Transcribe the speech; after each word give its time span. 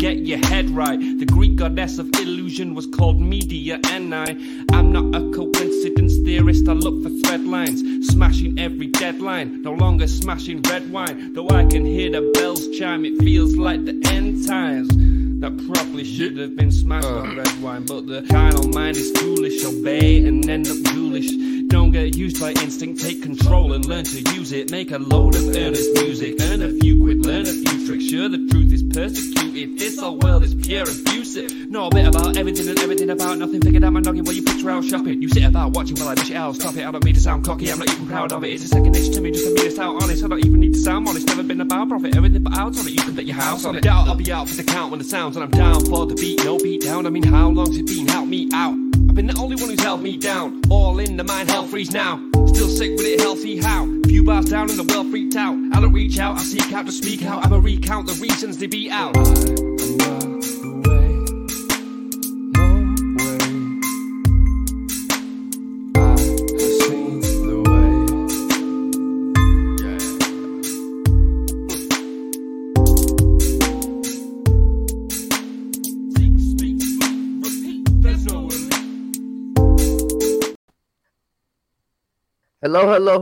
get 0.00 0.20
your 0.20 0.38
head 0.46 0.70
right. 0.70 0.98
The 0.98 1.26
Greek 1.26 1.56
goddess 1.56 1.98
of 1.98 2.08
illusion 2.16 2.74
was 2.74 2.86
called 2.86 3.20
Media, 3.20 3.78
and 3.88 4.14
I, 4.14 4.34
I'm 4.72 4.92
not 4.92 5.14
a 5.14 5.30
coincidence 5.30 6.16
theorist. 6.24 6.66
I 6.68 6.72
look 6.72 7.02
for 7.02 7.10
thread 7.10 7.44
lines, 7.44 7.82
smashing 8.08 8.58
every 8.58 8.86
deadline. 8.86 9.60
No 9.60 9.72
longer 9.72 10.08
smashing 10.08 10.62
red 10.62 10.90
wine, 10.90 11.34
though 11.34 11.50
I 11.50 11.66
can 11.66 11.84
hear 11.84 12.10
the 12.10 12.32
bells 12.32 12.66
chime. 12.78 13.04
It 13.04 13.18
feels 13.18 13.56
like 13.56 13.84
the 13.84 14.00
end 14.10 14.46
times. 14.48 14.88
That 15.40 15.56
probably 15.66 16.04
should 16.04 16.38
have 16.38 16.56
been 16.56 16.72
smashed 16.72 17.06
uh. 17.06 17.18
on 17.18 17.36
red 17.36 17.62
wine, 17.62 17.84
but 17.84 18.06
the 18.06 18.22
carnal 18.30 18.68
mind 18.68 18.96
is 18.96 19.10
foolish. 19.12 19.62
Obey 19.66 20.24
and 20.24 20.48
end 20.48 20.66
up 20.66 20.82
ghoulish. 20.94 21.30
Don't 21.70 21.92
get 21.92 22.16
used 22.16 22.40
by 22.40 22.50
instinct, 22.50 23.00
take 23.00 23.22
control 23.22 23.72
and 23.74 23.84
learn 23.86 24.02
to 24.02 24.20
use 24.34 24.50
it. 24.50 24.72
Make 24.72 24.90
a 24.90 24.98
load 24.98 25.36
of 25.36 25.56
earnest 25.56 25.94
music, 25.94 26.34
earn 26.42 26.62
a 26.62 26.70
few 26.80 27.00
quid, 27.00 27.24
learn 27.24 27.42
a 27.42 27.52
few 27.52 27.86
tricks. 27.86 28.06
Sure, 28.06 28.28
the 28.28 28.44
truth 28.50 28.72
is 28.72 28.82
persecuted. 28.82 29.78
This 29.78 30.00
whole 30.00 30.18
world 30.18 30.42
is 30.42 30.52
pure 30.52 30.82
abusive. 30.82 31.70
Know 31.70 31.86
a 31.86 31.90
bit 31.90 32.08
about 32.08 32.36
everything 32.36 32.68
and 32.68 32.78
everything 32.80 33.10
about 33.10 33.38
nothing. 33.38 33.60
Figured 33.60 33.84
out 33.84 33.92
my 33.92 34.00
noggin 34.00 34.24
while 34.24 34.34
you 34.34 34.42
picture 34.42 34.68
out 34.68 34.84
shopping. 34.84 35.22
You 35.22 35.28
sit 35.28 35.44
about 35.44 35.70
watching 35.70 35.96
while 35.96 36.08
I 36.08 36.16
dish 36.16 36.30
it 36.30 36.36
out. 36.36 36.56
Stop 36.56 36.76
it, 36.76 36.84
I 36.84 36.90
don't 36.90 37.04
mean 37.04 37.14
to 37.14 37.20
sound 37.20 37.44
cocky, 37.44 37.70
I'm 37.70 37.78
not 37.78 37.88
even 37.88 38.08
proud 38.08 38.32
of 38.32 38.42
it. 38.42 38.52
It's 38.52 38.64
a 38.64 38.68
second 38.68 38.90
nature 38.90 39.12
to 39.12 39.20
me, 39.20 39.30
just 39.30 39.46
to 39.46 39.54
be 39.54 39.62
this 39.62 39.78
out 39.78 40.02
honest. 40.02 40.24
I 40.24 40.26
don't 40.28 40.44
even 40.44 40.58
need 40.58 40.74
to 40.74 40.80
sound 40.80 41.06
honest, 41.06 41.28
never 41.28 41.44
been 41.44 41.60
about 41.60 41.88
profit. 41.88 42.16
Everything 42.16 42.42
but 42.42 42.58
out 42.58 42.76
on 42.76 42.84
it, 42.84 42.90
you 42.90 43.00
can 43.00 43.14
bet 43.14 43.26
your 43.26 43.36
house 43.36 43.64
on 43.64 43.76
it. 43.76 43.82
Doubt 43.84 44.08
I'll 44.08 44.16
be 44.16 44.32
out 44.32 44.48
for 44.48 44.56
the 44.56 44.64
count 44.64 44.90
when 44.90 44.98
the 44.98 45.04
sounds, 45.04 45.36
and 45.36 45.44
I'm 45.44 45.52
down 45.52 45.84
for 45.86 46.04
the 46.04 46.16
beat. 46.16 46.44
No 46.44 46.58
beat 46.58 46.82
down, 46.82 47.06
I 47.06 47.10
mean, 47.10 47.22
how 47.22 47.48
long's 47.48 47.76
it 47.76 47.86
been? 47.86 48.08
Help 48.08 48.26
me 48.26 48.48
out. 48.52 48.89
I've 49.10 49.16
been 49.16 49.26
the 49.26 49.36
only 49.40 49.56
one 49.56 49.70
who's 49.70 49.80
held 49.80 50.02
me 50.02 50.16
down. 50.16 50.62
All 50.70 51.00
in 51.00 51.16
the 51.16 51.24
mind, 51.24 51.50
hell 51.50 51.66
freeze 51.66 51.90
now. 51.90 52.24
Still 52.46 52.68
sick 52.68 52.92
with 52.92 53.06
it, 53.06 53.18
healthy 53.18 53.60
how? 53.60 53.88
Few 54.06 54.22
bars 54.22 54.44
down 54.44 54.70
and 54.70 54.78
the 54.78 54.84
world 54.84 55.10
freaked 55.10 55.34
out. 55.34 55.56
I 55.72 55.80
don't 55.80 55.92
reach 55.92 56.20
out, 56.20 56.38
I 56.38 56.44
seek 56.44 56.72
out 56.72 56.86
to 56.86 56.92
speak 56.92 57.24
out. 57.24 57.44
I'ma 57.44 57.56
recount 57.56 58.06
the 58.06 58.12
reasons 58.12 58.58
they 58.58 58.68
beat 58.68 58.92
out. 58.92 59.16
Hello, 82.72 82.92
hello, 82.92 83.20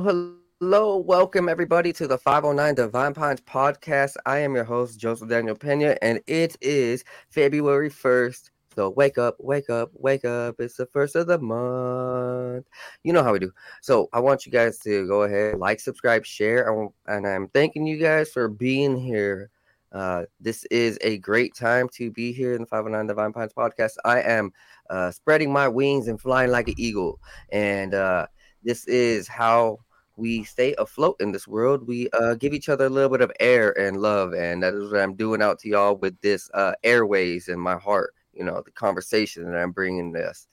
hello. 0.61 0.99
Welcome, 0.99 1.49
everybody, 1.49 1.91
to 1.95 2.07
the 2.07 2.19
509 2.19 2.75
Divine 2.75 3.15
Pines 3.15 3.41
podcast. 3.41 4.13
I 4.27 4.41
am 4.41 4.55
your 4.55 4.65
host, 4.65 5.01
Joseph 5.01 5.31
Daniel 5.31 5.57
Pena, 5.57 5.97
and 6.03 6.21
it 6.27 6.59
is 6.61 7.03
February 7.31 7.89
1st. 7.89 8.51
So 8.75 8.91
wake 8.91 9.17
up, 9.17 9.37
wake 9.39 9.71
up, 9.71 9.91
wake 9.95 10.27
up. 10.27 10.57
It's 10.59 10.77
the 10.77 10.85
first 10.85 11.17
of 11.17 11.29
the 11.29 11.39
month. 11.39 12.67
You 13.05 13.15
know 13.15 13.23
how 13.23 13.33
we 13.33 13.39
do. 13.39 13.51
So 13.81 14.11
I 14.13 14.21
want 14.21 14.45
you 14.45 14.53
guys 14.53 14.81
to 14.81 15.07
go 15.07 15.23
ahead, 15.23 15.59
like, 15.59 15.81
subscribe, 15.81 16.27
share. 16.27 16.71
And 17.07 17.27
I'm 17.27 17.49
thanking 17.49 17.87
you 17.87 17.97
guys 17.97 18.31
for 18.31 18.49
being 18.49 18.99
here. 18.99 19.49
Uh, 19.93 20.25
this 20.39 20.67
is 20.67 20.99
a 21.01 21.17
great 21.17 21.55
time 21.55 21.89
to 21.95 22.11
be 22.11 22.35
here 22.35 22.53
in 22.53 22.61
the 22.61 22.67
509 22.67 23.07
Divine 23.07 23.33
Pines 23.33 23.55
podcast. 23.55 23.93
I 24.05 24.21
am 24.21 24.53
uh, 24.91 25.11
spreading 25.11 25.51
my 25.51 25.69
wings 25.69 26.07
and 26.07 26.21
flying 26.21 26.51
like 26.51 26.69
an 26.69 26.75
eagle. 26.77 27.19
And, 27.51 27.95
uh, 27.95 28.27
this 28.63 28.87
is 28.87 29.29
how 29.29 29.79
we 30.19 30.43
stay 30.43 30.75
afloat 30.79 31.17
in 31.21 31.31
this 31.33 31.47
world. 31.47 31.87
We 31.87 32.11
uh, 32.11 32.35
give 32.35 32.53
each 32.53 32.69
other 32.69 32.87
a 32.87 32.91
little 32.91 33.09
bit 33.09 33.21
of 33.21 33.33
air 33.39 33.79
and 33.79 33.97
love, 34.03 34.35
and 34.35 34.63
that 34.63 34.75
is 34.75 34.91
what 34.91 35.01
I'm 35.01 35.15
doing 35.15 35.41
out 35.41 35.61
to 35.61 35.69
y'all 35.69 35.95
with 35.95 36.21
this 36.21 36.51
uh, 36.55 36.73
airways 36.83 37.49
in 37.49 37.59
my 37.59 37.77
heart. 37.77 38.15
You 38.35 38.45
know, 38.45 38.61
the 38.65 38.73
conversation 38.73 39.45
that 39.45 39.57
I'm 39.57 39.71
bringing 39.71 40.13
this, 40.13 40.49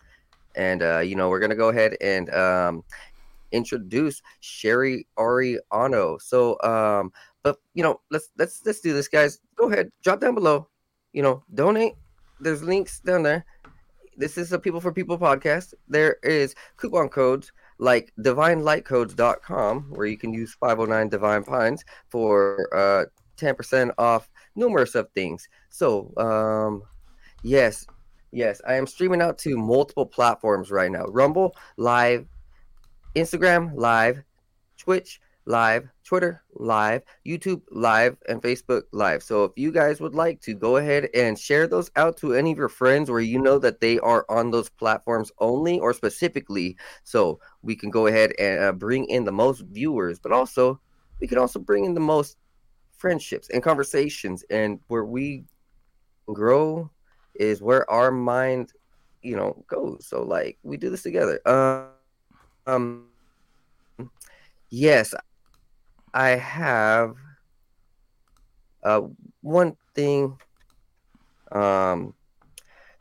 and 0.56 0.82
uh, 0.82 1.00
you 1.00 1.16
know, 1.16 1.30
we're 1.30 1.40
gonna 1.40 1.56
go 1.56 1.70
ahead 1.70 1.98
and 2.00 2.34
um, 2.34 2.84
introduce 3.52 4.22
Cheri 4.42 5.06
Arellano. 5.18 6.22
So, 6.22 6.62
um, 6.62 7.12
but 7.42 7.58
you 7.74 7.84
know, 7.84 8.02
let's 8.12 8.30
let's 8.38 8.64
let's 8.66 8.82
do 8.82 8.94
this, 8.94 9.08
guys. 9.08 9.40
Go 9.56 9.72
ahead, 9.72 9.92
drop 10.04 10.22
down 10.22 10.36
below. 10.36 10.68
You 11.12 11.24
know, 11.24 11.44
donate. 11.54 11.94
There's 12.40 12.62
links 12.62 13.00
down 13.00 13.24
there. 13.24 13.46
This 14.18 14.38
is 14.38 14.52
a 14.54 14.60
People 14.60 14.80
for 14.80 14.92
People 14.92 15.18
podcast. 15.18 15.74
There 15.88 16.18
is 16.24 16.54
coupon 16.78 17.10
codes 17.10 17.52
like 17.78 18.12
divinelightcodes.com, 18.20 19.86
where 19.90 20.08
you 20.08 20.18
can 20.18 20.34
use 20.34 20.56
509 20.60 21.10
Divine 21.10 21.44
Pines 21.44 21.84
for 22.10 22.70
uh, 22.74 23.06
10% 23.38 23.92
off 23.98 24.30
numerous 24.56 24.96
of 24.96 25.10
things. 25.12 25.48
So, 25.70 26.14
um, 26.18 26.84
yes, 27.44 27.86
yes, 28.32 28.62
I 28.68 28.76
am 28.76 28.88
streaming 28.88 29.22
out 29.22 29.38
to 29.40 29.58
multiple 29.58 30.06
platforms 30.06 30.72
right 30.72 30.92
now 30.92 31.06
Rumble, 31.06 31.56
Live, 31.78 32.28
Instagram, 33.16 33.72
Live, 33.76 34.24
Twitch, 34.78 35.20
Live, 35.46 35.88
Twitter 36.04 36.42
Live, 36.56 37.04
YouTube 37.26 37.62
Live, 37.72 38.18
and 38.28 38.42
Facebook 38.42 38.84
Live. 38.92 39.22
So 39.22 39.44
if 39.44 39.52
you 39.56 39.72
guys 39.72 40.02
would 40.02 40.16
like 40.16 40.42
to 40.42 40.54
go 40.54 40.78
ahead 40.78 41.10
and 41.14 41.38
share 41.38 41.68
those 41.68 41.92
out 41.96 42.18
to 42.18 42.34
any 42.34 42.52
of 42.52 42.58
your 42.58 42.70
friends 42.70 43.12
where 43.12 43.20
you 43.20 43.40
know 43.40 43.60
that 43.60 43.80
they 43.80 44.00
are 44.00 44.26
on 44.30 44.52
those 44.52 44.70
platforms 44.70 45.32
only 45.40 45.80
or 45.80 45.94
specifically, 45.94 46.78
so 47.04 47.40
we 47.62 47.76
can 47.76 47.90
go 47.90 48.08
ahead 48.08 48.34
and 48.40 48.64
uh, 48.64 48.72
bring 48.72 49.06
in 49.06 49.24
the 49.24 49.32
most 49.32 49.62
viewers, 49.72 50.20
but 50.20 50.32
also 50.32 50.80
we 51.20 51.28
can 51.28 51.38
also 51.38 51.60
bring 51.60 51.86
in 51.86 51.94
the 51.94 52.00
most 52.00 52.38
friendships 52.98 53.50
and 53.50 53.62
conversations. 53.62 54.44
And 54.50 54.80
where 54.88 55.06
we 55.06 55.46
grow 56.28 56.90
is 57.36 57.62
where 57.62 57.90
our 57.90 58.12
mind, 58.12 58.72
you 59.22 59.36
know, 59.36 59.64
goes. 59.68 60.08
So 60.08 60.24
like 60.24 60.58
we 60.64 60.78
do 60.78 60.90
this 60.90 61.04
together. 61.04 61.40
Uh, 61.46 61.86
um, 62.68 63.10
yes, 64.70 65.14
I 66.16 66.30
have 66.30 67.16
uh, 68.84 69.02
one 69.42 69.76
thing 69.94 70.38
um 71.52 72.14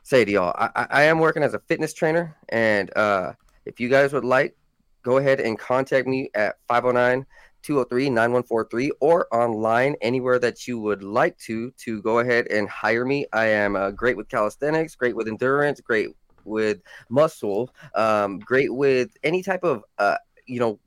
say 0.03 0.25
to 0.25 0.31
y'all. 0.31 0.55
I, 0.59 0.87
I 0.91 1.03
am 1.05 1.19
working 1.19 1.43
as 1.43 1.55
a 1.55 1.61
fitness 1.61 1.95
trainer, 1.95 2.37
and 2.51 2.95
uh, 2.97 3.33
if 3.65 3.81
you 3.81 3.89
guys 3.89 4.13
would 4.13 4.25
like, 4.25 4.57
go 5.03 5.17
ahead 5.19 5.41
and 5.41 5.59
contact 5.59 6.07
me 6.07 6.31
at 6.35 6.57
509 6.69 7.25
203 7.63 8.11
9143 8.11 8.93
or 9.01 9.27
online 9.35 9.95
anywhere 10.03 10.39
that 10.39 10.67
you 10.67 10.79
would 10.79 11.03
like 11.03 11.39
to 11.39 11.71
to 11.79 12.03
go 12.03 12.19
ahead 12.19 12.47
and 12.49 12.69
hire 12.69 13.05
me. 13.05 13.27
I 13.33 13.47
am 13.47 13.77
uh, 13.77 13.93
great 13.93 14.17
with 14.17 14.29
calisthenics, 14.29 14.97
great 14.97 15.17
with 15.17 15.29
endurance, 15.29 15.81
great 15.81 16.11
with 16.45 16.83
muscle, 17.09 17.71
um, 17.95 18.41
great 18.41 18.75
with 18.75 19.17
any 19.23 19.43
type 19.43 19.65
of 19.65 19.85
uh, 19.99 20.17
you 20.47 20.61
know 20.61 20.79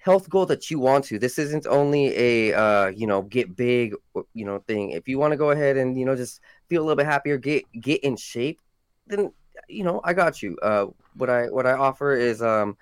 health 0.00 0.28
goal 0.30 0.46
that 0.46 0.70
you 0.70 0.78
want 0.78 1.04
to. 1.04 1.18
This 1.18 1.38
isn't 1.38 1.66
only 1.66 2.16
a 2.16 2.54
uh, 2.54 2.86
you 2.88 3.06
know 3.06 3.22
get 3.22 3.54
big 3.56 3.94
you 4.34 4.44
know 4.44 4.58
thing. 4.66 4.90
If 4.90 5.08
you 5.08 5.18
want 5.18 5.32
to 5.32 5.36
go 5.36 5.50
ahead 5.50 5.76
and 5.76 5.98
you 5.98 6.04
know 6.04 6.16
just 6.16 6.40
feel 6.68 6.82
a 6.82 6.84
little 6.84 6.96
bit 6.96 7.06
happier, 7.06 7.38
get 7.38 7.64
get 7.80 8.02
in 8.02 8.16
shape, 8.16 8.60
then 9.06 9.32
you 9.68 9.84
know 9.84 10.00
I 10.04 10.14
got 10.14 10.42
you. 10.42 10.56
Uh, 10.62 10.86
what 11.14 11.30
I 11.30 11.46
what 11.46 11.66
I 11.66 11.72
offer 11.72 12.14
is 12.14 12.42
um, 12.42 12.76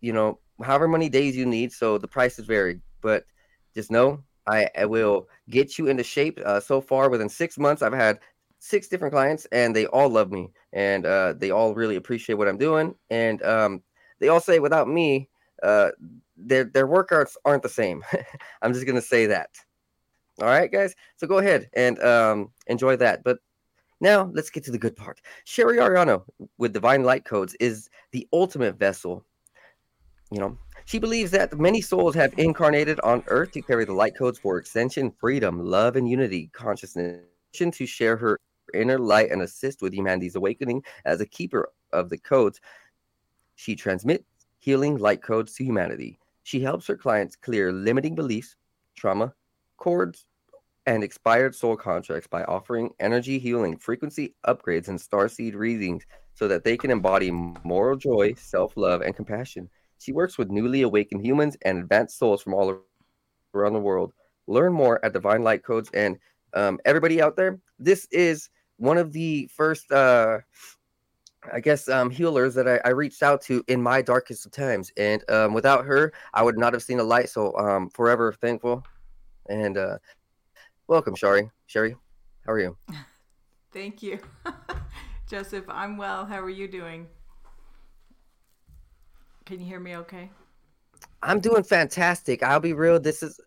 you 0.00 0.12
know 0.12 0.38
however 0.62 0.86
many 0.86 1.08
days 1.08 1.36
you 1.36 1.46
need. 1.46 1.72
So 1.72 1.98
the 1.98 2.08
prices 2.08 2.46
vary, 2.46 2.80
but 3.00 3.24
just 3.74 3.90
know 3.90 4.22
I, 4.46 4.68
I 4.78 4.84
will 4.86 5.28
get 5.48 5.78
you 5.78 5.86
into 5.86 6.04
shape. 6.04 6.40
Uh, 6.44 6.60
so 6.60 6.80
far, 6.80 7.08
within 7.08 7.28
six 7.28 7.58
months, 7.58 7.82
I've 7.82 7.92
had 7.92 8.20
six 8.58 8.88
different 8.88 9.12
clients, 9.14 9.46
and 9.52 9.74
they 9.74 9.86
all 9.86 10.08
love 10.08 10.30
me, 10.30 10.50
and 10.72 11.06
uh, 11.06 11.32
they 11.36 11.50
all 11.50 11.74
really 11.74 11.96
appreciate 11.96 12.36
what 12.36 12.48
I'm 12.48 12.58
doing, 12.58 12.94
and 13.10 13.42
um, 13.42 13.82
they 14.20 14.28
all 14.28 14.40
say 14.40 14.58
without 14.58 14.88
me, 14.88 15.28
uh, 15.62 15.90
their 16.36 16.64
their 16.64 16.86
workouts 16.86 17.36
aren't 17.44 17.62
the 17.62 17.68
same. 17.68 18.04
I'm 18.62 18.72
just 18.72 18.86
gonna 18.86 19.02
say 19.02 19.26
that. 19.26 19.50
All 20.40 20.48
right, 20.48 20.70
guys. 20.70 20.94
So 21.16 21.26
go 21.26 21.38
ahead 21.38 21.68
and 21.74 22.02
um, 22.02 22.50
enjoy 22.66 22.96
that. 22.96 23.22
But 23.22 23.38
now 24.00 24.30
let's 24.32 24.50
get 24.50 24.64
to 24.64 24.70
the 24.70 24.78
good 24.78 24.96
part. 24.96 25.20
Cheri 25.46 25.76
Arellano 25.76 26.24
with 26.58 26.72
Divine 26.72 27.04
Light 27.04 27.24
Codes 27.24 27.54
is 27.60 27.88
the 28.12 28.26
ultimate 28.32 28.78
vessel. 28.78 29.24
You 30.30 30.40
know, 30.40 30.58
she 30.86 30.98
believes 30.98 31.30
that 31.32 31.56
many 31.58 31.80
souls 31.80 32.14
have 32.14 32.32
incarnated 32.38 32.98
on 33.00 33.22
Earth 33.26 33.52
to 33.52 33.62
carry 33.62 33.84
the 33.84 33.92
light 33.92 34.16
codes 34.16 34.38
for 34.38 34.58
ascension, 34.58 35.12
freedom, 35.20 35.64
love, 35.64 35.96
and 35.96 36.08
unity 36.08 36.50
consciousness 36.52 37.20
to 37.52 37.86
share 37.86 38.16
her 38.16 38.40
inner 38.72 38.98
light 38.98 39.30
and 39.30 39.42
assist 39.42 39.82
with 39.82 39.92
humanity's 39.92 40.36
awakening 40.36 40.82
as 41.04 41.20
a 41.20 41.26
keeper 41.26 41.68
of 41.92 42.08
the 42.08 42.16
codes. 42.16 42.60
She 43.56 43.76
transmits 43.76 44.24
healing 44.62 44.96
light 44.96 45.20
codes 45.20 45.54
to 45.54 45.64
humanity. 45.64 46.20
She 46.44 46.60
helps 46.60 46.86
her 46.86 46.96
clients 46.96 47.34
clear 47.34 47.72
limiting 47.72 48.14
beliefs, 48.14 48.54
trauma, 48.96 49.34
cords, 49.76 50.26
and 50.86 51.02
expired 51.02 51.52
soul 51.52 51.76
contracts 51.76 52.28
by 52.28 52.44
offering 52.44 52.90
energy 53.00 53.40
healing, 53.40 53.76
frequency 53.76 54.36
upgrades, 54.46 54.86
and 54.86 55.00
starseed 55.00 55.56
readings 55.56 56.04
so 56.34 56.46
that 56.46 56.62
they 56.62 56.76
can 56.76 56.92
embody 56.92 57.32
moral 57.32 57.96
joy, 57.96 58.34
self 58.34 58.76
love, 58.76 59.00
and 59.02 59.16
compassion. 59.16 59.68
She 59.98 60.12
works 60.12 60.38
with 60.38 60.48
newly 60.48 60.82
awakened 60.82 61.26
humans 61.26 61.56
and 61.62 61.78
advanced 61.78 62.16
souls 62.16 62.40
from 62.40 62.54
all 62.54 62.80
around 63.52 63.72
the 63.72 63.80
world. 63.80 64.12
Learn 64.46 64.72
more 64.72 65.04
at 65.04 65.12
Divine 65.12 65.42
Light 65.42 65.64
Codes 65.64 65.90
and 65.92 66.18
um, 66.54 66.78
everybody 66.84 67.20
out 67.20 67.34
there, 67.34 67.58
this 67.80 68.06
is 68.12 68.48
one 68.76 68.98
of 68.98 69.12
the 69.12 69.48
first, 69.52 69.90
uh, 69.90 70.38
I 71.50 71.60
guess, 71.60 71.88
um, 71.88 72.10
healers 72.10 72.54
that 72.54 72.68
I, 72.68 72.80
I, 72.84 72.90
reached 72.90 73.22
out 73.22 73.40
to 73.42 73.64
in 73.66 73.82
my 73.82 74.02
darkest 74.02 74.46
of 74.46 74.52
times. 74.52 74.92
And 74.96 75.28
um, 75.28 75.54
without 75.54 75.84
her, 75.84 76.12
I 76.34 76.42
would 76.42 76.56
not 76.56 76.72
have 76.72 76.82
seen 76.82 76.98
the 76.98 77.04
light. 77.04 77.30
So 77.30 77.56
um, 77.56 77.90
forever 77.90 78.32
thankful. 78.32 78.84
And 79.48 79.76
uh, 79.76 79.98
welcome, 80.86 81.16
Cheri. 81.16 81.50
Cheri, 81.66 81.96
how 82.46 82.52
are 82.52 82.60
you? 82.60 82.76
Thank 83.72 84.02
you. 84.02 84.18
Joseph, 85.28 85.64
I'm 85.68 85.96
well. 85.96 86.26
How 86.26 86.40
are 86.40 86.50
you 86.50 86.68
doing? 86.68 87.06
Can 89.46 89.58
you 89.58 89.66
hear 89.66 89.80
me 89.80 89.96
okay? 89.96 90.30
I'm 91.22 91.40
doing 91.40 91.62
fantastic. 91.62 92.42
I'll 92.42 92.60
be 92.60 92.74
real. 92.74 93.00
This 93.00 93.22
is, 93.22 93.40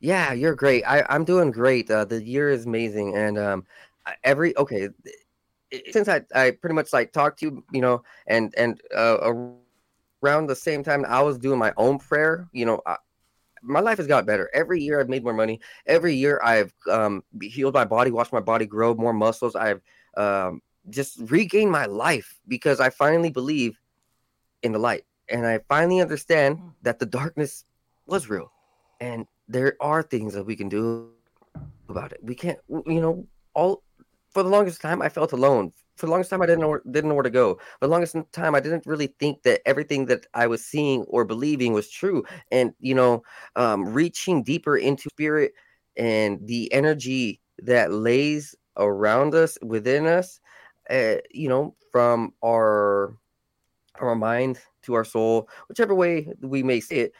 yeah, 0.00 0.32
you're 0.32 0.54
great. 0.54 0.84
I, 0.84 1.04
I'm 1.08 1.24
doing 1.24 1.50
great. 1.50 1.90
Uh, 1.90 2.04
the 2.04 2.22
year 2.22 2.50
is 2.50 2.66
amazing. 2.66 3.16
And 3.16 3.38
um, 3.38 3.66
every, 4.22 4.56
okay, 4.58 4.90
since 5.90 6.08
I, 6.08 6.22
I 6.34 6.52
pretty 6.52 6.74
much 6.74 6.92
like 6.92 7.12
talked 7.12 7.40
to 7.40 7.46
you, 7.46 7.64
you 7.72 7.80
know, 7.80 8.02
and, 8.26 8.54
and 8.56 8.80
uh, 8.96 9.32
around 10.22 10.46
the 10.46 10.56
same 10.56 10.82
time 10.82 11.04
I 11.06 11.22
was 11.22 11.38
doing 11.38 11.58
my 11.58 11.72
own 11.76 11.98
prayer, 11.98 12.48
you 12.52 12.66
know, 12.66 12.80
I, 12.86 12.96
my 13.62 13.80
life 13.80 13.98
has 13.98 14.06
got 14.06 14.26
better. 14.26 14.50
Every 14.52 14.82
year 14.82 15.00
I've 15.00 15.08
made 15.08 15.22
more 15.22 15.32
money. 15.32 15.60
Every 15.86 16.14
year 16.14 16.40
I've 16.42 16.74
um, 16.90 17.22
healed 17.40 17.74
my 17.74 17.84
body, 17.84 18.10
watched 18.10 18.32
my 18.32 18.40
body 18.40 18.66
grow 18.66 18.94
more 18.94 19.12
muscles. 19.12 19.54
I've 19.54 19.80
um, 20.16 20.60
just 20.90 21.20
regained 21.30 21.70
my 21.70 21.86
life 21.86 22.40
because 22.48 22.80
I 22.80 22.90
finally 22.90 23.30
believe 23.30 23.78
in 24.62 24.72
the 24.72 24.78
light. 24.78 25.04
And 25.28 25.46
I 25.46 25.60
finally 25.68 26.00
understand 26.00 26.58
hmm. 26.58 26.68
that 26.82 26.98
the 26.98 27.06
darkness 27.06 27.64
was 28.06 28.28
real. 28.28 28.50
And 29.00 29.26
there 29.48 29.76
are 29.80 30.02
things 30.02 30.34
that 30.34 30.44
we 30.44 30.56
can 30.56 30.68
do 30.68 31.10
about 31.88 32.12
it. 32.12 32.20
We 32.22 32.34
can't, 32.34 32.58
you 32.68 33.00
know, 33.00 33.26
all 33.54 33.82
for 34.34 34.42
the 34.42 34.48
longest 34.48 34.80
time 34.80 35.02
I 35.02 35.08
felt 35.08 35.32
alone 35.32 35.72
for 35.96 36.06
the 36.06 36.10
longest 36.10 36.30
time 36.30 36.42
I 36.42 36.46
didn't 36.46 36.60
know 36.60 36.68
where, 36.68 36.82
didn't 36.90 37.08
know 37.08 37.14
where 37.14 37.22
to 37.22 37.30
go. 37.30 37.54
For 37.54 37.86
the 37.86 37.88
longest 37.88 38.16
time 38.32 38.54
I 38.54 38.60
didn't 38.60 38.86
really 38.86 39.14
think 39.18 39.42
that 39.42 39.60
everything 39.66 40.06
that 40.06 40.26
I 40.34 40.46
was 40.46 40.64
seeing 40.64 41.02
or 41.02 41.24
believing 41.24 41.72
was 41.72 41.90
true. 41.90 42.24
And 42.50 42.72
you 42.80 42.94
know, 42.94 43.22
um, 43.56 43.84
reaching 43.86 44.42
deeper 44.42 44.76
into 44.76 45.08
spirit 45.10 45.52
and 45.96 46.40
the 46.46 46.72
energy 46.72 47.40
that 47.58 47.92
lays 47.92 48.54
around 48.76 49.34
us, 49.34 49.58
within 49.62 50.06
us, 50.06 50.40
uh, 50.90 51.16
you 51.30 51.48
know, 51.48 51.76
from 51.90 52.32
our 52.44 53.16
from 53.96 54.08
our 54.08 54.16
mind 54.16 54.58
to 54.84 54.94
our 54.94 55.04
soul, 55.04 55.48
whichever 55.68 55.94
way 55.94 56.32
we 56.40 56.62
may 56.62 56.80
see 56.80 56.96
it, 56.96 57.12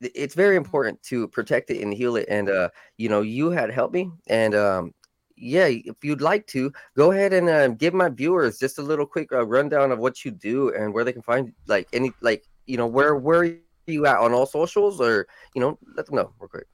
it's 0.00 0.34
very 0.34 0.56
important 0.56 1.02
to 1.02 1.28
protect 1.28 1.70
it 1.70 1.82
and 1.82 1.92
heal 1.92 2.16
it. 2.16 2.26
And 2.30 2.48
uh, 2.48 2.70
you 2.96 3.08
know, 3.08 3.20
you 3.22 3.50
had 3.50 3.70
helped 3.70 3.92
me, 3.92 4.10
and 4.28 4.54
um, 4.54 4.94
yeah, 5.40 5.66
if 5.66 5.96
you'd 6.02 6.20
like 6.20 6.46
to, 6.48 6.72
go 6.96 7.12
ahead 7.12 7.32
and 7.32 7.48
uh, 7.48 7.68
give 7.68 7.94
my 7.94 8.08
viewers 8.08 8.58
just 8.58 8.78
a 8.78 8.82
little 8.82 9.06
quick 9.06 9.32
uh, 9.32 9.46
rundown 9.46 9.90
of 9.90 9.98
what 9.98 10.24
you 10.24 10.30
do 10.30 10.74
and 10.74 10.92
where 10.92 11.04
they 11.04 11.12
can 11.12 11.22
find 11.22 11.52
like 11.66 11.88
any 11.92 12.12
like 12.20 12.44
you 12.66 12.76
know 12.76 12.86
where 12.86 13.16
where 13.16 13.40
are 13.40 13.56
you 13.86 14.06
at 14.06 14.18
on 14.18 14.32
all 14.32 14.46
socials 14.46 15.00
or 15.00 15.26
you 15.54 15.60
know 15.60 15.78
let 15.96 16.06
them 16.06 16.16
know 16.16 16.32
real 16.38 16.48
quick. 16.48 16.66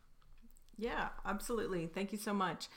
Yeah, 0.78 1.08
absolutely. 1.24 1.86
Thank 1.86 2.12
you 2.12 2.18
so 2.18 2.34
much. 2.34 2.68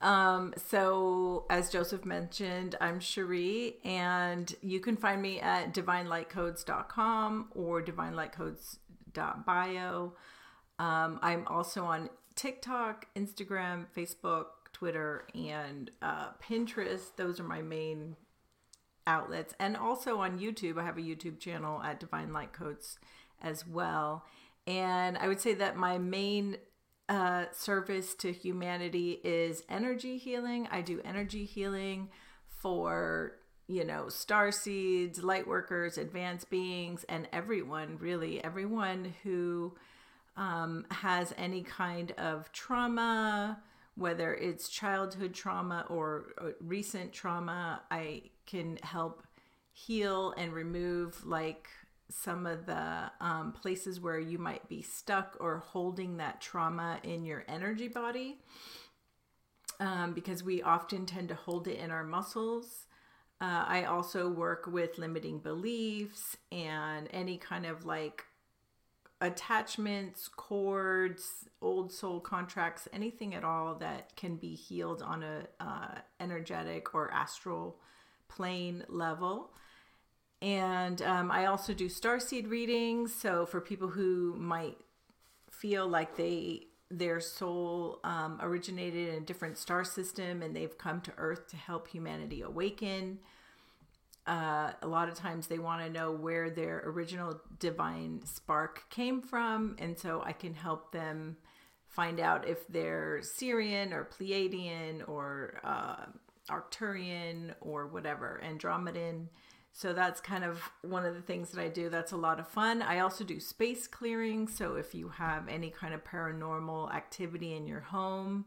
Um, 0.00 0.54
so 0.56 1.44
as 1.50 1.70
Joseph 1.70 2.04
mentioned, 2.04 2.76
I'm 2.80 3.00
Cheri, 3.00 3.84
and 3.84 4.54
you 4.62 4.78
can 4.80 4.96
find 4.96 5.20
me 5.20 5.40
at 5.40 5.74
divinelightcodes.com 5.74 7.48
or 7.54 7.82
divinelightcodes.bio. 7.82 10.12
Um, 10.78 11.18
I'm 11.22 11.44
also 11.48 11.84
on 11.84 12.08
TikTok, 12.36 13.08
Instagram, 13.16 13.86
Facebook, 13.96 14.44
Twitter, 14.78 15.26
and 15.34 15.90
uh, 16.02 16.28
Pinterest. 16.42 17.16
Those 17.16 17.40
are 17.40 17.44
my 17.44 17.62
main 17.62 18.16
outlets. 19.06 19.54
And 19.58 19.76
also 19.76 20.18
on 20.20 20.38
YouTube, 20.38 20.78
I 20.78 20.84
have 20.84 20.98
a 20.98 21.02
YouTube 21.02 21.40
channel 21.40 21.82
at 21.82 21.98
Divine 21.98 22.32
Light 22.32 22.52
Codes 22.52 22.98
as 23.42 23.66
well. 23.66 24.24
And 24.66 25.16
I 25.18 25.26
would 25.26 25.40
say 25.40 25.54
that 25.54 25.76
my 25.76 25.98
main 25.98 26.58
uh, 27.08 27.46
service 27.52 28.14
to 28.16 28.32
humanity 28.32 29.18
is 29.24 29.62
energy 29.68 30.18
healing. 30.18 30.68
I 30.70 30.82
do 30.82 31.00
energy 31.04 31.44
healing 31.44 32.10
for 32.48 33.32
you 33.66 33.84
know 33.84 34.08
star 34.08 34.52
seeds, 34.52 35.22
light 35.22 35.48
workers, 35.48 35.96
advanced 35.96 36.50
beings, 36.50 37.04
and 37.08 37.28
everyone 37.32 37.96
really 37.98 38.44
everyone 38.44 39.14
who 39.22 39.74
um, 40.36 40.84
has 40.90 41.32
any 41.38 41.62
kind 41.62 42.12
of 42.12 42.52
trauma 42.52 43.58
whether 43.98 44.32
it's 44.34 44.68
childhood 44.68 45.34
trauma 45.34 45.84
or, 45.88 46.54
recent 46.60 47.12
trauma, 47.12 47.82
I 47.90 48.22
can 48.46 48.78
help 48.82 49.24
heal 49.72 50.32
and 50.36 50.52
remove 50.52 51.26
like 51.26 51.68
some 52.08 52.46
of 52.46 52.64
the 52.64 53.10
um, 53.20 53.52
places 53.52 54.00
where 54.00 54.18
you 54.18 54.38
might 54.38 54.66
be 54.68 54.82
stuck 54.82 55.36
or 55.40 55.58
holding 55.58 56.16
that 56.16 56.40
trauma 56.40 57.00
in 57.02 57.24
your 57.24 57.44
energy 57.48 57.88
body. 57.88 58.38
Um, 59.80 60.12
because 60.12 60.42
we 60.42 60.62
often 60.62 61.06
tend 61.06 61.28
to 61.28 61.36
hold 61.36 61.68
it 61.68 61.78
in 61.78 61.92
our 61.92 62.02
muscles. 62.02 62.86
Uh, 63.40 63.64
I 63.66 63.84
also 63.84 64.28
work 64.28 64.66
with 64.66 64.98
limiting 64.98 65.38
beliefs 65.38 66.36
and 66.50 67.08
any 67.12 67.36
kind 67.36 67.64
of 67.64 67.86
like 67.86 68.24
attachments, 69.20 70.28
cords, 70.28 71.48
old 71.60 71.92
soul 71.92 72.20
contracts, 72.20 72.86
anything 72.92 73.34
at 73.34 73.44
all 73.44 73.74
that 73.76 74.14
can 74.16 74.36
be 74.36 74.54
healed 74.54 75.02
on 75.02 75.22
a 75.22 75.46
uh, 75.60 75.98
energetic 76.20 76.94
or 76.94 77.10
astral 77.12 77.76
plane 78.28 78.84
level. 78.88 79.50
And 80.40 81.02
um, 81.02 81.30
I 81.32 81.46
also 81.46 81.74
do 81.74 81.88
starseed 81.88 82.48
readings. 82.48 83.12
So 83.12 83.44
for 83.44 83.60
people 83.60 83.88
who 83.88 84.34
might 84.38 84.76
feel 85.50 85.88
like 85.88 86.16
they 86.16 86.64
their 86.90 87.20
soul 87.20 88.00
um, 88.02 88.38
originated 88.40 89.10
in 89.10 89.14
a 89.16 89.20
different 89.20 89.58
star 89.58 89.84
system 89.84 90.40
and 90.40 90.56
they've 90.56 90.78
come 90.78 91.02
to 91.02 91.12
Earth 91.18 91.46
to 91.48 91.56
help 91.56 91.88
humanity 91.88 92.40
awaken 92.40 93.18
uh, 94.28 94.72
a 94.82 94.86
lot 94.86 95.08
of 95.08 95.14
times 95.14 95.46
they 95.46 95.58
want 95.58 95.82
to 95.82 95.90
know 95.90 96.12
where 96.12 96.50
their 96.50 96.82
original 96.84 97.40
divine 97.58 98.20
spark 98.24 98.88
came 98.90 99.22
from. 99.22 99.74
And 99.78 99.98
so 99.98 100.22
I 100.24 100.32
can 100.32 100.52
help 100.52 100.92
them 100.92 101.38
find 101.86 102.20
out 102.20 102.46
if 102.46 102.68
they're 102.68 103.22
Sirian 103.22 103.92
or 103.92 104.04
Pleiadian 104.04 105.08
or 105.08 105.60
uh, 105.64 106.04
Arcturian 106.50 107.54
or 107.62 107.86
whatever, 107.86 108.40
Andromedan. 108.44 109.28
So 109.72 109.94
that's 109.94 110.20
kind 110.20 110.44
of 110.44 110.60
one 110.82 111.06
of 111.06 111.14
the 111.14 111.22
things 111.22 111.50
that 111.52 111.62
I 111.62 111.68
do. 111.68 111.88
That's 111.88 112.12
a 112.12 112.16
lot 112.16 112.38
of 112.38 112.48
fun. 112.48 112.82
I 112.82 112.98
also 112.98 113.24
do 113.24 113.40
space 113.40 113.86
clearing. 113.86 114.46
So 114.46 114.74
if 114.74 114.94
you 114.94 115.08
have 115.08 115.48
any 115.48 115.70
kind 115.70 115.94
of 115.94 116.04
paranormal 116.04 116.94
activity 116.94 117.54
in 117.54 117.66
your 117.66 117.80
home, 117.80 118.44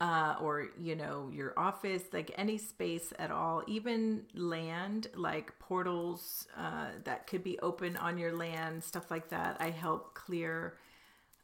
uh, 0.00 0.36
or 0.40 0.68
you 0.80 0.94
know 0.94 1.28
your 1.32 1.58
office 1.58 2.04
like 2.12 2.30
any 2.36 2.56
space 2.56 3.12
at 3.18 3.30
all 3.32 3.62
even 3.66 4.22
land 4.34 5.08
like 5.16 5.58
portals 5.58 6.46
uh, 6.56 6.86
that 7.04 7.26
could 7.26 7.42
be 7.42 7.58
open 7.60 7.96
on 7.96 8.16
your 8.16 8.36
land 8.36 8.82
stuff 8.82 9.10
like 9.10 9.28
that. 9.30 9.56
I 9.60 9.70
help 9.70 10.14
clear 10.14 10.76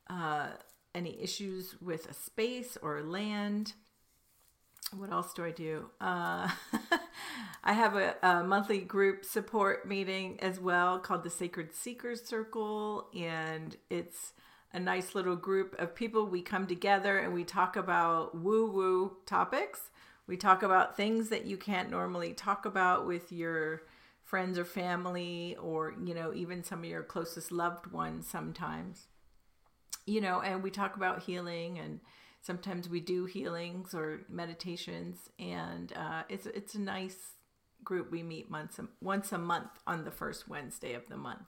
uh, 0.09 0.49
any 0.95 1.21
issues 1.21 1.75
with 1.81 2.09
a 2.09 2.15
space 2.15 2.79
or 2.81 3.03
land. 3.03 3.73
What 4.97 5.11
else 5.11 5.33
do 5.35 5.45
i 5.45 5.51
do? 5.51 5.91
Uh, 6.01 6.49
i 7.65 7.73
have 7.73 7.97
a, 7.97 8.15
a 8.23 8.45
monthly 8.45 8.79
group 8.79 9.25
support 9.25 9.89
meeting 9.89 10.39
as 10.41 10.61
well 10.61 10.99
called 11.01 11.25
the 11.25 11.31
sacred 11.31 11.75
seekers 11.75 12.23
circle 12.23 13.09
and 13.17 13.77
it's 13.91 14.35
a 14.75 14.81
nice 14.81 15.15
little 15.15 15.37
group 15.37 15.77
of 15.79 15.95
people. 15.95 16.27
We 16.27 16.43
come 16.43 16.67
together 16.67 17.19
and 17.19 17.33
we 17.33 17.45
talk 17.45 17.77
about 17.77 18.37
woo 18.37 18.67
woo 18.67 19.17
topics. 19.25 19.91
We 20.27 20.37
talk 20.37 20.63
about 20.63 20.97
things 20.97 21.29
that 21.29 21.47
you 21.47 21.57
can't 21.57 21.91
normally 21.91 22.33
talk 22.35 22.67
about 22.67 23.07
with 23.07 23.31
your 23.31 23.83
friends 24.25 24.59
or 24.59 24.65
family, 24.65 25.57
or, 25.63 25.95
you 26.03 26.13
know, 26.13 26.35
even 26.35 26.65
some 26.65 26.81
of 26.81 26.87
your 26.87 27.03
closest 27.03 27.53
loved 27.53 27.87
ones 27.87 28.27
sometimes. 28.27 29.07
You 30.07 30.21
know, 30.21 30.41
and 30.41 30.63
we 30.63 30.71
talk 30.71 30.97
about 30.97 31.23
healing 31.23 31.79
and 31.79 32.01
sometimes 32.43 32.89
we 32.89 33.01
do 33.01 33.27
healings 33.27 33.95
or 33.95 34.23
meditations 34.29 35.31
and 35.39 35.93
uh, 35.97 36.23
it's 36.29 36.47
it's 36.47 36.75
a 36.75 36.81
nice 36.81 37.35
group 37.85 38.11
we 38.11 38.23
meet 38.23 38.51
once 38.51 38.79
a, 38.79 38.87
once 39.01 39.31
a 39.33 39.39
month 39.39 39.71
on 39.87 40.05
the 40.05 40.11
first 40.11 40.49
Wednesday 40.49 40.95
of 40.95 41.09
the 41.09 41.17
month. 41.17 41.47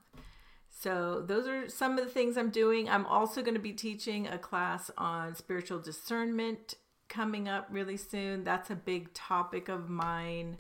So, 0.78 1.24
those 1.26 1.48
are 1.48 1.70
some 1.70 1.98
of 1.98 2.04
the 2.04 2.10
things 2.10 2.36
I'm 2.36 2.50
doing. 2.50 2.86
I'm 2.86 3.06
also 3.06 3.40
going 3.40 3.54
to 3.54 3.60
be 3.60 3.72
teaching 3.72 4.26
a 4.26 4.36
class 4.36 4.90
on 4.98 5.34
spiritual 5.34 5.78
discernment 5.78 6.74
coming 7.08 7.48
up 7.48 7.66
really 7.70 7.96
soon. 7.96 8.44
That's 8.44 8.68
a 8.68 8.74
big 8.74 9.14
topic 9.14 9.70
of 9.70 9.88
mine. 9.88 10.58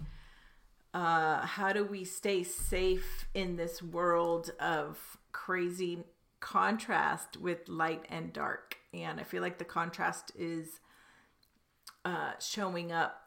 Uh, 0.94 1.44
how 1.44 1.74
do 1.74 1.84
we 1.84 2.04
stay 2.04 2.42
safe 2.44 3.28
in 3.34 3.56
this 3.56 3.82
world 3.82 4.52
of 4.58 5.18
crazy 5.32 5.98
contrast 6.40 7.36
with 7.36 7.68
light 7.68 8.06
and 8.08 8.32
dark? 8.32 8.78
And 8.94 9.20
I 9.20 9.22
feel 9.22 9.42
like 9.42 9.58
the 9.58 9.66
contrast 9.66 10.32
is 10.34 10.80
uh, 12.06 12.32
showing 12.40 12.90
up 12.90 13.20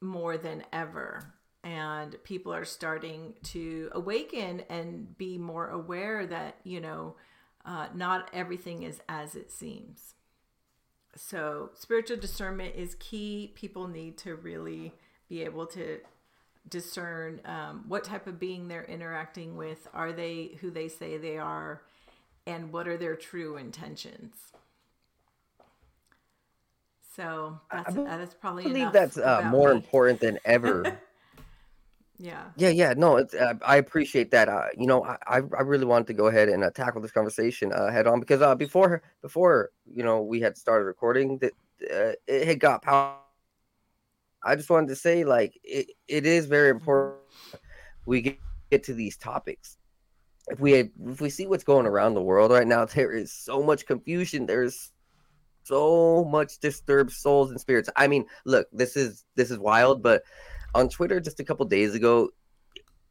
more 0.00 0.38
than 0.38 0.64
ever 0.72 1.34
and 1.62 2.16
people 2.24 2.52
are 2.52 2.64
starting 2.64 3.34
to 3.42 3.90
awaken 3.92 4.62
and 4.70 5.16
be 5.18 5.36
more 5.36 5.68
aware 5.68 6.26
that 6.26 6.56
you 6.64 6.80
know 6.80 7.14
uh, 7.64 7.86
not 7.94 8.30
everything 8.32 8.82
is 8.82 9.00
as 9.08 9.34
it 9.34 9.50
seems. 9.50 10.14
So 11.16 11.70
spiritual 11.74 12.16
discernment 12.16 12.74
is 12.76 12.94
key. 12.94 13.52
People 13.54 13.88
need 13.88 14.16
to 14.18 14.36
really 14.36 14.92
be 15.28 15.42
able 15.42 15.66
to 15.66 15.98
discern 16.68 17.40
um, 17.44 17.84
what 17.88 18.04
type 18.04 18.26
of 18.26 18.38
being 18.38 18.68
they're 18.68 18.84
interacting 18.84 19.56
with. 19.56 19.88
Are 19.92 20.12
they 20.12 20.58
who 20.60 20.70
they 20.70 20.88
say 20.88 21.16
they 21.16 21.38
are? 21.38 21.82
And 22.46 22.72
what 22.72 22.88
are 22.88 22.96
their 22.96 23.16
true 23.16 23.56
intentions? 23.56 24.34
So 27.14 27.60
that's 27.70 27.96
I 27.96 28.02
that 28.04 28.20
is 28.20 28.34
probably 28.34 28.64
I 28.64 28.68
believe 28.68 28.92
that's 28.92 29.18
uh, 29.18 29.42
more 29.42 29.70
me. 29.70 29.76
important 29.76 30.20
than 30.20 30.38
ever. 30.44 30.98
yeah 32.20 32.50
yeah, 32.56 32.68
yeah, 32.68 32.94
no, 32.96 33.16
it's, 33.16 33.34
uh, 33.34 33.54
I 33.66 33.76
appreciate 33.76 34.30
that. 34.32 34.48
Uh, 34.48 34.66
you 34.76 34.86
know, 34.86 35.04
I, 35.04 35.36
I 35.36 35.62
really 35.62 35.86
wanted 35.86 36.06
to 36.08 36.14
go 36.14 36.26
ahead 36.26 36.48
and 36.48 36.62
uh, 36.62 36.70
tackle 36.70 37.00
this 37.00 37.12
conversation 37.12 37.72
uh, 37.72 37.90
head 37.90 38.06
on 38.06 38.20
because 38.20 38.42
uh, 38.42 38.54
before 38.54 39.02
before 39.22 39.70
you 39.90 40.02
know 40.02 40.22
we 40.22 40.40
had 40.40 40.56
started 40.58 40.84
recording 40.84 41.38
that 41.38 41.52
uh, 41.90 42.12
it 42.26 42.46
had 42.46 42.60
got 42.60 42.82
power. 42.82 43.16
I 44.44 44.54
just 44.56 44.70
wanted 44.70 44.88
to 44.88 44.96
say 44.96 45.24
like 45.24 45.58
it, 45.64 45.88
it 46.08 46.26
is 46.26 46.46
very 46.46 46.70
important 46.70 47.20
we 48.06 48.20
get, 48.20 48.38
get 48.70 48.84
to 48.84 48.94
these 48.94 49.16
topics. 49.16 49.78
If 50.48 50.58
we 50.60 50.72
had, 50.72 50.90
if 51.06 51.20
we 51.20 51.30
see 51.30 51.46
what's 51.46 51.64
going 51.64 51.86
around 51.86 52.14
the 52.14 52.22
world 52.22 52.50
right 52.50 52.66
now, 52.66 52.84
there 52.94 53.12
is 53.12 53.32
so 53.32 53.62
much 53.62 53.86
confusion. 53.86 54.46
There's 54.46 54.92
so 55.64 56.24
much 56.24 56.58
disturbed 56.58 57.12
souls 57.12 57.50
and 57.50 57.60
spirits. 57.60 57.88
I 57.96 58.08
mean, 58.08 58.26
look, 58.44 58.66
this 58.72 58.96
is 58.96 59.24
this 59.36 59.50
is 59.50 59.58
wild, 59.58 60.02
but 60.02 60.22
on 60.74 60.88
Twitter 60.88 61.20
just 61.20 61.40
a 61.40 61.44
couple 61.44 61.66
days 61.66 61.94
ago, 61.94 62.30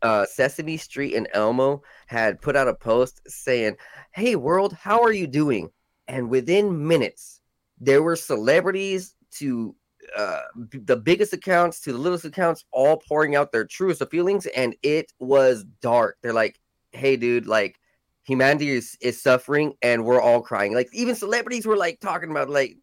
uh, 0.02 0.26
Sesame 0.26 0.78
Street 0.78 1.16
and 1.16 1.28
Elmo 1.34 1.82
had 2.08 2.42
put 2.42 2.56
out 2.56 2.68
a 2.68 2.74
post 2.74 3.22
saying, 3.28 3.76
"Hey 4.12 4.36
world, 4.36 4.74
how 4.74 5.02
are 5.02 5.12
you 5.12 5.28
doing?" 5.28 5.70
And 6.08 6.30
within 6.30 6.88
minutes, 6.88 7.42
there 7.80 8.02
were 8.02 8.16
celebrities 8.16 9.16
to 9.32 9.76
uh, 10.16 10.42
b- 10.70 10.80
the 10.80 10.96
biggest 10.96 11.34
accounts 11.34 11.82
to 11.82 11.92
the 11.92 11.98
littlest 11.98 12.26
accounts, 12.26 12.66
all 12.72 12.98
pouring 13.08 13.36
out 13.36 13.52
their 13.52 13.66
truest 13.66 14.02
of 14.02 14.10
feelings, 14.10 14.46
and 14.48 14.76
it 14.82 15.12
was 15.20 15.66
dark. 15.82 16.18
They're 16.22 16.34
like, 16.34 16.60
"Hey, 16.92 17.16
dude, 17.16 17.48
like." 17.48 17.80
Humanity 18.26 18.70
is, 18.70 18.96
is 19.02 19.20
suffering 19.20 19.74
and 19.82 20.06
we're 20.06 20.22
all 20.22 20.42
crying. 20.42 20.76
Like 20.76 20.88
even 20.94 21.16
celebrities 21.16 21.66
were 21.66 21.78
like 21.78 22.00
talking 22.00 22.30
about 22.30 22.48
like 22.48 22.78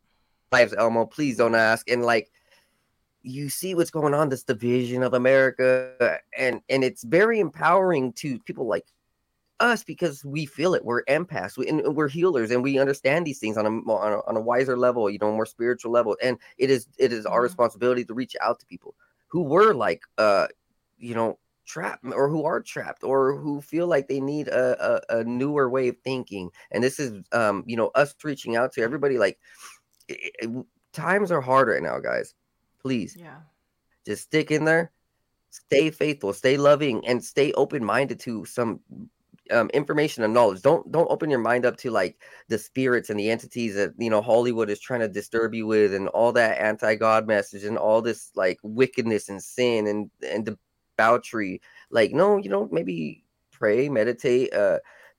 lives, 0.50 0.74
Elmo, 0.76 1.06
please 1.06 1.36
don't 1.36 1.54
ask. 1.54 1.88
And 1.88 2.02
like 2.02 2.32
you 3.26 3.50
see 3.50 3.74
what's 3.74 3.90
going 3.90 4.14
on, 4.14 4.30
this 4.30 4.44
division 4.44 5.02
of 5.04 5.14
America, 5.14 6.20
and 6.38 6.62
and 6.70 6.84
it's 6.84 7.04
very 7.04 7.40
empowering 7.40 8.12
to 8.14 8.38
people 8.40 8.66
like 8.68 8.86
us 9.60 9.84
because 9.84 10.24
we 10.24 10.46
feel 10.46 10.74
it. 10.74 10.84
We're 10.84 11.04
empaths, 11.04 11.56
we, 11.56 11.68
and 11.68 11.96
we're 11.96 12.08
healers, 12.08 12.50
and 12.50 12.62
we 12.62 12.78
understand 12.78 13.26
these 13.26 13.38
things 13.38 13.56
on 13.56 13.66
a, 13.66 13.70
on 13.70 14.12
a 14.12 14.20
on 14.28 14.36
a 14.36 14.40
wiser 14.40 14.76
level, 14.76 15.10
you 15.10 15.18
know, 15.20 15.32
more 15.32 15.46
spiritual 15.46 15.92
level. 15.92 16.16
And 16.22 16.38
it 16.58 16.70
is 16.70 16.88
it 16.98 17.12
is 17.12 17.26
our 17.26 17.40
Mhm. 17.40 17.44
responsibility 17.44 18.04
to 18.04 18.14
reach 18.14 18.36
out 18.42 18.60
to 18.60 18.66
people 18.66 18.94
who 19.28 19.42
were 19.42 19.74
like, 19.74 20.02
uh, 20.18 20.48
you 20.98 21.14
know, 21.14 21.38
trapped 21.66 22.04
or 22.04 22.28
who 22.28 22.44
are 22.44 22.62
trapped 22.62 23.04
or 23.04 23.36
who 23.36 23.60
feel 23.60 23.86
like 23.88 24.08
they 24.08 24.20
need 24.20 24.48
a, 24.48 25.02
a, 25.10 25.20
a 25.20 25.24
newer 25.24 25.68
way 25.70 25.88
of 25.88 25.96
thinking. 26.04 26.50
And 26.70 26.84
this 26.84 27.00
is, 27.00 27.22
um, 27.32 27.64
you 27.66 27.76
know, 27.76 27.88
us 27.94 28.14
reaching 28.24 28.56
out 28.56 28.72
to 28.74 28.82
everybody. 28.82 29.18
Like, 29.18 29.38
i- 30.10 30.30
i- 30.42 30.64
times 30.92 31.30
are 31.32 31.40
hard 31.40 31.68
right 31.68 31.82
now, 31.82 31.98
guys. 32.00 32.34
Please. 32.86 33.16
Yeah. 33.18 33.38
Just 34.04 34.22
stick 34.22 34.50
in 34.50 34.64
there 34.64 34.92
stay 35.50 35.90
faithful 35.90 36.32
stay 36.34 36.56
loving 36.58 37.06
and 37.06 37.24
stay 37.24 37.50
open-minded 37.52 38.20
to 38.20 38.44
some 38.44 38.80
um, 39.50 39.70
information 39.70 40.24
and 40.24 40.34
knowledge. 40.34 40.62
Don't 40.62 40.90
don't 40.90 41.10
open 41.10 41.30
your 41.30 41.38
mind 41.38 41.64
up 41.64 41.76
to 41.78 41.90
like 41.90 42.20
the 42.48 42.58
spirits 42.58 43.10
and 43.10 43.18
the 43.18 43.30
entities 43.30 43.74
that 43.76 43.92
you 43.96 44.10
know 44.10 44.20
hollywood 44.20 44.70
is 44.70 44.80
trying 44.80 45.00
to 45.00 45.08
disturb 45.08 45.54
you 45.54 45.66
with 45.66 45.94
and 45.94 46.08
all 46.08 46.32
that 46.32 46.60
anti-god 46.60 47.26
message 47.26 47.64
and 47.64 47.78
all 47.78 48.02
this 48.02 48.32
like 48.34 48.58
wickedness 48.62 49.28
and 49.28 49.42
sin 49.42 49.86
and 49.86 50.10
and 50.28 50.56
debauchery. 50.96 51.60
Like 51.90 52.12
no 52.12 52.38
you 52.38 52.48
know 52.48 52.68
maybe 52.72 53.24
pray 53.52 53.88
meditate 53.88 54.52
uh 54.52 54.78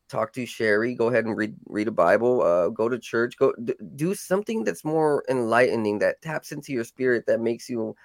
talk 0.09 0.33
to 0.33 0.45
Cheri 0.45 0.95
go 0.95 1.07
ahead 1.09 1.25
and 1.25 1.35
read 1.35 1.55
read 1.65 1.87
a 1.87 1.91
bible 1.91 2.41
uh 2.41 2.69
go 2.69 2.87
to 2.87 2.97
church 2.97 3.37
go 3.37 3.53
d- 3.63 3.75
do 3.95 4.13
something 4.13 4.63
that's 4.63 4.85
more 4.85 5.23
enlightening 5.29 5.99
that 5.99 6.21
taps 6.21 6.51
into 6.51 6.71
your 6.71 6.83
spirit 6.83 7.25
that 7.27 7.41
makes 7.41 7.69
you 7.69 7.95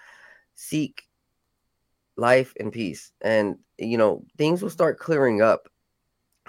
seek 0.54 1.04
life 2.16 2.52
and 2.58 2.72
peace. 2.72 3.12
And 3.20 3.58
you 3.78 3.98
know 3.98 4.24
things 4.38 4.62
will 4.62 4.70
start 4.70 4.98
clearing 4.98 5.42
up. 5.42 5.68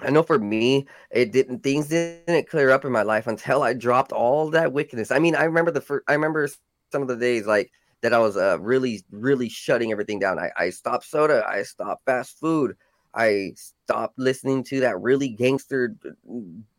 I 0.00 0.10
know 0.10 0.22
for 0.22 0.38
me 0.38 0.86
it 1.10 1.32
didn't 1.32 1.62
things 1.62 1.88
didn't 1.88 2.48
clear 2.48 2.70
up 2.70 2.84
in 2.84 2.92
my 2.92 3.02
life 3.02 3.26
until 3.34 3.62
i 3.62 3.72
dropped 3.72 4.12
all 4.12 4.50
that 4.50 4.72
wickedness. 4.72 5.10
I 5.10 5.18
mean 5.18 5.34
i 5.34 5.44
remember 5.44 5.70
the 5.70 5.80
first 5.80 6.04
i 6.08 6.12
remember 6.12 6.48
some 6.92 7.02
of 7.02 7.08
the 7.08 7.16
days 7.16 7.46
like 7.46 7.70
that 8.02 8.12
i 8.12 8.18
was 8.18 8.36
uh, 8.36 8.58
really 8.60 9.04
really 9.10 9.48
shutting 9.48 9.92
everything 9.92 10.18
down. 10.18 10.38
I, 10.38 10.50
I 10.56 10.70
stopped 10.70 11.06
soda 11.06 11.44
i 11.48 11.62
stopped 11.62 12.04
fast 12.06 12.38
food 12.38 12.76
i 13.14 13.52
stopped 13.56 14.18
listening 14.18 14.62
to 14.62 14.80
that 14.80 15.00
really 15.00 15.28
gangster 15.28 15.96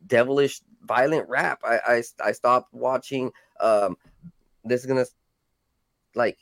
devilish 0.06 0.60
violent 0.82 1.28
rap 1.28 1.60
i 1.64 1.78
i, 1.86 2.02
I 2.28 2.32
stopped 2.32 2.72
watching 2.72 3.30
um 3.60 3.96
this 4.64 4.80
is 4.80 4.86
gonna 4.86 5.06
like 6.14 6.38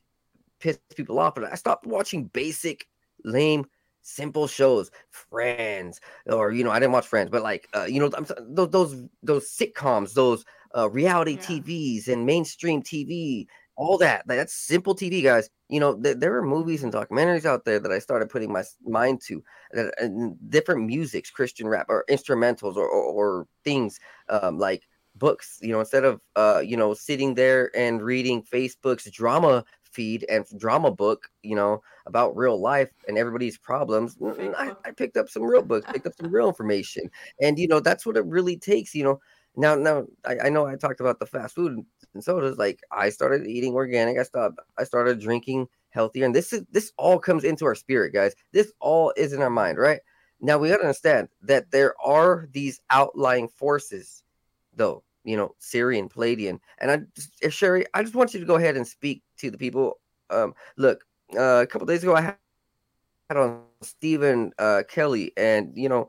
piss 0.61 0.79
people 0.97 1.19
off, 1.19 1.35
but 1.35 1.45
I 1.45 1.55
stopped 1.57 1.87
watching 1.87 2.25
basic, 2.27 2.87
lame, 3.25 3.67
simple 4.03 4.47
shows. 4.47 4.91
Friends, 5.11 6.01
or 6.27 6.53
you 6.53 6.65
know, 6.65 6.71
I 6.71 6.79
didn't 6.81 6.93
watch 6.93 7.07
Friends, 7.07 7.31
but 7.31 7.43
like, 7.43 7.69
uh, 7.75 7.85
you 7.85 8.01
know, 8.01 8.11
I'm, 8.17 8.27
those 8.49 8.71
those 8.71 9.05
those 9.23 9.51
sitcoms, 9.51 10.15
those 10.15 10.45
uh, 10.77 10.89
reality 10.91 11.33
Yeah. 11.33 11.61
TVs 11.61 12.09
and 12.09 12.25
mainstream 12.25 12.83
TV, 12.83 13.47
all 13.77 13.99
that. 13.99 14.25
like, 14.29 14.39
That's 14.39 14.55
simple 14.55 14.95
TV, 14.95 15.23
guys. 15.23 15.51
You 15.69 15.81
know, 15.81 16.01
th- 16.01 16.19
there 16.19 16.37
are 16.37 16.43
movies 16.43 16.83
and 16.85 16.93
documentaries 16.93 17.45
out 17.45 17.65
there 17.65 17.81
that 17.81 17.91
I 17.93 17.99
started 17.99 18.29
putting 18.31 18.53
my 18.53 18.63
mind 18.87 19.21
to, 19.27 19.43
that 19.73 19.95
and 19.99 20.37
different 20.51 20.85
musics, 20.87 21.31
Christian 21.31 21.69
rap 21.69 21.87
or 21.89 22.05
instrumentals 22.11 22.77
or 22.77 22.89
or, 22.89 23.03
or 23.13 23.47
things 23.65 23.99
um, 24.29 24.59
like 24.59 24.83
books 25.17 25.59
you 25.63 25.71
know 25.71 25.79
instead 25.81 26.05
of 26.05 26.21
uh 26.35 26.61
you 26.65 26.77
know 26.77 26.93
sitting 26.93 27.35
there 27.35 27.71
and 27.77 28.03
reading 28.03 28.43
facebook's 28.43 29.09
drama 29.13 29.65
feed 29.93 30.25
and 30.29 30.45
drama 30.59 30.91
book 30.91 31.29
you 31.43 31.55
know 31.55 31.81
about 32.07 32.37
real 32.37 32.61
life 32.61 32.91
and 33.07 33.17
everybody's 33.17 33.57
problems 33.57 34.17
I. 34.59 34.73
I 34.85 34.91
picked 34.91 35.17
up 35.17 35.29
some 35.29 35.45
real 35.45 35.63
books 35.63 35.87
picked 35.93 36.07
up 36.07 36.15
some 36.21 36.33
real 36.33 36.49
information 36.49 37.09
and 37.41 37.57
you 37.59 37.69
know 37.69 37.79
that's 37.79 38.05
what 38.05 38.17
it 38.17 38.25
really 38.27 38.57
takes 38.57 38.93
you 38.93 39.05
know 39.05 39.21
now 39.57 39.75
now 39.75 40.05
I, 40.25 40.39
I 40.45 40.49
know 40.49 40.67
i 40.67 40.77
talked 40.77 41.01
about 41.01 41.19
the 41.19 41.27
fast 41.27 41.55
food 41.55 41.73
and, 41.73 41.85
sodas 42.23 42.59
like 42.59 42.81
i 42.93 43.09
started 43.11 43.47
eating 43.47 43.75
organic 43.75 44.19
i 44.19 44.23
stopped 44.23 44.61
i 44.79 44.85
started 44.85 45.19
drinking 45.19 45.67
healthier 45.91 46.25
and 46.25 46.35
this 46.35 46.53
is 46.53 46.65
this 46.71 46.93
all 46.97 47.19
comes 47.19 47.43
into 47.43 47.65
our 47.65 47.75
spirit 47.75 48.13
guys 48.13 48.35
this 48.53 48.73
all 48.81 49.13
is 49.17 49.33
in 49.33 49.43
our 49.43 49.51
mind 49.51 49.79
right 49.79 50.01
now 50.41 50.59
we 50.59 50.69
got 50.69 50.77
to 50.77 50.83
understand 50.83 51.29
that 51.43 51.71
there 51.71 51.95
are 52.05 52.49
these 52.53 52.81
outlying 52.91 53.49
forces 53.49 54.25
though, 54.77 55.03
you 55.25 55.37
know, 55.37 55.55
Sirian, 55.61 56.11
Pleiadian. 56.13 56.61
And 56.79 56.91
I 56.91 56.99
just, 57.15 57.45
uh, 57.45 57.49
Cheri, 57.49 57.85
I 57.95 58.03
just 58.03 58.15
want 58.15 58.35
you 58.35 58.41
to 58.41 58.47
go 58.47 58.57
ahead 58.57 58.77
and 58.77 58.87
speak 58.87 59.23
to 59.39 59.51
the 59.51 59.59
people. 59.59 59.99
Um, 60.31 60.55
look, 60.77 61.05
uh, 61.37 61.63
a 61.63 61.67
couple 61.67 61.87
days 61.87 62.03
ago, 62.03 62.17
I 62.17 62.21
had 62.21 63.37
on 63.37 63.63
Stephen 63.83 64.53
uh, 64.59 64.83
Kelly, 64.89 65.33
and 65.37 65.73
you 65.75 65.89
know, 65.89 66.09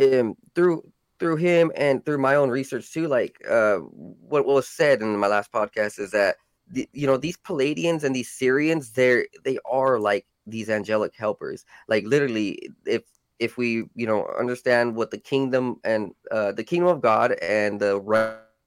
um, 0.00 0.36
through 0.54 0.82
through 1.18 1.36
him 1.36 1.72
and 1.76 2.04
through 2.04 2.18
my 2.18 2.34
own 2.34 2.50
research 2.50 2.92
too, 2.92 3.08
like 3.08 3.36
uh, 3.48 3.76
what 3.76 4.46
was 4.46 4.68
said 4.68 5.02
in 5.02 5.16
my 5.16 5.26
last 5.26 5.52
podcast 5.52 5.98
is 5.98 6.10
that 6.12 6.36
the, 6.70 6.88
you 6.92 7.06
know 7.06 7.16
these 7.16 7.36
Pleiadians 7.36 8.04
and 8.04 8.14
these 8.14 8.28
Sirians, 8.28 8.92
they're 8.94 9.26
they 9.44 9.58
are 9.70 9.98
like 9.98 10.26
these 10.46 10.68
angelic 10.68 11.14
helpers. 11.16 11.64
Like 11.88 12.04
literally, 12.04 12.70
if 12.86 13.02
if 13.38 13.56
we 13.56 13.84
you 13.94 14.06
know 14.06 14.28
understand 14.38 14.96
what 14.96 15.10
the 15.10 15.18
kingdom 15.18 15.80
and 15.84 16.12
uh, 16.30 16.52
the 16.52 16.64
kingdom 16.64 16.88
of 16.88 17.00
God 17.00 17.32
and 17.42 17.80
the 17.80 18.00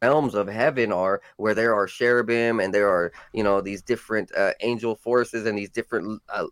realms 0.01 0.35
of 0.35 0.47
heaven 0.47 0.91
are, 0.91 1.21
where 1.37 1.53
there 1.53 1.75
are 1.75 1.87
cherubim 1.87 2.59
and 2.59 2.73
there 2.73 2.89
are 2.89 3.11
you 3.33 3.43
know 3.43 3.61
these 3.61 3.81
different 3.81 4.31
uh, 4.35 4.53
angel 4.61 4.95
forces 4.95 5.45
and 5.45 5.57
these 5.57 5.69
different 5.69 6.21
uh, 6.29 6.45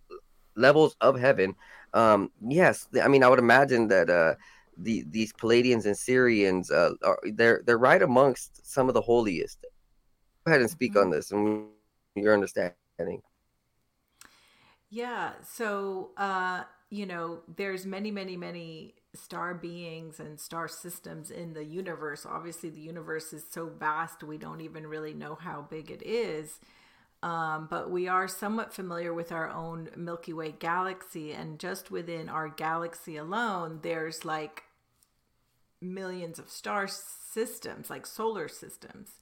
levels 0.55 0.95
of 1.01 1.19
heaven. 1.19 1.55
Um, 1.93 2.31
yes, 2.45 2.87
I 3.01 3.07
mean 3.07 3.23
I 3.23 3.29
would 3.29 3.39
imagine 3.39 3.87
that 3.87 4.09
uh, 4.09 4.35
the 4.77 5.03
these 5.10 5.34
Pleiadians 5.34 5.86
and 5.86 5.96
Sirians 5.96 6.72
uh, 6.72 6.93
are 7.05 7.19
they're 7.34 7.63
they're 7.65 7.77
right 7.79 8.01
amongst 8.01 8.65
some 8.65 8.88
of 8.89 8.93
the 8.96 9.01
holiest. 9.01 9.62
Go 10.46 10.51
ahead 10.51 10.62
and 10.62 10.69
speak 10.72 10.96
Mhm. 10.96 10.98
on 10.98 11.12
this 11.12 11.31
and 11.31 11.67
your 12.15 12.34
understanding. 12.34 13.22
Yeah. 14.89 15.34
So, 15.43 16.12
uh, 16.17 16.63
you 16.89 17.05
know, 17.05 17.41
there's 17.57 17.86
many, 17.86 18.12
many, 18.12 18.38
many 18.38 18.96
star 19.13 19.53
beings 19.53 20.19
and 20.19 20.39
star 20.39 20.67
systems 20.67 21.31
in 21.31 21.53
the 21.53 21.63
universe. 21.65 22.25
Obviously, 22.25 22.69
the 22.69 22.79
universe 22.79 23.34
is 23.34 23.46
so 23.50 23.67
vast, 23.67 24.24
we 24.24 24.38
don't 24.38 24.62
even 24.62 24.88
really 24.88 25.13
know 25.13 25.36
how 25.36 25.62
big 25.69 25.91
it 25.91 26.03
is. 26.03 26.60
Um, 27.24 27.67
but 27.69 27.91
we 27.91 28.07
are 28.07 28.27
somewhat 28.27 28.74
familiar 28.74 29.13
with 29.13 29.31
our 29.31 29.50
own 29.50 29.89
Milky 29.98 30.34
Way 30.34 30.53
galaxy, 30.60 31.34
and 31.34 31.60
just 31.60 31.91
within 31.91 32.29
our 32.29 32.50
galaxy 32.50 33.17
alone, 33.17 33.79
there's 33.84 34.25
like 34.25 34.63
millions 35.81 36.39
of 36.39 36.50
star 36.50 36.88
systems, 36.88 37.89
like 37.89 38.05
solar 38.05 38.48
systems. 38.48 39.19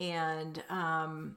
And, 0.00 0.62
um, 0.68 1.36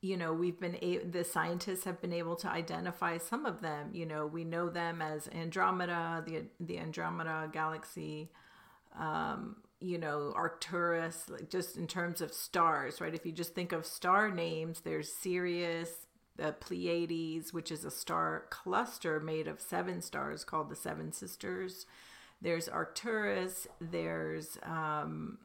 you 0.00 0.16
know, 0.16 0.32
we've 0.32 0.60
been, 0.60 0.76
a- 0.80 1.04
the 1.04 1.24
scientists 1.24 1.84
have 1.84 2.00
been 2.00 2.12
able 2.12 2.36
to 2.36 2.48
identify 2.48 3.18
some 3.18 3.46
of 3.46 3.60
them. 3.62 3.90
You 3.92 4.06
know, 4.06 4.26
we 4.26 4.44
know 4.44 4.68
them 4.68 5.02
as 5.02 5.28
Andromeda, 5.28 6.22
the, 6.26 6.44
the 6.60 6.78
Andromeda 6.78 7.50
galaxy, 7.52 8.30
um, 8.98 9.56
you 9.80 9.98
know, 9.98 10.32
Arcturus, 10.34 11.28
like 11.28 11.50
just 11.50 11.76
in 11.76 11.86
terms 11.86 12.20
of 12.20 12.32
stars, 12.32 13.00
right? 13.00 13.14
If 13.14 13.26
you 13.26 13.32
just 13.32 13.54
think 13.54 13.72
of 13.72 13.84
star 13.84 14.30
names, 14.30 14.80
there's 14.80 15.12
Sirius, 15.12 16.06
the 16.36 16.52
Pleiades, 16.52 17.52
which 17.52 17.70
is 17.72 17.84
a 17.84 17.90
star 17.90 18.44
cluster 18.50 19.20
made 19.20 19.48
of 19.48 19.60
seven 19.60 20.00
stars 20.00 20.44
called 20.44 20.70
the 20.70 20.76
Seven 20.76 21.12
Sisters. 21.12 21.86
There's 22.40 22.68
Arcturus. 22.68 23.66
There's 23.80 24.58
um, 24.62 25.38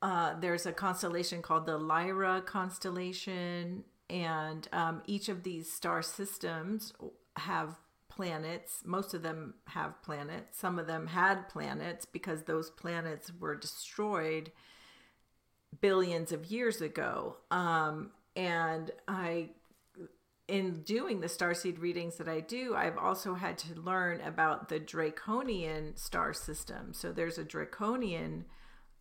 uh, 0.00 0.34
there's 0.40 0.66
a 0.66 0.72
constellation 0.72 1.42
called 1.42 1.66
the 1.66 1.78
Lyra 1.78 2.42
constellation, 2.42 3.84
and 4.10 4.68
um, 4.72 5.02
each 5.06 5.28
of 5.28 5.42
these 5.42 5.72
star 5.72 6.02
systems 6.02 6.92
have 7.36 7.78
planets. 8.08 8.82
Most 8.84 9.14
of 9.14 9.22
them 9.22 9.54
have 9.68 10.00
planets. 10.02 10.58
Some 10.58 10.78
of 10.78 10.86
them 10.86 11.06
had 11.06 11.48
planets 11.48 12.04
because 12.04 12.42
those 12.42 12.70
planets 12.70 13.32
were 13.40 13.54
destroyed 13.54 14.50
billions 15.80 16.32
of 16.32 16.50
years 16.50 16.80
ago. 16.80 17.36
Um, 17.50 18.10
and 18.36 18.90
I 19.08 19.50
in 20.52 20.82
doing 20.82 21.20
the 21.20 21.28
starseed 21.28 21.80
readings 21.80 22.16
that 22.16 22.28
I 22.28 22.40
do, 22.40 22.74
I've 22.76 22.98
also 22.98 23.32
had 23.32 23.56
to 23.58 23.80
learn 23.80 24.20
about 24.20 24.68
the 24.68 24.78
draconian 24.78 25.96
star 25.96 26.34
system. 26.34 26.92
So 26.92 27.10
there's 27.10 27.38
a 27.38 27.42
draconian 27.42 28.44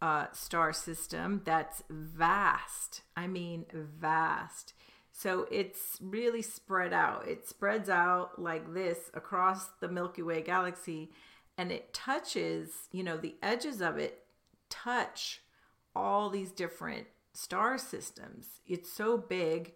uh, 0.02 0.28
star 0.32 0.72
system 0.72 1.42
that's 1.44 1.84
vast. 1.90 3.02
I 3.18 3.28
mean, 3.28 3.66
vast. 3.74 4.74
So 5.12 5.46
it's 5.52 5.98
really 6.00 6.42
spread 6.42 6.94
out. 6.94 7.28
It 7.28 7.46
spreads 7.46 7.90
out 7.90 8.42
like 8.42 8.74
this 8.74 9.12
across 9.14 9.68
the 9.82 9.90
Milky 9.90 10.22
Way 10.22 10.42
galaxy, 10.44 11.12
and 11.58 11.70
it 11.70 11.94
touches, 11.94 12.88
you 12.94 13.04
know, 13.04 13.18
the 13.18 13.36
edges 13.44 13.82
of 13.82 13.98
it 13.98 14.24
touch 14.70 15.42
all 15.94 16.30
these 16.30 16.54
different 16.54 17.08
star 17.34 17.78
systems. 17.78 18.62
It's 18.66 18.90
so 18.90 19.18
big 19.18 19.74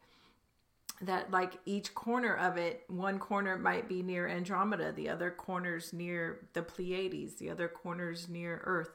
that 1.01 1.29
like 1.29 1.53
each 1.65 1.93
corner 1.93 2.35
of 2.35 2.57
it 2.57 2.83
one 2.87 3.19
corner 3.19 3.57
might 3.57 3.89
be 3.89 4.01
near 4.01 4.29
andromeda 4.29 4.93
the 4.93 5.09
other 5.09 5.29
corners 5.29 5.91
near 5.91 6.47
the 6.53 6.61
pleiades 6.61 7.35
the 7.35 7.49
other 7.49 7.67
corners 7.67 8.29
near 8.29 8.61
earth 8.63 8.91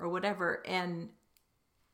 or 0.00 0.08
whatever. 0.08 0.62
And 0.66 1.10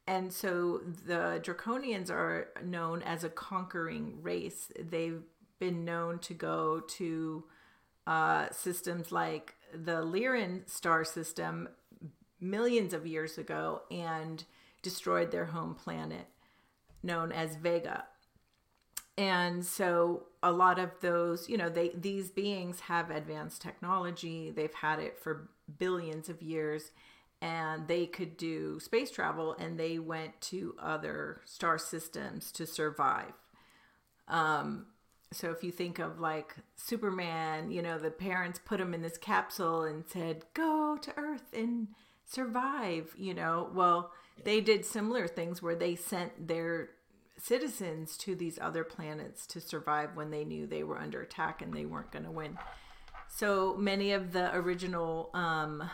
and 0.06 0.32
so 0.32 0.82
the 1.06 1.40
draconians 1.42 2.10
are 2.10 2.48
known 2.62 3.00
as 3.02 3.24
a 3.24 3.30
conquering 3.30 4.18
race. 4.20 4.70
They've 4.78 5.22
been 5.58 5.84
known 5.84 6.18
to 6.20 6.34
go 6.34 6.80
to 6.80 7.44
uh, 8.06 8.50
systems 8.50 9.10
like 9.10 9.54
the 9.72 10.02
lyran 10.02 10.68
star 10.68 11.04
system 11.04 11.70
millions 12.38 12.92
of 12.92 13.06
years 13.06 13.38
ago 13.38 13.80
and 13.90 14.44
destroyed 14.82 15.30
their 15.30 15.46
home 15.46 15.74
planet 15.74 16.26
known 17.02 17.32
as 17.32 17.56
vega 17.56 18.04
and 19.16 19.64
so 19.64 20.24
a 20.42 20.50
lot 20.50 20.78
of 20.78 20.90
those 21.00 21.48
you 21.48 21.56
know 21.56 21.68
they 21.68 21.90
these 21.90 22.30
beings 22.30 22.80
have 22.80 23.10
advanced 23.10 23.62
technology. 23.62 24.50
They've 24.50 24.74
had 24.74 24.98
it 24.98 25.18
for 25.18 25.48
billions 25.78 26.28
of 26.28 26.42
years 26.42 26.90
and 27.40 27.88
they 27.88 28.06
could 28.06 28.36
do 28.36 28.80
space 28.80 29.10
travel 29.10 29.54
and 29.58 29.78
they 29.78 29.98
went 29.98 30.40
to 30.40 30.74
other 30.78 31.42
star 31.44 31.78
systems 31.78 32.50
to 32.52 32.66
survive. 32.66 33.32
Um 34.28 34.86
so 35.32 35.50
if 35.50 35.64
you 35.64 35.72
think 35.72 35.98
of 35.98 36.20
like 36.20 36.56
superman 36.76 37.70
you 37.70 37.82
know 37.82 37.98
the 37.98 38.10
parents 38.10 38.60
put 38.64 38.80
him 38.80 38.94
in 38.94 39.02
this 39.02 39.18
capsule 39.18 39.82
and 39.82 40.04
said 40.06 40.44
go 40.54 40.98
to 41.00 41.12
earth 41.16 41.52
and 41.52 41.88
survive 42.24 43.14
you 43.16 43.32
know? 43.32 43.70
Well 43.72 44.10
they 44.42 44.60
did 44.60 44.84
similar 44.84 45.28
things 45.28 45.62
where 45.62 45.76
they 45.76 45.94
sent 45.94 46.48
their 46.48 46.90
citizens 47.38 48.16
to 48.18 48.34
these 48.34 48.58
other 48.60 48.84
planets 48.84 49.46
to 49.48 49.60
survive 49.60 50.14
when 50.14 50.30
they 50.30 50.44
knew 50.44 50.66
they 50.66 50.82
were 50.82 50.98
under 50.98 51.20
attack 51.20 51.60
and 51.62 51.72
they 51.72 51.84
weren't 51.84 52.12
going 52.12 52.24
to 52.24 52.30
win. 52.30 52.58
So 53.28 53.74
many 53.76 54.12
of 54.12 54.32
the 54.32 54.54
original 54.54 55.30
um, 55.34 55.88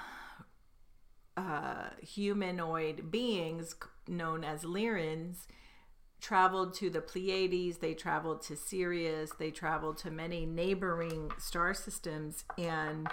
uh, 1.36 1.90
humanoid 2.02 3.10
beings 3.10 3.74
known 4.06 4.44
as 4.44 4.62
Lyrans 4.62 5.46
traveled 6.20 6.74
to 6.74 6.90
the 6.90 7.00
Pleiades, 7.00 7.78
they 7.78 7.94
traveled 7.94 8.42
to 8.42 8.56
Sirius, 8.56 9.32
they 9.38 9.50
traveled 9.50 9.96
to 9.98 10.10
many 10.10 10.44
neighboring 10.44 11.30
star 11.38 11.72
systems 11.72 12.44
and 12.58 13.08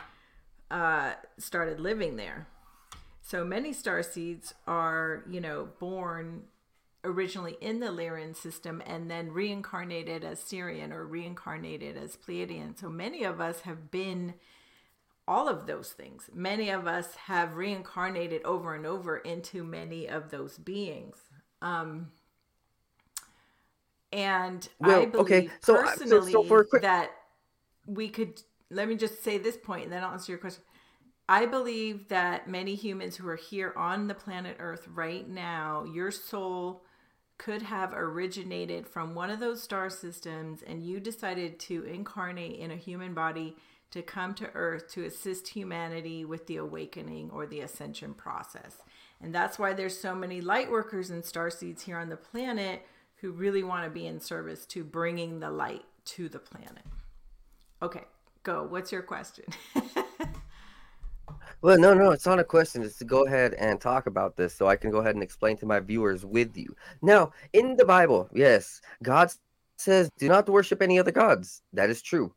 uh, 0.69 1.13
started 1.37 1.79
living 1.79 2.17
there. 2.17 2.47
So 3.21 3.45
many 3.45 3.71
star 3.73 4.03
seeds 4.03 4.53
are, 4.67 5.23
you 5.29 5.39
know, 5.39 5.69
born 5.79 6.43
originally 7.07 7.57
in 7.61 7.79
the 7.79 7.87
Lyran 7.87 8.35
system 8.35 8.83
and 8.85 9.09
then 9.09 9.31
reincarnated 9.31 10.23
as 10.23 10.39
Sirian 10.39 10.91
or 10.91 11.07
reincarnated 11.07 11.97
as 11.97 12.17
Pleiadian. 12.17 12.77
So 12.77 12.89
many 12.89 13.23
of 13.23 13.39
us 13.39 13.61
have 13.61 13.89
been 13.89 14.33
all 15.27 15.47
of 15.47 15.65
those 15.65 15.91
things. 15.91 16.29
Many 16.33 16.69
of 16.69 16.85
us 16.85 17.15
have 17.15 17.55
reincarnated 17.55 18.43
over 18.43 18.75
and 18.75 18.85
over 18.85 19.17
into 19.17 19.63
many 19.63 20.07
of 20.07 20.29
those 20.29 20.57
beings. 20.57 21.17
Um, 21.61 22.11
and 24.11 24.67
well, 24.79 25.01
I 25.01 25.05
believe 25.05 25.25
okay. 25.25 25.49
so, 25.61 25.75
personally 25.75 26.31
so, 26.31 26.43
so 26.43 26.63
quick... 26.63 26.81
that 26.81 27.11
we 27.85 28.09
could, 28.09 28.41
let 28.69 28.87
me 28.87 28.95
just 28.95 29.23
say 29.23 29.37
this 29.37 29.57
point 29.57 29.85
and 29.85 29.93
then 29.93 30.03
I'll 30.03 30.13
answer 30.13 30.31
your 30.31 30.39
question. 30.39 30.63
I 31.29 31.45
believe 31.45 32.07
that 32.07 32.49
many 32.49 32.75
humans 32.75 33.17
who 33.17 33.27
are 33.27 33.35
here 33.35 33.73
on 33.75 34.07
the 34.07 34.13
planet 34.13 34.57
Earth 34.59 34.87
right 34.93 35.27
now, 35.27 35.83
your 35.83 36.09
soul 36.09 36.83
could 37.37 37.61
have 37.61 37.93
originated 37.93 38.87
from 38.87 39.13
one 39.13 39.29
of 39.29 39.39
those 39.39 39.61
star 39.61 39.89
systems 39.89 40.63
and 40.63 40.83
you 40.83 40.99
decided 40.99 41.59
to 41.59 41.83
incarnate 41.83 42.59
in 42.59 42.71
a 42.71 42.75
human 42.75 43.13
body 43.13 43.55
to 43.91 44.01
come 44.01 44.33
to 44.33 44.49
earth 44.53 44.89
to 44.91 45.05
assist 45.05 45.47
humanity 45.47 46.25
with 46.25 46.47
the 46.47 46.57
awakening 46.57 47.29
or 47.31 47.45
the 47.45 47.61
ascension 47.61 48.13
process. 48.13 48.77
And 49.21 49.33
that's 49.33 49.57
why 49.57 49.73
there's 49.73 49.97
so 49.97 50.13
many 50.13 50.41
light 50.41 50.69
workers 50.69 51.09
and 51.09 51.23
star 51.23 51.49
seeds 51.49 51.83
here 51.83 51.97
on 51.97 52.09
the 52.09 52.17
planet 52.17 52.85
who 53.17 53.31
really 53.31 53.63
want 53.63 53.83
to 53.83 53.89
be 53.89 54.05
in 54.05 54.19
service 54.19 54.65
to 54.67 54.83
bringing 54.83 55.39
the 55.39 55.49
light 55.49 55.83
to 56.05 56.29
the 56.29 56.39
planet. 56.39 56.83
Okay, 57.81 58.03
go. 58.43 58.63
What's 58.63 58.91
your 58.91 59.01
question? 59.01 59.45
Well, 61.61 61.79
no, 61.79 61.95
no, 61.95 62.11
it's 62.11 62.25
not 62.25 62.39
a 62.39 62.43
question. 62.43 62.83
It's 62.83 62.99
to 62.99 63.05
go 63.05 63.25
ahead 63.25 63.55
and 63.55 63.81
talk 63.81 64.05
about 64.05 64.35
this 64.35 64.53
so 64.53 64.67
I 64.67 64.75
can 64.75 64.91
go 64.91 64.99
ahead 64.99 65.15
and 65.15 65.23
explain 65.23 65.57
to 65.57 65.65
my 65.65 65.79
viewers 65.79 66.23
with 66.23 66.55
you. 66.55 66.75
Now, 67.01 67.31
in 67.53 67.75
the 67.75 67.85
Bible, 67.85 68.29
yes, 68.31 68.79
God 69.01 69.31
says, 69.77 70.09
do 70.19 70.27
not 70.27 70.47
worship 70.47 70.83
any 70.83 70.99
other 70.99 71.11
gods. 71.11 71.63
That 71.73 71.89
is 71.89 72.03
true. 72.03 72.31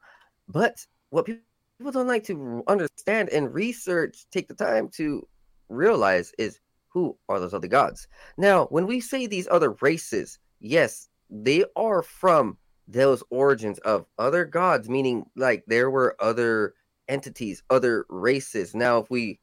But 0.48 0.86
what 1.10 1.26
people 1.26 1.92
don't 1.92 2.06
like 2.06 2.24
to 2.24 2.64
understand 2.66 3.28
and 3.28 3.52
research, 3.52 4.24
take 4.30 4.48
the 4.48 4.54
time 4.54 4.88
to 4.94 5.26
realize 5.68 6.32
is 6.38 6.58
who 6.88 7.16
are 7.28 7.38
those 7.38 7.54
other 7.54 7.68
gods. 7.68 8.08
Now, 8.38 8.66
when 8.66 8.86
we 8.86 9.00
say 9.00 9.26
these 9.26 9.48
other 9.50 9.76
races, 9.82 10.38
yes, 10.60 11.08
they 11.28 11.64
are 11.76 12.02
from 12.02 12.56
those 12.88 13.22
origins 13.30 13.78
of 13.80 14.06
other 14.18 14.44
gods, 14.46 14.88
meaning 14.88 15.26
like 15.36 15.62
there 15.66 15.90
were 15.90 16.16
other 16.20 16.74
entities, 17.10 17.62
other 17.68 18.06
races. 18.08 18.74
Now, 18.74 18.98
if 18.98 19.10
we 19.10 19.40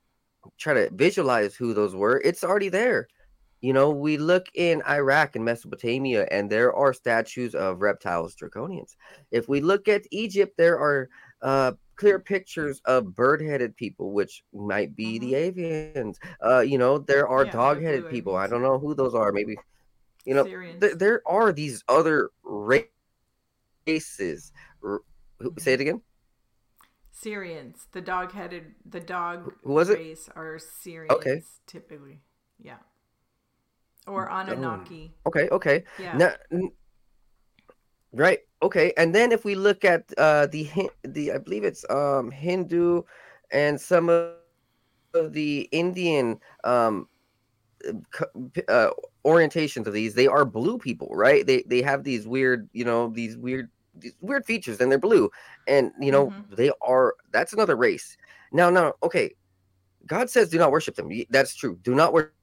try 0.57 0.73
to 0.73 0.89
visualize 0.93 1.55
who 1.55 1.73
those 1.73 1.93
were, 1.93 2.21
it's 2.23 2.43
already 2.43 2.69
there. 2.69 3.07
You 3.61 3.73
know, 3.73 3.89
we 3.89 4.17
look 4.17 4.45
in 4.53 4.83
Iraq 4.87 5.35
and 5.35 5.43
Mesopotamia, 5.43 6.27
and 6.31 6.49
there 6.49 6.73
are 6.73 6.93
statues 6.93 7.55
of 7.55 7.81
reptiles, 7.81 8.35
draconians. 8.35 8.95
If 9.31 9.49
we 9.49 9.61
look 9.61 9.87
at 9.87 10.05
Egypt, 10.11 10.55
there 10.57 10.79
are 10.79 11.09
uh, 11.41 11.71
clear 11.95 12.19
pictures 12.19 12.79
of 12.85 13.15
bird-headed 13.15 13.75
people, 13.75 14.13
which 14.13 14.43
might 14.53 14.95
be 14.95 15.19
mm-hmm. 15.19 15.29
the 15.29 15.33
avians. 15.33 16.17
Uh, 16.45 16.59
you 16.59 16.77
know, 16.77 16.99
there 16.99 17.27
are 17.27 17.45
yeah, 17.45 17.51
dog-headed 17.51 18.11
people. 18.11 18.35
I 18.35 18.47
don't 18.47 18.61
know 18.61 18.77
who 18.77 18.93
those 18.93 19.15
are. 19.15 19.31
Maybe, 19.31 19.57
you 20.23 20.35
know, 20.35 20.43
th- 20.43 20.97
there 20.97 21.23
are 21.25 21.51
these 21.51 21.83
other 21.89 22.29
races. 22.43 22.91
R- 24.83 25.01
say 25.57 25.73
it 25.73 25.81
again. 25.81 26.01
Sirians, 27.23 27.87
the 27.91 28.01
dog-headed, 28.01 28.75
the 28.85 28.99
dog 28.99 29.51
was 29.63 29.89
it? 29.89 29.97
race 29.97 30.29
are 30.35 30.57
Sirians 30.57 31.11
Okay. 31.11 31.41
typically. 31.65 32.21
Yeah. 32.59 32.77
or 34.07 34.29
Anunnaki. 34.31 35.13
Okay, 35.25 35.49
okay. 35.51 35.83
Yeah. 35.99 36.17
Now, 36.17 36.31
n- 36.51 36.71
right. 38.13 38.39
Okay. 38.61 38.93
And 38.97 39.13
then 39.13 39.31
if 39.31 39.43
we 39.45 39.55
look 39.55 39.83
at 39.83 40.03
uh 40.17 40.47
the 40.47 40.63
Hin- 40.63 40.89
the 41.03 41.31
I 41.33 41.37
believe 41.39 41.63
it's 41.63 41.83
um 41.89 42.31
Hindu 42.31 43.03
and 43.51 43.79
some 43.79 44.09
of 44.09 45.33
the 45.33 45.67
Indian 45.71 46.39
um 46.63 47.07
co- 48.11 48.31
p- 48.53 48.63
uh 48.69 48.91
orientations 49.25 49.87
of 49.87 49.93
these, 49.93 50.13
they 50.13 50.27
are 50.27 50.45
blue 50.45 50.77
people, 50.77 51.09
right? 51.11 51.45
They 51.45 51.63
they 51.67 51.81
have 51.81 52.03
these 52.03 52.27
weird, 52.27 52.69
you 52.73 52.85
know, 52.85 53.09
these 53.09 53.35
weird 53.37 53.69
these 53.99 54.15
weird 54.21 54.45
features 54.45 54.79
and 54.79 54.91
they're 54.91 54.99
blue. 54.99 55.29
And 55.67 55.91
you 55.99 56.11
know, 56.11 56.27
Mhm. 56.27 56.55
they 56.55 56.71
are 56.81 57.15
that's 57.31 57.53
another 57.53 57.75
race. 57.75 58.17
Now, 58.51 58.69
now, 58.69 58.93
okay. 59.03 59.35
God 60.05 60.29
says 60.29 60.49
do 60.49 60.57
not 60.57 60.71
worship 60.71 60.95
them. 60.95 61.09
That's 61.29 61.53
true. 61.55 61.77
Do 61.81 61.93
not 61.93 62.13
worship 62.13 62.33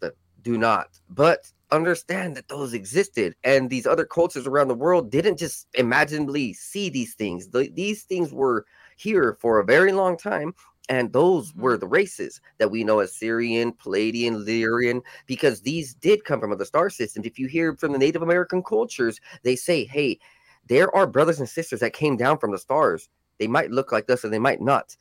them. 0.00 0.12
Do 0.42 0.56
not. 0.58 0.88
But 1.10 1.52
understand 1.70 2.36
that 2.36 2.48
those 2.48 2.74
existed 2.74 3.34
and 3.44 3.70
these 3.70 3.86
other 3.86 4.04
cultures 4.04 4.46
around 4.46 4.68
the 4.68 4.74
world 4.74 5.10
didn't 5.10 5.38
just 5.38 5.66
imaginably 5.74 6.52
see 6.52 6.88
these 6.88 7.14
things. 7.14 7.48
The, 7.48 7.70
these 7.72 8.04
things 8.04 8.32
were 8.32 8.66
here 8.96 9.36
for 9.40 9.58
a 9.58 9.64
very 9.64 9.92
long 9.92 10.16
time. 10.16 10.54
And 10.88 11.12
those 11.12 11.54
were 11.54 11.76
the 11.76 11.86
races 11.86 12.40
that 12.58 12.70
we 12.70 12.82
know 12.82 12.98
as 12.98 13.12
Sirian, 13.12 13.76
Pleiadian, 13.78 14.44
Lyrian, 14.44 15.00
because 15.26 15.62
these 15.62 15.94
did 15.94 16.24
come 16.24 16.40
from 16.40 16.52
other 16.52 16.64
star 16.64 16.90
systems. 16.90 17.24
If 17.24 17.38
you 17.38 17.46
hear 17.46 17.76
from 17.76 17.92
the 17.92 17.98
Native 17.98 18.22
American 18.22 18.62
cultures, 18.62 19.20
they 19.44 19.54
say, 19.56 19.84
hey, 19.84 20.18
there 20.66 20.94
are 20.94 21.06
brothers 21.06 21.38
and 21.38 21.48
sisters 21.48 21.80
that 21.80 21.92
came 21.92 22.16
down 22.16 22.38
from 22.38 22.50
the 22.50 22.58
stars. 22.58 23.08
They 23.38 23.46
might 23.46 23.70
look 23.70 23.92
like 23.92 24.10
us 24.10 24.24
and 24.24 24.32
they 24.32 24.38
might 24.38 24.60
not. 24.60 24.96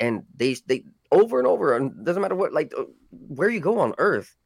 And 0.00 0.22
they 0.36 0.56
they 0.66 0.84
over 1.10 1.38
and 1.38 1.46
over, 1.48 1.76
and 1.76 2.04
doesn't 2.04 2.22
matter 2.22 2.36
what 2.36 2.52
like 2.52 2.72
uh, 2.78 2.84
where 3.10 3.48
you 3.48 3.60
go 3.60 3.80
on 3.80 3.94
Earth, 3.98 4.36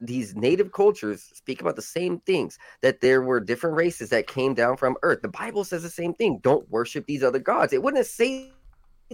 these 0.00 0.34
native 0.34 0.72
cultures 0.72 1.30
speak 1.34 1.60
about 1.60 1.76
the 1.76 1.82
same 1.82 2.18
things 2.20 2.58
that 2.80 3.00
there 3.00 3.22
were 3.22 3.38
different 3.38 3.76
races 3.76 4.10
that 4.10 4.26
came 4.26 4.54
down 4.54 4.76
from 4.76 4.96
Earth. 5.02 5.22
The 5.22 5.28
Bible 5.28 5.62
says 5.62 5.84
the 5.84 5.90
same 5.90 6.14
thing. 6.14 6.40
Don't 6.42 6.68
worship 6.68 7.06
these 7.06 7.22
other 7.22 7.38
gods. 7.38 7.72
It 7.72 7.82
wouldn't 7.82 8.06
say 8.06 8.50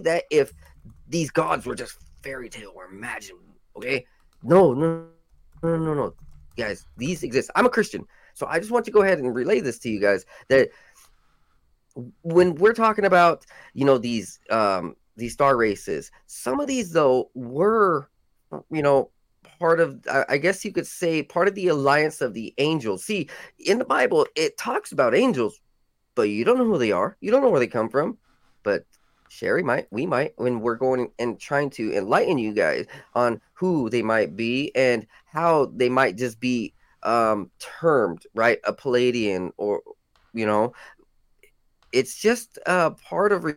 that 0.01 0.23
if 0.31 0.53
these 1.07 1.31
gods 1.31 1.65
were 1.65 1.75
just 1.75 1.97
fairy 2.23 2.49
tale 2.49 2.71
or 2.75 2.85
imagined. 2.85 3.39
Okay, 3.75 4.05
no, 4.43 4.73
no, 4.73 5.05
no, 5.63 5.77
no, 5.77 5.93
no, 5.93 6.13
guys. 6.57 6.85
These 6.97 7.23
exist. 7.23 7.49
I'm 7.55 7.65
a 7.65 7.69
Christian, 7.69 8.05
so 8.33 8.47
I 8.47 8.59
just 8.59 8.71
want 8.71 8.85
to 8.85 8.91
go 8.91 9.01
ahead 9.01 9.19
and 9.19 9.33
relay 9.33 9.59
this 9.59 9.79
to 9.79 9.89
you 9.89 9.99
guys 9.99 10.25
that 10.49 10.69
when 12.21 12.55
we're 12.55 12.73
talking 12.73 13.05
about 13.05 13.45
you 13.73 13.85
know 13.85 13.97
these 13.97 14.39
um 14.49 14.95
these 15.15 15.33
star 15.33 15.57
races 15.57 16.11
some 16.27 16.59
of 16.59 16.67
these 16.67 16.91
though 16.91 17.29
were 17.33 18.09
you 18.71 18.81
know 18.81 19.09
part 19.59 19.79
of 19.79 19.99
I- 20.09 20.25
i 20.29 20.37
guess 20.37 20.63
you 20.63 20.71
could 20.71 20.87
say 20.87 21.23
part 21.23 21.47
of 21.47 21.55
the 21.55 21.67
alliance 21.67 22.21
of 22.21 22.33
the 22.33 22.53
angels 22.57 23.03
see 23.03 23.29
in 23.59 23.79
the 23.79 23.85
bible 23.85 24.25
it 24.35 24.57
talks 24.57 24.91
about 24.91 25.15
angels 25.15 25.59
but 26.15 26.23
you 26.23 26.45
don't 26.45 26.57
know 26.57 26.65
who 26.65 26.77
they 26.77 26.91
are 26.91 27.17
you 27.21 27.31
don't 27.31 27.41
know 27.41 27.49
where 27.49 27.59
they 27.59 27.67
come 27.67 27.89
from 27.89 28.17
but 28.63 28.85
Cheri 29.29 29.63
might 29.63 29.87
we 29.91 30.05
might 30.05 30.33
when 30.37 30.59
we're 30.59 30.75
going 30.75 31.11
and 31.19 31.39
trying 31.39 31.69
to 31.71 31.93
enlighten 31.95 32.37
you 32.37 32.53
guys 32.53 32.85
on 33.13 33.39
who 33.53 33.89
they 33.89 34.01
might 34.01 34.35
be 34.35 34.71
and 34.75 35.05
how 35.25 35.71
they 35.75 35.89
might 35.89 36.17
just 36.17 36.39
be 36.39 36.73
um 37.03 37.49
termed 37.59 38.25
right 38.35 38.59
a 38.65 38.73
Pleiadian 38.73 39.51
or 39.57 39.81
you 40.33 40.45
know 40.45 40.73
it's 41.91 42.19
just 42.19 42.59
uh 42.65 42.89
part 42.91 43.31
of 43.31 43.43
re- 43.45 43.53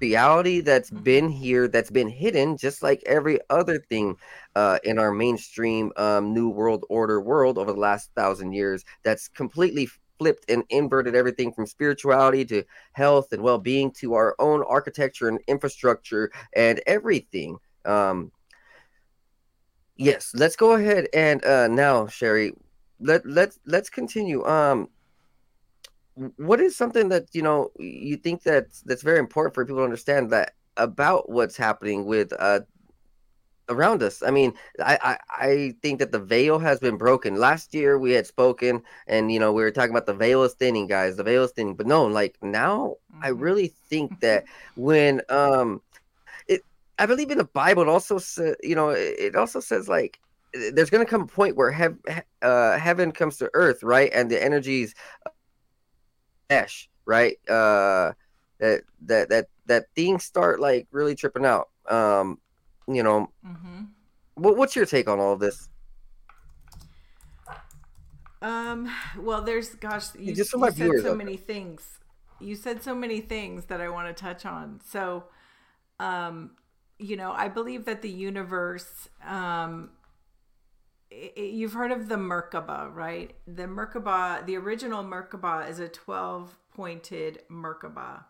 reality 0.00 0.60
that's 0.60 0.90
been 0.90 1.28
here 1.28 1.68
that's 1.68 1.90
been 1.90 2.08
hidden 2.08 2.56
just 2.56 2.82
like 2.82 3.02
every 3.06 3.38
other 3.50 3.78
thing 3.78 4.16
uh 4.56 4.78
in 4.84 4.98
our 4.98 5.12
mainstream 5.12 5.92
um 5.96 6.32
new 6.32 6.48
world 6.48 6.84
order 6.88 7.20
world 7.20 7.58
over 7.58 7.72
the 7.72 7.78
last 7.78 8.10
thousand 8.16 8.52
years 8.52 8.84
that's 9.02 9.28
completely 9.28 9.88
flipped 10.24 10.50
and 10.50 10.64
inverted 10.70 11.14
everything 11.14 11.52
from 11.52 11.66
spirituality 11.66 12.46
to 12.46 12.64
health 12.92 13.30
and 13.32 13.42
well-being 13.42 13.90
to 13.90 14.14
our 14.14 14.34
own 14.38 14.64
architecture 14.66 15.28
and 15.28 15.38
infrastructure 15.46 16.30
and 16.56 16.80
everything. 16.86 17.58
Um 17.84 18.32
yes 19.96 20.32
let's 20.34 20.56
go 20.56 20.72
ahead 20.72 21.06
and 21.14 21.44
uh 21.44 21.68
now 21.68 22.06
Cheri 22.06 22.52
let 23.00 23.26
let's 23.26 23.58
let's 23.66 23.90
continue. 23.90 24.42
Um 24.44 24.88
what 26.36 26.60
is 26.60 26.74
something 26.74 27.10
that 27.10 27.26
you 27.34 27.42
know 27.42 27.70
you 27.78 28.16
think 28.16 28.44
that 28.44 28.68
that's 28.86 29.02
very 29.02 29.18
important 29.18 29.54
for 29.54 29.66
people 29.66 29.80
to 29.80 29.84
understand 29.84 30.30
that 30.30 30.52
about 30.78 31.28
what's 31.28 31.56
happening 31.56 32.06
with 32.06 32.32
uh 32.38 32.60
around 33.68 34.02
us 34.02 34.22
i 34.22 34.30
mean 34.30 34.52
I, 34.80 34.98
I 35.02 35.18
i 35.46 35.74
think 35.82 35.98
that 36.00 36.12
the 36.12 36.18
veil 36.18 36.58
has 36.58 36.80
been 36.80 36.96
broken 36.96 37.36
last 37.36 37.74
year 37.74 37.98
we 37.98 38.12
had 38.12 38.26
spoken 38.26 38.82
and 39.06 39.32
you 39.32 39.38
know 39.40 39.52
we 39.52 39.62
were 39.62 39.70
talking 39.70 39.90
about 39.90 40.06
the 40.06 40.14
veil 40.14 40.42
is 40.42 40.54
thinning 40.54 40.86
guys 40.86 41.16
the 41.16 41.24
veil 41.24 41.44
is 41.44 41.52
thinning 41.52 41.74
but 41.74 41.86
no 41.86 42.04
like 42.06 42.36
now 42.42 42.96
i 43.22 43.30
Mhm. 43.30 43.40
really 43.40 43.68
think 43.68 44.20
that 44.20 44.44
when 44.76 45.20
um 45.28 45.80
it 46.48 46.62
i 46.98 47.06
believe 47.06 47.30
in 47.30 47.38
the 47.38 47.44
bible 47.44 47.82
it 47.82 47.88
also 47.88 48.18
says 48.18 48.56
you 48.62 48.74
know 48.74 48.90
it 48.90 49.34
also 49.36 49.60
says 49.60 49.88
like 49.88 50.20
there's 50.72 50.90
going 50.90 51.04
to 51.04 51.10
come 51.10 51.22
a 51.22 51.26
point 51.26 51.56
where 51.56 51.70
hev- 51.70 51.98
he- 52.08 52.20
uh, 52.42 52.78
heaven 52.78 53.12
comes 53.12 53.36
to 53.38 53.50
earth 53.54 53.82
right 53.82 54.10
and 54.14 54.30
the 54.30 54.42
energies 54.42 54.94
mesh, 56.50 56.88
right? 57.06 57.36
Uh, 57.48 58.12
that 58.60 58.82
that 59.06 59.28
that 59.30 59.46
that 59.66 59.86
things 59.96 60.24
start 60.24 60.60
like 60.60 60.86
really 60.90 61.14
tripping 61.14 61.44
out. 61.44 61.68
Um, 61.88 62.38
you 62.88 63.02
know, 63.02 63.30
hmm 63.44 63.84
what 64.34 64.56
what's 64.56 64.76
your 64.76 64.86
take 64.86 65.08
on 65.08 65.20
all 65.20 65.32
of 65.32 65.40
this? 65.40 65.68
Um. 68.42 68.90
Well, 69.18 69.42
there's 69.42 69.70
gosh, 69.74 70.14
you, 70.16 70.34
just 70.34 70.54
you 70.54 70.70
said 70.70 70.74
viewers 70.74 71.02
so 71.02 71.14
many 71.14 71.36
things. 71.36 71.98
You 72.40 72.56
said 72.56 72.82
so 72.82 72.94
many 72.94 73.20
things 73.20 73.66
that 73.66 73.80
I 73.80 73.88
want 73.88 74.14
to 74.14 74.22
touch 74.22 74.44
on. 74.44 74.80
So, 74.84 75.24
um, 75.98 76.52
you 76.98 77.16
know, 77.16 77.32
I 77.32 77.48
believe 77.48 77.84
that 77.86 78.02
the 78.02 78.10
universe. 78.10 79.08
Um, 79.26 79.90
you've 81.36 81.74
heard 81.74 81.92
of 81.92 82.08
the 82.08 82.16
Merkaba, 82.16 82.92
right? 82.92 83.34
The 83.46 83.64
Merkaba, 83.64 84.44
the 84.44 84.56
original 84.56 85.04
Merkaba, 85.04 85.68
is 85.68 85.78
a 85.78 85.88
twelve-pointed 85.88 87.42
Merkaba, 87.50 88.24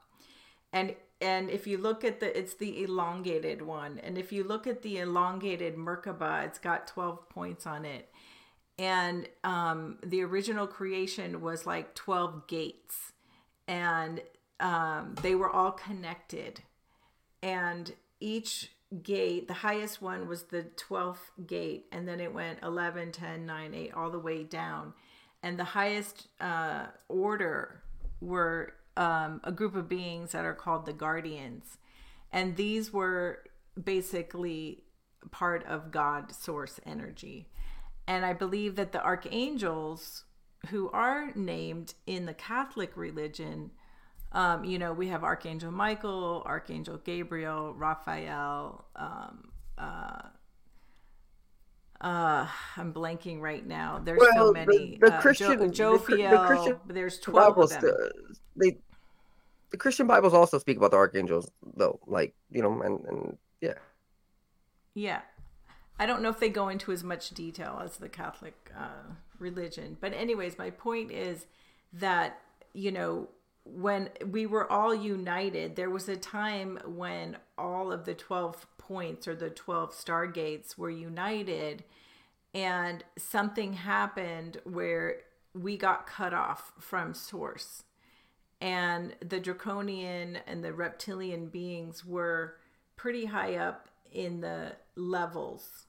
and 0.73 0.95
and 1.21 1.51
if 1.51 1.67
you 1.67 1.79
look 1.79 2.05
at 2.05 2.21
the, 2.21 2.37
it's 2.37 2.55
the 2.55 2.83
elongated 2.83 3.63
one, 3.63 3.99
and 4.03 4.19
if 4.19 4.33
you 4.33 4.45
look 4.45 4.67
at 4.67 4.83
the 4.83 4.99
elongated 4.99 5.77
Merkaba, 5.77 6.45
it's 6.45 6.59
got 6.59 6.87
twelve 6.87 7.29
points 7.29 7.67
on 7.67 7.85
it. 7.85 8.11
And 8.79 9.29
um, 9.45 9.99
the 10.03 10.23
original 10.23 10.67
creation 10.67 11.41
was 11.41 11.65
like 11.65 11.95
12 11.95 12.47
gates 12.47 13.13
and 13.69 14.21
um, 14.61 15.15
they 15.23 15.35
were 15.35 15.51
all 15.51 15.71
connected. 15.71 16.61
And 17.43 17.93
each 18.21 18.71
gate 19.03 19.49
the 19.49 19.55
highest 19.55 20.01
one 20.01 20.29
was 20.29 20.45
the 20.45 20.67
12th 20.89 21.47
gate 21.47 21.87
and 21.91 22.07
then 22.07 22.21
it 22.21 22.33
went 22.33 22.61
11 22.63 23.11
10 23.11 23.45
9 23.45 23.75
8 23.75 23.95
all 23.95 24.11
the 24.11 24.19
way 24.19 24.43
down. 24.43 24.93
And 25.43 25.59
the 25.59 25.65
highest 25.65 26.29
uh, 26.41 26.87
order 27.09 27.83
were 28.21 28.75
um, 28.97 29.41
a 29.45 29.53
group 29.53 29.75
of 29.75 29.89
beings 29.89 30.33
that 30.33 30.45
are 30.45 30.55
called 30.55 30.87
the 30.87 30.93
guardians 30.93 31.79
and 32.33 32.57
these 32.57 32.93
were 32.93 33.41
basically 33.83 34.85
part 35.31 35.65
of 35.67 35.91
god 35.91 36.33
source 36.33 36.79
energy 36.87 37.49
and 38.07 38.25
I 38.25 38.33
believe 38.33 38.77
that 38.77 38.93
the 38.93 39.03
archangels, 39.03 40.25
who 40.69 40.91
are 40.91 41.33
named 41.35 41.95
in 42.07 42.27
the 42.27 42.35
Catholic 42.35 42.97
religion, 42.97 43.71
um, 44.33 44.65
you 44.65 44.79
know, 44.79 44.93
we 44.93 45.09
have 45.09 45.23
Archangel 45.23 45.71
Michael, 45.71 46.43
Archangel 46.45 46.99
Gabriel, 46.99 47.73
Raphael. 47.75 48.85
Um, 48.97 49.51
uh, 49.79 50.23
uh, 52.01 52.47
I'm 52.77 52.93
blanking 52.93 53.41
right 53.41 53.65
now. 53.65 54.01
There's 54.05 54.21
so 54.35 54.53
many. 54.53 54.99
the, 55.01 55.09
the 55.09 55.15
uh, 55.15 55.21
Christian, 55.21 55.73
jo- 55.73 55.97
the, 55.99 56.17
the 56.17 56.43
Christian 56.47 56.77
there's 56.89 57.21
12 57.21 57.59
of 57.59 57.71
them. 57.71 57.85
uh, 57.87 58.09
they, 58.57 58.79
the 59.75 59.79
Christian 59.79 60.07
Bibles 60.07 60.33
also 60.33 60.61
speak 60.61 60.77
about 60.77 60.93
the 60.93 60.97
archangels, 60.97 61.51
though. 61.77 61.99
Like 62.07 62.33
you 62.49 62.63
know, 62.63 62.81
and 62.81 63.05
and 63.07 63.39
yeah, 63.61 63.75
Yeah. 64.95 65.23
I 65.99 66.07
don't 66.07 66.23
know 66.23 66.29
if 66.29 66.39
they 66.39 66.49
go 66.49 66.69
into 66.69 66.93
as 66.93 67.03
much 67.03 67.31
detail 67.31 67.81
as 67.83 67.97
the 67.97 68.09
Catholic 68.09 68.71
uh, 68.77 69.15
religion. 69.39 69.97
But, 70.01 70.13
anyways, 70.13 70.59
my 70.59 70.71
point 70.71 71.13
is 71.13 71.47
that, 71.93 72.41
you 72.73 72.91
know, 72.91 73.29
when 73.65 74.11
we 74.29 74.45
were 74.45 74.71
all 74.71 74.93
united, 74.93 75.77
there 75.77 75.91
was 75.91 76.09
a 76.09 76.17
time 76.17 76.81
when 76.85 77.37
all 77.57 77.93
of 77.93 78.07
the 78.07 78.15
12 78.15 78.67
points 78.77 79.29
or 79.29 79.37
the 79.37 79.51
12 79.51 79.93
stargates 79.93 80.77
were 80.77 80.91
united, 80.91 81.85
and 82.53 83.05
something 83.17 83.75
happened 83.75 84.61
where 84.65 85.19
we 85.53 85.77
got 85.77 86.09
cut 86.09 86.35
off 86.35 86.73
from 86.81 87.15
source. 87.15 87.85
And 88.61 89.15
the 89.21 89.41
draconian 89.41 90.39
and 90.47 90.65
the 90.65 90.73
reptilian 90.73 91.47
beings 91.49 92.05
were 92.05 92.57
pretty 92.97 93.27
high 93.27 93.57
up 93.57 93.89
in 94.13 94.41
the 94.41 94.77
levels 94.97 95.87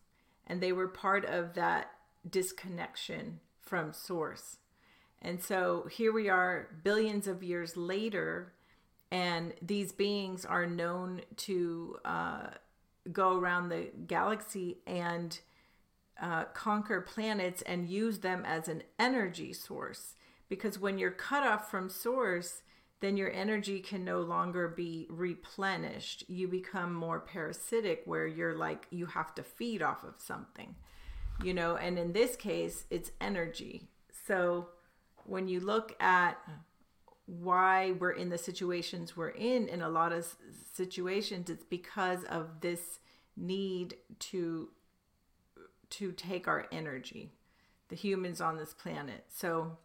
and 0.47 0.61
they 0.61 0.71
were 0.71 0.87
part 0.87 1.25
of 1.25 1.53
that 1.53 1.91
disconnection 2.29 3.39
from 3.61 3.93
source. 3.93 4.57
And 5.21 5.41
so 5.41 5.87
here 5.91 6.11
we 6.11 6.29
are, 6.29 6.69
billions 6.83 7.27
of 7.27 7.41
years 7.41 7.75
later, 7.75 8.53
and 9.11 9.53
these 9.61 9.91
beings 9.91 10.45
are 10.45 10.67
known 10.67 11.21
to 11.37 11.97
uh, 12.05 12.47
go 13.11 13.37
around 13.37 13.69
the 13.69 13.89
galaxy 14.07 14.77
and 14.85 15.39
uh, 16.21 16.45
conquer 16.45 17.01
planets 17.01 17.61
and 17.63 17.89
use 17.89 18.19
them 18.19 18.43
as 18.45 18.67
an 18.67 18.83
energy 18.99 19.51
source. 19.51 20.15
Because 20.55 20.79
when 20.79 20.97
you're 20.97 21.11
cut 21.11 21.43
off 21.43 21.69
from 21.69 21.89
source, 21.89 22.61
then 23.01 23.17
your 23.17 23.31
energy 23.31 23.79
can 23.79 24.05
no 24.05 24.21
longer 24.21 24.67
be 24.67 25.05
replenished. 25.09 26.23
You 26.29 26.47
become 26.47 26.93
more 26.93 27.19
parasitic, 27.19 28.01
where 28.05 28.25
you're 28.25 28.55
like, 28.55 28.87
you 28.89 29.05
have 29.07 29.35
to 29.35 29.43
feed 29.43 29.81
off 29.81 30.03
of 30.03 30.15
something, 30.17 30.75
you 31.43 31.53
know, 31.53 31.75
and 31.75 31.99
in 31.99 32.13
this 32.13 32.35
case, 32.35 32.85
it's 32.89 33.11
energy. 33.19 33.89
So 34.27 34.69
when 35.25 35.47
you 35.47 35.59
look 35.59 35.95
at 35.99 36.37
why 37.25 37.91
we're 37.99 38.11
in 38.11 38.29
the 38.29 38.37
situations 38.37 39.17
we're 39.17 39.29
in, 39.29 39.67
in 39.67 39.81
a 39.81 39.89
lot 39.89 40.13
of 40.13 40.35
situations, 40.73 41.49
it's 41.49 41.65
because 41.65 42.23
of 42.25 42.61
this 42.61 42.99
need 43.35 43.95
to 44.19 44.69
to 45.89 46.11
take 46.13 46.47
our 46.47 46.67
energy 46.71 47.31
the 47.89 47.95
humans 47.95 48.41
on 48.41 48.57
this 48.57 48.73
planet 48.73 49.25
so 49.29 49.77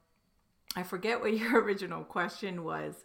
I 0.76 0.82
forget 0.82 1.20
what 1.20 1.34
your 1.36 1.60
original 1.60 2.04
question 2.04 2.64
was, 2.64 3.04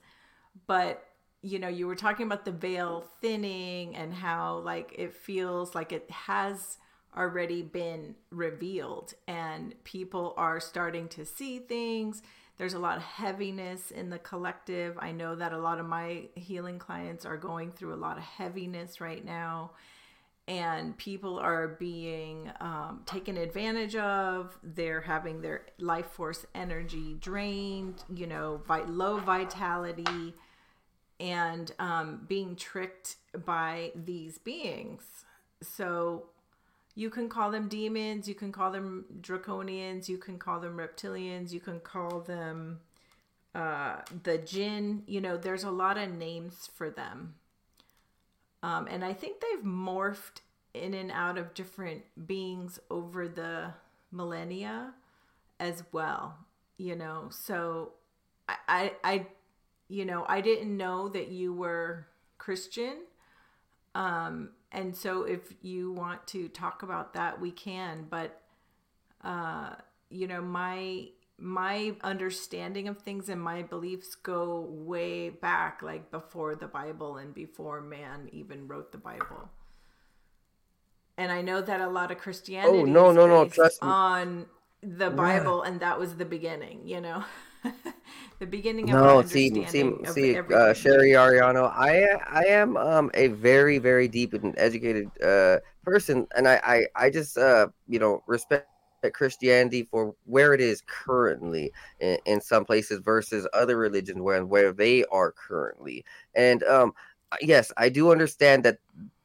but 0.68 1.04
you 1.42 1.60
know, 1.60 1.68
you 1.68 1.86
were 1.86 1.96
talking 1.96 2.26
about 2.26 2.44
the 2.44 2.52
veil 2.52 3.06
thinning 3.22 3.96
and 3.96 4.12
how 4.14 4.58
like 4.60 4.96
it 4.98 5.14
feels 5.14 5.76
like 5.76 5.92
it 5.92 6.10
has 6.10 6.78
already 7.16 7.62
been 7.62 8.16
revealed 8.32 9.14
and 9.28 9.76
people 9.84 10.34
are 10.38 10.60
starting 10.60 11.08
to 11.10 11.24
see 11.24 11.60
things. 11.60 12.24
There's 12.58 12.74
a 12.74 12.80
lot 12.80 12.98
of 12.98 13.04
heaviness 13.04 13.92
in 13.92 14.10
the 14.10 14.18
collective. 14.18 14.98
I 15.00 15.12
know 15.12 15.36
that 15.36 15.54
a 15.54 15.58
lot 15.60 15.80
of 15.80 15.86
my 15.86 16.30
healing 16.36 16.80
clients 16.80 17.26
are 17.26 17.38
going 17.38 17.72
through 17.72 17.94
a 17.94 17.96
lot 17.96 18.18
of 18.18 18.24
heaviness 18.24 19.00
right 19.00 19.24
now 19.24 19.72
and 20.48 20.96
people 20.98 21.40
are 21.40 21.68
being 21.68 22.52
um, 22.62 23.02
taken 23.06 23.38
advantage 23.38 23.96
of. 23.96 24.58
They're 24.64 25.02
having 25.02 25.42
their 25.42 25.66
life 25.80 26.08
force 26.08 26.46
energy 26.54 27.16
drained, 27.20 28.04
you 28.14 28.28
know, 28.28 28.62
low 28.88 29.18
vitality, 29.18 30.36
and 31.20 31.72
um, 31.80 32.26
being 32.28 32.56
tricked 32.56 33.16
by 33.46 33.92
these 33.96 34.38
beings. 34.38 35.04
So 35.64 36.26
you 36.94 37.10
can 37.10 37.28
call 37.28 37.50
them 37.50 37.68
demons, 37.68 38.28
you 38.28 38.36
can 38.36 38.52
call 38.52 38.72
them 38.72 39.06
draconians, 39.22 40.08
you 40.08 40.18
can 40.18 40.38
call 40.38 40.60
them 40.60 40.78
reptilians, 40.78 41.52
you 41.52 41.60
can 41.60 41.80
call 41.80 42.20
them 42.20 42.82
uh, 43.56 43.96
the 44.24 44.38
jinn. 44.38 45.04
You 45.08 45.22
know, 45.22 45.38
there's 45.38 45.64
a 45.64 45.72
lot 45.72 45.98
of 45.98 46.12
names 46.12 46.70
for 46.76 46.92
them 46.92 47.34
um, 48.66 48.88
and 48.90 49.06
I 49.06 49.14
think 49.14 49.42
they've 49.42 49.64
morphed 49.64 50.42
in 50.74 50.96
and 50.96 51.12
out 51.12 51.38
of 51.38 51.54
different 51.54 52.02
beings 52.26 52.80
over 52.90 53.28
the 53.28 53.72
millennia 54.12 54.92
as 55.60 55.84
well, 55.92 56.36
you 56.78 56.96
know. 56.96 57.28
So 57.30 57.92
I, 58.50 58.56
I, 58.68 58.92
I 59.04 59.28
you 59.88 60.04
know, 60.04 60.26
I 60.28 60.42
didn't 60.42 60.76
know 60.76 61.10
that 61.10 61.28
you 61.28 61.54
were 61.54 62.08
Christian. 62.40 63.04
Um, 63.94 64.50
and 64.72 64.98
so 64.98 65.26
if 65.26 65.42
you 65.62 65.92
want 65.92 66.26
to 66.30 66.48
talk 66.50 66.82
about 66.82 67.14
that, 67.14 67.40
we 67.40 67.52
can. 67.52 68.08
But, 68.10 68.42
uh, 69.24 69.76
you 70.10 70.26
know, 70.26 70.42
my 70.42 71.10
my 71.38 71.94
understanding 72.02 72.88
of 72.88 73.00
things 73.00 73.28
and 73.28 73.42
my 73.42 73.62
beliefs 73.62 74.16
go 74.16 74.68
way 74.70 75.30
back 75.30 75.82
like 75.82 76.10
before 76.10 76.56
the 76.56 76.68
bible 76.68 77.18
and 77.18 77.34
before 77.34 77.82
man 77.82 78.30
even 78.32 78.68
wrote 78.68 78.92
the 78.92 78.98
bible. 78.98 79.50
And 81.18 81.32
i 81.32 81.42
know 81.42 81.62
that 81.62 81.82
a 81.82 81.88
lot 81.88 82.12
of 82.12 82.18
christianity 82.18 82.80
oh 82.80 82.86
no 82.86 83.12
no 83.12 83.28
no 83.28 83.48
trust 83.48 83.80
on 83.82 84.46
the 84.82 85.10
bible 85.10 85.62
yeah. 85.64 85.72
and 85.72 85.80
that 85.82 86.00
was 86.00 86.16
the 86.16 86.26
beginning 86.26 86.88
you 86.88 87.02
know? 87.02 87.24
The 88.38 88.46
beginning 88.46 88.92
of 88.92 89.02
no 89.02 89.22
see 89.22 89.66
see 89.66 89.96
see 90.08 90.38
uh, 90.38 90.74
Cheri 90.74 91.12
Arellano 91.16 91.72
i 91.74 92.04
i 92.30 92.44
am 92.48 92.76
um 92.76 93.10
a 93.14 93.30
very 93.30 93.78
very 93.78 94.10
deep 94.10 94.34
and 94.34 94.54
educated 94.58 95.10
uh 95.24 95.60
person 95.86 96.28
and 96.36 96.46
i 96.46 96.60
i, 96.62 97.06
I 97.06 97.10
just 97.10 97.38
uh 97.38 97.68
you 97.88 97.98
know 97.98 98.24
respect 98.28 98.68
Christianity 99.14 99.88
for 99.90 100.16
where 100.26 100.54
it 100.54 100.62
is 100.62 100.84
currently 100.88 101.72
in, 102.00 102.18
in 102.26 102.42
some 102.42 102.66
places 102.66 103.00
versus 103.00 103.48
other 103.54 103.78
religions 103.78 104.22
where 104.22 104.46
where 104.46 104.72
they 104.72 105.06
are 105.06 105.32
currently. 105.32 106.04
And 106.34 106.64
um, 106.64 106.94
yes, 107.42 107.72
I 107.78 107.90
do 107.90 108.12
understand 108.12 108.64
that 108.64 108.80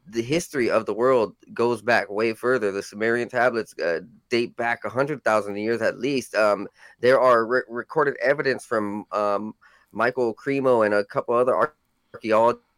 the 0.06 0.22
history 0.22 0.70
of 0.70 0.86
the 0.86 0.94
world 0.94 1.34
goes 1.54 1.82
back 1.82 2.10
way 2.10 2.32
further. 2.32 2.72
The 2.72 2.82
Sumerian 2.82 3.28
tablets 3.28 3.78
uh, 3.78 4.00
date 4.28 4.56
back 4.56 4.84
a 4.84 4.88
hundred 4.88 5.22
thousand 5.24 5.56
years 5.56 5.82
at 5.82 5.98
least. 5.98 6.34
Um, 6.34 6.68
there 7.00 7.20
are 7.20 7.46
re- 7.46 7.62
recorded 7.68 8.16
evidence 8.20 8.64
from 8.64 9.04
um, 9.12 9.54
Michael 9.92 10.34
Cremo 10.34 10.84
and 10.84 10.94
a 10.94 11.04
couple 11.04 11.34
other 11.34 11.72
archaeologists 12.14 12.69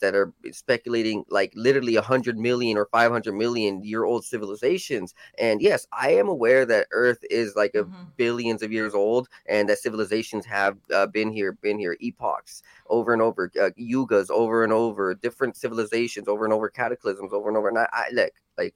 that 0.00 0.14
are 0.14 0.32
speculating 0.50 1.24
like 1.30 1.52
literally 1.54 1.94
100 1.94 2.36
million 2.36 2.76
or 2.76 2.86
500 2.86 3.32
million 3.32 3.82
year 3.84 4.04
old 4.04 4.24
civilizations 4.24 5.14
and 5.38 5.62
yes 5.62 5.86
i 5.92 6.10
am 6.10 6.28
aware 6.28 6.66
that 6.66 6.88
earth 6.90 7.24
is 7.30 7.54
like 7.54 7.74
a 7.74 7.84
mm-hmm. 7.84 8.02
billions 8.16 8.62
of 8.62 8.72
years 8.72 8.94
old 8.94 9.28
and 9.46 9.68
that 9.68 9.78
civilizations 9.78 10.44
have 10.44 10.76
uh, 10.92 11.06
been 11.06 11.30
here 11.30 11.52
been 11.52 11.78
here 11.78 11.96
epochs 12.00 12.62
over 12.88 13.12
and 13.12 13.22
over 13.22 13.50
uh, 13.60 13.70
yugas 13.78 14.28
over 14.30 14.64
and 14.64 14.72
over 14.72 15.14
different 15.14 15.56
civilizations 15.56 16.26
over 16.26 16.44
and 16.44 16.52
over 16.52 16.68
cataclysms 16.68 17.32
over 17.32 17.48
and 17.48 17.56
over 17.56 17.68
and 17.68 17.78
i, 17.78 17.86
I 17.92 18.10
like 18.12 18.34
like 18.58 18.74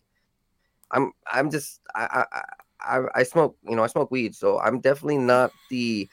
i'm 0.93 1.13
i'm 1.33 1.51
just 1.51 1.81
I, 1.95 2.25
I 2.33 2.41
I, 2.87 3.03
I 3.15 3.23
smoke, 3.23 3.57
you 3.69 3.77
know, 3.77 3.85
I 3.85 3.89
smoke 3.89 4.11
weed, 4.11 4.35
so 4.35 4.61
I'm 4.61 4.81
definitely 4.81 5.19
not 5.19 5.53
the 5.71 6.09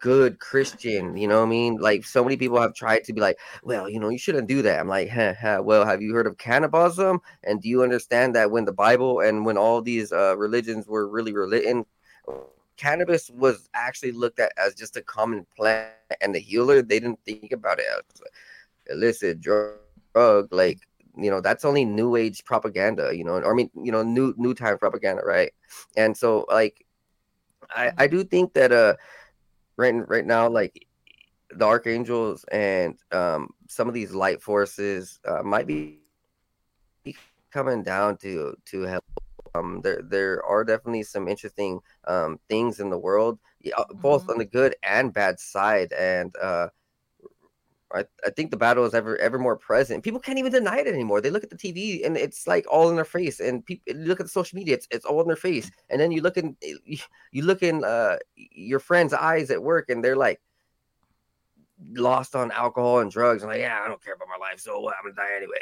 good 0.00 0.38
Christian. 0.40 1.16
You 1.16 1.28
know 1.28 1.40
what 1.40 1.46
I 1.46 1.50
mean? 1.50 1.76
Like 1.76 2.04
so 2.04 2.22
many 2.24 2.36
people 2.36 2.60
have 2.60 2.74
tried 2.74 3.04
to 3.04 3.12
be 3.12 3.20
like, 3.20 3.38
well, 3.62 3.88
you 3.88 4.00
know, 4.00 4.08
you 4.08 4.18
shouldn't 4.18 4.48
do 4.48 4.62
that. 4.62 4.80
I'm 4.80 4.88
like, 4.88 5.10
huh, 5.10 5.34
huh, 5.40 5.60
well, 5.64 5.84
have 5.84 6.02
you 6.02 6.14
heard 6.14 6.26
of 6.26 6.38
cannibalism? 6.38 7.20
And 7.44 7.60
do 7.60 7.68
you 7.68 7.82
understand 7.82 8.34
that 8.36 8.50
when 8.50 8.64
the 8.64 8.72
Bible 8.72 9.20
and 9.20 9.44
when 9.44 9.58
all 9.58 9.82
these 9.82 10.12
uh, 10.12 10.36
religions 10.36 10.86
were 10.86 11.08
really 11.08 11.32
written, 11.32 11.84
cannabis 12.76 13.30
was 13.30 13.68
actually 13.74 14.12
looked 14.12 14.38
at 14.38 14.52
as 14.58 14.74
just 14.74 14.96
a 14.96 15.02
common 15.02 15.46
plant 15.56 15.90
and 16.20 16.34
the 16.34 16.38
healer. 16.38 16.82
They 16.82 17.00
didn't 17.00 17.20
think 17.24 17.52
about 17.52 17.78
it 17.78 17.86
as 17.90 18.22
illicit 18.90 19.40
drug. 19.40 20.48
Like 20.50 20.80
you 21.16 21.30
know 21.30 21.40
that's 21.40 21.64
only 21.64 21.84
new 21.84 22.16
age 22.16 22.44
propaganda 22.44 23.16
you 23.16 23.24
know 23.24 23.32
or 23.32 23.52
i 23.52 23.54
mean 23.54 23.70
you 23.74 23.92
know 23.92 24.02
new 24.02 24.34
new 24.36 24.54
time 24.54 24.78
propaganda 24.78 25.22
right? 25.24 25.52
And 25.96 26.16
so 26.16 26.46
like 26.48 26.84
i 27.74 27.92
i 27.98 28.06
do 28.06 28.22
think 28.22 28.52
that 28.54 28.72
uh 28.72 28.94
right 29.76 29.94
right 30.08 30.26
now 30.26 30.48
like 30.48 30.86
the 31.50 31.64
archangels 31.64 32.44
and 32.52 32.98
um 33.12 33.50
some 33.68 33.88
of 33.88 33.94
these 33.94 34.12
light 34.12 34.42
forces 34.42 35.20
uh, 35.26 35.42
might 35.42 35.66
be 35.66 35.98
coming 37.50 37.82
down 37.82 38.16
to 38.18 38.54
to 38.66 38.82
help. 38.82 39.04
Um 39.54 39.80
there 39.82 40.02
there 40.02 40.44
are 40.44 40.64
definitely 40.64 41.04
some 41.04 41.28
interesting 41.28 41.80
um 42.06 42.38
things 42.48 42.80
in 42.80 42.90
the 42.90 42.98
world 42.98 43.38
both 43.94 44.22
mm-hmm. 44.22 44.32
on 44.32 44.38
the 44.38 44.44
good 44.44 44.76
and 44.82 45.12
bad 45.12 45.40
side. 45.40 45.92
And 45.92 46.34
uh 46.36 46.68
I, 47.94 48.04
I 48.26 48.30
think 48.30 48.50
the 48.50 48.56
battle 48.56 48.84
is 48.84 48.94
ever 48.94 49.16
ever 49.18 49.38
more 49.38 49.56
present. 49.56 50.02
People 50.02 50.20
can't 50.20 50.38
even 50.38 50.52
deny 50.52 50.78
it 50.78 50.88
anymore. 50.88 51.20
They 51.20 51.30
look 51.30 51.44
at 51.44 51.50
the 51.50 51.56
TV 51.56 52.04
and 52.04 52.16
it's 52.16 52.46
like 52.46 52.66
all 52.70 52.88
in 52.88 52.96
their 52.96 53.04
face. 53.04 53.38
And 53.38 53.64
people 53.64 53.94
look 53.94 54.18
at 54.18 54.26
the 54.26 54.30
social 54.30 54.56
media, 54.56 54.74
it's, 54.74 54.88
it's 54.90 55.04
all 55.04 55.20
in 55.20 55.28
their 55.28 55.36
face. 55.36 55.70
And 55.88 56.00
then 56.00 56.10
you 56.10 56.20
look 56.20 56.36
in 56.36 56.56
you 56.60 57.42
look 57.44 57.62
in 57.62 57.84
uh, 57.84 58.16
your 58.34 58.80
friends' 58.80 59.12
eyes 59.12 59.50
at 59.50 59.62
work, 59.62 59.88
and 59.88 60.04
they're 60.04 60.16
like 60.16 60.40
lost 61.92 62.34
on 62.34 62.50
alcohol 62.50 63.00
and 63.00 63.10
drugs. 63.10 63.42
And 63.42 63.52
like, 63.52 63.60
yeah, 63.60 63.80
I 63.84 63.88
don't 63.88 64.02
care 64.02 64.14
about 64.14 64.28
my 64.28 64.44
life, 64.44 64.58
so 64.58 64.80
what? 64.80 64.94
I'm 64.98 65.12
gonna 65.12 65.14
die 65.14 65.36
anyway. 65.36 65.58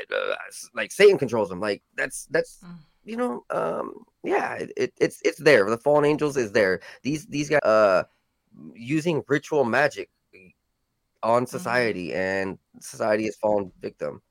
Like 0.74 0.92
Satan 0.92 1.18
controls 1.18 1.50
them. 1.50 1.60
Like 1.60 1.82
that's 1.96 2.26
that's 2.30 2.60
mm. 2.64 2.76
you 3.04 3.18
know, 3.18 3.44
um, 3.50 4.04
yeah, 4.22 4.54
it, 4.54 4.72
it, 4.78 4.92
it's 4.98 5.20
it's 5.24 5.38
there. 5.38 5.68
The 5.68 5.78
fallen 5.78 6.06
angels 6.06 6.38
is 6.38 6.52
there. 6.52 6.80
These 7.02 7.26
these 7.26 7.50
guys 7.50 7.60
uh 7.64 8.04
using 8.74 9.24
ritual 9.28 9.64
magic 9.64 10.08
on 11.24 11.42
mm-hmm. 11.44 11.50
society, 11.50 12.08
mm-hmm. 12.08 12.18
and 12.18 12.58
society 12.80 13.24
has 13.24 13.36
fallen 13.36 13.72
victim. 13.80 14.22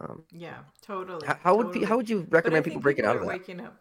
Um, 0.00 0.24
yeah, 0.30 0.58
totally. 0.80 1.26
How, 1.26 1.38
how 1.42 1.56
totally. 1.56 1.80
would 1.80 1.88
how 1.88 1.96
would 1.96 2.08
you 2.08 2.26
recommend 2.30 2.64
people 2.64 2.80
breaking 2.80 3.04
people 3.04 3.10
out 3.10 3.16
of 3.16 3.22
that? 3.22 3.28
Waking 3.28 3.60
up. 3.60 3.76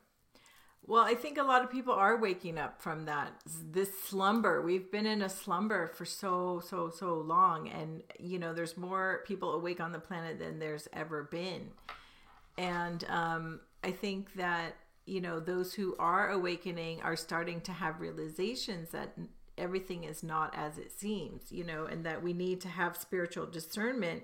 Well, 0.88 1.04
I 1.04 1.15
think 1.15 1.38
a 1.38 1.43
lot 1.43 1.65
of 1.65 1.70
people 1.70 1.93
are 1.93 2.17
waking 2.17 2.58
up 2.58 2.82
from 2.82 3.06
that 3.06 3.34
this 3.46 3.89
slumber. 4.06 4.62
We've 4.62 4.89
been 4.89 5.06
in 5.06 5.22
a 5.22 5.30
slumber 5.30 5.88
for 5.88 6.06
so 6.06 6.62
so 6.65 6.89
so 6.89 7.15
long, 7.15 7.70
and 7.70 8.04
you 8.20 8.39
know, 8.39 8.54
there's 8.54 8.78
more 8.78 9.22
people 9.28 9.54
awake 9.54 9.82
on 9.82 9.91
the 9.91 10.00
planet 10.00 10.39
than 10.39 10.60
there's 10.60 10.88
ever 10.93 11.24
been, 11.24 11.72
and 12.58 13.04
um, 13.10 13.60
I 13.84 13.91
think 13.91 14.34
that 14.36 14.78
you 15.06 15.20
know 15.20 15.41
those 15.41 15.74
who 15.74 15.96
are 16.00 16.30
awakening 16.32 17.02
are 17.02 17.17
starting 17.17 17.60
to 17.62 17.74
have 17.74 18.00
realizations 18.00 18.89
that 18.91 19.13
everything 19.58 20.04
is 20.04 20.24
not 20.24 20.54
as 20.56 20.78
it 20.78 20.91
seems 20.91 21.52
you 21.52 21.63
know 21.63 21.86
and 21.86 22.06
that 22.06 22.22
we 22.22 22.34
need 22.34 22.62
to 22.62 22.67
have 22.67 22.96
spiritual 22.96 23.46
discernment 23.46 24.24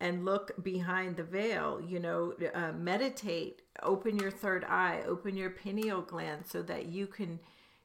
and 0.00 0.24
look 0.24 0.52
behind 0.62 1.16
the 1.16 1.22
veil 1.22 1.80
you 1.80 1.98
know 1.98 2.34
uh, 2.54 2.72
meditate 2.72 3.62
open 3.82 4.18
your 4.18 4.30
third 4.30 4.64
eye 4.64 5.02
open 5.06 5.36
your 5.36 5.50
pineal 5.50 6.02
gland 6.02 6.46
so 6.46 6.62
that 6.62 6.86
you 6.86 7.06
can 7.06 7.38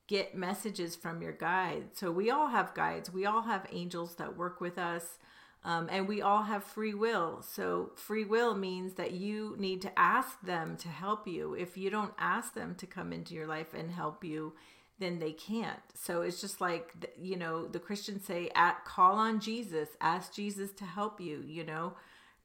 get 0.07 0.35
messages 0.35 0.95
from 0.95 1.21
your 1.21 1.33
guide 1.33 1.83
so 1.93 2.11
we 2.11 2.29
all 2.29 2.47
have 2.47 2.73
guides 2.73 3.11
we 3.11 3.25
all 3.25 3.41
have 3.41 3.67
angels 3.71 4.15
that 4.15 4.37
work 4.37 4.61
with 4.61 4.77
us 4.77 5.17
um, 5.63 5.89
and 5.91 6.07
we 6.07 6.21
all 6.21 6.43
have 6.43 6.63
free 6.63 6.93
will. 6.93 7.41
So, 7.41 7.91
free 7.95 8.23
will 8.23 8.55
means 8.55 8.93
that 8.93 9.11
you 9.11 9.55
need 9.59 9.81
to 9.81 9.99
ask 9.99 10.39
them 10.41 10.77
to 10.77 10.87
help 10.87 11.27
you. 11.27 11.55
If 11.55 11.75
you 11.75 11.89
don't 11.89 12.13
ask 12.17 12.53
them 12.53 12.75
to 12.75 12.85
come 12.85 13.11
into 13.11 13.33
your 13.33 13.47
life 13.47 13.73
and 13.73 13.91
help 13.91 14.23
you, 14.23 14.53
then 14.99 15.19
they 15.19 15.31
can't. 15.31 15.79
So, 15.93 16.21
it's 16.21 16.41
just 16.41 16.61
like, 16.61 16.93
you 17.21 17.37
know, 17.37 17.67
the 17.67 17.79
Christians 17.79 18.25
say, 18.25 18.49
at, 18.55 18.85
call 18.85 19.15
on 19.15 19.39
Jesus, 19.39 19.89
ask 20.01 20.33
Jesus 20.33 20.71
to 20.73 20.85
help 20.85 21.21
you, 21.21 21.43
you 21.45 21.63
know, 21.63 21.93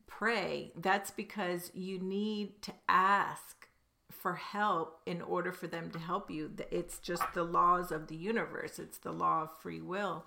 pray. 0.06 0.72
That's 0.76 1.10
because 1.10 1.70
you 1.74 1.98
need 1.98 2.62
to 2.62 2.72
ask 2.88 3.68
for 4.10 4.34
help 4.34 5.00
in 5.04 5.20
order 5.20 5.52
for 5.52 5.66
them 5.66 5.90
to 5.90 5.98
help 5.98 6.30
you. 6.30 6.52
It's 6.70 6.98
just 6.98 7.24
the 7.34 7.42
laws 7.42 7.90
of 7.90 8.06
the 8.06 8.16
universe, 8.16 8.78
it's 8.78 8.98
the 8.98 9.12
law 9.12 9.42
of 9.42 9.58
free 9.60 9.80
will. 9.80 10.24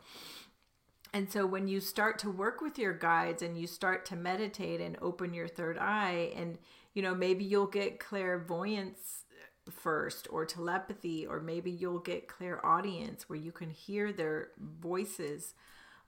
And 1.13 1.31
so 1.31 1.45
when 1.45 1.69
you 1.69 1.79
start 1.79 2.19
to 2.19 2.29
work 2.29 2.59
with 2.59 2.77
your 2.77 2.91
guides 2.91 3.41
and 3.41 3.57
you 3.57 3.67
start 3.67 4.05
to 4.07 4.17
meditate 4.17 4.81
and 4.81 4.97
open 5.01 5.33
your 5.33 5.47
third 5.47 5.77
eye 5.77 6.33
and 6.35 6.57
you 6.93 7.01
know 7.01 7.15
maybe 7.15 7.45
you'll 7.45 7.67
get 7.67 8.01
clairvoyance 8.01 9.23
first 9.69 10.27
or 10.29 10.45
telepathy 10.45 11.25
or 11.25 11.39
maybe 11.39 11.71
you'll 11.71 11.99
get 11.99 12.27
clairaudience 12.27 13.27
where 13.29 13.39
you 13.39 13.51
can 13.51 13.69
hear 13.69 14.11
their 14.11 14.49
voices 14.59 15.53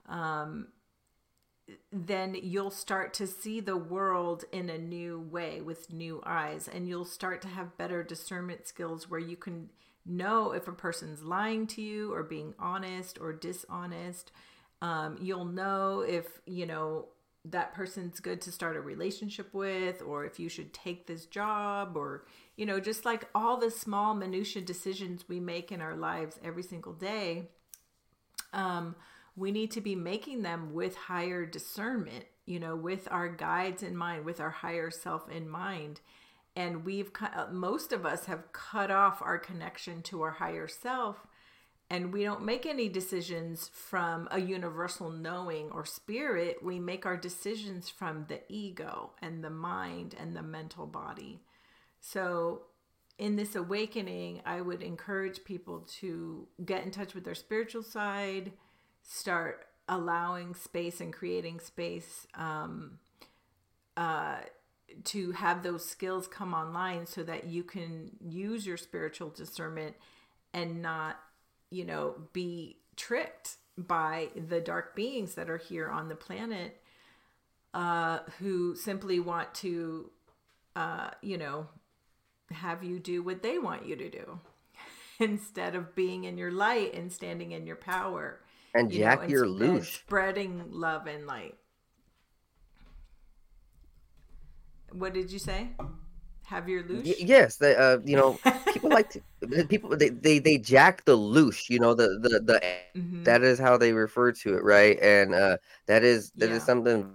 um, 0.07 0.67
then 1.91 2.35
you'll 2.41 2.71
start 2.71 3.13
to 3.15 3.27
see 3.27 3.59
the 3.59 3.77
world 3.77 4.45
in 4.51 4.69
a 4.69 4.77
new 4.77 5.19
way 5.19 5.61
with 5.61 5.91
new 5.91 6.21
eyes 6.25 6.67
and 6.67 6.87
you'll 6.87 7.05
start 7.05 7.41
to 7.41 7.47
have 7.47 7.77
better 7.77 8.03
discernment 8.03 8.67
skills 8.67 9.09
where 9.09 9.19
you 9.19 9.35
can 9.35 9.69
know 10.05 10.53
if 10.53 10.67
a 10.67 10.71
person's 10.71 11.23
lying 11.23 11.67
to 11.67 11.81
you 11.81 12.13
or 12.13 12.23
being 12.23 12.53
honest 12.57 13.19
or 13.19 13.33
dishonest. 13.33 14.31
Um, 14.81 15.17
you'll 15.19 15.45
know 15.45 16.01
if, 16.01 16.25
you 16.45 16.65
know, 16.65 17.07
that 17.45 17.73
person's 17.73 18.19
good 18.19 18.41
to 18.41 18.51
start 18.51 18.75
a 18.75 18.81
relationship 18.81 19.53
with 19.53 20.01
or 20.01 20.25
if 20.25 20.39
you 20.39 20.49
should 20.49 20.73
take 20.73 21.07
this 21.07 21.25
job 21.25 21.95
or 21.95 22.25
you 22.57 22.65
know 22.65 22.79
just 22.79 23.05
like 23.05 23.29
all 23.33 23.57
the 23.57 23.71
small 23.71 24.13
minutia 24.13 24.61
decisions 24.61 25.29
we 25.29 25.39
make 25.39 25.71
in 25.71 25.79
our 25.79 25.95
lives 25.95 26.39
every 26.43 26.63
single 26.63 26.93
day 26.93 27.47
um, 28.53 28.95
we 29.35 29.51
need 29.51 29.71
to 29.71 29.81
be 29.81 29.95
making 29.95 30.41
them 30.41 30.73
with 30.73 30.95
higher 30.95 31.45
discernment 31.45 32.25
you 32.45 32.59
know 32.59 32.75
with 32.75 33.07
our 33.09 33.29
guides 33.29 33.81
in 33.83 33.95
mind 33.95 34.25
with 34.25 34.41
our 34.41 34.49
higher 34.49 34.91
self 34.91 35.29
in 35.31 35.47
mind 35.47 36.01
and 36.55 36.83
we've 36.83 37.11
most 37.51 37.93
of 37.93 38.05
us 38.05 38.25
have 38.25 38.51
cut 38.51 38.91
off 38.91 39.21
our 39.21 39.37
connection 39.37 40.01
to 40.01 40.21
our 40.23 40.31
higher 40.31 40.67
self 40.67 41.27
and 41.89 42.11
we 42.11 42.23
don't 42.23 42.43
make 42.43 42.65
any 42.65 42.89
decisions 42.89 43.69
from 43.73 44.27
a 44.31 44.41
universal 44.41 45.09
knowing 45.09 45.71
or 45.71 45.85
spirit. 45.85 46.61
We 46.61 46.79
make 46.79 47.05
our 47.05 47.15
decisions 47.15 47.89
from 47.89 48.25
the 48.27 48.41
ego 48.49 49.11
and 49.21 49.41
the 49.41 49.49
mind 49.49 50.13
and 50.19 50.35
the 50.35 50.43
mental 50.43 50.85
body. 50.85 51.39
So, 52.11 52.63
in 53.17 53.35
this 53.35 53.55
awakening, 53.55 54.41
I 54.45 54.61
would 54.61 54.83
encourage 54.83 55.43
people 55.43 55.87
to 55.99 56.47
get 56.63 56.83
in 56.83 56.91
touch 56.91 57.15
with 57.15 57.23
their 57.23 57.35
spiritual 57.35 57.81
side, 57.81 58.53
start 59.01 59.65
allowing 59.89 60.53
space 60.53 61.01
and 61.01 61.11
creating 61.11 61.59
space 61.59 62.27
um, 62.35 62.99
uh, 63.95 64.37
to 65.05 65.31
have 65.31 65.63
those 65.63 65.83
skills 65.83 66.27
come 66.27 66.53
online 66.53 67.07
so 67.07 67.23
that 67.23 67.47
you 67.47 67.63
can 67.63 68.11
use 68.21 68.67
your 68.67 68.77
spiritual 68.77 69.29
discernment 69.29 69.95
and 70.53 70.81
not 70.81 71.17
you 71.69 71.85
know, 71.85 72.15
be 72.33 72.77
tricked 72.95 73.57
by 73.77 74.29
the 74.35 74.59
dark 74.59 74.95
beings 74.95 75.35
that 75.35 75.49
are 75.49 75.57
here 75.57 75.89
on 75.89 76.07
the 76.07 76.15
planet 76.15 76.81
uh, 77.73 78.19
who 78.39 78.75
simply 78.75 79.19
want 79.19 79.53
to, 79.53 80.09
uh, 80.75 81.09
you 81.21 81.37
know, 81.37 81.67
have 82.51 82.83
you 82.83 82.99
do 82.99 83.21
what 83.23 83.43
they 83.43 83.57
want 83.57 83.85
you 83.85 83.95
to 83.95 84.09
do 84.09 84.39
instead 85.19 85.75
of 85.75 85.95
being 85.95 86.23
in 86.23 86.37
your 86.37 86.51
light 86.51 86.93
and 86.93 87.11
standing 87.11 87.51
in 87.51 87.65
your 87.65 87.75
power. 87.75 88.39
And 88.73 88.91
you 88.91 88.99
jack 88.99 89.23
know, 89.23 89.27
your 89.27 89.45
loosh. 89.45 89.85
spreading 89.85 90.65
love 90.71 91.07
and 91.07 91.25
light. 91.25 91.55
What 94.91 95.13
did 95.13 95.31
you 95.31 95.39
say? 95.39 95.69
Have 96.43 96.69
your 96.69 96.83
loosh? 96.83 97.05
Y- 97.05 97.15
yes, 97.19 97.57
they, 97.57 97.75
uh, 97.75 97.99
you 98.05 98.15
know, 98.15 98.39
people 98.73 98.89
like 98.89 99.09
to, 99.09 99.21
people 99.67 99.95
they, 99.97 100.09
they 100.09 100.39
they 100.39 100.57
jack 100.57 101.03
the 101.05 101.17
loosh. 101.17 101.69
You 101.69 101.79
know, 101.79 101.93
the 101.93 102.19
the 102.21 102.39
the 102.39 102.61
mm-hmm. 102.95 103.23
that 103.23 103.41
is 103.43 103.59
how 103.59 103.77
they 103.77 103.91
refer 103.91 104.31
to 104.31 104.55
it, 104.55 104.63
right? 104.63 104.97
And 105.01 105.35
uh, 105.35 105.57
that 105.87 106.03
is 106.03 106.31
that 106.37 106.49
yeah. 106.49 106.55
is 106.55 106.63
something 106.63 107.11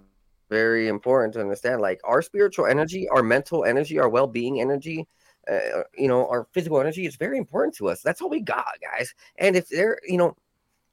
very 0.49 0.87
important 0.87 1.33
to 1.33 1.39
understand. 1.39 1.81
Like 1.81 1.99
our 2.03 2.21
spiritual 2.21 2.67
energy, 2.67 3.09
our 3.09 3.23
mental 3.23 3.65
energy, 3.65 3.97
our 3.97 4.07
well 4.09 4.27
being 4.27 4.61
energy. 4.61 5.07
Uh, 5.49 5.83
you 5.97 6.07
know, 6.07 6.27
our 6.27 6.47
physical 6.53 6.79
energy 6.79 7.05
is 7.05 7.15
very 7.15 7.37
important 7.37 7.75
to 7.75 7.89
us. 7.89 8.01
That's 8.01 8.21
all 8.21 8.29
we 8.29 8.39
got, 8.39 8.75
guys. 8.81 9.13
And 9.37 9.55
if 9.55 9.67
they're, 9.69 9.99
you 10.07 10.17
know, 10.17 10.37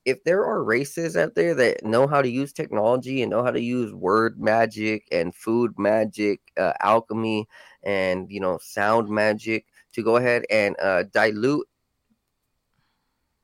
if 0.05 0.25
there 0.25 0.45
are 0.45 0.65
races 0.65 1.17
out 1.17 1.35
there 1.35 1.55
that 1.55 1.85
know 1.85 2.07
how 2.07 2.23
to 2.23 2.29
use 2.29 2.53
technology 2.53 3.23
and 3.23 3.31
know 3.31 3.45
how 3.45 3.51
to 3.51 3.61
use 3.61 3.93
word 3.93 4.41
magic 4.41 5.07
and 5.13 5.35
food 5.35 5.79
magic, 5.79 6.41
uh, 6.59 6.73
alchemy, 6.81 7.47
and 7.83 8.31
you 8.31 8.41
know 8.41 8.59
sound 8.63 9.09
magic 9.09 9.67
to 9.93 10.03
go 10.03 10.17
ahead 10.17 10.45
and 10.51 10.77
uh, 10.81 11.05
dilute, 11.13 11.69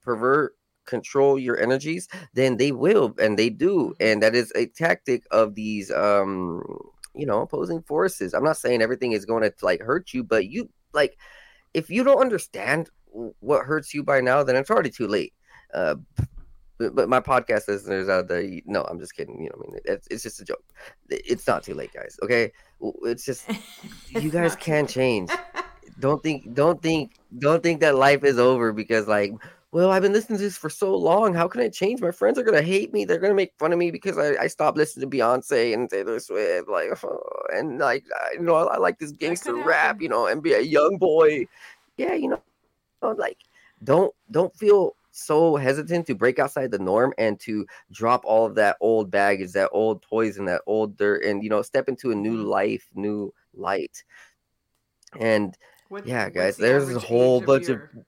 pervert, 0.03 0.57
control 0.87 1.39
your 1.39 1.59
energies, 1.61 2.09
then 2.33 2.57
they 2.57 2.73
will 2.73 3.15
and 3.21 3.39
they 3.39 3.51
do, 3.51 3.95
and 4.01 4.23
that 4.23 4.35
is 4.35 4.53
a 4.57 4.67
tactic 4.67 5.25
of 5.31 5.55
these 5.55 5.91
um 5.91 6.63
you 7.15 7.27
know 7.27 7.43
opposing 7.43 7.83
forces. 7.83 8.33
I'm 8.33 8.45
not 8.45 8.57
saying 8.57 8.81
everything 8.81 9.13
is 9.13 9.27
going 9.27 9.43
to 9.43 9.53
like 9.63 9.83
hurt 9.83 10.15
you, 10.15 10.25
but 10.25 10.47
you 10.47 10.71
like 10.97 11.17
if 11.75 11.91
you 11.91 12.03
don't 12.03 12.21
understand 12.21 12.91
what 13.41 13.65
hurts 13.65 13.95
you 13.95 14.03
by 14.03 14.21
now, 14.21 14.43
then 14.43 14.57
it's 14.57 14.71
already 14.71 14.91
too 14.91 15.07
late. 15.07 15.33
Uh, 15.73 15.97
but 16.79 17.09
my 17.09 17.21
podcast 17.21 17.69
listeners 17.69 18.09
out 18.09 18.29
there, 18.29 18.47
no, 18.67 18.83
I'm 18.83 18.99
just 18.99 19.17
kidding. 19.17 19.43
You 19.43 19.49
know, 19.51 19.57
I 19.57 19.71
mean, 19.71 19.81
it's, 19.85 20.07
it's 20.11 20.23
just 20.23 20.41
a 20.41 20.45
joke. 20.45 20.65
It's 21.09 21.47
not 21.47 21.63
too 21.63 21.75
late, 21.75 21.93
guys. 21.93 22.19
Okay, 22.23 22.53
it's 23.03 23.25
just 23.25 23.49
it's 24.11 24.23
you 24.25 24.31
guys 24.31 24.57
can 24.57 24.87
change. 24.87 25.31
don't 26.01 26.23
think, 26.23 26.53
don't 26.55 26.83
think, 26.83 27.13
don't 27.39 27.63
think 27.63 27.81
that 27.81 27.95
life 27.95 28.25
is 28.25 28.39
over 28.39 28.73
because, 28.73 29.09
like, 29.09 29.33
well, 29.73 29.91
I've 29.91 30.03
been 30.03 30.13
listening 30.13 30.39
to 30.39 30.45
this 30.45 30.57
for 30.57 30.71
so 30.71 30.95
long. 30.95 31.35
How 31.35 31.49
can 31.49 31.61
I 31.61 31.69
change? 31.69 32.01
My 32.01 32.11
friends 32.11 32.39
are 32.39 32.43
gonna 32.43 32.63
hate 32.63 32.93
me. 32.93 33.05
They're 33.05 33.19
gonna 33.19 33.35
make 33.35 33.53
fun 33.59 33.73
of 33.73 33.79
me 33.79 33.91
because 33.91 34.17
I, 34.17 34.43
I 34.43 34.47
stopped 34.47 34.77
listening 34.77 35.11
to 35.11 35.17
Beyonce 35.17 35.75
and 35.75 35.91
Taylor 35.91 36.21
Swift. 36.21 36.69
Like, 36.69 36.89
oh, 37.05 37.21
and 37.55 37.79
like, 37.79 38.05
I, 38.15 38.35
you 38.35 38.41
know, 38.41 38.55
I, 38.55 38.75
I 38.75 38.79
like 38.79 38.99
this 38.99 39.13
gangster 39.13 39.55
rap. 39.55 40.01
You 40.01 40.09
know, 40.09 40.25
NBA 40.25 40.73
YoungBoy. 40.73 41.47
Yeah, 41.97 42.15
you 42.15 42.29
know, 42.29 42.41
like, 43.03 43.39
don't 43.83 44.15
don't 44.31 44.55
feel 44.57 44.97
so 45.17 45.57
hesitant 45.57 46.07
to 46.07 46.15
break 46.15 46.39
outside 46.39 46.71
the 46.71 46.79
norm 46.79 47.13
and 47.17 47.41
to 47.41 47.67
drop 47.91 48.23
all 48.25 48.45
of 48.45 48.55
that 48.55 48.77
old 48.81 49.11
baggage, 49.11 49.53
that 49.53 49.71
old 49.73 50.03
poison, 50.03 50.45
that 50.45 50.61
old 50.67 50.97
dirt, 50.97 51.25
and 51.25 51.43
you 51.43 51.49
know, 51.49 51.63
step 51.63 51.89
into 51.89 52.13
a 52.13 52.15
new 52.15 52.37
mm-hmm. 52.37 52.49
life, 52.49 52.89
new 52.95 53.33
light. 53.55 54.05
And 55.19 55.57
what, 55.89 56.07
yeah, 56.07 56.29
guys, 56.29 56.57
the 56.57 56.65
there's 56.65 56.95
a 56.95 56.99
whole 56.99 57.41
bunch 57.41 57.69
your, 57.69 57.91
of. 57.97 58.05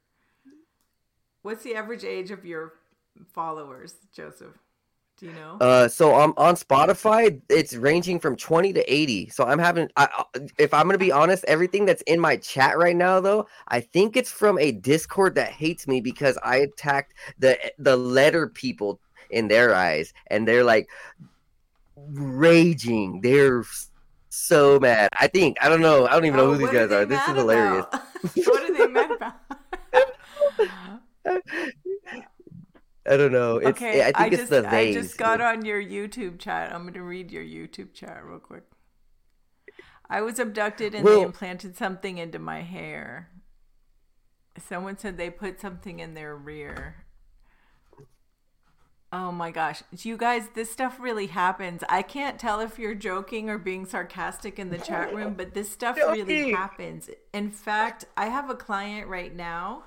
What's 1.49 1.65
the 1.65 1.77
average 1.77 2.05
age 2.05 2.31
of 2.31 2.45
your 2.45 2.75
followers, 3.33 3.95
Joseph? 4.13 4.53
Do 5.17 5.25
you 5.25 5.33
know? 5.33 5.57
Uh, 5.59 5.89
so 5.89 6.15
um, 6.15 6.35
on 6.37 6.57
Spotify, 6.57 7.41
it's 7.49 7.75
ranging 7.75 8.21
from 8.21 8.37
20 8.37 8.75
to 8.75 8.93
80. 8.93 9.31
So 9.31 9.45
I'm 9.45 9.59
having, 9.59 9.89
I, 9.97 10.25
if 10.59 10.75
I'm 10.75 10.85
gonna 10.85 10.99
be 10.99 11.11
honest, 11.11 11.47
everything 11.49 11.87
that's 11.87 12.03
in 12.03 12.21
my 12.21 12.37
chat 12.37 12.77
right 12.77 12.95
now, 12.95 13.19
though, 13.21 13.47
I 13.69 13.81
think 13.81 14.15
it's 14.15 14.31
from 14.31 14.59
a 14.59 14.73
Discord 14.73 15.37
that 15.37 15.49
hates 15.51 15.89
me 15.89 16.03
because 16.03 16.37
I 16.45 16.57
attacked 16.57 17.15
the 17.39 17.59
the 17.79 17.97
letter 17.97 18.49
people 18.49 19.01
in 19.31 19.49
their 19.49 19.75
eyes, 19.75 20.13
and 20.27 20.47
they're 20.47 20.65
like 20.65 20.91
raging. 21.97 23.23
They're 23.23 23.65
so 24.29 24.79
mad. 24.79 25.09
I 25.19 25.29
think 25.29 25.57
I 25.63 25.71
don't 25.71 25.81
know. 25.81 26.07
I 26.09 26.11
don't 26.11 26.27
even 26.27 26.41
oh, 26.41 26.45
know 26.45 26.53
who 26.53 26.59
these 26.59 26.75
guys 26.75 26.93
are. 26.93 27.07
This 27.07 27.27
is 27.27 27.35
hilarious. 27.35 27.87
what 28.35 28.71
are 28.71 28.77
they 28.77 28.87
mad 28.87 29.13
about? 29.13 29.33
I 33.11 33.17
don't 33.17 33.33
know. 33.33 33.57
It's, 33.57 33.69
okay, 33.69 34.03
I 34.03 34.05
think 34.07 34.21
I 34.21 34.27
it's 34.27 34.37
just, 34.37 34.51
the 34.51 34.63
they. 34.63 34.91
I 34.91 34.93
just 34.93 35.17
got 35.17 35.41
on 35.41 35.65
your 35.65 35.83
YouTube 35.83 36.39
chat. 36.39 36.75
I'm 36.75 36.83
going 36.83 36.95
to 36.95 37.03
read 37.03 37.31
your 37.31 37.43
YouTube 37.43 37.95
chat 37.95 38.23
real 38.25 38.39
quick. 38.39 38.65
I 40.11 40.21
was 40.23 40.39
abducted 40.39 40.95
and 40.95 41.05
well, 41.05 41.21
they 41.21 41.25
implanted 41.25 41.77
something 41.77 42.19
into 42.19 42.39
my 42.39 42.63
hair. 42.63 43.31
Someone 44.59 44.99
said 44.99 45.17
they 45.17 45.31
put 45.31 45.61
something 45.61 46.01
in 46.01 46.15
their 46.15 46.35
rear. 46.35 47.05
Oh 49.11 49.33
my 49.33 49.51
gosh. 49.51 49.83
You 49.93 50.17
guys, 50.17 50.49
this 50.55 50.71
stuff 50.71 50.99
really 51.01 51.29
happens. 51.29 51.83
I 51.89 52.03
can't 52.03 52.39
tell 52.39 52.61
if 52.61 52.79
you're 52.79 52.95
joking 52.95 53.49
or 53.49 53.57
being 53.57 53.87
sarcastic 53.87 54.59
in 54.59 54.69
the 54.69 54.79
chat 54.79 55.15
room, 55.15 55.35
but 55.35 55.55
this 55.55 55.71
stuff 55.71 55.97
really 55.97 56.53
happens. 56.53 57.09
In 57.33 57.51
fact, 57.51 58.05
I 58.17 58.27
have 58.27 58.51
a 58.51 58.55
client 58.55 59.09
right 59.09 59.35
now 59.35 59.85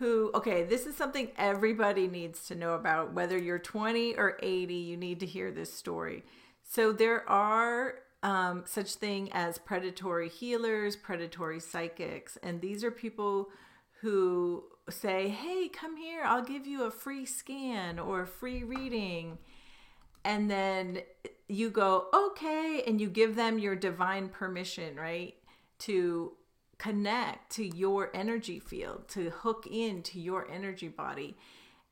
who, 0.00 0.30
okay, 0.34 0.64
this 0.64 0.86
is 0.86 0.96
something 0.96 1.28
everybody 1.36 2.08
needs 2.08 2.46
to 2.46 2.54
know 2.54 2.72
about. 2.72 3.12
Whether 3.12 3.36
you're 3.36 3.58
20 3.58 4.14
or 4.14 4.38
80, 4.42 4.74
you 4.74 4.96
need 4.96 5.20
to 5.20 5.26
hear 5.26 5.50
this 5.50 5.70
story. 5.72 6.24
So 6.62 6.90
there 6.90 7.28
are 7.28 7.96
um, 8.22 8.62
such 8.64 8.94
thing 8.94 9.28
as 9.32 9.58
predatory 9.58 10.30
healers, 10.30 10.96
predatory 10.96 11.60
psychics, 11.60 12.38
and 12.42 12.62
these 12.62 12.82
are 12.82 12.90
people 12.90 13.50
who 14.00 14.64
say, 14.88 15.28
hey, 15.28 15.68
come 15.68 15.98
here, 15.98 16.22
I'll 16.24 16.44
give 16.44 16.66
you 16.66 16.84
a 16.84 16.90
free 16.90 17.26
scan 17.26 17.98
or 17.98 18.22
a 18.22 18.26
free 18.26 18.64
reading. 18.64 19.36
And 20.24 20.50
then 20.50 21.02
you 21.46 21.68
go, 21.68 22.06
okay, 22.14 22.82
and 22.86 22.98
you 23.02 23.10
give 23.10 23.36
them 23.36 23.58
your 23.58 23.76
divine 23.76 24.30
permission, 24.30 24.96
right? 24.96 25.34
To 25.80 26.32
connect 26.80 27.52
to 27.52 27.64
your 27.64 28.10
energy 28.14 28.58
field, 28.58 29.08
to 29.08 29.30
hook 29.30 29.66
into 29.70 30.18
your 30.18 30.50
energy 30.50 30.88
body. 30.88 31.36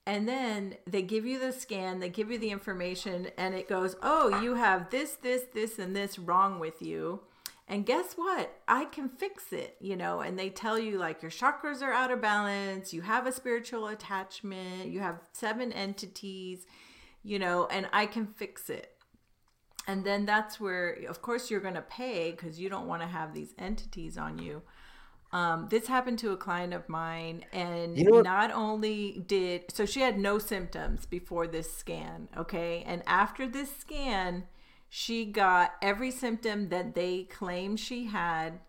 And 0.07 0.27
then 0.27 0.77
they 0.87 1.03
give 1.03 1.27
you 1.27 1.39
the 1.39 1.53
scan, 1.53 2.01
they 2.01 2.09
give 2.09 2.31
you 2.31 2.39
the 2.39 2.51
information, 2.51 3.29
and 3.37 3.55
it 3.55 3.69
goes, 3.69 3.95
oh, 4.03 4.41
you 4.41 4.55
have 4.55 4.91
this, 4.91 5.13
this, 5.13 5.43
this, 5.53 5.79
and 5.79 5.95
this 5.95 6.19
wrong 6.19 6.59
with 6.59 6.81
you 6.81 7.21
and 7.71 7.85
guess 7.85 8.15
what? 8.15 8.59
I 8.67 8.87
can 8.87 9.11
fix 9.11 9.53
it, 9.53 9.77
you 9.79 9.95
know. 9.95 10.21
And 10.21 10.39
they 10.39 10.49
tell 10.49 10.79
you, 10.79 10.99
like, 10.99 11.21
your 11.21 11.31
chakras 11.31 11.83
are 11.83 11.93
out 11.93 12.11
of 12.11 12.23
balance, 12.23 12.95
you 12.95 13.03
have 13.03 13.27
a 13.27 13.33
spiritual 13.33 13.89
attachment, 13.89 14.87
you 14.87 15.01
have 15.01 15.21
seven 15.33 15.71
entities, 15.73 16.67
you 17.23 17.39
know, 17.39 17.67
and 17.67 17.87
I 17.93 18.07
can 18.07 18.27
fix 18.27 18.71
it. 18.71 18.95
And 19.87 20.05
then 20.05 20.25
that's 20.25 20.59
where, 20.59 20.97
of 21.09 21.21
course, 21.21 21.51
you're 21.51 21.61
going 21.61 21.75
to 21.75 21.83
pay 21.83 22.31
because 22.31 22.59
you 22.59 22.71
don't 22.71 22.87
want 22.87 23.03
to 23.03 23.09
have 23.09 23.35
these 23.35 23.55
entities 23.59 24.17
on 24.17 24.39
you. 24.39 24.63
Um, 25.31 25.67
this 25.69 25.87
happened 25.87 26.19
to 26.21 26.33
a 26.33 26.37
client 26.37 26.73
of 26.73 26.89
mine, 26.89 27.45
and 27.53 27.99
you 27.99 28.05
know 28.05 28.23
not 28.23 28.51
only 28.51 29.23
did 29.27 29.71
so 29.71 29.85
she 29.85 30.01
had 30.01 30.19
no 30.19 30.39
symptoms 30.39 31.05
before 31.05 31.47
this 31.47 31.71
scan, 31.73 32.29
okay, 32.37 32.83
and 32.87 33.03
after 33.07 33.47
this 33.47 33.75
scan, 33.77 34.45
she 34.89 35.27
got 35.27 35.75
every 35.83 36.11
symptom 36.11 36.71
that 36.71 36.95
they 36.95 37.25
claimed 37.25 37.79
she 37.79 38.07
had. 38.07 38.61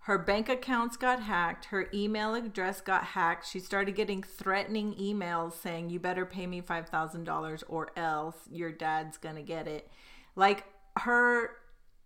Her 0.00 0.16
bank 0.16 0.48
accounts 0.48 0.96
got 0.96 1.20
hacked. 1.20 1.66
Her 1.66 1.90
email 1.92 2.34
address 2.34 2.80
got 2.80 3.04
hacked. 3.04 3.46
She 3.46 3.60
started 3.60 3.94
getting 3.94 4.22
threatening 4.22 4.94
emails 4.94 5.52
saying, 5.52 5.90
You 5.90 6.00
better 6.00 6.24
pay 6.24 6.46
me 6.46 6.62
$5,000 6.62 7.64
or 7.68 7.90
else 7.94 8.36
your 8.50 8.72
dad's 8.72 9.18
to 9.18 9.42
get 9.42 9.68
it. 9.68 9.90
Like 10.34 10.64
her 10.96 11.57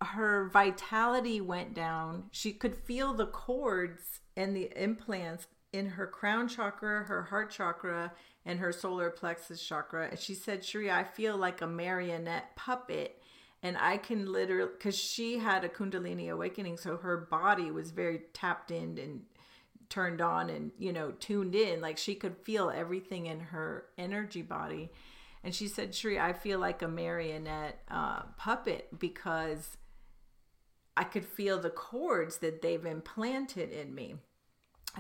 her 0.05 0.49
vitality 0.49 1.41
went 1.41 1.75
down. 1.75 2.25
She 2.31 2.53
could 2.53 2.75
feel 2.75 3.13
the 3.15 3.27
cords 3.27 4.21
and 4.37 4.57
the 4.57 4.71
implants 4.77 5.47
in 5.73 5.91
her 5.91 6.07
crown 6.07 6.49
chakra, 6.49 7.05
her 7.05 7.25
heart 7.25 7.51
chakra, 7.51 8.13
and 8.45 8.59
her 8.59 8.73
solar 8.73 9.11
plexus 9.11 9.63
chakra. 9.63 10.09
And 10.11 10.19
she 10.19 10.35
said, 10.35 10.63
Cheri, 10.63 10.91
I 10.91 11.05
feel 11.05 11.37
like 11.37 11.63
a 11.63 11.67
marionette 11.67 12.55
puppet 12.57 13.23
and 13.63 13.77
I 13.79 13.97
can 13.97 14.31
literally 14.31 14.71
because 14.77 14.99
she 14.99 15.39
had 15.39 15.65
a 15.65 15.69
Kundalini 15.69 16.31
awakening, 16.31 16.79
so 16.79 16.97
her 16.97 17.17
body 17.17 17.71
was 17.71 17.93
very 17.93 18.23
tapped 18.33 18.71
in 18.71 18.99
and 18.99 19.23
turned 19.89 20.21
on 20.21 20.51
and 20.51 20.73
you 20.79 20.93
know 20.93 21.13
tuned 21.13 21.55
in, 21.55 21.81
like 21.81 21.97
she 21.97 22.15
could 22.15 22.37
feel 22.39 22.71
everything 22.71 23.27
in 23.27 23.39
her 23.39 23.87
energy 23.97 24.43
body. 24.43 24.91
And 25.45 25.55
she 25.55 25.69
said, 25.69 25.93
"Cheri, 25.93 26.21
I 26.21 26.33
feel 26.33 26.59
like 26.59 26.83
a 26.83 26.89
marionette 26.89 27.81
uh, 27.89 28.23
puppet 28.37 28.89
because 28.99 29.77
I 30.97 31.05
could 31.05 31.25
feel 31.25 31.59
the 31.59 31.71
cords 31.71 32.39
that 32.39 32.63
they've 32.63 32.85
implanted 32.85 33.71
in 33.71 33.95
me." 33.95 34.17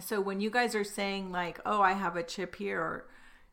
So 0.00 0.20
when 0.20 0.40
you 0.40 0.50
guys 0.50 0.74
are 0.74 0.84
saying 0.84 1.32
like, 1.32 1.60
"Oh, 1.66 1.82
I 1.82 1.92
have 1.92 2.16
a 2.16 2.22
chip 2.22 2.56
here," 2.56 2.80
or 2.80 3.08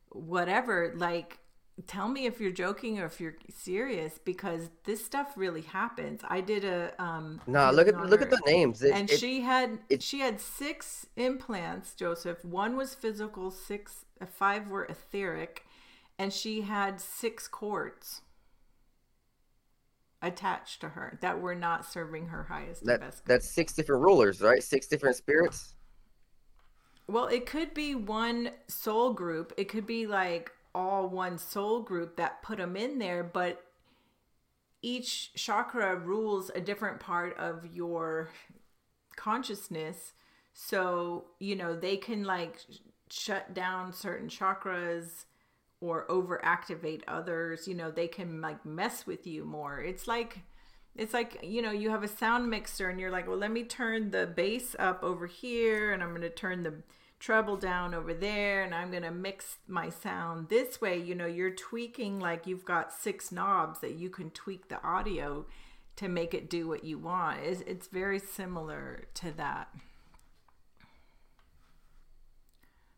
whatever, 0.10 0.94
like 0.96 1.40
tell 1.88 2.08
me 2.08 2.26
if 2.26 2.40
you're 2.40 2.52
joking 2.52 3.00
or 3.00 3.06
if 3.06 3.20
you're 3.22 3.36
serious 3.50 4.20
because 4.24 4.70
this 4.84 5.04
stuff 5.06 5.34
really 5.36 5.62
happens. 5.62 6.22
I 6.28 6.42
did 6.42 6.64
a 6.64 6.94
um 7.02 7.42
No, 7.48 7.72
look 7.72 7.88
at 7.88 7.96
look 8.06 8.22
at 8.22 8.30
the 8.30 8.42
names. 8.46 8.82
It, 8.82 8.94
and 8.94 9.10
it, 9.10 9.20
she 9.20 9.42
had 9.42 9.80
it, 9.90 10.04
she 10.04 10.20
had 10.20 10.40
six 10.40 11.08
implants, 11.16 11.94
Joseph. 11.94 12.44
One 12.44 12.76
was 12.76 12.94
physical, 12.96 13.52
six 13.52 14.06
uh, 14.22 14.26
five 14.26 14.68
were 14.68 14.86
etheric, 14.86 15.66
and 16.18 16.34
she 16.34 16.62
had 16.62 17.00
six 17.00 17.48
cords 17.48 18.22
attached 20.22 20.82
to 20.82 20.90
her 20.90 21.18
that 21.22 21.40
were 21.40 21.56
not 21.56 21.86
serving 21.86 22.28
her 22.28 22.44
highest 22.44 22.86
that, 22.86 23.00
best. 23.00 23.26
Good. 23.26 23.34
That's 23.34 23.50
six 23.50 23.74
different 23.74 24.02
rulers, 24.04 24.42
right? 24.42 24.62
Six 24.62 24.88
different 24.88 25.16
spirits. 25.16 25.76
Well, 27.08 27.28
it 27.28 27.46
could 27.46 27.74
be 27.74 27.96
one 27.96 28.52
soul 28.68 29.14
group. 29.14 29.54
It 29.58 29.70
could 29.70 29.88
be 29.88 30.06
like 30.06 30.52
all 30.76 31.10
one 31.10 31.38
soul 31.38 31.82
group 31.82 32.18
that 32.18 32.42
put 32.42 32.58
them 32.58 32.76
in 32.76 33.00
there, 33.00 33.24
but 33.24 33.64
each 34.82 35.34
chakra 35.34 35.96
rules 35.96 36.52
a 36.54 36.62
different 36.62 37.00
part 37.00 37.38
of 37.38 37.66
your 37.74 38.30
consciousness. 39.16 40.14
So, 40.54 41.26
you 41.40 41.56
know, 41.56 41.76
they 41.76 41.98
can 41.98 42.24
like 42.24 42.60
shut 43.10 43.54
down 43.54 43.92
certain 43.92 44.30
chakras 44.30 45.26
or 45.82 46.06
overactivate 46.08 47.02
others. 47.08 47.68
You 47.68 47.76
know, 47.76 47.92
they 47.92 48.08
can 48.08 48.42
like 48.42 48.66
mess 48.66 49.06
with 49.08 49.26
you 49.26 49.46
more. 49.46 49.80
It's 49.80 50.08
like, 50.08 50.40
it's 50.96 51.14
like, 51.14 51.40
you 51.44 51.62
know, 51.62 51.72
you 51.72 51.90
have 51.90 52.04
a 52.04 52.08
sound 52.08 52.50
mixer 52.50 52.90
and 52.90 53.00
you're 53.00 53.12
like, 53.12 53.28
well, 53.28 53.38
let 53.38 53.52
me 53.52 53.64
turn 53.64 54.12
the 54.12 54.28
bass 54.28 54.76
up 54.78 55.04
over 55.04 55.28
here 55.28 55.94
and 55.94 56.04
I'm 56.04 56.10
going 56.10 56.22
to 56.22 56.30
turn 56.30 56.64
the 56.64 56.74
treble 57.20 57.58
down 57.58 57.94
over 57.94 58.14
there 58.14 58.64
and 58.64 58.74
I'm 58.74 58.92
going 58.92 59.04
to 59.04 59.12
mix 59.12 59.58
my 59.68 59.90
sound 59.90 60.50
this 60.50 60.82
way. 60.82 60.98
You 60.98 61.16
know, 61.16 61.26
you're 61.26 61.52
tweaking 61.52 62.20
like 62.20 62.48
you've 62.48 62.66
got 62.66 62.92
six 62.92 63.32
knobs 63.32 63.80
that 63.80 63.96
you 63.96 64.10
can 64.10 64.32
tweak 64.32 64.68
the 64.70 64.82
audio 64.84 65.46
to 65.98 66.08
make 66.08 66.34
it 66.34 66.50
do 66.50 66.68
what 66.68 66.84
you 66.84 66.98
want. 66.98 67.40
It's, 67.44 67.62
it's 67.62 67.88
very 67.88 68.20
similar 68.20 69.08
to 69.16 69.32
that. 69.38 69.70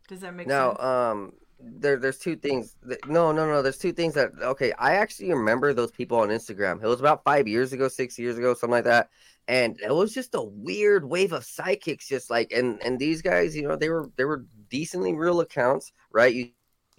Does 0.07 0.21
that 0.21 0.35
make 0.35 0.47
now, 0.47 0.69
sense? 0.69 0.79
Now, 0.81 1.11
um, 1.11 1.33
there, 1.63 1.97
there's 1.97 2.19
two 2.19 2.35
things. 2.35 2.75
That, 2.83 3.07
no, 3.07 3.31
no, 3.31 3.45
no. 3.45 3.61
There's 3.61 3.77
two 3.77 3.93
things 3.93 4.13
that. 4.15 4.31
Okay, 4.41 4.71
I 4.79 4.95
actually 4.95 5.31
remember 5.31 5.73
those 5.73 5.91
people 5.91 6.19
on 6.19 6.29
Instagram. 6.29 6.83
It 6.83 6.87
was 6.87 6.99
about 6.99 7.23
five 7.23 7.47
years 7.47 7.73
ago, 7.73 7.87
six 7.87 8.17
years 8.17 8.37
ago, 8.37 8.53
something 8.53 8.71
like 8.71 8.83
that 8.85 9.09
and 9.47 9.79
it 9.81 9.93
was 9.93 10.13
just 10.13 10.35
a 10.35 10.41
weird 10.41 11.03
wave 11.03 11.33
of 11.33 11.43
psychics 11.43 12.07
just 12.07 12.29
like 12.29 12.51
and 12.51 12.81
and 12.83 12.99
these 12.99 13.21
guys 13.21 13.55
you 13.55 13.67
know 13.67 13.75
they 13.75 13.89
were 13.89 14.09
they 14.15 14.23
were 14.23 14.45
decently 14.69 15.13
real 15.13 15.41
accounts 15.41 15.91
right 16.11 16.33
you, 16.33 16.49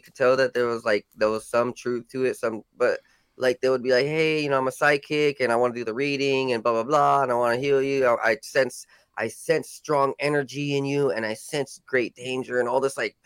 could 0.03 0.15
tell 0.17 0.37
that 0.37 0.53
there 0.53 0.67
was 0.67 0.85
like 0.85 1.07
there 1.15 1.31
was 1.31 1.47
some 1.47 1.73
truth 1.73 2.09
to 2.09 2.25
it 2.25 2.37
some 2.37 2.63
but 2.77 2.99
like 3.37 3.61
they 3.61 3.69
would 3.69 3.85
be 3.85 3.93
like 3.93 4.05
hey 4.05 4.43
you 4.43 4.51
know 4.51 4.59
i'm 4.59 4.67
a 4.67 4.73
psychic 4.73 5.39
and 5.39 5.53
i 5.53 5.57
want 5.57 5.73
to 5.73 5.81
do 5.81 5.85
the 5.85 5.95
reading 5.95 6.53
and 6.53 6.65
blah 6.65 6.73
blah 6.73 6.83
blah 6.83 7.23
and 7.23 7.31
i 7.31 7.35
want 7.37 7.55
to 7.55 7.61
heal 7.61 7.81
you 7.81 8.05
I, 8.05 8.31
I 8.31 8.37
sense 8.43 8.85
i 9.17 9.29
sense 9.29 9.71
strong 9.71 10.13
energy 10.19 10.77
in 10.77 10.85
you 10.85 11.13
and 11.13 11.25
i 11.25 11.35
sense 11.35 11.81
great 11.87 12.17
danger 12.17 12.59
and 12.59 12.69
all 12.69 12.81
this 12.81 12.97
like 12.97 13.17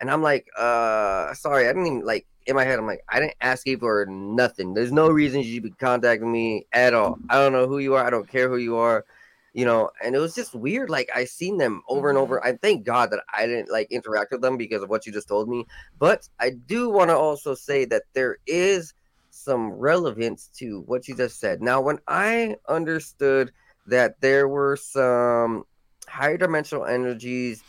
and 0.00 0.10
i'm 0.10 0.22
like 0.22 0.46
uh 0.58 1.32
sorry 1.34 1.64
i 1.64 1.68
didn't 1.68 1.86
even 1.86 2.04
like 2.04 2.26
in 2.46 2.54
my 2.54 2.64
head, 2.64 2.78
I'm 2.78 2.86
like, 2.86 3.04
I 3.08 3.18
didn't 3.18 3.36
ask 3.40 3.66
you 3.66 3.76
for 3.76 4.06
nothing. 4.06 4.72
There's 4.72 4.92
no 4.92 5.08
reason 5.08 5.42
you 5.42 5.54
should 5.54 5.62
be 5.64 5.70
contacting 5.70 6.30
me 6.30 6.66
at 6.72 6.94
all. 6.94 7.18
I 7.28 7.36
don't 7.36 7.52
know 7.52 7.66
who 7.66 7.78
you 7.78 7.94
are. 7.94 8.06
I 8.06 8.10
don't 8.10 8.28
care 8.28 8.48
who 8.48 8.56
you 8.56 8.76
are. 8.76 9.04
You 9.52 9.64
know, 9.64 9.90
and 10.04 10.14
it 10.14 10.18
was 10.18 10.34
just 10.34 10.54
weird. 10.54 10.90
Like 10.90 11.08
I 11.14 11.24
seen 11.24 11.56
them 11.56 11.82
over 11.88 12.10
and 12.10 12.18
over. 12.18 12.38
Mm-hmm. 12.38 12.48
I 12.48 12.58
thank 12.60 12.84
God 12.84 13.10
that 13.10 13.20
I 13.34 13.46
didn't 13.46 13.70
like 13.70 13.90
interact 13.90 14.30
with 14.30 14.42
them 14.42 14.58
because 14.58 14.82
of 14.82 14.90
what 14.90 15.06
you 15.06 15.12
just 15.12 15.28
told 15.28 15.48
me. 15.48 15.66
But 15.98 16.28
I 16.38 16.50
do 16.50 16.90
want 16.90 17.08
to 17.10 17.16
also 17.16 17.54
say 17.54 17.86
that 17.86 18.02
there 18.12 18.36
is 18.46 18.92
some 19.30 19.70
relevance 19.70 20.50
to 20.58 20.82
what 20.82 21.08
you 21.08 21.16
just 21.16 21.40
said. 21.40 21.62
Now, 21.62 21.80
when 21.80 21.98
I 22.06 22.56
understood 22.68 23.50
that 23.86 24.20
there 24.20 24.46
were 24.46 24.76
some 24.76 25.64
higher 26.06 26.36
dimensional 26.36 26.84
energies 26.84 27.62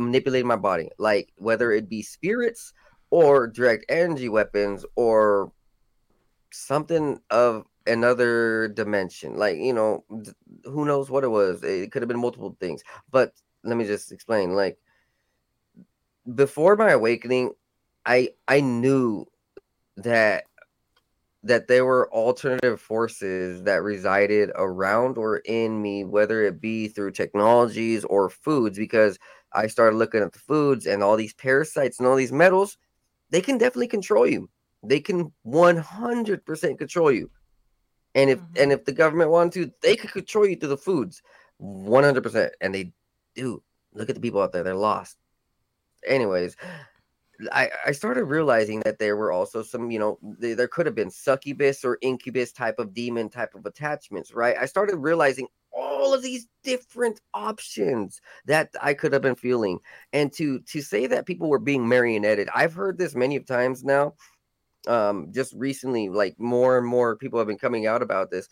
manipulating 0.00 0.48
my 0.48 0.56
body, 0.56 0.90
like 0.98 1.32
whether 1.36 1.72
it 1.72 1.88
be 1.88 2.02
spirits 2.02 2.72
or 3.10 3.46
direct 3.46 3.84
energy 3.88 4.28
weapons 4.28 4.84
or 4.96 5.52
something 6.52 7.20
of 7.30 7.64
another 7.86 8.68
dimension. 8.68 9.36
Like 9.36 9.56
you 9.56 9.72
know 9.72 10.04
who 10.64 10.84
knows 10.84 11.10
what 11.10 11.24
it 11.24 11.28
was. 11.28 11.62
It 11.62 11.92
could 11.92 12.02
have 12.02 12.08
been 12.08 12.20
multiple 12.20 12.56
things. 12.60 12.82
But 13.10 13.32
let 13.64 13.76
me 13.76 13.84
just 13.84 14.12
explain 14.12 14.54
like 14.54 14.78
before 16.34 16.76
my 16.76 16.90
awakening 16.90 17.52
i 18.06 18.28
i 18.48 18.60
knew 18.60 19.26
that 19.96 20.44
that 21.42 21.68
there 21.68 21.86
were 21.86 22.12
alternative 22.12 22.80
forces 22.80 23.62
that 23.62 23.82
resided 23.82 24.50
around 24.54 25.16
or 25.16 25.38
in 25.38 25.80
me 25.80 26.04
whether 26.04 26.44
it 26.44 26.60
be 26.60 26.88
through 26.88 27.10
technologies 27.10 28.04
or 28.04 28.28
foods 28.28 28.78
because 28.78 29.18
I 29.52 29.66
started 29.66 29.96
looking 29.96 30.22
at 30.22 30.32
the 30.32 30.38
foods 30.38 30.86
and 30.86 31.02
all 31.02 31.16
these 31.16 31.34
parasites 31.34 31.98
and 31.98 32.06
all 32.06 32.16
these 32.16 32.32
metals, 32.32 32.78
they 33.30 33.40
can 33.40 33.58
definitely 33.58 33.88
control 33.88 34.26
you. 34.26 34.48
They 34.82 35.00
can 35.00 35.32
100% 35.46 36.78
control 36.78 37.12
you. 37.12 37.30
And 38.14 38.30
if 38.30 38.38
mm-hmm. 38.38 38.62
and 38.62 38.72
if 38.72 38.84
the 38.84 38.92
government 38.92 39.30
wanted 39.30 39.52
to, 39.52 39.72
they 39.82 39.96
could 39.96 40.12
control 40.12 40.46
you 40.46 40.56
through 40.56 40.70
the 40.70 40.76
foods 40.76 41.22
100%. 41.62 42.50
And 42.60 42.74
they 42.74 42.92
do. 43.34 43.62
Look 43.92 44.08
at 44.08 44.14
the 44.14 44.20
people 44.20 44.40
out 44.40 44.52
there, 44.52 44.62
they're 44.62 44.74
lost. 44.74 45.16
Anyways, 46.06 46.56
I, 47.52 47.70
I 47.86 47.92
started 47.92 48.24
realizing 48.24 48.80
that 48.80 48.98
there 48.98 49.16
were 49.16 49.32
also 49.32 49.62
some, 49.62 49.90
you 49.90 49.98
know, 49.98 50.18
th- 50.40 50.56
there 50.56 50.68
could 50.68 50.86
have 50.86 50.94
been 50.94 51.10
succubus 51.10 51.84
or 51.84 51.98
incubus 52.00 52.52
type 52.52 52.78
of 52.78 52.94
demon 52.94 53.28
type 53.28 53.54
of 53.54 53.66
attachments, 53.66 54.32
right? 54.32 54.56
I 54.58 54.66
started 54.66 54.96
realizing 54.96 55.48
all 55.72 56.14
of 56.14 56.22
these 56.22 56.46
different 56.62 57.20
options 57.34 58.20
that 58.46 58.70
I 58.80 58.94
could 58.94 59.12
have 59.12 59.22
been 59.22 59.34
feeling. 59.34 59.78
And 60.12 60.32
to 60.34 60.60
to 60.60 60.80
say 60.82 61.06
that 61.06 61.26
people 61.26 61.48
were 61.48 61.58
being 61.58 61.86
marionetted, 61.86 62.48
I've 62.54 62.74
heard 62.74 62.98
this 62.98 63.14
many 63.14 63.40
times 63.40 63.84
now. 63.84 64.14
Um, 64.88 65.30
just 65.32 65.52
recently, 65.54 66.08
like 66.08 66.38
more 66.38 66.78
and 66.78 66.86
more 66.86 67.16
people 67.16 67.38
have 67.38 67.48
been 67.48 67.58
coming 67.58 67.86
out 67.86 68.02
about 68.02 68.30
this 68.30 68.48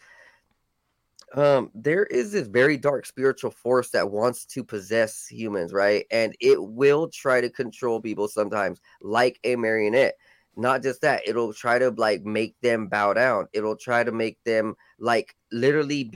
um 1.34 1.70
there 1.74 2.04
is 2.04 2.32
this 2.32 2.46
very 2.46 2.76
dark 2.76 3.04
spiritual 3.04 3.50
force 3.50 3.90
that 3.90 4.10
wants 4.10 4.46
to 4.46 4.64
possess 4.64 5.26
humans 5.26 5.72
right 5.72 6.06
and 6.10 6.34
it 6.40 6.62
will 6.62 7.08
try 7.08 7.40
to 7.40 7.50
control 7.50 8.00
people 8.00 8.26
sometimes 8.28 8.80
like 9.02 9.38
a 9.44 9.54
marionette 9.54 10.14
not 10.56 10.82
just 10.82 11.02
that 11.02 11.20
it'll 11.26 11.52
try 11.52 11.78
to 11.78 11.90
like 11.90 12.22
make 12.24 12.56
them 12.62 12.88
bow 12.88 13.12
down 13.12 13.46
it'll 13.52 13.76
try 13.76 14.02
to 14.02 14.12
make 14.12 14.42
them 14.44 14.74
like 14.98 15.34
literally 15.52 16.10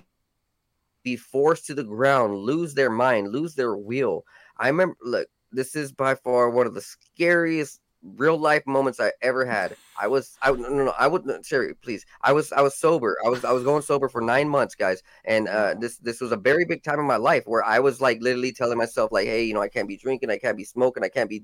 be 1.03 1.17
forced 1.17 1.67
to 1.67 1.75
the 1.75 1.85
ground 1.85 2.37
lose 2.37 2.75
their 2.75 2.91
mind 2.91 3.29
lose 3.29 3.55
their 3.55 3.77
will 3.77 4.25
i 4.59 4.69
remember 4.69 4.97
look 5.03 5.29
this 5.53 5.77
is 5.77 5.93
by 5.93 6.15
far 6.15 6.51
one 6.51 6.67
of 6.67 6.75
the 6.75 6.81
scariest 6.81 7.81
real 8.03 8.37
life 8.37 8.67
moments 8.67 8.99
I 9.01 9.13
ever 9.23 9.45
had. 9.45 9.77
I 10.01 10.09
was 10.09 10.37
I 10.43 10.51
no 10.51 10.69
no, 10.69 10.85
no 10.87 10.95
I 10.99 11.07
wouldn't 11.07 11.45
Cheri, 11.45 11.75
please. 11.81 12.05
I 12.23 12.33
was 12.33 12.53
I 12.53 12.61
was 12.61 12.77
sober. 12.77 13.17
I 13.25 13.29
was 13.29 13.45
I 13.45 13.53
was 13.53 13.63
going 13.63 13.83
sober 13.83 14.09
for 14.09 14.21
nine 14.21 14.49
months, 14.49 14.75
guys. 14.75 15.03
And 15.25 15.49
uh 15.49 15.75
this 15.79 15.99
this 15.99 16.21
was 16.21 16.33
a 16.33 16.37
very 16.37 16.65
big 16.65 16.83
time 16.83 16.99
in 16.99 17.07
my 17.07 17.17
life 17.17 17.45
where 17.47 17.65
I 17.65 17.79
was 17.79 18.01
like 18.01 18.21
literally 18.21 18.53
telling 18.53 18.79
myself, 18.79 19.13
like, 19.13 19.27
hey, 19.27 19.45
you 19.45 19.55
know, 19.55 19.63
I 19.63 19.69
can't 19.69 19.89
be 19.89 19.97
drinking, 19.97 20.31
I 20.31 20.39
can't 20.39 20.57
be 20.57 20.65
smoking, 20.65 21.05
I 21.05 21.09
can't 21.09 21.31
be 21.31 21.43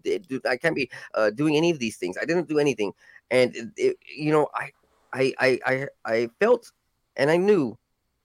I 0.49 0.57
can't 0.57 0.75
be 0.75 0.91
uh 1.15 1.31
doing 1.31 1.57
any 1.57 1.71
of 1.71 1.79
these 1.79 1.97
things. 1.97 2.17
I 2.21 2.25
didn't 2.25 2.49
do 2.49 2.59
anything. 2.59 2.93
And 3.31 3.55
it, 3.55 3.69
it, 3.77 3.97
you 4.17 4.33
know, 4.33 4.49
I 4.55 4.73
I 5.13 5.35
I 5.39 5.61
I 5.67 5.87
I 6.05 6.29
felt 6.41 6.73
and 7.17 7.31
I 7.31 7.37
knew 7.37 7.79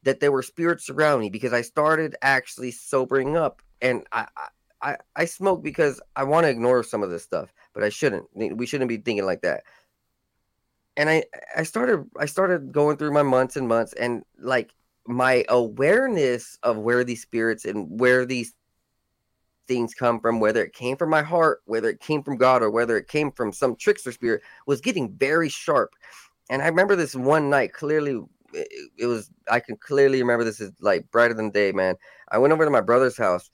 that 0.04 0.20
there 0.20 0.32
were 0.32 0.44
spirits 0.44 0.90
around 0.90 1.22
me 1.22 1.30
because 1.30 1.54
I 1.54 1.62
started 1.62 2.16
actually 2.22 2.72
sobering 2.72 3.36
up 3.38 3.62
and 3.82 4.06
I, 4.12 4.28
I 4.36 4.98
I, 5.16 5.26
smoke 5.26 5.64
because 5.64 6.02
I 6.16 6.26
want 6.26 6.44
to 6.44 6.50
ignore 6.50 6.84
some 6.84 7.04
of 7.04 7.10
this 7.10 7.24
stuff, 7.24 7.54
but 7.74 7.84
I 7.84 7.90
shouldn't. 7.90 8.26
We 8.36 8.66
shouldn't 8.66 8.90
be 8.90 8.98
thinking 8.98 9.26
like 9.26 9.42
that. 9.42 9.64
And 10.98 11.10
I 11.10 11.24
I 11.56 11.64
started 11.64 12.06
I 12.20 12.26
started 12.26 12.72
going 12.72 12.98
through 12.98 13.14
my 13.14 13.24
months 13.24 13.56
and 13.56 13.68
months 13.68 13.94
and 13.94 14.24
like 14.38 14.74
my 15.08 15.44
awareness 15.50 16.60
of 16.64 16.78
where 16.78 17.04
these 17.04 17.22
spirits 17.22 17.66
and 17.66 18.00
where 18.00 18.26
these 18.26 18.54
things 19.68 19.94
come 19.94 20.20
from, 20.20 20.40
whether 20.40 20.64
it 20.64 20.74
came 20.74 20.98
from 20.98 21.10
my 21.10 21.22
heart, 21.22 21.62
whether 21.66 21.90
it 21.90 22.00
came 22.00 22.22
from 22.22 22.38
God, 22.38 22.62
or 22.62 22.70
whether 22.70 22.98
it 22.98 23.08
came 23.08 23.32
from 23.32 23.52
some 23.52 23.76
trickster 23.76 24.12
spirit, 24.12 24.42
was 24.68 24.82
getting 24.82 25.12
very 25.14 25.50
sharp. 25.50 25.96
And 26.50 26.62
I 26.62 26.68
remember 26.68 26.96
this 26.96 27.16
one 27.16 27.50
night 27.50 27.74
clearly. 27.74 28.22
It, 28.54 28.68
it 28.98 29.06
was 29.08 29.32
I 29.50 29.60
can 29.60 29.78
clearly 29.78 30.22
remember 30.22 30.44
this 30.44 30.62
is 30.62 30.72
like 30.82 31.10
brighter 31.12 31.34
than 31.34 31.52
day, 31.52 31.72
man. 31.72 31.96
I 32.30 32.38
went 32.38 32.54
over 32.54 32.66
to 32.66 32.72
my 32.72 32.82
brother's 32.82 33.18
house, 33.18 33.50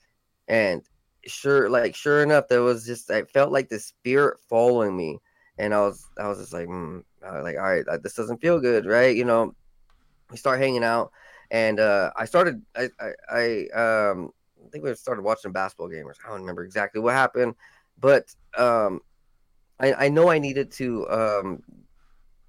and 0.48 0.82
sure 1.26 1.68
like 1.68 1.94
sure 1.94 2.22
enough 2.22 2.48
there 2.48 2.62
was 2.62 2.86
just 2.86 3.10
i 3.10 3.22
felt 3.24 3.52
like 3.52 3.68
the 3.68 3.78
spirit 3.78 4.38
following 4.48 4.96
me 4.96 5.18
and 5.58 5.74
i 5.74 5.80
was 5.80 6.08
i 6.18 6.26
was 6.26 6.38
just 6.38 6.52
like 6.52 6.66
mm, 6.66 7.02
was 7.22 7.44
like 7.44 7.56
all 7.56 7.62
right 7.62 7.84
this 8.02 8.14
doesn't 8.14 8.40
feel 8.40 8.60
good 8.60 8.86
right 8.86 9.16
you 9.16 9.24
know 9.24 9.54
we 10.30 10.36
start 10.36 10.58
hanging 10.58 10.84
out 10.84 11.10
and 11.50 11.78
uh 11.80 12.10
i 12.16 12.24
started 12.24 12.62
i 12.76 12.88
i, 13.00 13.10
I 13.30 13.66
um 13.74 14.30
i 14.64 14.68
think 14.70 14.84
we 14.84 14.94
started 14.94 15.22
watching 15.22 15.52
basketball 15.52 15.88
game 15.88 16.06
or 16.06 16.14
i 16.24 16.30
don't 16.30 16.40
remember 16.40 16.64
exactly 16.64 17.00
what 17.00 17.14
happened 17.14 17.54
but 17.98 18.34
um 18.56 19.00
i 19.78 19.92
i 20.06 20.08
know 20.08 20.30
i 20.30 20.38
needed 20.38 20.70
to 20.72 21.08
um 21.10 21.62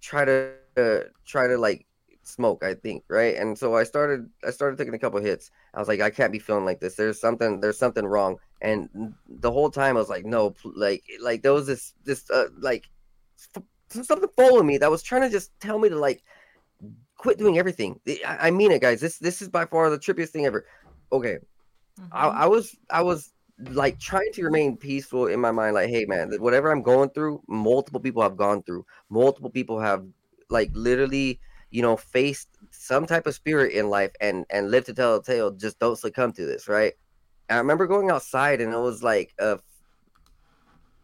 try 0.02 0.26
to 0.26 0.54
uh, 0.78 0.99
try 1.26 1.47
to 1.47 1.58
like 1.58 1.86
smoke 2.24 2.64
i 2.64 2.74
think 2.74 3.04
right 3.08 3.36
and 3.36 3.58
so 3.58 3.76
i 3.76 3.84
started 3.84 4.30
i 4.46 4.52
started 4.52 4.78
taking 4.78 4.94
a 4.94 5.00
couple 5.00 5.20
hits 5.20 5.50
i 5.74 5.80
was 5.80 5.88
like 5.88 6.02
i 6.02 6.10
can't 6.10 6.32
be 6.32 6.40
feeling 6.40 6.66
like 6.66 6.80
this 6.80 6.96
there's 6.96 7.20
something 7.20 7.60
there's 7.60 7.80
something 7.80 8.06
wrong 8.06 8.38
and 8.62 9.14
the 9.28 9.52
whole 9.52 9.72
time 9.72 9.98
I 9.98 10.00
was 10.00 10.10
like, 10.10 10.26
no, 10.26 10.54
like 10.64 11.04
like 11.20 11.42
there 11.42 11.54
was 11.54 11.68
this 11.68 11.94
this 12.04 12.30
uh, 12.30 12.48
like 12.60 12.90
something 13.90 14.30
following 14.38 14.68
me 14.68 14.78
that 14.78 14.92
was 14.92 15.04
trying 15.04 15.24
to 15.24 15.30
just 15.30 15.52
tell 15.60 15.80
me 15.80 15.90
to 15.90 15.98
like 15.98 16.24
quit 17.18 17.38
doing 17.38 17.58
everything. 17.58 18.00
I, 18.08 18.48
I 18.48 18.52
mean 18.52 18.72
it, 18.72 18.82
guys. 18.82 19.02
This 19.02 19.18
this 19.18 19.42
is 19.42 19.50
by 19.50 19.66
far 19.66 19.90
the 19.90 19.98
trippiest 19.98 20.30
thing 20.30 20.46
ever. 20.46 20.66
Okay, 21.12 21.38
mm-hmm. 22.00 22.06
I, 22.12 22.28
I 22.28 22.46
was 22.46 22.76
I 22.90 23.02
was 23.02 23.34
like 23.70 24.00
trying 24.00 24.32
to 24.34 24.44
remain 24.44 24.78
peaceful 24.78 25.28
in 25.28 25.40
my 25.40 25.52
mind 25.52 25.76
like 25.76 25.88
hey 25.88 26.04
man 26.06 26.32
whatever 26.40 26.72
i'm 26.72 26.82
going 26.82 27.08
through 27.12 27.40
multiple 27.48 28.00
people 28.00 28.20
have 28.20 28.36
gone 28.36 28.64
through 28.64 28.84
multiple 29.12 29.52
people 29.52 29.80
have 29.80 30.04
like 30.50 30.72
literally 30.74 31.40
you 31.72 31.82
know 31.82 31.98
face 31.98 32.48
some 32.70 33.06
type 33.06 33.26
of 33.26 33.34
spirit 33.34 33.74
in 33.74 33.90
life 33.90 34.12
and 34.22 34.46
and 34.50 34.70
live 34.72 34.86
to 34.86 34.94
tell 34.94 35.16
a 35.16 35.24
tale 35.24 35.52
just 35.52 35.80
don't 35.80 35.98
succumb 35.98 36.32
to 36.32 36.46
this 36.46 36.68
right 36.68 36.94
I 37.52 37.58
remember 37.58 37.86
going 37.86 38.10
outside 38.10 38.62
and 38.62 38.74
it 38.74 38.80
was 38.80 39.04
like 39.04 39.34
a, 39.40 39.60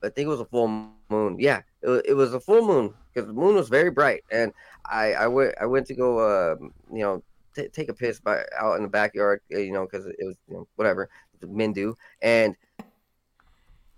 I 0.02 0.10
think 0.10 0.28
it 0.28 0.30
was 0.30 0.40
a 0.40 0.46
full 0.46 0.68
moon. 1.10 1.38
Yeah, 1.40 1.62
it, 1.82 2.06
it 2.10 2.14
was 2.14 2.34
a 2.34 2.40
full 2.40 2.66
moon 2.66 2.94
because 3.14 3.28
the 3.28 3.34
moon 3.34 3.56
was 3.56 3.68
very 3.68 3.92
bright, 3.92 4.24
and 4.32 4.54
I 4.86 5.14
I 5.14 5.28
went 5.28 5.56
I 5.60 5.66
went 5.66 5.88
to 5.88 5.96
go 5.96 6.20
uh 6.20 6.56
you 6.94 7.02
know 7.02 7.24
t- 7.56 7.68
take 7.68 7.90
a 7.90 7.94
piss 7.94 8.20
by 8.20 8.46
out 8.58 8.78
in 8.78 8.84
the 8.84 8.90
backyard 8.90 9.42
uh, 9.54 9.58
you 9.58 9.72
know 9.72 9.86
because 9.86 10.06
it 10.06 10.16
was 10.22 10.36
you 10.48 10.56
know, 10.56 10.68
whatever 10.76 11.10
men 11.42 11.74
do, 11.74 11.96
and 12.22 12.56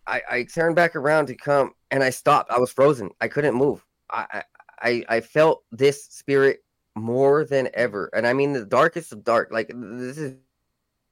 I 0.08 0.22
I 0.30 0.44
turned 0.44 0.76
back 0.76 0.96
around 0.96 1.28
to 1.28 1.36
come 1.36 1.74
and 1.92 2.04
I 2.04 2.10
stopped. 2.10 2.50
I 2.50 2.58
was 2.58 2.72
frozen. 2.72 3.12
I 3.22 3.28
couldn't 3.28 3.56
move. 3.56 3.86
I 4.10 4.44
I 4.82 5.04
I 5.10 5.22
felt 5.22 5.64
this 5.72 6.06
spirit 6.06 6.60
more 6.96 7.46
than 7.46 7.70
ever, 7.74 8.10
and 8.14 8.28
I 8.28 8.34
mean 8.34 8.54
the 8.54 8.66
darkest 8.66 9.12
of 9.12 9.24
dark. 9.24 9.50
Like 9.52 9.72
this 9.74 10.18
is 10.18 10.36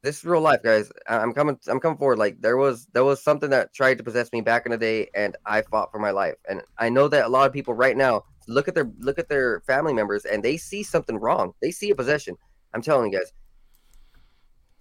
this 0.03 0.19
is 0.19 0.25
real 0.25 0.41
life, 0.41 0.63
guys. 0.63 0.91
I'm 1.07 1.33
coming. 1.33 1.59
I'm 1.67 1.79
coming 1.79 1.97
forward. 1.97 2.19
Like 2.19 2.39
there 2.41 2.57
was 2.57 2.87
there 2.93 3.03
was 3.03 3.21
something 3.21 3.49
that 3.49 3.73
tried 3.73 3.97
to 3.97 4.03
possess 4.03 4.31
me 4.31 4.41
back 4.41 4.65
in 4.65 4.71
the 4.71 4.77
day, 4.77 5.09
and 5.15 5.35
I 5.45 5.61
fought 5.63 5.91
for 5.91 5.99
my 5.99 6.11
life. 6.11 6.35
And 6.49 6.61
I 6.77 6.89
know 6.89 7.07
that 7.07 7.25
a 7.25 7.29
lot 7.29 7.47
of 7.47 7.53
people 7.53 7.73
right 7.73 7.97
now 7.97 8.23
look 8.47 8.67
at 8.67 8.75
their 8.75 8.89
look 8.99 9.19
at 9.19 9.27
their 9.27 9.61
family 9.61 9.93
members 9.93 10.25
and 10.25 10.43
they 10.43 10.57
see 10.57 10.83
something 10.83 11.17
wrong. 11.17 11.53
They 11.61 11.71
see 11.71 11.89
a 11.89 11.95
possession. 11.95 12.37
I'm 12.73 12.81
telling 12.81 13.11
you 13.11 13.19
guys. 13.19 13.31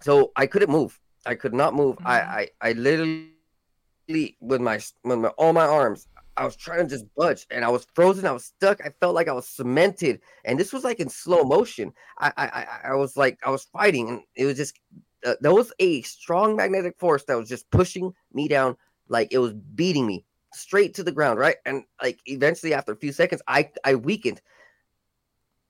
So 0.01 0.31
I 0.35 0.45
couldn't 0.45 0.69
move. 0.69 0.99
I 1.25 1.35
could 1.35 1.53
not 1.53 1.73
move. 1.73 1.97
Mm-hmm. 1.97 2.07
I, 2.07 2.19
I 2.21 2.49
I 2.61 2.71
literally 2.73 4.37
with 4.39 4.61
my 4.61 4.79
with 5.03 5.19
my 5.19 5.29
all 5.29 5.53
my 5.53 5.65
arms. 5.65 6.07
I 6.37 6.45
was 6.45 6.55
trying 6.55 6.87
to 6.87 6.89
just 6.89 7.05
budge 7.15 7.47
and 7.49 7.65
I 7.65 7.69
was 7.69 7.87
frozen. 7.95 8.25
I 8.25 8.31
was 8.31 8.45
stuck. 8.45 8.79
I 8.85 8.91
felt 8.99 9.15
like 9.15 9.27
I 9.27 9.33
was 9.33 9.47
cemented. 9.47 10.21
And 10.45 10.59
this 10.59 10.71
was 10.71 10.83
like 10.83 10.99
in 10.99 11.09
slow 11.09 11.43
motion. 11.43 11.91
I 12.19 12.31
I, 12.37 12.89
I 12.91 12.95
was 12.95 13.17
like 13.17 13.39
I 13.43 13.49
was 13.49 13.63
fighting 13.63 14.09
and 14.09 14.21
it 14.35 14.45
was 14.45 14.57
just 14.57 14.79
uh, 15.25 15.35
there 15.41 15.53
was 15.53 15.73
a 15.79 16.01
strong 16.03 16.55
magnetic 16.55 16.97
force 16.97 17.23
that 17.25 17.37
was 17.37 17.49
just 17.49 17.69
pushing 17.71 18.13
me 18.33 18.47
down 18.47 18.75
like 19.09 19.33
it 19.33 19.39
was 19.39 19.53
beating 19.53 20.05
me 20.05 20.25
straight 20.53 20.93
to 20.93 21.03
the 21.03 21.11
ground 21.11 21.39
right 21.39 21.57
and 21.65 21.83
like 22.01 22.19
eventually 22.25 22.73
after 22.73 22.91
a 22.91 22.97
few 22.97 23.11
seconds 23.11 23.41
i 23.47 23.69
i 23.83 23.93
weakened 23.95 24.41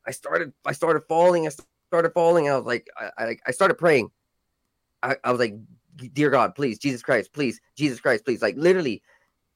i 0.06 0.12
started 0.12 0.54
i 0.66 0.72
started 0.72 1.02
falling 1.10 1.48
i 1.48 1.52
started 1.90 2.12
falling 2.14 2.48
and 2.48 2.54
i 2.54 2.58
was 2.58 2.66
like 2.66 2.88
i 2.98 3.10
i, 3.18 3.38
I 3.48 3.52
started 3.52 3.76
praying 3.76 4.12
I, 5.02 5.16
I 5.24 5.32
was 5.32 5.40
like 5.40 5.56
dear 6.14 6.30
god 6.30 6.56
please 6.56 6.78
jesus 6.78 7.02
christ 7.02 7.34
please 7.34 7.60
jesus 7.76 8.00
christ 8.00 8.24
please 8.24 8.42
like 8.42 8.56
literally 8.56 9.02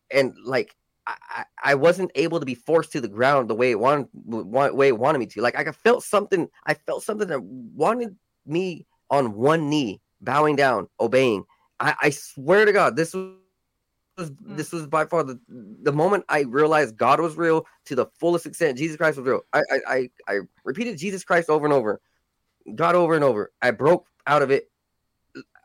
and 0.10 0.36
like 0.44 0.76
I, 1.08 1.46
I 1.64 1.76
wasn't 1.76 2.12
able 2.16 2.40
to 2.40 2.46
be 2.46 2.56
forced 2.56 2.92
to 2.94 3.02
the 3.02 3.08
ground 3.08 3.50
the 3.50 3.56
way 3.56 3.72
it 3.72 3.80
wanted 3.80 4.08
way 4.14 4.88
it 4.88 4.98
wanted 4.98 5.20
me 5.20 5.26
to. 5.28 5.42
Like 5.42 5.56
I 5.56 5.72
felt 5.72 6.04
something. 6.04 6.48
I 6.66 6.74
felt 6.74 7.04
something 7.04 7.28
that 7.28 7.42
wanted 7.42 8.16
me 8.46 8.86
on 9.10 9.34
one 9.34 9.70
knee, 9.70 10.02
bowing 10.22 10.56
down, 10.56 10.88
obeying. 11.00 11.44
I, 11.80 11.96
I 12.02 12.10
swear 12.12 12.66
to 12.66 12.72
God, 12.72 12.96
this 12.96 13.14
was 13.14 13.32
mm. 14.18 14.58
this 14.58 14.72
was 14.72 14.88
by 14.88 15.06
far 15.06 15.24
the 15.24 15.40
the 15.48 15.92
moment 15.92 16.26
I 16.30 16.42
realized 16.42 16.98
God 16.98 17.20
was 17.20 17.36
real 17.36 17.66
to 17.86 17.96
the 17.96 18.06
fullest 18.20 18.46
extent. 18.46 18.78
Jesus 18.78 18.98
Christ 18.98 19.18
was 19.18 19.28
real. 19.28 19.42
I 19.54 19.62
I 19.72 19.80
I, 19.88 20.10
I 20.28 20.40
repeated 20.64 20.98
Jesus 20.98 21.24
Christ 21.24 21.50
over 21.50 21.66
and 21.66 21.74
over, 21.74 22.00
God 22.76 22.96
over 22.96 23.16
and 23.16 23.24
over. 23.24 23.52
I 23.62 23.72
broke 23.72 24.06
out 24.28 24.42
of 24.42 24.52
it. 24.52 24.70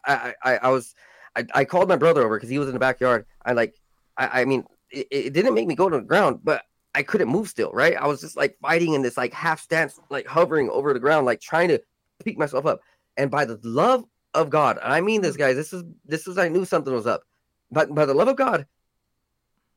I 0.07 0.35
I, 0.43 0.57
I 0.57 0.69
was 0.71 0.95
I, 1.37 1.45
I 1.55 1.65
called 1.65 1.89
my 1.89 1.97
brother 1.97 2.25
over 2.25 2.37
because 2.37 2.49
he 2.49 2.59
was 2.59 2.69
in 2.69 2.75
the 2.75 2.81
backyard. 2.81 3.27
I 3.45 3.53
like 3.53 3.75
I, 4.17 4.43
I 4.43 4.45
mean 4.47 4.65
it, 4.91 5.07
it 5.11 5.33
didn't 5.33 5.55
make 5.55 5.67
me 5.67 5.75
go 5.75 5.89
to 5.89 5.99
the 5.99 6.03
ground, 6.03 6.41
but 6.43 6.63
I 6.95 7.03
couldn't 7.03 7.29
move 7.29 7.49
still, 7.49 7.71
right? 7.73 7.97
I 7.97 8.07
was 8.07 8.21
just 8.21 8.37
like 8.37 8.57
fighting 8.61 8.95
in 8.95 9.03
this 9.03 9.17
like 9.17 9.33
half 9.33 9.61
stance, 9.61 9.99
like 10.11 10.27
hovering 10.27 10.71
over 10.71 10.93
the 10.93 11.01
ground, 11.01 11.27
like 11.27 11.41
trying 11.41 11.69
to 11.69 11.81
pick 12.25 12.39
myself 12.39 12.67
up 12.67 12.81
and 13.17 13.31
by 13.31 13.45
the 13.45 13.59
love 13.63 14.05
of 14.35 14.51
God, 14.51 14.79
I 14.83 15.01
mean 15.01 15.23
this, 15.23 15.37
mm. 15.37 15.41
guys. 15.41 15.57
This 15.57 15.73
is 15.73 15.83
this 16.05 16.27
is 16.27 16.39
I 16.39 16.49
knew 16.49 16.65
something 16.65 16.93
was 16.93 17.07
up, 17.07 17.23
but 17.71 17.95
by 17.95 18.05
the 18.05 18.15
love 18.15 18.29
of 18.29 18.37
God, 18.37 18.67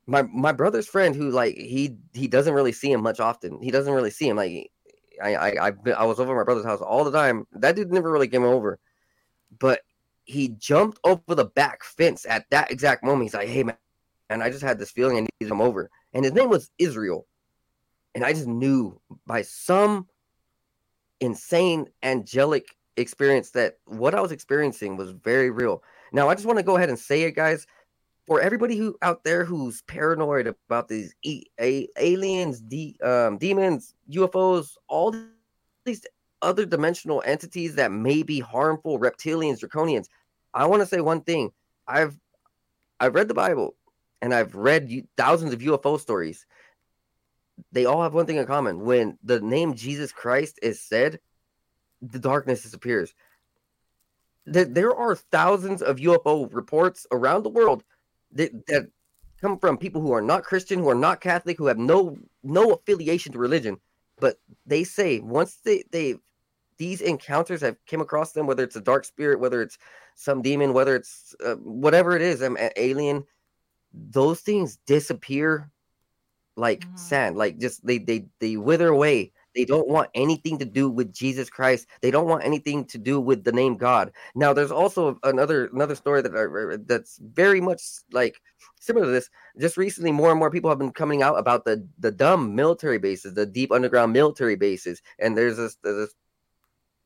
my 0.05 0.23
my 0.23 0.51
brother's 0.51 0.87
friend 0.87 1.15
who 1.15 1.31
like 1.31 1.55
he 1.55 1.97
he 2.13 2.27
doesn't 2.27 2.53
really 2.53 2.73
see 2.73 2.91
him 2.91 3.01
much 3.01 3.19
often. 3.19 3.61
He 3.61 3.71
doesn't 3.71 3.93
really 3.93 4.11
see 4.11 4.27
him. 4.27 4.37
Like 4.37 4.71
I 5.21 5.35
I 5.35 5.67
I, 5.67 5.71
I 5.97 6.03
was 6.05 6.19
over 6.19 6.35
my 6.35 6.43
brother's 6.43 6.65
house 6.65 6.81
all 6.81 7.03
the 7.03 7.11
time. 7.11 7.47
That 7.53 7.75
dude 7.75 7.91
never 7.91 8.11
really 8.11 8.27
came 8.27 8.43
over, 8.43 8.79
but 9.57 9.81
he 10.25 10.49
jumped 10.49 10.99
over 11.03 11.35
the 11.35 11.45
back 11.45 11.83
fence 11.83 12.25
at 12.27 12.49
that 12.51 12.71
exact 12.71 13.03
moment. 13.03 13.23
He's 13.23 13.33
like, 13.33 13.47
"Hey 13.47 13.63
man, 13.63 13.77
and 14.29 14.43
I 14.43 14.49
just 14.49 14.63
had 14.63 14.79
this 14.79 14.91
feeling 14.91 15.17
I 15.17 15.21
needed 15.21 15.31
to 15.41 15.47
come 15.49 15.61
over." 15.61 15.89
And 16.13 16.23
his 16.23 16.33
name 16.33 16.49
was 16.49 16.71
Israel, 16.77 17.27
and 18.15 18.23
I 18.23 18.33
just 18.33 18.47
knew 18.47 18.99
by 19.25 19.41
some 19.41 20.07
insane 21.19 21.87
angelic 22.03 22.75
experience 22.97 23.51
that 23.51 23.77
what 23.85 24.15
I 24.15 24.21
was 24.21 24.31
experiencing 24.31 24.97
was 24.97 25.11
very 25.11 25.49
real. 25.49 25.83
Now 26.11 26.29
I 26.29 26.35
just 26.35 26.45
want 26.45 26.57
to 26.59 26.63
go 26.63 26.77
ahead 26.77 26.89
and 26.89 26.99
say 26.99 27.23
it, 27.23 27.35
guys 27.35 27.65
for 28.29 28.39
everybody 28.39 28.77
who 28.77 28.95
out 29.01 29.23
there 29.23 29.43
who's 29.43 29.81
paranoid 29.81 30.45
about 30.45 30.87
these 30.87 31.15
e- 31.23 31.45
a- 31.59 31.89
aliens, 31.97 32.61
de- 32.61 32.95
um, 33.03 33.39
demons, 33.39 33.95
UFOs, 34.11 34.77
all 34.87 35.15
these 35.83 36.05
other 36.43 36.63
dimensional 36.63 37.23
entities 37.25 37.73
that 37.73 37.91
may 37.91 38.21
be 38.21 38.39
harmful, 38.39 38.99
reptilians, 38.99 39.59
draconians. 39.65 40.05
I 40.53 40.67
want 40.67 40.83
to 40.83 40.85
say 40.85 41.01
one 41.01 41.21
thing. 41.21 41.51
I've 41.87 42.15
I've 42.99 43.15
read 43.15 43.29
the 43.29 43.33
Bible 43.33 43.75
and 44.21 44.33
I've 44.33 44.55
read 44.55 45.07
thousands 45.17 45.53
of 45.53 45.59
UFO 45.59 45.99
stories. 45.99 46.45
They 47.71 47.85
all 47.85 48.01
have 48.03 48.13
one 48.13 48.25
thing 48.25 48.37
in 48.37 48.45
common. 48.45 48.81
When 48.81 49.17
the 49.23 49.39
name 49.41 49.75
Jesus 49.75 50.11
Christ 50.11 50.59
is 50.61 50.81
said, 50.81 51.19
the 52.01 52.19
darkness 52.19 52.63
disappears. 52.63 53.13
There 54.45 54.95
are 54.95 55.15
thousands 55.15 55.81
of 55.81 55.97
UFO 55.97 56.51
reports 56.53 57.05
around 57.11 57.43
the 57.43 57.49
world 57.49 57.83
that, 58.31 58.65
that 58.67 58.89
come 59.41 59.59
from 59.59 59.77
people 59.77 60.01
who 60.01 60.11
are 60.11 60.21
not 60.21 60.43
Christian, 60.43 60.79
who 60.79 60.89
are 60.89 60.95
not 60.95 61.21
Catholic, 61.21 61.57
who 61.57 61.67
have 61.67 61.77
no 61.77 62.17
no 62.43 62.71
affiliation 62.71 63.31
to 63.33 63.39
religion, 63.39 63.77
but 64.19 64.39
they 64.65 64.83
say 64.83 65.19
once 65.19 65.57
they 65.63 65.83
they 65.91 66.15
these 66.77 67.01
encounters 67.01 67.61
have 67.61 67.75
came 67.85 68.01
across 68.01 68.31
them, 68.31 68.47
whether 68.47 68.63
it's 68.63 68.75
a 68.75 68.81
dark 68.81 69.05
spirit, 69.05 69.39
whether 69.39 69.61
it's 69.61 69.77
some 70.15 70.41
demon, 70.41 70.73
whether 70.73 70.95
it's 70.95 71.35
uh, 71.45 71.55
whatever 71.55 72.15
it 72.15 72.21
is, 72.21 72.41
um, 72.41 72.57
alien, 72.77 73.23
those 73.93 74.41
things 74.41 74.77
disappear 74.85 75.69
like 76.55 76.81
mm-hmm. 76.81 76.97
sand, 76.97 77.37
like 77.37 77.57
just 77.57 77.85
they 77.85 77.97
they 77.97 78.25
they 78.39 78.57
wither 78.57 78.89
away 78.89 79.31
they 79.55 79.65
don't 79.65 79.87
want 79.87 80.09
anything 80.13 80.57
to 80.59 80.65
do 80.65 80.89
with 80.89 81.13
Jesus 81.13 81.49
Christ. 81.49 81.87
They 82.01 82.11
don't 82.11 82.27
want 82.27 82.43
anything 82.43 82.85
to 82.85 82.97
do 82.97 83.19
with 83.19 83.43
the 83.43 83.51
name 83.51 83.77
God. 83.77 84.11
Now, 84.35 84.53
there's 84.53 84.71
also 84.71 85.19
another 85.23 85.65
another 85.73 85.95
story 85.95 86.21
that 86.21 86.35
I, 86.35 86.77
that's 86.85 87.17
very 87.17 87.59
much 87.59 87.81
like 88.11 88.41
similar 88.79 89.07
to 89.07 89.11
this. 89.11 89.29
Just 89.59 89.77
recently, 89.77 90.11
more 90.11 90.29
and 90.29 90.39
more 90.39 90.51
people 90.51 90.69
have 90.69 90.79
been 90.79 90.91
coming 90.91 91.23
out 91.23 91.37
about 91.37 91.65
the 91.65 91.85
the 91.97 92.11
dumb 92.11 92.55
military 92.55 92.99
bases, 92.99 93.33
the 93.33 93.45
deep 93.45 93.71
underground 93.71 94.13
military 94.13 94.55
bases, 94.55 95.01
and 95.17 95.37
there's 95.37 95.57
this, 95.57 95.77
there's 95.83 96.07
this 96.07 96.15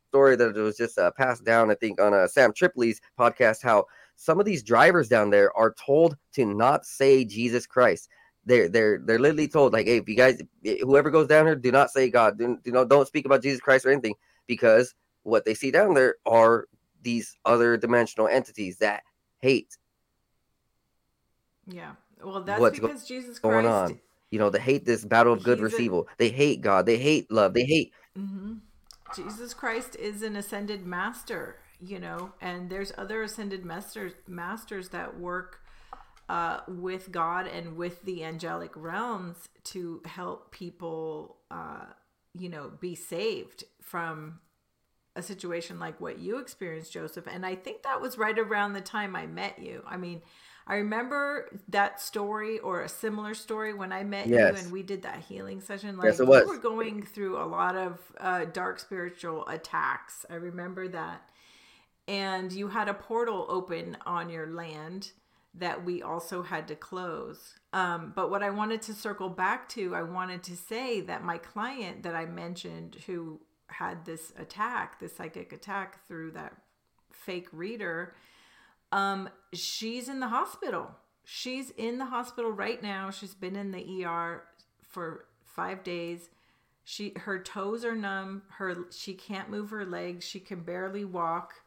story 0.09 0.35
that 0.35 0.53
was 0.53 0.77
just 0.77 0.99
uh, 0.99 1.11
passed 1.11 1.43
down, 1.45 1.71
I 1.71 1.75
think, 1.75 1.99
on 1.99 2.13
uh, 2.13 2.27
Sam 2.27 2.51
Tripoli's 2.51 3.01
podcast, 3.17 3.63
how 3.63 3.85
some 4.15 4.39
of 4.39 4.45
these 4.45 4.63
drivers 4.63 5.07
down 5.07 5.29
there 5.29 5.55
are 5.57 5.73
told 5.73 6.17
to 6.33 6.45
not 6.45 6.85
say 6.85 7.25
Jesus 7.25 7.65
Christ 7.65 8.09
they're 8.45 8.69
they're 8.69 8.99
they're 8.99 9.19
literally 9.19 9.47
told 9.47 9.73
like, 9.73 9.87
hey, 9.87 9.97
if 9.97 10.09
you 10.09 10.15
guys, 10.15 10.41
whoever 10.81 11.09
goes 11.09 11.27
down 11.27 11.45
here, 11.45 11.55
do 11.55 11.71
not 11.71 11.91
say 11.91 12.09
God, 12.09 12.37
do, 12.37 12.57
you 12.63 12.71
know, 12.71 12.85
don't 12.85 13.07
speak 13.07 13.25
about 13.25 13.41
Jesus 13.41 13.61
Christ 13.61 13.85
or 13.85 13.91
anything, 13.91 14.15
because 14.47 14.93
what 15.23 15.45
they 15.45 15.53
see 15.53 15.71
down 15.71 15.93
there 15.93 16.15
are 16.25 16.67
these 17.01 17.35
other 17.45 17.77
dimensional 17.77 18.27
entities 18.27 18.77
that 18.77 19.03
hate. 19.39 19.77
Yeah, 21.67 21.93
well, 22.23 22.41
that's 22.41 22.59
what's 22.59 22.79
because 22.79 23.07
Jesus 23.07 23.39
Christ, 23.39 23.41
going 23.41 23.65
on. 23.65 23.99
You 24.29 24.39
know, 24.39 24.49
they 24.49 24.59
hate 24.59 24.83
this 24.83 25.05
battle 25.05 25.33
of 25.33 25.43
good 25.43 25.59
versus 25.59 25.79
evil. 25.79 26.07
They 26.17 26.29
hate 26.29 26.61
God. 26.61 26.87
They 26.87 26.97
hate 26.97 27.31
love. 27.31 27.53
They 27.53 27.65
hate. 27.65 27.93
Mm-hmm. 28.17 28.53
Jesus 29.15 29.53
Christ 29.53 29.95
is 29.95 30.23
an 30.23 30.35
ascended 30.35 30.87
master, 30.87 31.57
you 31.85 31.99
know, 31.99 32.31
and 32.41 32.69
there's 32.69 32.91
other 32.97 33.23
ascended 33.23 33.65
masters 33.65 34.13
masters 34.27 34.89
that 34.89 35.19
work 35.19 35.59
uh, 36.29 36.61
with 36.67 37.11
God 37.11 37.47
and 37.47 37.75
with 37.75 38.01
the 38.03 38.23
angelic 38.23 38.71
realms 38.75 39.49
to 39.65 40.01
help 40.05 40.51
people, 40.51 41.37
uh, 41.51 41.85
you 42.33 42.49
know, 42.49 42.71
be 42.79 42.95
saved 42.95 43.65
from 43.81 44.39
a 45.15 45.21
situation 45.21 45.79
like 45.79 45.99
what 45.99 46.19
you 46.19 46.39
experienced, 46.39 46.93
Joseph. 46.93 47.27
And 47.27 47.45
I 47.45 47.55
think 47.55 47.83
that 47.83 48.01
was 48.01 48.17
right 48.17 48.37
around 48.37 48.73
the 48.73 48.81
time 48.81 49.15
I 49.15 49.27
met 49.27 49.59
you. 49.59 49.83
I 49.85 49.97
mean, 49.97 50.21
I 50.65 50.75
remember 50.75 51.59
that 51.69 51.99
story 51.99 52.59
or 52.59 52.81
a 52.81 52.89
similar 52.89 53.33
story 53.33 53.73
when 53.73 53.91
I 53.91 54.03
met 54.03 54.27
yes. 54.27 54.57
you 54.57 54.63
and 54.63 54.71
we 54.71 54.81
did 54.81 55.03
that 55.03 55.19
healing 55.19 55.59
session. 55.59 55.97
Like 55.97 56.05
yes, 56.05 56.19
we 56.19 56.25
were 56.25 56.57
going 56.57 57.03
through 57.03 57.37
a 57.37 57.45
lot 57.45 57.75
of 57.75 57.99
uh, 58.19 58.45
dark 58.45 58.79
spiritual 58.79 59.45
attacks. 59.47 60.25
I 60.29 60.35
remember 60.35 60.87
that. 60.87 61.29
And 62.07 62.51
you 62.51 62.67
had 62.67 62.89
a 62.89 62.93
portal 62.93 63.45
open 63.49 63.97
on 64.05 64.29
your 64.29 64.47
land 64.47 65.11
that 65.55 65.85
we 65.85 66.01
also 66.01 66.41
had 66.41 66.67
to 66.67 66.75
close. 66.75 67.55
Um, 67.73 68.11
but 68.15 68.29
what 68.31 68.41
I 68.41 68.49
wanted 68.49 68.81
to 68.83 68.93
circle 68.93 69.29
back 69.29 69.69
to, 69.69 69.95
I 69.95 70.01
wanted 70.01 70.43
to 70.43 70.55
say 70.55 71.01
that 71.01 71.23
my 71.23 71.37
client 71.37 72.03
that 72.03 72.15
I 72.15 72.25
mentioned 72.25 72.97
who 73.05 73.39
had 73.67 74.05
this 74.05 74.33
attack, 74.37 74.99
this 74.99 75.15
psychic 75.15 75.53
attack 75.53 76.05
through 76.07 76.31
that 76.31 76.53
fake 77.11 77.47
reader, 77.51 78.15
um, 78.91 79.29
she's 79.53 80.09
in 80.09 80.19
the 80.19 80.27
hospital. 80.27 80.91
She's 81.23 81.69
in 81.71 81.99
the 81.99 82.05
hospital 82.05 82.51
right 82.51 82.81
now. 82.81 83.11
She's 83.11 83.33
been 83.33 83.55
in 83.55 83.71
the 83.71 84.05
ER 84.05 84.43
for 84.81 85.25
five 85.45 85.83
days. 85.83 86.29
She 86.83 87.13
her 87.15 87.39
toes 87.39 87.85
are 87.85 87.95
numb. 87.95 88.43
Her 88.49 88.85
she 88.91 89.13
can't 89.13 89.49
move 89.49 89.69
her 89.69 89.85
legs. 89.85 90.25
She 90.25 90.39
can 90.39 90.61
barely 90.61 91.05
walk 91.05 91.62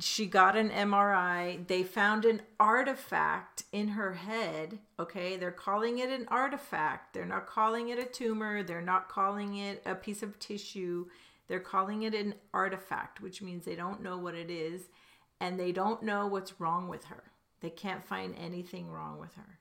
she 0.00 0.26
got 0.26 0.56
an 0.56 0.70
MRI. 0.70 1.66
They 1.66 1.82
found 1.82 2.24
an 2.24 2.42
artifact 2.58 3.64
in 3.72 3.88
her 3.88 4.14
head. 4.14 4.78
Okay, 4.98 5.36
they're 5.36 5.50
calling 5.50 5.98
it 5.98 6.10
an 6.10 6.26
artifact. 6.28 7.14
They're 7.14 7.24
not 7.24 7.46
calling 7.46 7.88
it 7.88 7.98
a 7.98 8.04
tumor. 8.04 8.62
They're 8.62 8.80
not 8.80 9.08
calling 9.08 9.56
it 9.56 9.82
a 9.86 9.94
piece 9.94 10.22
of 10.22 10.38
tissue. 10.38 11.06
They're 11.48 11.60
calling 11.60 12.02
it 12.02 12.14
an 12.14 12.34
artifact, 12.52 13.20
which 13.20 13.40
means 13.40 13.64
they 13.64 13.76
don't 13.76 14.02
know 14.02 14.18
what 14.18 14.34
it 14.34 14.50
is 14.50 14.88
and 15.40 15.58
they 15.58 15.72
don't 15.72 16.02
know 16.02 16.26
what's 16.26 16.60
wrong 16.60 16.88
with 16.88 17.04
her. 17.06 17.24
They 17.60 17.70
can't 17.70 18.06
find 18.06 18.34
anything 18.38 18.90
wrong 18.90 19.18
with 19.18 19.34
her. 19.34 19.58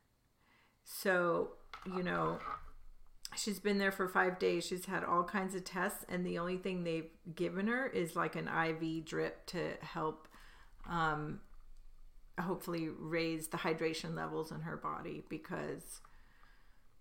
So, 0.84 1.52
you 1.86 2.04
know, 2.04 2.40
she's 3.36 3.60
been 3.60 3.78
there 3.78 3.92
for 3.92 4.08
five 4.08 4.40
days. 4.40 4.66
She's 4.66 4.86
had 4.86 5.04
all 5.04 5.24
kinds 5.24 5.56
of 5.56 5.64
tests, 5.64 6.06
and 6.10 6.26
the 6.26 6.40
only 6.40 6.58
thing 6.58 6.84
they've 6.84 7.10
given 7.36 7.68
her 7.68 7.88
is 7.88 8.16
like 8.16 8.36
an 8.36 8.48
IV 8.48 9.06
drip 9.06 9.46
to 9.48 9.74
help, 9.82 10.28
um, 10.90 11.42
hopefully 12.40 12.90
raise 12.90 13.48
the 13.48 13.58
hydration 13.58 14.16
levels 14.16 14.52
in 14.52 14.62
her 14.62 14.78
body 14.78 15.24
because 15.30 16.02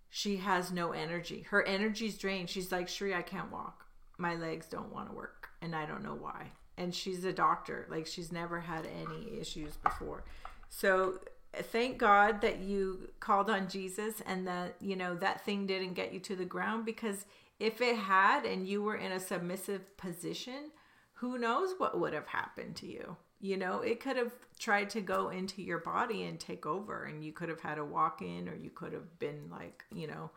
she 0.09 0.37
has 0.37 0.71
no 0.71 0.91
energy. 0.91 1.45
Her 1.49 1.63
energy's 1.63 2.17
drained. 2.17 2.49
She's 2.49 2.71
like, 2.71 2.87
Cheri, 2.87 3.13
I 3.13 3.21
can't 3.21 3.51
walk. 3.51 3.85
My 4.17 4.35
legs 4.35 4.67
don't 4.67 4.93
want 4.93 5.09
to 5.09 5.15
work, 5.15 5.49
and 5.61 5.75
I 5.75 5.85
don't 5.85 6.03
know 6.03 6.17
why. 6.19 6.51
And 6.77 6.93
she's 6.93 7.23
a 7.23 7.33
doctor. 7.33 7.87
Like 7.89 8.07
she's 8.07 8.31
never 8.31 8.59
had 8.59 8.85
any 8.85 9.39
issues 9.39 9.77
before. 9.77 10.23
So 10.69 11.19
thank 11.53 11.97
God 11.97 12.41
that 12.41 12.59
you 12.59 13.09
called 13.19 13.49
on 13.49 13.67
Jesus 13.69 14.21
and 14.25 14.47
that, 14.47 14.75
you 14.79 14.95
know, 14.95 15.15
that 15.15 15.45
thing 15.45 15.65
didn't 15.65 15.93
get 15.93 16.13
you 16.13 16.19
to 16.21 16.35
the 16.35 16.45
ground 16.45 16.85
because 16.85 17.25
if 17.59 17.81
it 17.81 17.95
had 17.95 18.45
and 18.45 18.67
you 18.67 18.83
were 18.83 18.95
in 18.95 19.11
a 19.11 19.19
submissive 19.19 19.97
position, 19.97 20.71
who 21.13 21.37
knows 21.37 21.73
what 21.77 21.99
would 21.99 22.13
have 22.13 22.27
happened 22.27 22.75
to 22.77 22.87
you? 22.87 23.17
You 23.39 23.57
know, 23.57 23.81
it 23.81 23.99
could 23.99 24.17
have 24.17 24.31
tried 24.59 24.89
to 24.91 25.01
go 25.01 25.29
into 25.29 25.61
your 25.61 25.79
body 25.79 26.23
and 26.23 26.39
take 26.39 26.65
over, 26.65 27.05
and 27.05 27.23
you 27.23 27.31
could 27.31 27.49
have 27.49 27.61
had 27.61 27.77
a 27.77 27.85
walk 27.85 28.21
in, 28.21 28.49
or 28.49 28.55
you 28.55 28.71
could 28.71 28.93
have 28.93 29.19
been 29.19 29.49
like, 29.51 29.83
you 29.93 30.07
know, 30.07 30.31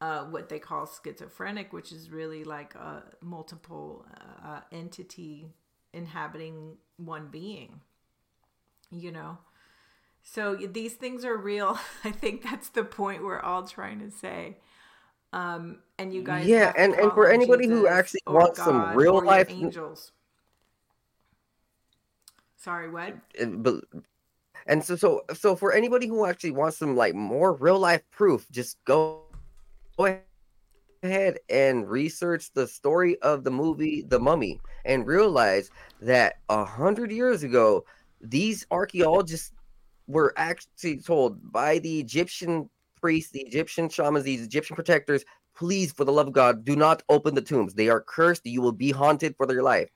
uh, 0.00 0.24
what 0.24 0.48
they 0.50 0.58
call 0.58 0.86
schizophrenic, 0.86 1.72
which 1.72 1.90
is 1.90 2.10
really 2.10 2.44
like 2.44 2.74
a 2.74 3.02
multiple 3.22 4.06
uh, 4.44 4.60
entity 4.72 5.54
inhabiting 5.94 6.76
one 6.96 7.28
being, 7.28 7.80
you 8.90 9.12
know. 9.12 9.38
So 10.24 10.56
these 10.56 10.94
things 10.94 11.24
are 11.24 11.36
real. 11.36 11.78
I 12.04 12.10
think 12.10 12.42
that's 12.42 12.70
the 12.70 12.82
point 12.82 13.22
we're 13.22 13.40
all 13.40 13.66
trying 13.66 14.00
to 14.00 14.10
say. 14.10 14.56
Um, 15.32 15.78
and 15.98 16.12
you 16.12 16.22
guys, 16.22 16.46
yeah, 16.46 16.72
and 16.76 16.94
and 16.94 17.12
for 17.12 17.30
anybody 17.30 17.64
Jesus 17.66 17.80
who 17.80 17.88
actually 17.88 18.20
wants 18.26 18.58
God 18.58 18.64
some 18.64 18.96
real 18.96 19.24
life 19.24 19.50
angels. 19.50 20.12
Sorry, 22.56 22.88
what? 22.88 23.16
But 23.44 23.84
and 24.66 24.82
so 24.82 24.96
so 24.96 25.24
so 25.34 25.56
for 25.56 25.72
anybody 25.72 26.06
who 26.06 26.24
actually 26.24 26.52
wants 26.52 26.78
some 26.78 26.96
like 26.96 27.14
more 27.14 27.52
real 27.52 27.78
life 27.78 28.02
proof, 28.10 28.46
just 28.50 28.82
go 28.84 29.22
go 29.96 30.06
ahead 30.06 30.22
ahead 31.04 31.38
and 31.48 31.88
research 31.88 32.52
the 32.52 32.66
story 32.66 33.20
of 33.20 33.44
the 33.44 33.50
movie 33.50 34.02
The 34.02 34.18
Mummy 34.18 34.60
and 34.84 35.06
realize 35.06 35.70
that 36.00 36.36
a 36.48 36.64
hundred 36.64 37.12
years 37.12 37.42
ago, 37.42 37.84
these 38.20 38.66
archaeologists 38.70 39.52
were 40.06 40.32
actually 40.36 41.00
told 41.00 41.52
by 41.52 41.78
the 41.78 42.00
Egyptian 42.00 42.68
priests, 43.00 43.32
the 43.32 43.40
Egyptian 43.40 43.88
shamans, 43.88 44.24
these 44.24 44.42
Egyptian 44.42 44.76
protectors, 44.76 45.24
please, 45.56 45.92
for 45.92 46.04
the 46.04 46.12
love 46.12 46.26
of 46.26 46.32
God, 46.32 46.64
do 46.64 46.76
not 46.76 47.02
open 47.08 47.34
the 47.34 47.42
tombs. 47.42 47.74
They 47.74 47.88
are 47.88 48.00
cursed. 48.00 48.44
You 48.44 48.62
will 48.62 48.72
be 48.72 48.90
haunted 48.90 49.36
for 49.36 49.46
their 49.46 49.62
life. 49.62 49.90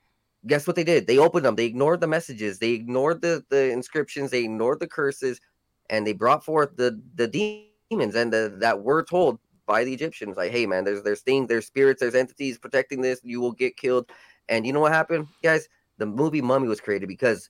Guess 0.47 0.67
what 0.67 0.75
they 0.75 0.83
did? 0.83 1.05
They 1.05 1.17
opened 1.17 1.45
them. 1.45 1.55
They 1.55 1.65
ignored 1.65 1.99
the 1.99 2.07
messages. 2.07 2.59
They 2.59 2.71
ignored 2.71 3.21
the, 3.21 3.43
the 3.49 3.71
inscriptions. 3.71 4.31
They 4.31 4.43
ignored 4.43 4.79
the 4.79 4.87
curses, 4.87 5.41
and 5.89 6.07
they 6.07 6.13
brought 6.13 6.45
forth 6.45 6.77
the 6.77 7.01
the 7.15 7.27
demons 7.27 8.15
and 8.15 8.31
the, 8.31 8.55
that 8.59 8.81
were 8.81 9.03
told 9.03 9.39
by 9.69 9.83
the 9.83 9.93
Egyptians, 9.93 10.35
like, 10.35 10.51
hey 10.51 10.65
man, 10.65 10.83
there's 10.83 11.03
there's 11.03 11.21
things, 11.21 11.47
there's 11.47 11.67
spirits, 11.67 11.99
there's 11.99 12.15
entities 12.15 12.57
protecting 12.57 13.01
this. 13.01 13.19
You 13.23 13.39
will 13.39 13.51
get 13.51 13.77
killed. 13.77 14.09
And 14.47 14.65
you 14.65 14.73
know 14.73 14.79
what 14.79 14.93
happened, 14.93 15.27
guys? 15.43 15.67
The 15.99 16.05
movie 16.05 16.41
Mummy 16.41 16.67
was 16.67 16.81
created 16.81 17.07
because 17.07 17.49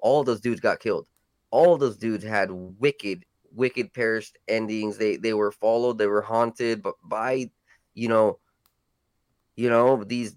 all 0.00 0.24
those 0.24 0.40
dudes 0.40 0.60
got 0.60 0.80
killed. 0.80 1.06
All 1.52 1.78
those 1.78 1.98
dudes 1.98 2.24
had 2.24 2.50
wicked, 2.50 3.24
wicked 3.54 3.94
perished 3.94 4.38
endings. 4.48 4.98
They 4.98 5.16
they 5.18 5.34
were 5.34 5.52
followed, 5.52 5.98
they 5.98 6.08
were 6.08 6.22
haunted, 6.22 6.82
but 6.82 6.96
by 7.04 7.50
you 7.94 8.08
know, 8.08 8.40
you 9.56 9.70
know, 9.70 10.02
these 10.04 10.36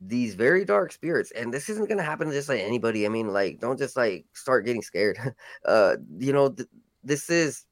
these 0.00 0.34
very 0.34 0.64
dark 0.64 0.92
spirits. 0.92 1.32
And 1.32 1.52
this 1.52 1.68
isn't 1.68 1.88
going 1.88 1.98
to 1.98 2.04
happen 2.04 2.28
to 2.28 2.34
just 2.34 2.48
like 2.48 2.60
anybody. 2.60 3.06
I 3.06 3.08
mean 3.08 3.32
like 3.32 3.60
don't 3.60 3.78
just 3.78 3.96
like 3.96 4.26
start 4.34 4.66
getting 4.66 4.82
scared. 4.82 5.18
Uh 5.64 5.96
you 6.18 6.32
know 6.32 6.50
th- 6.50 6.68
this 7.04 7.30
is 7.30 7.66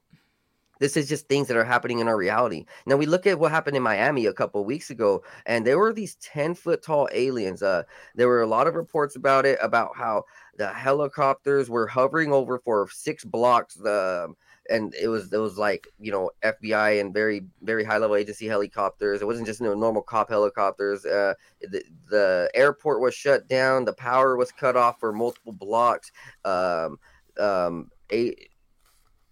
this 0.79 0.97
is 0.97 1.09
just 1.09 1.29
things 1.29 1.49
that 1.49 1.57
are 1.57 1.65
happening 1.65 1.99
in 1.99 2.09
our 2.09 2.17
reality. 2.17 2.67
Now 2.87 2.97
we 2.97 3.07
look 3.07 3.27
at 3.27 3.39
what 3.39 3.51
happened 3.51 3.77
in 3.77 3.83
Miami 3.83 4.27
a 4.27 4.33
couple 4.33 4.65
weeks 4.65 4.91
ago, 4.91 5.23
and 5.47 5.67
there 5.67 5.79
were 5.79 5.93
these 5.93 6.17
10 6.17 6.55
foot 6.55 6.83
tall 6.83 7.09
aliens. 7.13 7.63
Uh, 7.63 7.85
there 8.15 8.29
were 8.29 8.43
a 8.43 8.47
lot 8.47 8.67
of 8.67 8.75
reports 8.75 9.17
about 9.17 9.47
it, 9.47 9.59
about 9.63 9.97
how 9.97 10.25
the 10.57 10.69
helicopters 10.69 11.69
were 11.69 11.87
hovering 11.87 12.33
over 12.33 12.59
for 12.59 12.89
six 12.91 13.25
blocks. 13.25 13.75
The 13.75 14.35
and 14.69 14.95
it 15.01 15.09
was 15.09 15.33
it 15.33 15.39
was 15.39 15.57
like 15.59 15.87
you 15.99 16.11
know 16.11 16.31
FBI 16.43 17.01
and 17.01 17.15
very 17.15 17.43
very 17.63 17.85
high 17.85 17.99
level 17.99 18.17
agency 18.17 18.47
helicopters. 18.47 19.23
It 19.23 19.27
wasn't 19.27 19.47
just 19.47 19.61
you 19.61 19.67
know, 19.67 19.75
normal 19.75 20.03
cop 20.03 20.29
helicopters. 20.29 21.05
Uh, 21.05 21.35
the, 21.61 21.85
the 22.09 22.51
airport 22.55 23.01
was 23.01 23.15
shut 23.15 23.49
down. 23.49 23.85
The 23.85 23.93
power 23.93 24.37
was 24.37 24.53
cut 24.53 24.77
off 24.77 24.99
for 25.01 25.13
multiple 25.13 25.53
blocks. 25.53 26.11
Um, 26.45 26.99
um, 27.39 27.91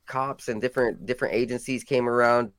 cops 0.06 0.48
and 0.48 0.60
different 0.60 1.06
different 1.06 1.34
agencies 1.34 1.84
came 1.84 2.08
around 2.08 2.52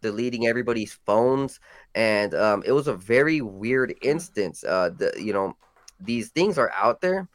deleting 0.00 0.46
everybody's 0.46 0.98
phones. 1.06 1.60
And 1.94 2.34
um, 2.34 2.62
it 2.66 2.72
was 2.72 2.88
a 2.88 2.94
very 2.94 3.40
weird 3.40 3.94
instance 4.02 4.64
uh 4.64 4.90
the 4.90 5.12
you 5.18 5.32
know 5.32 5.56
these 6.00 6.30
things 6.30 6.58
are 6.58 6.72
out 6.72 7.00
there 7.00 7.28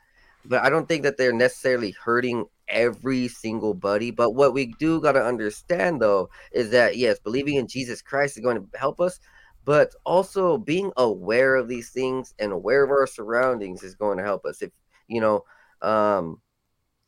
but 0.43 0.61
i 0.61 0.69
don't 0.69 0.87
think 0.89 1.03
that 1.03 1.15
they're 1.17 1.31
necessarily 1.31 1.91
hurting 1.91 2.45
every 2.67 3.29
single 3.29 3.73
buddy. 3.73 4.11
But 4.11 4.31
what 4.31 4.53
we 4.53 4.73
do 4.77 4.99
got 4.99 5.13
to 5.13 5.23
understand 5.23 6.01
though 6.01 6.29
is 6.51 6.69
that 6.71 6.97
yes 6.97 7.19
believing 7.19 7.55
in 7.55 7.67
jesus 7.67 8.01
christ 8.01 8.37
is 8.37 8.43
going 8.43 8.57
to 8.57 8.77
help 8.77 8.99
us 8.99 9.19
but 9.67 9.93
also 10.05 10.57
being 10.57 10.93
aware 10.95 11.55
of 11.55 11.67
these 11.67 11.89
things 11.89 12.33
and 12.39 12.53
aware 12.53 12.83
of 12.85 12.89
our 12.89 13.05
surroundings 13.05 13.83
is 13.83 13.95
going 13.95 14.17
to 14.17 14.23
help 14.23 14.45
us. 14.45 14.61
If 14.61 14.71
you 15.09 15.21
know 15.21 15.43
um 15.81 16.41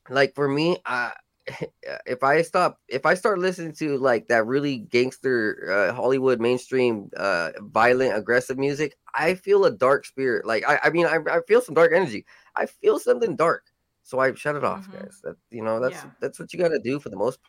like 0.10 0.36
for 0.36 0.48
me 0.48 0.78
i 0.86 1.12
if 2.06 2.24
I 2.24 2.42
stop, 2.42 2.80
if 2.88 3.06
I 3.06 3.14
start 3.14 3.40
listening 3.40 3.74
to 3.74 3.98
like 3.98 4.28
that 4.28 4.46
really 4.46 4.78
gangster 4.78 5.90
uh, 5.90 5.94
Hollywood 5.94 6.40
mainstream, 6.40 7.10
uh, 7.18 7.52
violent, 7.60 8.18
aggressive 8.18 8.58
music, 8.58 8.98
I 9.14 9.36
feel 9.36 9.66
a 9.66 9.72
dark 9.72 10.06
spirit. 10.06 10.46
Like 10.46 10.68
I, 10.68 10.80
I 10.86 10.90
mean, 10.90 11.06
I, 11.06 11.18
I 11.30 11.42
feel 11.48 11.62
some 11.62 11.76
dark 11.76 11.92
energy. 11.94 12.26
I 12.56 12.66
feel 12.66 13.00
something 13.00 13.36
dark, 13.36 13.66
so 14.04 14.20
I 14.20 14.34
shut 14.34 14.56
it 14.56 14.64
off, 14.64 14.88
mm-hmm. 14.88 14.98
guys. 14.98 15.20
That 15.24 15.36
you 15.50 15.64
know, 15.64 15.80
that's 15.80 15.96
yeah. 15.96 16.10
that's 16.22 16.40
what 16.40 16.54
you 16.54 16.60
got 16.60 16.70
to 16.70 16.80
do 16.80 17.00
for 17.00 17.10
the 17.10 17.18
most 17.18 17.40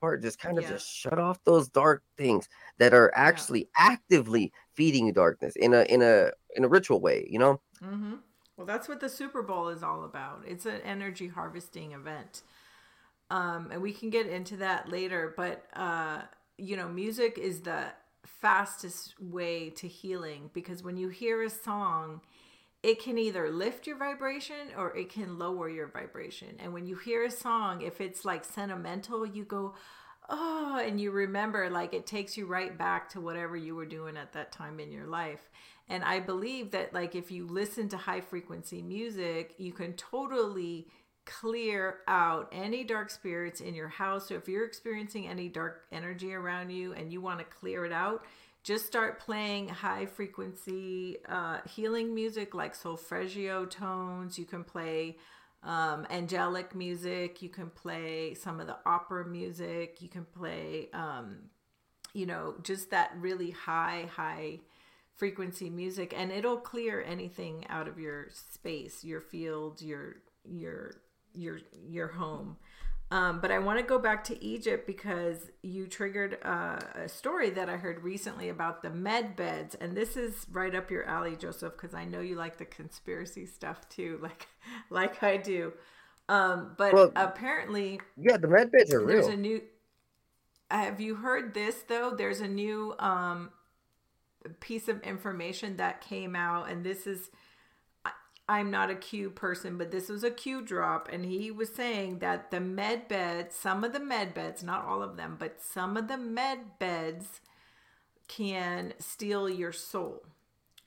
part. 0.00 0.22
Just 0.22 0.38
kind 0.38 0.58
of 0.58 0.64
yeah. 0.64 0.70
just 0.70 0.88
shut 0.88 1.18
off 1.18 1.38
those 1.44 1.68
dark 1.68 2.02
things 2.16 2.48
that 2.78 2.94
are 2.94 3.12
actually 3.14 3.60
yeah. 3.60 3.92
actively 3.92 4.52
feeding 4.74 5.06
you 5.06 5.12
darkness 5.12 5.54
in 5.56 5.74
a 5.74 5.82
in 5.82 6.02
a 6.02 6.30
in 6.56 6.64
a 6.64 6.68
ritual 6.68 7.00
way. 7.00 7.26
You 7.28 7.38
know. 7.38 7.60
Mm-hmm. 7.82 8.14
Well, 8.56 8.66
that's 8.66 8.86
what 8.86 9.00
the 9.00 9.08
Super 9.08 9.42
Bowl 9.42 9.70
is 9.70 9.82
all 9.82 10.04
about. 10.04 10.42
It's 10.46 10.66
an 10.66 10.82
energy 10.84 11.26
harvesting 11.26 11.92
event 11.92 12.42
um, 13.32 13.70
and 13.72 13.80
we 13.80 13.92
can 13.92 14.10
get 14.10 14.26
into 14.26 14.58
that 14.58 14.90
later. 14.90 15.32
But 15.36 15.64
uh, 15.74 16.20
you 16.58 16.76
know, 16.76 16.88
music 16.88 17.38
is 17.38 17.62
the 17.62 17.86
fastest 18.24 19.14
way 19.20 19.70
to 19.70 19.88
healing 19.88 20.50
because 20.52 20.82
when 20.82 20.96
you 20.96 21.08
hear 21.08 21.42
a 21.42 21.50
song, 21.50 22.20
it 22.82 23.02
can 23.02 23.16
either 23.16 23.50
lift 23.50 23.86
your 23.86 23.96
vibration 23.96 24.68
or 24.76 24.94
it 24.96 25.08
can 25.08 25.38
lower 25.38 25.68
your 25.68 25.86
vibration. 25.86 26.56
And 26.58 26.72
when 26.72 26.86
you 26.86 26.96
hear 26.96 27.24
a 27.24 27.30
song, 27.30 27.80
if 27.82 28.00
it's 28.00 28.24
like 28.24 28.44
sentimental, 28.44 29.24
you 29.24 29.44
go, 29.44 29.74
oh, 30.28 30.82
and 30.84 31.00
you 31.00 31.10
remember, 31.10 31.70
like 31.70 31.94
it 31.94 32.06
takes 32.06 32.36
you 32.36 32.46
right 32.46 32.76
back 32.76 33.08
to 33.10 33.20
whatever 33.20 33.56
you 33.56 33.74
were 33.74 33.86
doing 33.86 34.16
at 34.16 34.32
that 34.34 34.52
time 34.52 34.78
in 34.78 34.92
your 34.92 35.06
life. 35.06 35.48
And 35.88 36.04
I 36.04 36.20
believe 36.20 36.70
that, 36.70 36.94
like, 36.94 37.14
if 37.14 37.30
you 37.30 37.46
listen 37.46 37.88
to 37.90 37.96
high 37.96 38.20
frequency 38.20 38.82
music, 38.82 39.54
you 39.58 39.72
can 39.72 39.94
totally 39.94 40.86
clear 41.24 41.98
out 42.08 42.48
any 42.52 42.84
dark 42.84 43.10
spirits 43.10 43.60
in 43.60 43.74
your 43.74 43.88
house. 43.88 44.28
So 44.28 44.34
if 44.34 44.48
you're 44.48 44.64
experiencing 44.64 45.28
any 45.28 45.48
dark 45.48 45.84
energy 45.92 46.34
around 46.34 46.70
you 46.70 46.92
and 46.92 47.12
you 47.12 47.20
want 47.20 47.38
to 47.38 47.44
clear 47.44 47.84
it 47.84 47.92
out, 47.92 48.24
just 48.62 48.86
start 48.86 49.18
playing 49.18 49.68
high 49.68 50.06
frequency 50.06 51.18
uh, 51.28 51.58
healing 51.68 52.14
music 52.14 52.54
like 52.54 52.74
solfeggio 52.74 53.66
tones. 53.66 54.38
You 54.38 54.44
can 54.44 54.62
play 54.64 55.16
um, 55.64 56.06
angelic 56.10 56.74
music. 56.74 57.42
You 57.42 57.48
can 57.48 57.70
play 57.70 58.34
some 58.34 58.60
of 58.60 58.66
the 58.66 58.76
opera 58.86 59.26
music. 59.26 59.98
You 60.00 60.08
can 60.08 60.24
play, 60.24 60.88
um, 60.92 61.38
you 62.14 62.26
know, 62.26 62.54
just 62.62 62.90
that 62.90 63.12
really 63.16 63.50
high, 63.50 64.08
high 64.14 64.60
frequency 65.14 65.70
music, 65.70 66.14
and 66.16 66.32
it'll 66.32 66.56
clear 66.56 67.02
anything 67.02 67.64
out 67.68 67.86
of 67.86 67.98
your 67.98 68.28
space, 68.30 69.04
your 69.04 69.20
field, 69.20 69.82
your 69.82 70.16
your 70.44 71.01
your 71.34 71.60
your 71.88 72.08
home. 72.08 72.56
Um, 73.12 73.40
but 73.40 73.50
I 73.50 73.58
want 73.58 73.78
to 73.78 73.84
go 73.84 73.98
back 73.98 74.24
to 74.24 74.42
Egypt 74.42 74.86
because 74.86 75.50
you 75.62 75.86
triggered 75.86 76.38
uh, 76.42 76.78
a 76.94 77.08
story 77.10 77.50
that 77.50 77.68
I 77.68 77.76
heard 77.76 78.02
recently 78.02 78.48
about 78.48 78.82
the 78.82 78.88
med 78.88 79.36
beds, 79.36 79.74
and 79.74 79.94
this 79.94 80.16
is 80.16 80.46
right 80.50 80.74
up 80.74 80.90
your 80.90 81.04
alley, 81.04 81.36
Joseph, 81.36 81.74
because 81.74 81.92
I 81.92 82.06
know 82.06 82.20
you 82.20 82.36
like 82.36 82.56
the 82.56 82.64
conspiracy 82.64 83.44
stuff 83.44 83.86
too, 83.90 84.18
like 84.22 84.46
like 84.88 85.22
I 85.22 85.36
do. 85.36 85.74
Um, 86.30 86.74
but 86.78 86.94
well, 86.94 87.12
apparently, 87.14 88.00
yeah, 88.16 88.38
the 88.38 88.48
med 88.48 88.72
beds 88.72 88.94
are 88.94 89.04
there's 89.04 89.26
real. 89.26 89.34
a 89.34 89.36
new. 89.36 89.60
Have 90.70 90.98
you 91.02 91.16
heard 91.16 91.52
this 91.52 91.84
though? 91.86 92.14
There's 92.16 92.40
a 92.40 92.48
new 92.48 92.94
um, 92.98 93.50
piece 94.60 94.88
of 94.88 95.02
information 95.02 95.76
that 95.76 96.00
came 96.00 96.34
out, 96.34 96.70
and 96.70 96.82
this 96.82 97.06
is 97.06 97.30
I'm 98.48 98.70
not 98.70 98.90
a 98.90 98.96
Q 98.96 99.30
person, 99.30 99.78
but 99.78 99.90
this 99.90 100.08
was 100.08 100.24
a 100.24 100.30
Q 100.30 100.62
drop, 100.62 101.08
and 101.12 101.24
he 101.24 101.50
was 101.50 101.72
saying 101.74 102.18
that 102.18 102.50
the 102.50 102.60
med 102.60 103.08
beds, 103.08 103.54
some 103.54 103.84
of 103.84 103.92
the 103.92 104.00
med 104.00 104.34
beds, 104.34 104.62
not 104.62 104.84
all 104.84 105.02
of 105.02 105.16
them, 105.16 105.36
but 105.38 105.60
some 105.62 105.96
of 105.96 106.08
the 106.08 106.18
med 106.18 106.78
beds 106.78 107.40
can 108.28 108.94
steal 108.98 109.48
your 109.48 109.72
soul, 109.72 110.24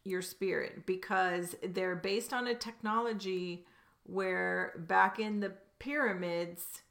your 0.03 0.21
spirit, 0.21 0.85
because 0.85 1.55
they're 1.63 1.95
based 1.95 2.33
on 2.33 2.47
a 2.47 2.55
technology 2.55 3.65
where 4.03 4.73
back 4.87 5.19
in 5.19 5.39
the 5.39 5.53
pyramids, 5.79 6.83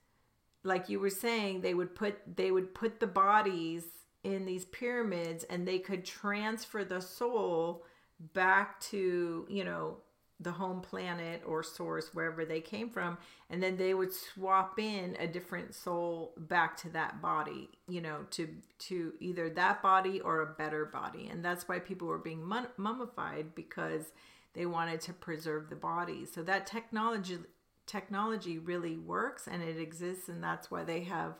like 0.63 0.89
you 0.89 0.99
were 0.99 1.11
saying, 1.11 1.61
they 1.61 1.75
would 1.75 1.95
put 1.95 2.37
they 2.37 2.51
would 2.51 2.75
put 2.75 3.01
the 3.01 3.07
bodies 3.07 3.85
in 4.25 4.47
these 4.47 4.65
pyramids 4.65 5.45
and 5.45 5.69
they 5.69 5.79
could 5.79 6.05
transfer 6.05 6.83
the 6.83 7.01
soul 7.01 7.85
back 8.33 8.81
to, 8.81 9.47
you 9.49 9.65
know, 9.65 9.99
the 10.41 10.53
home 10.53 10.81
planet 10.81 11.43
or 11.47 11.63
source 11.63 12.13
wherever 12.13 12.45
they 12.45 12.61
came 12.61 12.91
from 12.91 13.17
and 13.51 13.63
then 13.63 13.77
they 13.77 13.95
would 13.95 14.13
swap 14.13 14.79
in 14.81 15.17
a 15.21 15.29
different 15.29 15.73
soul 15.75 16.33
back 16.37 16.77
to 16.77 16.89
that 16.89 17.23
body 17.23 17.69
you 17.89 18.01
know 18.01 18.19
to 18.31 18.49
to 18.79 19.13
either 19.21 19.49
that 19.51 19.83
body 19.83 20.21
or 20.21 20.41
a 20.41 20.47
better 20.47 20.85
body. 20.85 21.29
And 21.31 21.45
that's 21.45 21.69
why 21.69 21.79
people 21.79 22.09
were 22.09 22.19
being 22.19 22.45
mummified 22.77 23.55
because 23.55 24.13
they 24.55 24.67
wanted 24.67 25.01
to 25.03 25.13
preserve 25.13 25.71
the 25.71 25.77
body. 25.77 26.25
So 26.27 26.43
that 26.43 26.67
technology 26.67 27.39
technology 27.87 28.59
really 28.59 28.97
works 28.97 29.47
and 29.47 29.63
it 29.63 29.79
exists 29.79 30.29
and 30.29 30.43
that's 30.43 30.71
why 30.71 30.85
they 30.85 31.05
have 31.05 31.35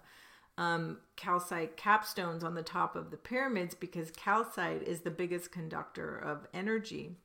um, 0.57 0.99
calcite 1.17 1.77
capstones 1.77 2.45
on 2.45 2.55
the 2.55 2.63
top 2.63 2.95
of 2.95 3.11
the 3.11 3.17
pyramids 3.17 3.75
because 3.75 4.11
calcite 4.11 4.83
is 4.83 5.01
the 5.01 5.11
biggest 5.11 5.51
conductor 5.51 6.17
of 6.17 6.47
energy. 6.55 7.17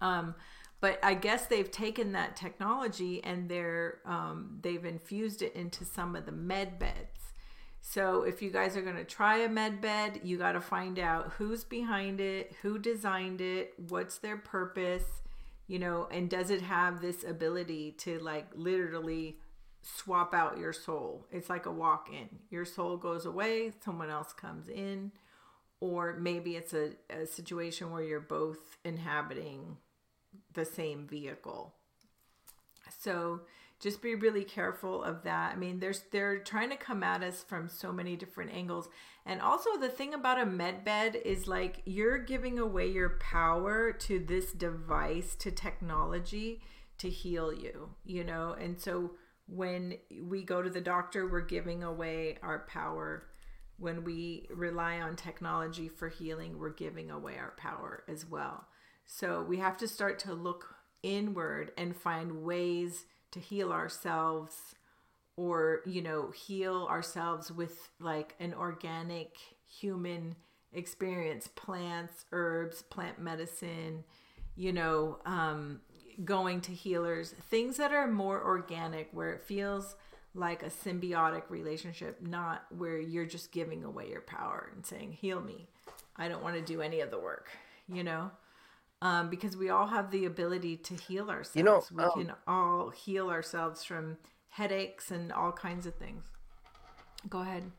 Um, 0.00 0.34
but 0.80 0.98
I 1.02 1.14
guess 1.14 1.46
they've 1.46 1.70
taken 1.70 2.12
that 2.12 2.36
technology 2.36 3.22
and 3.24 3.48
they're 3.48 3.98
um, 4.04 4.58
they've 4.62 4.84
infused 4.84 5.42
it 5.42 5.54
into 5.54 5.84
some 5.84 6.14
of 6.14 6.26
the 6.26 6.32
med 6.32 6.78
beds. 6.78 7.32
So 7.80 8.22
if 8.22 8.42
you 8.42 8.50
guys 8.50 8.76
are 8.76 8.82
going 8.82 8.96
to 8.96 9.04
try 9.04 9.38
a 9.38 9.48
med 9.48 9.80
bed, 9.80 10.20
you 10.22 10.36
got 10.36 10.52
to 10.52 10.60
find 10.60 10.98
out 10.98 11.32
who's 11.38 11.64
behind 11.64 12.20
it, 12.20 12.54
who 12.62 12.78
designed 12.78 13.40
it, 13.40 13.72
what's 13.88 14.18
their 14.18 14.36
purpose, 14.36 15.04
you 15.66 15.78
know, 15.78 16.08
and 16.10 16.28
does 16.28 16.50
it 16.50 16.60
have 16.62 17.00
this 17.00 17.24
ability 17.24 17.92
to 17.98 18.18
like 18.18 18.46
literally 18.54 19.38
swap 19.82 20.34
out 20.34 20.58
your 20.58 20.72
soul? 20.72 21.26
It's 21.32 21.48
like 21.48 21.66
a 21.66 21.72
walk 21.72 22.08
in. 22.12 22.28
Your 22.50 22.64
soul 22.64 22.96
goes 22.96 23.26
away, 23.26 23.72
someone 23.84 24.10
else 24.10 24.32
comes 24.32 24.68
in, 24.68 25.12
or 25.80 26.16
maybe 26.20 26.56
it's 26.56 26.74
a, 26.74 26.90
a 27.10 27.26
situation 27.26 27.90
where 27.90 28.02
you're 28.02 28.20
both 28.20 28.76
inhabiting 28.84 29.76
the 30.58 30.64
same 30.64 31.06
vehicle. 31.06 31.74
So 32.98 33.42
just 33.80 34.02
be 34.02 34.16
really 34.16 34.44
careful 34.44 35.04
of 35.04 35.22
that. 35.22 35.52
I 35.52 35.56
mean, 35.56 35.78
there's 35.78 36.02
they're 36.10 36.38
trying 36.38 36.70
to 36.70 36.76
come 36.76 37.02
at 37.04 37.22
us 37.22 37.44
from 37.44 37.68
so 37.68 37.92
many 37.92 38.16
different 38.16 38.52
angles. 38.52 38.88
And 39.24 39.40
also 39.40 39.76
the 39.78 39.88
thing 39.88 40.14
about 40.14 40.40
a 40.40 40.46
med 40.46 40.84
bed 40.84 41.16
is 41.24 41.46
like 41.46 41.82
you're 41.84 42.18
giving 42.18 42.58
away 42.58 42.88
your 42.88 43.18
power 43.20 43.92
to 43.92 44.18
this 44.18 44.52
device, 44.52 45.36
to 45.36 45.50
technology 45.50 46.60
to 46.98 47.08
heal 47.08 47.52
you, 47.52 47.90
you 48.04 48.24
know? 48.24 48.56
And 48.58 48.80
so 48.80 49.12
when 49.46 49.94
we 50.22 50.42
go 50.42 50.60
to 50.60 50.70
the 50.70 50.80
doctor, 50.80 51.28
we're 51.28 51.40
giving 51.40 51.84
away 51.84 52.38
our 52.42 52.66
power. 52.68 53.28
When 53.78 54.02
we 54.02 54.48
rely 54.50 55.00
on 55.00 55.14
technology 55.14 55.88
for 55.88 56.08
healing, 56.08 56.58
we're 56.58 56.70
giving 56.70 57.12
away 57.12 57.38
our 57.38 57.54
power 57.56 58.02
as 58.08 58.26
well. 58.26 58.66
So 59.10 59.42
we 59.42 59.56
have 59.56 59.78
to 59.78 59.88
start 59.88 60.18
to 60.20 60.34
look 60.34 60.76
inward 61.02 61.72
and 61.78 61.96
find 61.96 62.44
ways 62.44 63.06
to 63.32 63.40
heal 63.40 63.72
ourselves 63.72 64.74
or 65.36 65.80
you 65.86 66.02
know 66.02 66.30
heal 66.30 66.86
ourselves 66.90 67.50
with 67.50 67.90
like 68.00 68.34
an 68.40 68.52
organic 68.52 69.36
human 69.66 70.34
experience 70.72 71.48
plants 71.48 72.24
herbs 72.32 72.82
plant 72.82 73.18
medicine 73.18 74.02
you 74.56 74.72
know 74.72 75.18
um, 75.24 75.80
going 76.24 76.60
to 76.60 76.72
healers 76.72 77.34
things 77.48 77.76
that 77.76 77.92
are 77.92 78.08
more 78.08 78.42
organic 78.44 79.08
where 79.12 79.32
it 79.32 79.40
feels 79.40 79.94
like 80.34 80.62
a 80.62 80.70
symbiotic 80.70 81.48
relationship 81.48 82.20
not 82.20 82.64
where 82.76 82.98
you're 82.98 83.24
just 83.24 83.52
giving 83.52 83.84
away 83.84 84.08
your 84.08 84.20
power 84.20 84.70
and 84.74 84.84
saying 84.84 85.12
heal 85.12 85.40
me. 85.40 85.68
I 86.16 86.28
don't 86.28 86.42
want 86.42 86.56
to 86.56 86.62
do 86.62 86.82
any 86.82 87.00
of 87.00 87.12
the 87.12 87.18
work 87.18 87.48
you 87.88 88.02
know 88.02 88.32
um, 89.02 89.30
because 89.30 89.56
we 89.56 89.70
all 89.70 89.86
have 89.86 90.10
the 90.10 90.24
ability 90.24 90.76
to 90.76 90.94
heal 90.94 91.30
ourselves. 91.30 91.56
You 91.56 91.62
know, 91.62 91.82
we 91.92 92.02
um, 92.02 92.10
can 92.12 92.32
all 92.46 92.90
heal 92.90 93.30
ourselves 93.30 93.84
from 93.84 94.18
headaches 94.48 95.10
and 95.10 95.32
all 95.32 95.52
kinds 95.52 95.86
of 95.86 95.94
things. 95.94 96.24
Go 97.28 97.40
ahead. 97.40 97.70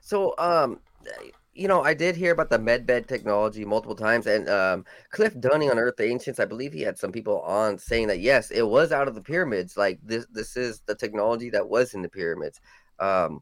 So, 0.00 0.34
um, 0.38 0.80
you 1.54 1.68
know, 1.68 1.82
I 1.82 1.94
did 1.94 2.16
hear 2.16 2.32
about 2.32 2.50
the 2.50 2.58
medbed 2.58 3.06
technology 3.06 3.64
multiple 3.64 3.96
times, 3.96 4.26
and 4.26 4.48
um, 4.48 4.84
Cliff 5.10 5.38
Dunning 5.40 5.70
on 5.70 5.78
Earth 5.78 6.00
Ancients, 6.00 6.38
I 6.38 6.44
believe 6.44 6.72
he 6.72 6.82
had 6.82 6.98
some 6.98 7.12
people 7.12 7.40
on 7.40 7.78
saying 7.78 8.08
that 8.08 8.20
yes, 8.20 8.50
it 8.50 8.62
was 8.62 8.92
out 8.92 9.08
of 9.08 9.14
the 9.14 9.22
pyramids. 9.22 9.76
Like 9.76 9.98
this, 10.02 10.26
this 10.30 10.56
is 10.56 10.82
the 10.86 10.94
technology 10.94 11.50
that 11.50 11.68
was 11.68 11.94
in 11.94 12.02
the 12.02 12.08
pyramids. 12.08 12.60
Um, 12.98 13.40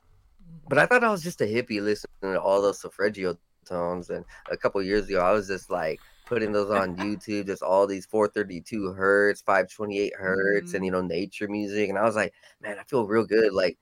but 0.68 0.78
I 0.78 0.86
thought 0.86 1.04
I 1.04 1.10
was 1.10 1.22
just 1.22 1.40
a 1.40 1.44
hippie 1.44 1.82
listening 1.82 2.08
to 2.22 2.40
all 2.40 2.62
those 2.62 2.80
solfeggio 2.80 3.36
tones. 3.64 4.10
And 4.10 4.24
a 4.50 4.56
couple 4.56 4.82
years 4.82 5.08
ago, 5.08 5.20
I 5.20 5.32
was 5.32 5.48
just 5.48 5.70
like 5.70 6.00
putting 6.26 6.52
those 6.52 6.70
on 6.70 6.96
YouTube, 6.96 7.46
just 7.46 7.62
all 7.62 7.86
these 7.86 8.06
432 8.06 8.92
hertz, 8.92 9.40
528 9.42 10.12
hertz, 10.16 10.68
mm-hmm. 10.68 10.76
and 10.76 10.84
you 10.84 10.90
know, 10.90 11.02
nature 11.02 11.48
music. 11.48 11.88
And 11.88 11.98
I 11.98 12.02
was 12.02 12.16
like, 12.16 12.32
man, 12.60 12.78
I 12.78 12.84
feel 12.84 13.06
real 13.06 13.24
good. 13.24 13.52
Like 13.52 13.78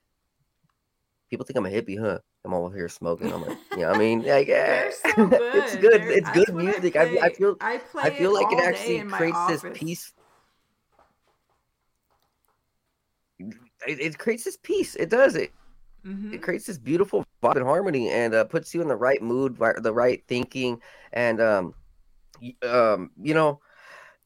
people 1.31 1.47
think 1.47 1.57
I'm 1.57 1.67
a 1.67 1.71
hippie, 1.71 1.99
huh? 1.99 2.19
I'm 2.45 2.55
over 2.55 2.75
here 2.77 2.89
smoking. 2.89 3.33
I'm 3.33 3.47
like, 3.47 3.57
you 3.73 3.79
know, 3.79 3.91
I 3.91 3.97
mean, 3.97 4.23
like, 4.25 4.49
yeah, 4.49 4.91
so 4.91 5.27
good. 5.29 5.55
it's 5.55 5.77
good. 5.77 6.03
They're, 6.03 6.11
it's 6.11 6.31
good 6.31 6.55
music. 6.55 6.97
I, 6.97 7.05
I, 7.05 7.27
I, 7.27 7.29
feel, 7.31 7.57
I, 7.61 7.81
I 7.95 8.11
feel 8.11 8.35
like 8.35 8.51
it 8.51 8.59
actually 8.59 9.01
creates 9.05 9.47
this 9.47 9.65
peace. 9.79 10.13
It, 13.39 14.01
it 14.01 14.19
creates 14.19 14.45
this 14.45 14.57
peace. 14.57 14.97
It 14.97 15.09
does 15.09 15.37
it. 15.37 15.53
Mm-hmm. 16.07 16.35
It 16.35 16.43
creates 16.43 16.67
this 16.67 16.79
beautiful 16.79 17.25
vibe 17.43 17.57
and 17.57 17.65
harmony, 17.65 18.11
and 18.11 18.35
uh, 18.35 18.45
puts 18.45 18.75
you 18.75 18.83
in 18.83 18.89
the 18.89 18.97
right 18.97 19.23
mood, 19.23 19.57
the 19.79 19.93
right 19.93 20.23
thinking, 20.27 20.81
and 21.13 21.41
um, 21.41 21.75
um, 22.63 23.11
you 23.21 23.35
know, 23.35 23.61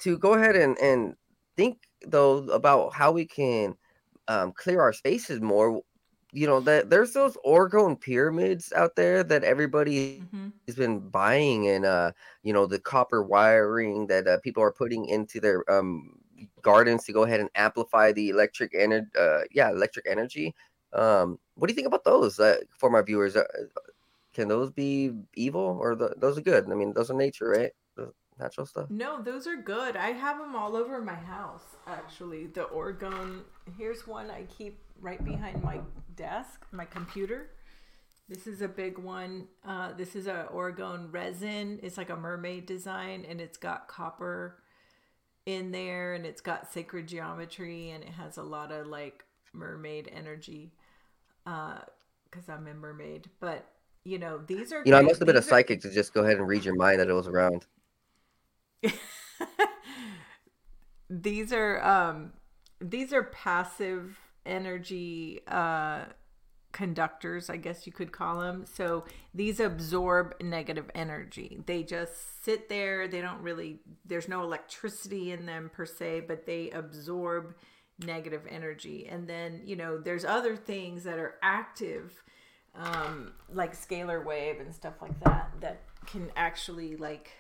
to 0.01 0.19
go 0.19 0.35
ahead 0.35 0.57
and 0.57 0.79
and 0.79 1.15
think 1.57 1.79
though 2.07 2.39
about 2.49 2.95
how 2.95 3.13
we 3.13 3.25
can 3.25 3.77
um, 4.29 4.53
clear 4.53 4.81
our 4.81 4.93
spaces 4.93 5.41
more. 5.41 5.83
You 6.33 6.47
know 6.47 6.61
that 6.61 6.91
there's 6.91 7.13
those 7.13 7.37
orgone 7.47 7.99
pyramids 7.99 8.73
out 8.75 8.97
there 8.97 9.23
that 9.25 9.45
everybody 9.45 10.19
mm-hmm. 10.19 10.49
has 10.67 10.77
been 10.77 11.01
buying, 11.01 11.69
and 11.69 11.85
uh, 11.85 12.13
you 12.43 12.53
know 12.53 12.67
the 12.67 12.79
copper 12.79 13.23
wiring 13.23 14.07
that 14.09 14.27
uh, 14.27 14.39
people 14.41 14.63
are 14.63 14.73
putting 14.73 15.07
into 15.07 15.41
their 15.41 15.71
um 15.71 16.19
gardens 16.63 17.05
to 17.05 17.13
go 17.13 17.23
ahead 17.23 17.41
and 17.41 17.49
amplify 17.55 18.13
the 18.13 18.29
electric 18.29 18.73
energy. 18.75 19.07
Uh, 19.19 19.41
yeah, 19.53 19.71
electric 19.71 20.07
energy. 20.09 20.55
Um, 20.97 21.39
what 21.55 21.69
do 21.69 21.73
you 21.73 21.77
think 21.77 21.87
about 21.87 22.05
those 22.05 22.41
uh, 22.41 22.57
for 22.79 22.91
my 22.91 23.03
viewers? 23.03 23.37
Uh, 23.37 23.45
can 24.33 24.49
those 24.49 24.71
be 24.71 25.13
evil 25.35 25.79
or 25.81 25.95
the, 25.95 26.15
those 26.17 26.39
are 26.39 26.43
good? 26.43 26.71
I 26.71 26.75
mean, 26.75 26.95
those 26.95 27.11
are 27.11 27.15
nature, 27.15 27.49
right? 27.49 27.73
The 27.97 28.13
natural 28.39 28.67
stuff. 28.67 28.91
No, 28.91 29.23
those 29.23 29.47
are 29.47 29.57
good. 29.57 29.97
I 29.97 30.13
have 30.13 30.39
them 30.39 30.57
all 30.57 30.75
over 30.75 31.01
my 31.03 31.15
house. 31.15 31.77
Actually, 31.87 32.47
the 32.47 32.65
orgone. 32.65 33.43
Here's 33.79 34.07
one 34.07 34.31
I 34.31 34.45
keep 34.45 34.79
right 35.01 35.23
behind 35.23 35.63
my 35.63 35.81
desk, 36.17 36.67
my 36.73 36.87
computer. 36.87 37.51
This 38.29 38.47
is 38.47 38.61
a 38.63 38.69
big 38.69 38.99
one. 38.99 39.47
Uh, 39.65 39.93
this 39.93 40.17
is 40.17 40.27
a 40.27 40.49
orgone 40.53 41.13
resin. 41.13 41.79
It's 41.83 41.97
like 41.97 42.11
a 42.11 42.17
mermaid 42.17 42.67
design, 42.67 43.27
and 43.29 43.41
it's 43.41 43.59
got 43.59 43.87
copper 43.87 44.59
in 45.45 45.73
there, 45.73 46.15
and 46.15 46.27
it's 46.27 46.41
got 46.41 46.73
sacred 46.73 47.07
geometry, 47.07 47.91
and 47.91 48.03
it 48.03 48.11
has 48.11 48.37
a 48.39 48.43
lot 48.43 48.73
of 48.73 48.87
like 48.87 49.25
mermaid 49.53 50.11
energy 50.13 50.73
because 51.47 52.49
uh, 52.49 52.53
I'm 52.53 52.67
a 52.67 52.75
mermaid. 52.75 53.31
But 53.41 53.67
you 54.05 54.19
know, 54.19 54.41
these 54.47 54.73
are 54.73 54.83
you 54.85 54.93
know, 54.93 54.99
I 54.99 55.03
must 55.03 55.19
have 55.21 55.27
been 55.27 55.37
a 55.37 55.43
psychic 55.43 55.79
are... 55.79 55.89
to 55.89 55.95
just 55.95 56.13
go 56.13 56.23
ahead 56.23 56.37
and 56.37 56.47
read 56.47 56.65
your 56.65 56.75
mind 56.75 57.01
that 57.01 57.09
it 57.09 57.15
was 57.15 57.29
around. 57.29 57.67
these 61.11 61.53
are 61.53 61.83
um, 61.83 62.33
these 62.81 63.13
are 63.13 63.23
passive 63.23 64.19
energy 64.45 65.41
uh, 65.49 66.05
conductors, 66.77 67.49
I 67.49 67.57
guess 67.57 67.87
you 67.87 67.93
could 67.93 68.13
call 68.13 68.41
them. 68.41 68.67
So 68.71 69.05
these 69.35 69.61
absorb 69.61 70.35
negative 70.43 70.91
energy. 70.95 71.59
They 71.65 71.83
just 71.83 72.45
sit 72.45 72.69
there. 72.69 73.09
They 73.09 73.23
don't 73.23 73.41
really. 73.41 73.81
There's 74.05 74.29
no 74.29 74.43
electricity 74.43 75.33
in 75.33 75.47
them 75.47 75.71
per 75.73 75.87
se, 75.87 76.25
but 76.29 76.45
they 76.45 76.71
absorb 76.71 77.55
negative 77.99 78.43
energy. 78.49 79.07
And 79.11 79.29
then, 79.29 79.63
you 79.65 79.77
know, 79.77 79.99
there's 79.99 80.25
other 80.25 80.57
things 80.57 81.05
that 81.05 81.19
are 81.19 81.37
active, 81.43 82.23
um, 82.75 83.33
like 83.53 83.75
scalar 83.75 84.25
wave 84.25 84.61
and 84.61 84.75
stuff 84.75 84.95
like 85.01 85.19
that, 85.21 85.51
that 85.61 85.83
can 86.07 86.31
actually 86.37 86.97
like 86.97 87.31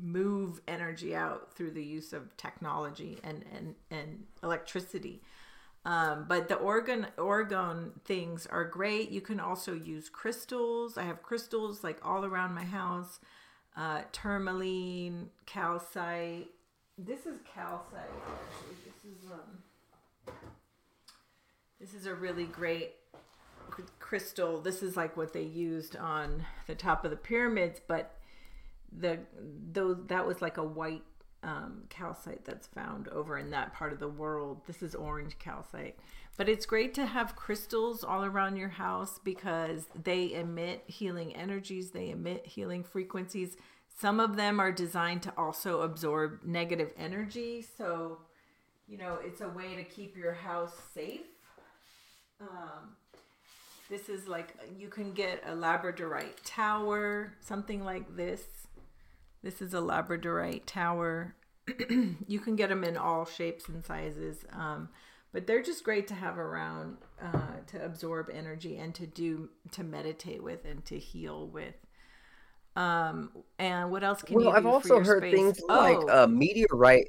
move 0.00 0.60
energy 0.68 1.14
out 1.14 1.52
through 1.54 1.72
the 1.72 1.84
use 1.84 2.12
of 2.12 2.36
technology 2.36 3.18
and, 3.24 3.44
and, 3.54 3.74
and 3.90 4.24
electricity. 4.42 5.20
Um, 5.84 6.26
but 6.28 6.48
the 6.48 6.56
organ 6.56 7.06
orgone 7.16 7.92
things 8.04 8.46
are 8.46 8.64
great. 8.64 9.10
You 9.10 9.20
can 9.20 9.40
also 9.40 9.72
use 9.72 10.08
crystals. 10.08 10.98
I 10.98 11.04
have 11.04 11.22
crystals 11.22 11.82
like 11.82 12.04
all 12.04 12.24
around 12.24 12.54
my 12.54 12.64
house. 12.64 13.20
Uh, 13.76 14.02
tourmaline, 14.12 15.30
calcite. 15.46 16.48
This 16.98 17.26
is 17.26 17.38
calcite. 17.54 17.94
Actually, 17.94 18.76
this 18.84 19.04
is 19.04 19.30
um, 19.30 19.58
this 21.80 21.94
is 21.94 22.06
a 22.06 22.14
really 22.14 22.44
great 22.44 22.94
crystal. 24.00 24.60
This 24.60 24.82
is 24.82 24.96
like 24.96 25.16
what 25.16 25.32
they 25.32 25.42
used 25.42 25.96
on 25.96 26.44
the 26.66 26.74
top 26.74 27.04
of 27.04 27.10
the 27.10 27.16
pyramids, 27.16 27.80
but 27.86 28.14
the 28.96 29.18
those 29.72 29.98
that 30.06 30.26
was 30.26 30.40
like 30.40 30.56
a 30.56 30.64
white 30.64 31.02
um, 31.42 31.82
calcite 31.88 32.44
that's 32.44 32.66
found 32.66 33.08
over 33.08 33.38
in 33.38 33.50
that 33.50 33.74
part 33.74 33.92
of 33.92 34.00
the 34.00 34.08
world. 34.08 34.62
This 34.66 34.82
is 34.82 34.94
orange 34.94 35.38
calcite. 35.38 35.98
But 36.36 36.48
it's 36.48 36.66
great 36.66 36.94
to 36.94 37.06
have 37.06 37.36
crystals 37.36 38.04
all 38.04 38.24
around 38.24 38.56
your 38.56 38.68
house 38.68 39.18
because 39.22 39.86
they 40.04 40.32
emit 40.32 40.84
healing 40.86 41.34
energies, 41.34 41.90
they 41.90 42.10
emit 42.10 42.46
healing 42.46 42.84
frequencies. 42.84 43.56
Some 44.00 44.20
of 44.20 44.36
them 44.36 44.60
are 44.60 44.70
designed 44.70 45.22
to 45.22 45.32
also 45.36 45.82
absorb 45.82 46.44
negative 46.44 46.92
energy. 46.96 47.66
So, 47.76 48.18
you 48.86 48.98
know, 48.98 49.18
it's 49.24 49.40
a 49.40 49.48
way 49.48 49.74
to 49.74 49.82
keep 49.82 50.16
your 50.16 50.34
house 50.34 50.76
safe 50.94 51.26
um, 52.40 52.96
this 53.90 54.08
is 54.08 54.28
like 54.28 54.54
you 54.78 54.88
can 54.88 55.12
get 55.12 55.42
a 55.46 55.52
labradorite 55.52 56.36
tower, 56.44 57.34
something 57.40 57.84
like 57.84 58.16
this. 58.16 58.42
This 59.42 59.62
is 59.62 59.74
a 59.74 59.78
labradorite 59.78 60.62
tower. 60.66 61.34
you 62.26 62.40
can 62.40 62.56
get 62.56 62.68
them 62.68 62.84
in 62.84 62.96
all 62.96 63.24
shapes 63.24 63.68
and 63.68 63.84
sizes. 63.84 64.44
Um, 64.52 64.88
but 65.32 65.46
they're 65.46 65.62
just 65.62 65.84
great 65.84 66.08
to 66.08 66.14
have 66.14 66.38
around 66.38 66.96
uh, 67.22 67.58
to 67.68 67.84
absorb 67.84 68.30
energy 68.32 68.78
and 68.78 68.94
to 68.94 69.06
do 69.06 69.50
to 69.72 69.84
meditate 69.84 70.42
with 70.42 70.64
and 70.64 70.84
to 70.86 70.98
heal 70.98 71.46
with. 71.46 71.74
Um, 72.76 73.30
and 73.58 73.90
what 73.90 74.04
else 74.04 74.22
can 74.22 74.36
well, 74.36 74.46
you? 74.46 74.50
I've 74.50 74.66
also 74.66 75.02
heard 75.02 75.22
space? 75.22 75.34
things 75.34 75.60
oh, 75.68 75.74
like 75.74 75.98
a 76.10 76.28
meteorite. 76.28 77.08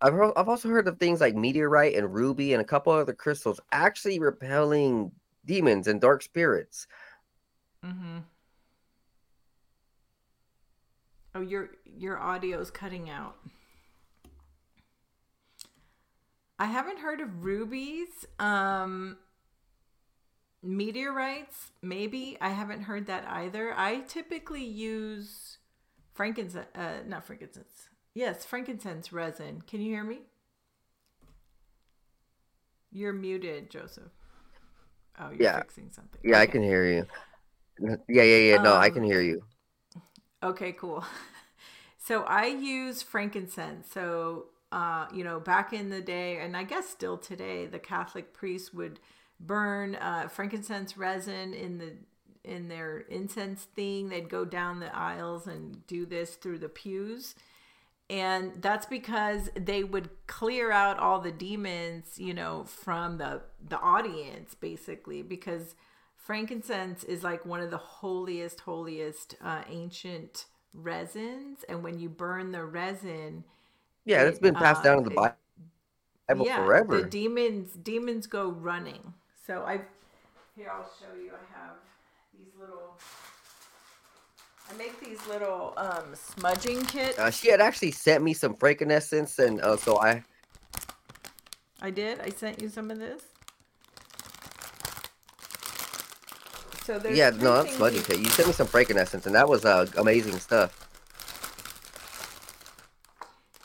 I've 0.00 0.12
heard, 0.12 0.32
I've 0.36 0.48
also 0.48 0.68
heard 0.68 0.86
of 0.86 0.98
things 0.98 1.20
like 1.20 1.34
meteorite 1.34 1.96
and 1.96 2.14
ruby 2.14 2.52
and 2.52 2.62
a 2.62 2.64
couple 2.64 2.92
other 2.92 3.12
crystals 3.12 3.60
actually 3.72 4.18
repelling 4.18 5.12
demons 5.44 5.88
and 5.88 6.00
dark 6.00 6.22
spirits. 6.22 6.86
Mm-hmm. 7.84 8.18
Oh, 11.34 11.40
your 11.40 11.70
your 11.84 12.18
audio 12.18 12.60
is 12.60 12.70
cutting 12.70 13.10
out. 13.10 13.36
I 16.58 16.66
haven't 16.66 16.98
heard 16.98 17.20
of 17.20 17.44
rubies. 17.44 18.26
Um 18.38 19.18
meteorites, 20.62 21.70
maybe. 21.82 22.36
I 22.40 22.50
haven't 22.50 22.82
heard 22.82 23.06
that 23.06 23.24
either. 23.28 23.72
I 23.76 24.00
typically 24.00 24.64
use 24.64 25.58
frankincense 26.14 26.66
uh 26.74 26.98
not 27.06 27.24
frankincense. 27.24 27.88
Yes, 28.14 28.44
frankincense 28.44 29.12
resin. 29.14 29.62
Can 29.62 29.80
you 29.80 29.90
hear 29.94 30.04
me? 30.04 30.20
You're 32.90 33.12
muted, 33.14 33.70
Joseph. 33.70 34.12
Oh, 35.18 35.30
you're 35.30 35.46
Yeah. 35.46 35.48
fixing 35.48 35.90
something. 35.90 36.22
Yeah, 36.22 36.40
I 36.40 36.46
can 36.46 36.62
hear 36.62 36.84
you. 36.86 37.06
Yeah, 38.08 38.22
yeah, 38.24 38.38
yeah. 38.52 38.58
No, 38.58 38.76
I 38.76 38.90
Um, 38.90 38.90
can 38.90 39.02
hear 39.04 39.20
you. 39.22 39.42
Okay, 40.42 40.72
cool. 40.72 41.04
So 42.00 42.22
I 42.22 42.46
use 42.46 43.02
frankincense. 43.02 43.88
So, 43.92 44.46
uh, 44.72 45.08
you 45.12 45.24
know, 45.24 45.40
back 45.40 45.72
in 45.74 45.90
the 45.90 46.00
day, 46.00 46.38
and 46.38 46.56
I 46.56 46.62
guess 46.62 46.88
still 46.88 47.18
today, 47.18 47.66
the 47.66 47.78
Catholic 47.78 48.32
priests 48.32 48.72
would 48.72 49.00
burn 49.38 49.96
uh, 49.96 50.28
frankincense 50.28 50.96
resin 50.96 51.52
in 51.52 51.78
the 51.78 51.92
in 52.44 52.68
their 52.68 53.00
incense 53.00 53.64
thing. 53.64 54.08
They'd 54.08 54.30
go 54.30 54.46
down 54.46 54.80
the 54.80 54.96
aisles 54.96 55.46
and 55.46 55.86
do 55.86 56.06
this 56.06 56.36
through 56.36 56.60
the 56.60 56.70
pews. 56.70 57.34
And 58.10 58.62
that's 58.62 58.86
because 58.86 59.50
they 59.54 59.84
would 59.84 60.08
clear 60.26 60.70
out 60.72 60.98
all 60.98 61.20
the 61.20 61.30
demons, 61.32 62.18
you 62.18 62.32
know, 62.32 62.64
from 62.64 63.18
the 63.18 63.42
the 63.68 63.78
audience 63.80 64.54
basically 64.54 65.20
because 65.22 65.74
frankincense 66.16 67.04
is 67.04 67.22
like 67.22 67.44
one 67.44 67.60
of 67.60 67.70
the 67.70 67.76
holiest 67.78 68.60
holiest 68.60 69.34
uh, 69.42 69.62
ancient 69.68 70.46
resins 70.74 71.64
and 71.68 71.82
when 71.82 71.98
you 71.98 72.08
burn 72.08 72.52
the 72.52 72.64
resin 72.64 73.44
Yeah, 74.04 74.22
it's 74.24 74.38
it, 74.38 74.40
been 74.40 74.56
passed 74.56 74.82
uh, 74.82 74.84
down 74.84 74.98
in 74.98 75.04
the 75.04 75.10
it- 75.10 75.28
Bible 76.28 76.46
yeah 76.46 76.68
forever. 76.68 76.84
the 76.88 77.02
demons 77.02 77.72
demons 77.82 78.26
go 78.26 78.50
running 78.50 79.14
so 79.46 79.62
i 79.64 79.80
here 80.56 80.70
i'll 80.72 80.90
show 81.00 81.14
you 81.20 81.30
i 81.32 81.58
have 81.58 81.76
these 82.36 82.52
little 82.60 82.96
i 84.70 84.76
make 84.76 84.98
these 85.00 85.24
little 85.26 85.74
um 85.76 86.14
smudging 86.14 86.84
kits 86.84 87.18
Uh, 87.18 87.30
she 87.30 87.50
had 87.50 87.60
actually 87.60 87.90
sent 87.90 88.22
me 88.22 88.34
some 88.34 88.54
frankincense, 88.54 89.38
and 89.38 89.60
uh, 89.60 89.76
so 89.76 89.98
I 90.00 90.22
i 91.80 91.90
did 91.90 92.20
i 92.20 92.28
sent 92.30 92.60
you 92.60 92.68
some 92.68 92.90
of 92.90 92.98
this 92.98 93.22
so 96.88 96.98
there's 96.98 97.18
yeah, 97.18 97.28
no, 97.28 97.62
that's 97.62 97.76
smudging 97.76 97.98
you- 97.98 98.04
kit. 98.04 98.18
You 98.18 98.30
sent 98.30 98.48
me 98.48 98.54
some 98.54 98.66
frankincense, 98.66 99.26
and 99.26 99.34
that 99.34 99.46
was 99.46 99.66
uh, 99.66 99.84
amazing 99.98 100.38
stuff. 100.38 100.88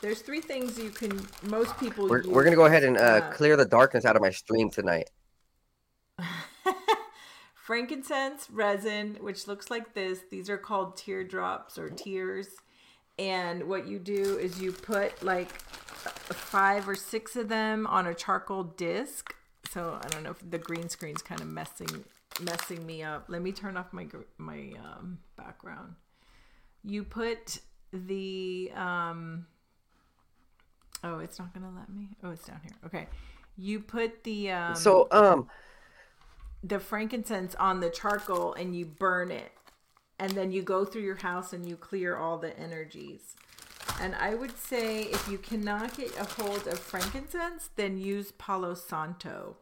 There's 0.02 0.20
three 0.20 0.42
things 0.42 0.78
you 0.78 0.90
can. 0.90 1.26
Most 1.44 1.74
people. 1.80 2.06
We're, 2.06 2.18
use, 2.18 2.26
we're 2.26 2.44
gonna 2.44 2.56
go 2.56 2.66
ahead 2.66 2.84
and 2.84 2.98
uh, 2.98 3.00
uh, 3.00 3.32
clear 3.32 3.56
the 3.56 3.64
darkness 3.64 4.04
out 4.04 4.14
of 4.14 4.20
my 4.20 4.28
stream 4.28 4.68
tonight. 4.68 5.08
Frankincense 7.64 8.46
resin, 8.50 9.16
which 9.22 9.48
looks 9.48 9.70
like 9.70 9.94
this. 9.94 10.20
These 10.30 10.50
are 10.50 10.58
called 10.58 10.98
teardrops 10.98 11.78
or 11.78 11.88
tears. 11.88 12.48
And 13.18 13.64
what 13.66 13.88
you 13.88 13.98
do 13.98 14.36
is 14.36 14.60
you 14.60 14.70
put 14.70 15.22
like 15.22 15.50
five 15.50 16.86
or 16.86 16.94
six 16.94 17.36
of 17.36 17.48
them 17.48 17.86
on 17.86 18.06
a 18.06 18.14
charcoal 18.14 18.64
disc. 18.64 19.34
So 19.70 19.98
I 20.02 20.06
don't 20.08 20.22
know 20.22 20.32
if 20.32 20.50
the 20.50 20.58
green 20.58 20.90
screen's 20.90 21.22
kind 21.22 21.40
of 21.40 21.46
messing 21.46 22.04
messing 22.42 22.84
me 22.84 23.02
up. 23.02 23.24
Let 23.28 23.40
me 23.40 23.50
turn 23.50 23.78
off 23.78 23.94
my 23.94 24.08
my 24.36 24.72
um, 24.84 25.18
background. 25.36 25.94
You 26.84 27.02
put 27.02 27.60
the 27.94 28.72
um, 28.76 29.46
oh, 31.02 31.20
it's 31.20 31.38
not 31.38 31.54
gonna 31.54 31.72
let 31.74 31.88
me. 31.88 32.08
Oh, 32.22 32.30
it's 32.30 32.46
down 32.46 32.60
here. 32.62 32.76
Okay, 32.84 33.06
you 33.56 33.80
put 33.80 34.22
the 34.24 34.50
um, 34.50 34.74
so, 34.74 35.08
um, 35.12 35.48
the 36.64 36.80
frankincense 36.80 37.54
on 37.56 37.80
the 37.80 37.90
charcoal 37.90 38.54
and 38.54 38.74
you 38.74 38.86
burn 38.86 39.30
it. 39.30 39.52
And 40.18 40.32
then 40.32 40.50
you 40.50 40.62
go 40.62 40.84
through 40.84 41.02
your 41.02 41.16
house 41.16 41.52
and 41.52 41.68
you 41.68 41.76
clear 41.76 42.16
all 42.16 42.38
the 42.38 42.58
energies. 42.58 43.36
And 44.00 44.14
i 44.14 44.34
would 44.34 44.58
say 44.58 45.02
if 45.02 45.28
you 45.28 45.38
cannot 45.38 45.96
get 45.96 46.16
a 46.18 46.24
hold 46.24 46.66
of 46.66 46.78
frankincense 46.78 47.68
then 47.76 47.98
use 47.98 48.32
palo 48.32 48.74
santo. 48.74 49.56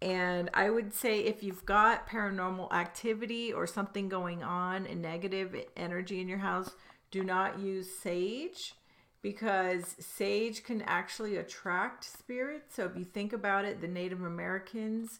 And 0.00 0.48
i 0.54 0.70
would 0.70 0.94
say 0.94 1.20
if 1.20 1.42
you've 1.42 1.66
got 1.66 2.08
paranormal 2.08 2.72
activity 2.72 3.52
or 3.52 3.66
something 3.66 4.08
going 4.08 4.44
on 4.44 4.86
and 4.86 5.02
negative 5.02 5.56
energy 5.76 6.20
in 6.20 6.28
your 6.28 6.38
house 6.38 6.70
do 7.10 7.24
not 7.24 7.58
use 7.58 7.88
sage 7.98 8.74
because 9.22 9.96
sage 9.98 10.62
can 10.62 10.82
actually 10.82 11.36
attract 11.36 12.04
spirits. 12.04 12.76
So 12.76 12.84
if 12.84 12.96
you 12.96 13.04
think 13.04 13.32
about 13.32 13.64
it 13.64 13.80
the 13.80 13.88
native 13.88 14.22
americans 14.22 15.18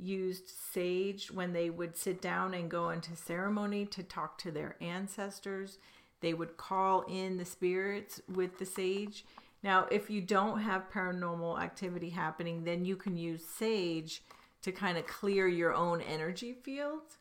used 0.00 0.48
sage 0.48 1.30
when 1.30 1.52
they 1.52 1.70
would 1.70 1.96
sit 1.96 2.20
down 2.20 2.54
and 2.54 2.70
go 2.70 2.90
into 2.90 3.14
ceremony 3.16 3.86
to 3.86 4.02
talk 4.02 4.38
to 4.38 4.50
their 4.50 4.76
ancestors. 4.80 5.78
They 6.20 6.34
would 6.34 6.56
call 6.56 7.02
in 7.02 7.36
the 7.36 7.44
spirits 7.44 8.20
with 8.28 8.58
the 8.58 8.66
sage. 8.66 9.24
Now, 9.62 9.86
if 9.90 10.08
you 10.10 10.20
don't 10.20 10.60
have 10.60 10.90
paranormal 10.90 11.60
activity 11.60 12.10
happening, 12.10 12.64
then 12.64 12.84
you 12.84 12.96
can 12.96 13.16
use 13.16 13.44
sage 13.44 14.22
to 14.62 14.72
kind 14.72 14.98
of 14.98 15.06
clear 15.06 15.48
your 15.48 15.74
own 15.74 16.00
energy 16.00 16.52
field. 16.52 17.16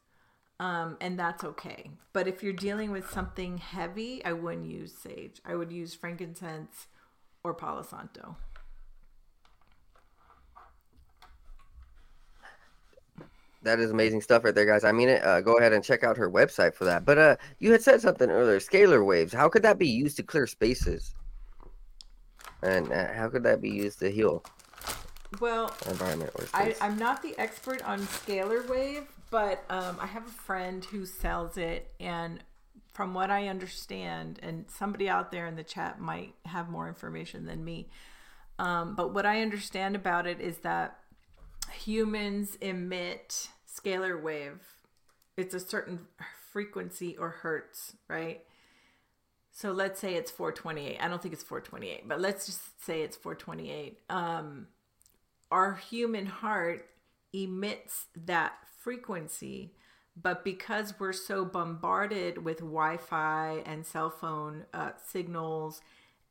Um, 0.60 0.98
and 1.00 1.18
that's 1.18 1.44
okay. 1.44 1.90
But 2.12 2.28
if 2.28 2.44
you're 2.44 2.52
dealing 2.52 2.92
with 2.92 3.10
something 3.10 3.58
heavy, 3.58 4.24
I 4.26 4.34
wouldn't 4.34 4.70
use 4.70 4.94
sage. 4.94 5.42
I 5.46 5.56
would 5.56 5.72
use 5.72 5.94
frankincense 5.94 6.88
or 7.44 7.54
Palo 7.54 7.82
Santo. 7.82 8.36
That 13.64 13.80
is 13.80 13.92
amazing 13.92 14.22
stuff 14.22 14.44
right 14.44 14.56
there, 14.56 14.66
guys. 14.66 14.84
I 14.84 14.92
mean 14.92 15.10
it. 15.10 15.24
Uh, 15.24 15.42
go 15.42 15.58
ahead 15.58 15.74
and 15.74 15.84
check 15.84 16.04
out 16.04 16.18
her 16.18 16.30
website 16.30 16.74
for 16.74 16.86
that. 16.86 17.06
But 17.06 17.18
uh, 17.18 17.36
you 17.60 17.72
had 17.72 17.82
said 17.82 18.02
something 18.02 18.30
earlier. 18.30 18.60
Scalar 18.60 19.06
waves. 19.06 19.34
How 19.34 19.50
could 19.50 19.64
that 19.64 19.78
be 19.78 19.88
used 19.88 20.18
to 20.18 20.24
clear 20.24 20.48
spaces? 20.48 21.14
And 22.62 22.92
uh, 22.92 23.14
how 23.14 23.30
could 23.30 23.44
that 23.44 23.62
be 23.62 23.70
used 23.70 24.00
to 24.00 24.12
heal 24.12 24.44
Well, 25.40 25.74
environment 25.88 26.32
or 26.36 26.46
I, 26.54 26.76
I'm 26.82 26.98
not 26.98 27.22
the 27.22 27.38
expert 27.38 27.82
on 27.84 28.02
scalar 28.02 28.68
wave, 28.68 29.04
but 29.32 29.64
um, 29.70 29.98
I 30.00 30.08
have 30.08 30.28
a 30.28 30.32
friend 30.32 30.84
who 30.84 31.06
sells 31.06 31.58
it, 31.58 31.92
and 32.00 32.44
from 32.94 33.14
what 33.14 33.32
I 33.32 33.48
understand, 33.48 34.40
and 34.44 34.66
somebody 34.70 35.08
out 35.08 35.32
there 35.32 35.46
in 35.48 35.56
the 35.56 35.64
chat 35.64 36.02
might 36.02 36.34
have 36.46 36.70
more 36.70 36.88
information 36.88 37.46
than 37.46 37.64
me, 37.64 37.88
um, 38.58 38.96
but 38.96 39.14
what 39.14 39.26
I 39.26 39.42
understand 39.42 39.96
about 39.96 40.28
it 40.28 40.42
is 40.42 40.58
that 40.60 41.00
humans 41.72 42.58
emit 42.62 43.50
scalar 43.68 44.22
wave. 44.22 44.62
It's 45.38 45.54
a 45.54 45.60
certain 45.60 46.08
frequency 46.52 47.18
or 47.18 47.30
hertz, 47.30 47.94
right? 48.08 48.42
So 49.52 49.72
let's 49.72 50.00
say 50.00 50.16
it's 50.16 50.32
428. 50.32 50.98
I 51.00 51.08
don't 51.08 51.22
think 51.22 51.34
it's 51.34 51.44
428, 51.44 52.08
but 52.08 52.22
let's 52.22 52.46
just 52.46 52.84
say 52.84 53.02
it's 53.02 53.18
428. 53.18 54.00
Um, 54.10 54.68
our 55.52 55.76
human 55.76 56.26
heart 56.26 56.86
emits 57.34 58.06
that 58.26 58.54
frequency, 58.82 59.74
but 60.22 60.44
because 60.44 60.94
we're 61.00 61.14
so 61.14 61.46
bombarded 61.46 62.44
with 62.44 62.60
Wi 62.60 62.98
Fi 62.98 63.62
and 63.66 63.86
cell 63.86 64.10
phone 64.10 64.66
uh, 64.74 64.92
signals 65.06 65.82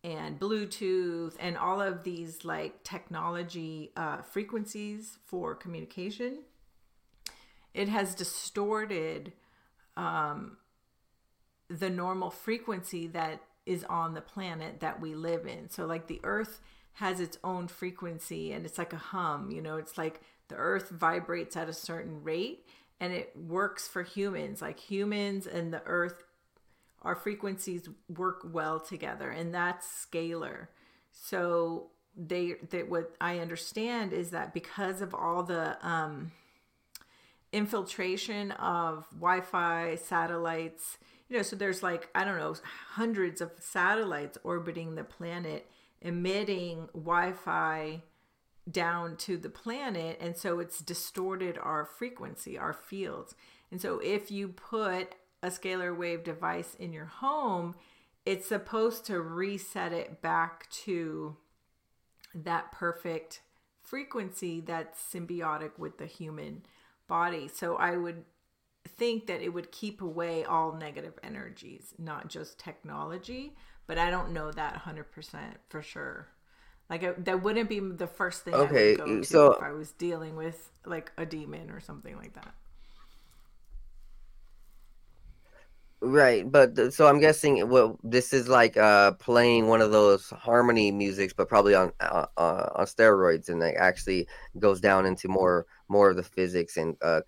and 0.04 0.38
Bluetooth 0.38 1.34
and 1.40 1.56
all 1.58 1.80
of 1.80 2.04
these 2.04 2.44
like 2.44 2.82
technology 2.84 3.92
uh, 3.96 4.22
frequencies 4.22 5.18
for 5.24 5.54
communication, 5.54 6.40
it 7.74 7.88
has 7.88 8.14
distorted 8.14 9.32
the 11.68 11.90
normal 11.90 12.30
frequency 12.30 13.06
that 13.08 13.42
is 13.66 13.84
on 13.84 14.14
the 14.14 14.20
planet 14.20 14.80
that 14.80 15.00
we 15.00 15.14
live 15.14 15.46
in. 15.46 15.68
So, 15.70 15.86
like 15.86 16.06
the 16.06 16.20
earth 16.24 16.60
has 16.94 17.20
its 17.20 17.38
own 17.44 17.68
frequency 17.68 18.52
and 18.52 18.64
it's 18.64 18.78
like 18.78 18.92
a 18.92 18.98
hum, 18.98 19.50
you 19.50 19.62
know, 19.62 19.76
it's 19.76 19.98
like 19.98 20.20
the 20.48 20.56
earth 20.56 20.90
vibrates 20.90 21.56
at 21.56 21.68
a 21.68 21.72
certain 21.72 22.22
rate 22.24 22.66
and 23.00 23.12
it 23.12 23.32
works 23.36 23.86
for 23.86 24.02
humans. 24.02 24.62
Like 24.62 24.80
humans 24.80 25.46
and 25.46 25.72
the 25.72 25.82
earth, 25.84 26.24
our 27.02 27.14
frequencies 27.14 27.88
work 28.08 28.40
well 28.44 28.80
together, 28.80 29.30
and 29.30 29.54
that's 29.54 29.86
scalar. 29.86 30.68
So, 31.12 31.90
they 32.16 32.56
that 32.70 32.90
what 32.90 33.14
I 33.20 33.38
understand 33.38 34.12
is 34.12 34.30
that 34.30 34.52
because 34.52 35.00
of 35.00 35.14
all 35.14 35.44
the 35.44 35.76
um, 35.86 36.32
infiltration 37.52 38.50
of 38.52 39.06
Wi-Fi 39.14 39.94
satellites, 39.96 40.98
you 41.28 41.36
know, 41.36 41.42
so 41.42 41.56
there's 41.56 41.82
like 41.82 42.08
I 42.14 42.24
don't 42.24 42.38
know 42.38 42.54
hundreds 42.92 43.40
of 43.40 43.52
satellites 43.60 44.36
orbiting 44.42 44.96
the 44.96 45.04
planet, 45.04 45.70
emitting 46.02 46.88
Wi-Fi 46.92 48.02
down 48.70 49.16
to 49.16 49.36
the 49.36 49.48
planet, 49.48 50.18
and 50.20 50.36
so 50.36 50.58
it's 50.58 50.80
distorted 50.80 51.56
our 51.58 51.84
frequency, 51.84 52.58
our 52.58 52.72
fields. 52.72 53.34
And 53.70 53.80
so 53.80 53.98
if 53.98 54.30
you 54.30 54.48
put 54.48 55.14
a 55.42 55.48
scalar 55.48 55.96
wave 55.96 56.24
device 56.24 56.74
in 56.78 56.92
your 56.92 57.06
home, 57.06 57.74
it's 58.26 58.46
supposed 58.46 59.06
to 59.06 59.20
reset 59.20 59.92
it 59.92 60.20
back 60.20 60.68
to 60.70 61.36
that 62.34 62.72
perfect 62.72 63.40
frequency 63.82 64.60
that's 64.60 65.00
symbiotic 65.00 65.78
with 65.78 65.98
the 65.98 66.06
human 66.06 66.62
body. 67.06 67.48
So 67.48 67.76
I 67.76 67.96
would 67.96 68.24
think 68.86 69.26
that 69.26 69.40
it 69.40 69.50
would 69.50 69.72
keep 69.72 70.02
away 70.02 70.44
all 70.44 70.72
negative 70.72 71.14
energies, 71.22 71.94
not 71.98 72.28
just 72.28 72.58
technology, 72.58 73.54
but 73.86 73.98
I 73.98 74.10
don't 74.10 74.32
know 74.32 74.52
that 74.52 74.82
100% 74.82 75.04
for 75.68 75.82
sure. 75.82 76.28
Like 76.90 77.24
that 77.24 77.42
wouldn't 77.42 77.68
be 77.68 77.80
the 77.80 78.06
first 78.06 78.44
thing 78.44 78.54
okay, 78.54 78.88
I 78.88 78.88
would 78.90 78.98
go 78.98 79.06
to 79.06 79.24
so, 79.24 79.52
if 79.52 79.62
I 79.62 79.72
was 79.72 79.92
dealing 79.92 80.36
with 80.36 80.70
like 80.86 81.12
a 81.18 81.26
demon 81.26 81.70
or 81.70 81.80
something 81.80 82.16
like 82.16 82.34
that. 82.34 82.54
Right, 86.00 86.50
but 86.50 86.94
so 86.94 87.08
I'm 87.08 87.18
guessing 87.18 87.68
well 87.68 87.98
this 88.04 88.32
is 88.32 88.48
like 88.48 88.76
uh 88.76 89.12
playing 89.12 89.66
one 89.66 89.80
of 89.80 89.90
those 89.90 90.30
harmony 90.30 90.92
musics, 90.92 91.32
but 91.32 91.48
probably 91.48 91.74
on 91.74 91.92
uh, 91.98 92.26
uh, 92.36 92.68
on 92.76 92.86
steroids, 92.86 93.48
and 93.48 93.60
it 93.64 93.74
actually 93.76 94.28
goes 94.60 94.80
down 94.80 95.06
into 95.06 95.26
more 95.26 95.66
more 95.88 96.08
of 96.08 96.16
the 96.16 96.22
physics 96.22 96.76
and 96.76 96.96
uh 97.02 97.22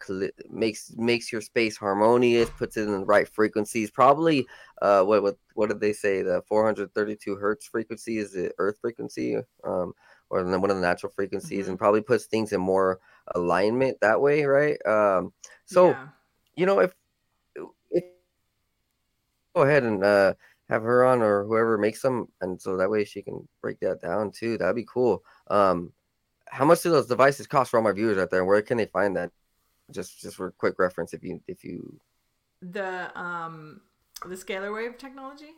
makes 0.51 0.95
makes 0.97 1.33
your 1.33 1.41
space 1.41 1.77
harmonious, 1.77 2.49
puts 2.51 2.77
it 2.77 2.85
in 2.85 2.93
the 2.93 3.05
right 3.05 3.27
frequencies. 3.27 3.91
Probably 3.91 4.47
uh 4.81 5.03
what 5.03 5.25
what 5.25 5.37
what 5.55 5.69
did 5.69 5.81
they 5.81 5.93
say? 5.93 6.23
The 6.23 6.41
432 6.47 7.35
hertz 7.35 7.67
frequency 7.67 8.19
is 8.19 8.35
the 8.35 8.53
Earth 8.59 8.79
frequency, 8.81 9.37
um, 9.65 9.95
or 10.31 10.45
one 10.45 10.71
of 10.71 10.77
the 10.77 10.83
natural 10.83 11.11
frequencies, 11.13 11.63
mm-hmm. 11.63 11.71
and 11.71 11.79
probably 11.79 12.03
puts 12.03 12.27
things 12.27 12.53
in 12.53 12.61
more 12.61 13.01
alignment 13.35 13.99
that 14.01 14.21
way, 14.21 14.45
right? 14.45 14.79
Um, 14.87 15.33
so 15.65 15.91
yeah. 15.91 16.07
you 16.55 16.67
know 16.67 16.79
if 16.79 16.95
go 19.55 19.63
ahead 19.63 19.83
and 19.83 20.05
uh, 20.05 20.35
have 20.69 20.83
her 20.83 21.05
on 21.05 21.23
or 21.23 21.45
whoever 21.45 21.79
makes 21.79 22.03
them, 22.03 22.29
and 22.41 22.61
so 22.61 22.77
that 22.77 22.91
way 22.91 23.05
she 23.05 23.23
can 23.23 23.47
break 23.61 23.81
that 23.81 24.01
down 24.01 24.31
too. 24.31 24.57
That'd 24.59 24.77
be 24.77 24.87
cool. 24.89 25.23
Um, 25.49 25.93
how 26.47 26.65
much 26.65 26.83
do 26.83 26.91
those 26.91 27.07
devices 27.07 27.47
cost 27.47 27.71
for 27.71 27.79
all 27.79 27.85
my 27.85 27.93
viewers 27.93 28.19
out 28.19 28.31
there, 28.31 28.41
and 28.41 28.49
where 28.49 28.63
can 28.63 28.77
they 28.77 28.87
find 28.87 29.17
that? 29.17 29.31
Just 29.91 30.21
just 30.21 30.37
for 30.37 30.53
quick 30.53 30.79
reference, 30.79 31.13
if 31.13 31.25
you 31.25 31.41
if 31.49 31.65
you 31.65 31.99
the 32.63 33.19
um 33.21 33.81
the 34.25 34.37
scalar 34.37 34.75
wave 34.75 34.99
technology. 34.99 35.53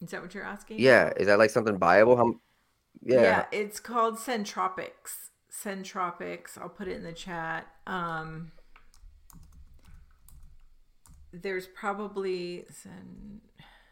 Is 0.00 0.10
that 0.10 0.22
what 0.22 0.32
you're 0.32 0.44
asking? 0.44 0.78
Yeah, 0.78 1.12
is 1.16 1.26
that 1.26 1.38
like 1.38 1.50
something 1.50 1.78
viable? 1.78 2.16
How? 2.16 2.34
Yeah, 3.02 3.22
yeah 3.22 3.44
it's 3.52 3.80
called 3.80 4.16
Centropix. 4.16 5.28
Centropix. 5.52 6.56
I'll 6.56 6.68
put 6.68 6.88
it 6.88 6.96
in 6.96 7.02
the 7.02 7.12
chat. 7.12 7.66
Um, 7.86 8.52
there's 11.32 11.66
probably 11.66 12.64
some 12.70 13.40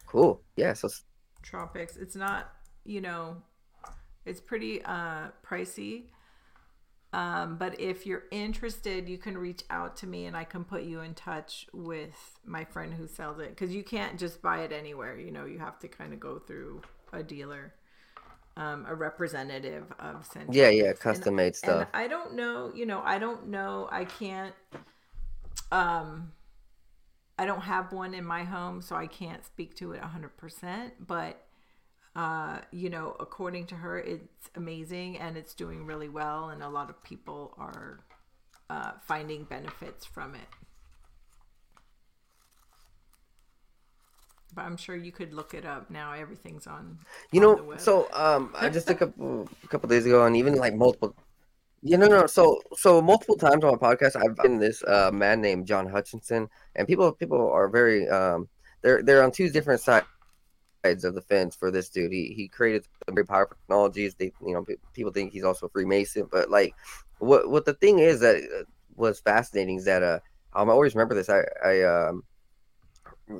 cool. 0.07 0.41
Yeah 0.57 0.72
so 0.72 0.89
tropics. 1.43 1.97
It's 1.97 2.16
not 2.16 2.53
you 2.84 3.01
know 3.01 3.37
it's 4.24 4.41
pretty 4.41 4.82
uh 4.84 5.28
pricey. 5.49 6.05
Um, 7.12 7.57
but 7.57 7.80
if 7.80 8.05
you're 8.05 8.24
interested 8.30 9.09
you 9.09 9.16
can 9.16 9.39
reach 9.39 9.62
out 9.70 9.97
to 9.99 10.07
me 10.07 10.26
and 10.26 10.37
i 10.37 10.45
can 10.45 10.64
put 10.64 10.82
you 10.82 11.01
in 11.01 11.14
touch 11.14 11.66
with 11.72 12.37
my 12.45 12.64
friend 12.64 12.93
who 12.93 13.07
sells 13.07 13.39
it. 13.39 13.51
Because 13.51 13.74
you 13.74 13.82
can't 13.84 14.18
just 14.18 14.43
buy 14.43 14.61
it 14.62 14.72
anywhere 14.72 15.18
you 15.18 15.30
know 15.30 15.47
you 15.47 15.59
have 15.59 15.78
to 15.80 15.89
kind 15.89 16.12
of 16.12 16.20
go 16.20 16.39
through 16.39 16.82
a 17.12 17.22
dealer 17.22 17.74
um, 18.59 18.87
a 18.89 18.95
representative 18.95 19.84
of 19.99 20.28
Centropix. 20.28 20.55
yeah 20.55 20.68
yeah 20.68 20.93
custom 20.95 21.37
made 21.37 21.55
stuff. 21.55 21.89
I 21.95 22.09
don't 22.09 22.34
know 22.34 22.72
you 22.74 22.87
know 22.87 23.03
i 23.05 23.18
don't 23.18 23.49
know 23.49 23.89
i 23.93 24.05
can't 24.05 24.55
um 25.70 26.32
I 27.39 27.45
don't 27.45 27.62
have 27.62 27.93
one 27.93 28.14
in 28.14 28.24
my 28.24 28.45
home, 28.45 28.80
so 28.80 28.97
I 28.97 29.07
can't 29.07 29.45
speak 29.45 29.74
to 29.76 29.93
it 29.93 30.01
100%. 30.01 30.93
But, 31.07 31.45
uh, 32.14 32.61
you 32.70 32.89
know, 32.89 33.14
according 33.20 33.66
to 33.66 33.76
her, 33.76 33.99
it's 33.99 34.51
amazing 34.55 35.18
and 35.18 35.37
it's 35.37 35.55
doing 35.55 35.84
really 35.84 36.09
well, 36.09 36.49
and 36.49 36.62
a 36.62 36.68
lot 36.68 36.89
of 36.89 37.03
people 37.03 37.55
are 37.59 38.01
uh, 38.70 38.93
finding 39.03 39.45
benefits 39.45 40.07
from 40.07 40.34
it. 40.34 40.49
But 44.55 44.62
I'm 44.62 44.78
sure 44.78 44.97
you 44.97 45.12
could 45.12 45.34
look 45.34 45.53
it 45.53 45.66
up 45.66 45.91
now. 45.91 46.12
Everything's 46.12 46.66
on. 46.66 46.99
You 47.30 47.47
on 47.47 47.66
know, 47.68 47.76
so 47.76 48.09
um, 48.14 48.55
I 48.57 48.70
just 48.70 48.89
a 48.89 48.95
couple 48.95 49.49
a 49.62 49.68
couple 49.68 49.89
days 49.91 50.07
ago, 50.07 50.24
and 50.24 50.34
even 50.34 50.55
like 50.55 50.74
multiple 50.74 51.14
yeah, 51.83 51.97
no, 51.97 52.07
no. 52.07 52.27
So, 52.27 52.61
so 52.77 53.01
multiple 53.01 53.37
times 53.37 53.64
on 53.64 53.79
my 53.81 53.95
podcast, 53.95 54.16
I've 54.16 54.37
been 54.37 54.59
this 54.59 54.83
uh, 54.85 55.11
man 55.12 55.41
named 55.41 55.66
John 55.66 55.87
Hutchinson, 55.89 56.49
and 56.74 56.87
people, 56.87 57.12
people 57.12 57.51
are 57.51 57.68
very, 57.68 58.09
um, 58.09 58.49
they're 58.83 59.03
they're 59.03 59.22
on 59.22 59.31
two 59.31 59.51
different 59.51 59.81
sides 59.81 60.07
of 61.05 61.14
the 61.14 61.22
fence 61.22 61.57
for 61.57 61.70
this 61.70 61.89
dude. 61.89 62.12
He 62.12 62.33
he 62.35 62.49
created 62.49 62.87
some 63.07 63.14
very 63.14 63.27
powerful 63.27 63.57
technologies. 63.57 64.14
They, 64.14 64.33
you 64.45 64.55
know, 64.55 64.64
people 64.93 65.12
think 65.12 65.33
he's 65.33 65.45
also 65.45 65.66
a 65.66 65.68
Freemason, 65.70 66.29
but 66.31 66.51
like, 66.51 66.74
what 67.18 67.51
what 67.51 67.64
the 67.64 67.74
thing 67.74 67.99
is 67.99 68.20
that 68.20 68.37
uh, 68.37 68.64
was 68.95 69.20
fascinating 69.20 69.77
is 69.77 69.85
that 69.85 70.03
uh, 70.03 70.20
um, 70.55 70.70
I 70.70 70.72
always 70.72 70.95
remember 70.95 71.14
this. 71.14 71.29
I 71.29 71.43
I 71.64 71.83
um 71.83 72.24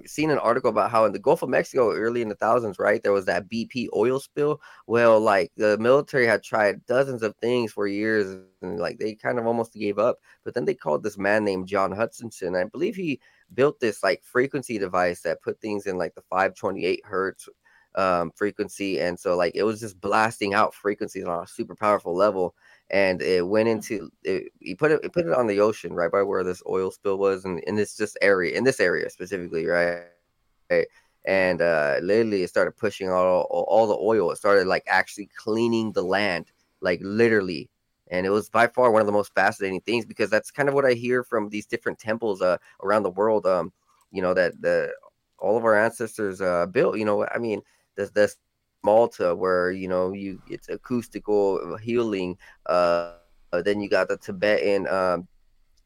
seen 0.07 0.31
an 0.31 0.39
article 0.39 0.71
about 0.71 0.91
how 0.91 1.05
in 1.05 1.13
the 1.13 1.19
Gulf 1.19 1.43
of 1.43 1.49
Mexico 1.49 1.93
early 1.93 2.23
in 2.23 2.29
the 2.29 2.35
thousands, 2.35 2.79
right, 2.79 3.03
there 3.03 3.13
was 3.13 3.27
that 3.27 3.49
BP 3.49 3.89
oil 3.95 4.19
spill. 4.19 4.61
Well, 4.87 5.21
like 5.21 5.53
the 5.57 5.79
military 5.79 6.27
had 6.27 6.43
tried 6.43 6.85
dozens 6.87 7.23
of 7.23 7.37
things 7.37 7.73
for 7.73 7.87
years 7.87 8.39
and 8.63 8.79
like 8.79 8.99
they 8.99 9.15
kind 9.15 9.39
of 9.39 9.47
almost 9.47 9.75
gave 9.75 9.99
up. 9.99 10.19
But 10.45 10.55
then 10.55 10.65
they 10.65 10.75
called 10.75 11.03
this 11.03 11.19
man 11.19 11.45
named 11.45 11.69
John 11.69 11.93
Hutchinson. 11.93 12.57
I 12.57 12.65
believe 12.65 12.97
he 12.97 13.21
built 13.55 13.79
this 13.81 14.03
like 14.03 14.23
frequency 14.25 14.79
device 14.79 15.23
that 15.23 15.43
put 15.43 15.61
things 15.61 15.87
in 15.87 15.99
like 15.99 16.15
the 16.15 16.23
528 16.23 17.01
hertz 17.05 17.49
um, 17.95 18.31
frequency. 18.35 19.01
And 19.01 19.19
so 19.19 19.37
like 19.37 19.55
it 19.55 19.63
was 19.63 19.81
just 19.81 20.01
blasting 20.01 20.55
out 20.55 20.75
frequencies 20.75 21.25
on 21.25 21.43
a 21.45 21.47
super 21.47 21.75
powerful 21.75 22.15
level 22.15 22.55
and 22.91 23.21
it 23.23 23.47
went 23.47 23.69
into 23.69 24.11
it, 24.23 24.53
he 24.61 24.75
put 24.75 24.93
it 24.93 25.13
put 25.13 25.27
it 25.27 25.33
on 25.33 25.47
the 25.47 25.61
ocean 25.61 25.93
right 25.93 26.13
by 26.13 26.23
where 26.23 26.45
this 26.45 26.63
oil 26.69 26.91
spill 26.91 27.19
was 27.19 27.45
and 27.45 27.59
in 27.61 27.75
this 27.75 27.97
just 27.97 28.17
area 28.23 28.57
in 28.57 28.65
this 28.65 28.81
area 28.81 29.11
specifically 29.11 29.67
right, 29.67 30.05
right? 30.71 30.87
and 31.27 31.61
uh 31.61 31.97
literally 32.03 32.43
it 32.43 32.49
started 32.49 32.77
pushing 32.77 33.11
all, 33.11 33.43
all, 33.51 33.65
all 33.69 33.87
the 33.87 33.97
oil. 33.97 34.31
It 34.31 34.37
started 34.37 34.67
like 34.67 34.85
actually 34.87 35.29
cleaning 35.37 35.93
the 35.93 36.03
land 36.03 36.47
like 36.81 37.01
literally. 37.03 37.69
And 38.11 38.25
it 38.25 38.31
was 38.31 38.49
by 38.49 38.69
far 38.69 38.93
one 38.93 39.01
of 39.01 39.07
the 39.07 39.13
most 39.13 39.35
fascinating 39.35 39.81
things 39.81 40.07
because 40.07 40.31
that's 40.31 40.53
kind 40.53 40.69
of 40.69 40.75
what 40.75 40.85
i 40.87 40.93
hear 40.93 41.25
from 41.25 41.49
these 41.49 41.67
different 41.67 41.99
temples 41.99 42.41
uh 42.43 42.59
around 42.83 43.03
the 43.03 43.11
world 43.11 43.47
um 43.47 43.73
you 44.13 44.23
know 44.23 44.35
that 44.35 44.61
the 44.63 44.93
all 45.39 45.57
of 45.57 45.65
our 45.65 45.77
ancestors 45.77 46.41
uh 46.41 46.67
built 46.67 46.97
you 46.99 47.05
know 47.05 47.27
i 47.35 47.39
mean 47.39 47.61
this 47.97 48.11
this 48.11 48.37
Malta, 48.87 49.35
where 49.35 49.71
you 49.73 49.89
know 49.89 50.13
you 50.13 50.41
it's 50.49 50.69
acoustical 50.69 51.77
healing. 51.79 52.39
Uh, 52.67 53.15
then 53.65 53.81
you 53.81 53.89
got 53.89 54.09
the 54.09 54.17
Tibetan. 54.17 54.87
Um, 54.89 55.29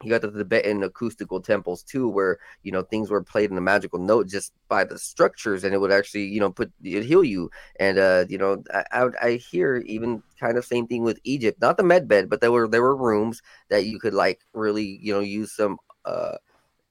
you 0.02 0.10
got 0.10 0.22
the 0.22 0.30
Tibetan 0.30 0.82
acoustical 0.82 1.40
temples 1.40 1.82
too, 1.82 2.08
where 2.08 2.38
you 2.62 2.72
know 2.72 2.82
things 2.82 3.10
were 3.10 3.22
played 3.22 3.50
in 3.50 3.58
a 3.58 3.60
magical 3.60 3.98
note 3.98 4.28
just 4.28 4.52
by 4.68 4.84
the 4.84 4.98
structures, 4.98 5.64
and 5.64 5.74
it 5.74 5.78
would 5.78 5.92
actually 5.92 6.24
you 6.24 6.40
know 6.40 6.50
put 6.50 6.72
it 6.82 7.04
heal 7.04 7.24
you. 7.24 7.50
And 7.78 7.98
uh, 7.98 8.24
you 8.28 8.38
know 8.38 8.62
I, 8.72 8.84
I, 8.92 9.04
I 9.22 9.30
hear 9.50 9.78
even 9.86 10.22
kind 10.38 10.56
of 10.58 10.64
same 10.64 10.86
thing 10.86 11.02
with 11.02 11.18
Egypt, 11.24 11.60
not 11.60 11.76
the 11.76 11.84
med 11.84 12.08
bed, 12.08 12.30
but 12.30 12.40
there 12.40 12.52
were 12.52 12.68
there 12.68 12.82
were 12.82 12.96
rooms 12.96 13.42
that 13.70 13.86
you 13.86 13.98
could 13.98 14.14
like 14.14 14.40
really 14.54 14.98
you 15.02 15.12
know 15.14 15.20
use 15.20 15.52
some 15.56 15.78
uh 16.04 16.36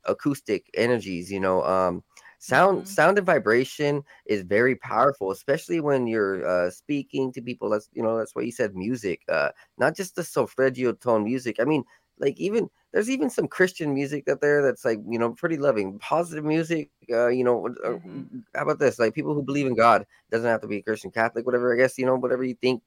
acoustic 0.06 0.69
energies. 0.76 1.31
You 1.31 1.40
know, 1.40 1.64
um, 1.64 2.03
sound 2.40 2.80
mm-hmm. 2.80 2.86
sound 2.86 3.18
and 3.18 3.28
vibration 3.28 4.02
is 4.26 4.44
very 4.44 4.76
powerful 4.76 5.30
especially 5.30 5.82
when 5.82 6.07
you're 6.07 6.48
uh, 6.48 6.70
speaking 6.70 7.32
to 7.34 7.41
people 7.41 7.70
that's 7.70 7.90
you 7.94 8.02
know 8.02 8.18
that's 8.18 8.34
why 8.34 8.41
you 8.41 8.52
said 8.52 8.76
music 8.76 9.22
uh, 9.30 9.49
not 9.78 9.95
just 9.95 10.16
the 10.16 10.24
solfeggio 10.24 10.94
tone 10.94 11.24
music 11.24 11.57
i 11.60 11.66
mean 11.66 11.84
like 12.18 12.38
even 12.40 12.70
there's 12.94 13.10
even 13.10 13.30
some 13.30 13.48
christian 13.48 13.94
music 13.94 14.28
out 14.30 14.40
there 14.40 14.61
that's 14.61 14.86
like 14.86 14.99
you 15.10 15.20
know 15.20 15.32
pretty 15.32 15.57
loving 15.57 15.99
positive 15.99 16.45
music 16.45 16.90
uh, 17.11 17.28
you 17.28 17.44
know 17.44 17.68
uh, 17.68 17.90
mm-hmm. 17.90 18.40
how 18.56 18.64
about 18.64 18.80
this 18.80 18.99
like 18.99 19.14
people 19.14 19.34
who 19.34 19.44
believe 19.44 19.68
in 19.68 19.76
god 19.76 20.06
doesn't 20.32 20.49
have 20.49 20.61
to 20.61 20.68
be 20.68 20.82
christian 20.82 21.11
catholic 21.11 21.45
whatever 21.45 21.74
i 21.74 21.78
guess 21.78 21.98
you 21.98 22.06
know 22.06 22.16
whatever 22.16 22.44
you 22.44 22.56
think 22.56 22.82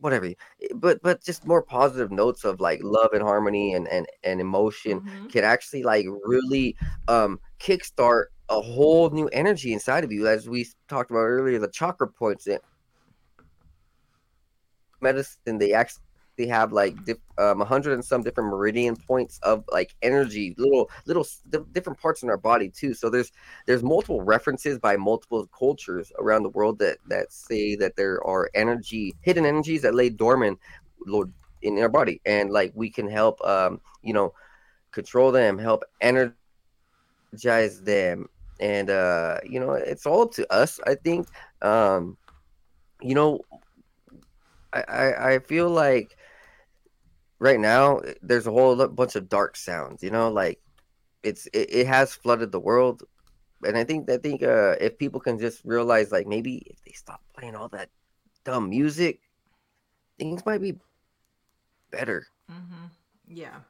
whatever 0.00 0.26
eh, 0.26 0.34
but 0.74 1.00
but 1.02 1.22
just 1.22 1.46
more 1.46 1.62
positive 1.62 2.10
notes 2.10 2.44
of 2.44 2.60
like 2.60 2.80
love 2.82 3.12
and 3.12 3.22
harmony 3.22 3.74
and 3.74 3.88
and, 3.88 4.06
and 4.22 4.40
emotion 4.40 5.00
mm-hmm. 5.00 5.26
can 5.26 5.44
actually 5.44 5.82
like 5.82 6.06
really 6.24 6.76
um 7.08 7.38
kickstart 7.64 8.24
a 8.50 8.60
whole 8.60 9.10
new 9.10 9.26
energy 9.28 9.72
inside 9.72 10.04
of 10.04 10.12
you, 10.12 10.28
as 10.28 10.48
we 10.48 10.66
talked 10.88 11.10
about 11.10 11.20
earlier, 11.20 11.58
the 11.58 11.68
chakra 11.68 12.06
points. 12.06 12.46
In. 12.46 12.58
medicine 15.00 15.58
they 15.58 15.72
actually 15.72 16.00
have 16.48 16.72
like 16.72 16.96
um, 17.38 17.58
100 17.58 17.92
and 17.92 18.04
some 18.04 18.22
different 18.22 18.50
meridian 18.50 18.96
points 18.96 19.38
of 19.42 19.64
like 19.70 19.94
energy 20.02 20.54
little 20.58 20.90
little 21.06 21.26
different 21.72 21.98
parts 21.98 22.22
in 22.22 22.30
our 22.30 22.36
body 22.36 22.68
too 22.68 22.92
so 22.94 23.08
there's 23.08 23.30
there's 23.66 23.82
multiple 23.82 24.22
references 24.22 24.78
by 24.78 24.96
multiple 24.96 25.46
cultures 25.56 26.10
around 26.18 26.42
the 26.42 26.48
world 26.50 26.78
that 26.78 26.98
that 27.06 27.32
say 27.32 27.76
that 27.76 27.94
there 27.96 28.24
are 28.26 28.50
energy 28.54 29.14
hidden 29.20 29.46
energies 29.46 29.82
that 29.82 29.94
lay 29.94 30.08
dormant 30.08 30.58
in 31.62 31.78
our 31.78 31.88
body 31.88 32.20
and 32.26 32.50
like 32.50 32.72
we 32.74 32.90
can 32.90 33.08
help 33.08 33.40
um 33.44 33.80
you 34.02 34.12
know 34.12 34.32
control 34.90 35.30
them 35.30 35.58
help 35.58 35.84
energize 37.34 37.82
them. 37.82 38.28
And 38.60 38.88
uh 38.88 39.38
you 39.44 39.58
know 39.58 39.72
it's 39.72 40.06
all 40.06 40.28
to 40.28 40.52
us 40.52 40.78
i 40.86 40.94
think. 40.94 41.26
Um 41.62 42.16
you 43.02 43.14
know 43.14 43.40
i 44.72 44.82
i, 44.88 45.34
I 45.34 45.38
feel 45.40 45.68
like 45.68 46.16
right 47.40 47.58
now 47.58 48.00
there's 48.22 48.46
a 48.46 48.52
whole 48.52 48.76
bunch 48.88 49.16
of 49.16 49.28
dark 49.28 49.56
sounds 49.56 50.02
you 50.02 50.10
know 50.10 50.30
like 50.30 50.60
it's 51.22 51.46
it, 51.52 51.68
it 51.74 51.86
has 51.86 52.14
flooded 52.14 52.52
the 52.52 52.60
world. 52.60 53.02
And 53.66 53.76
i 53.76 53.84
think 53.84 54.08
i 54.10 54.18
think 54.18 54.42
uh 54.42 54.76
if 54.80 54.98
people 54.98 55.20
can 55.20 55.38
just 55.38 55.64
realize 55.64 56.12
like 56.12 56.26
maybe 56.26 56.62
if 56.66 56.82
they 56.84 56.92
stop 56.92 57.20
playing 57.36 57.56
all 57.56 57.68
that 57.70 57.90
dumb 58.44 58.70
music 58.70 59.20
things 60.18 60.46
might 60.46 60.60
be 60.60 60.78
better. 61.90 62.26
Mm-hmm. 62.50 62.86
yeah 63.26 63.60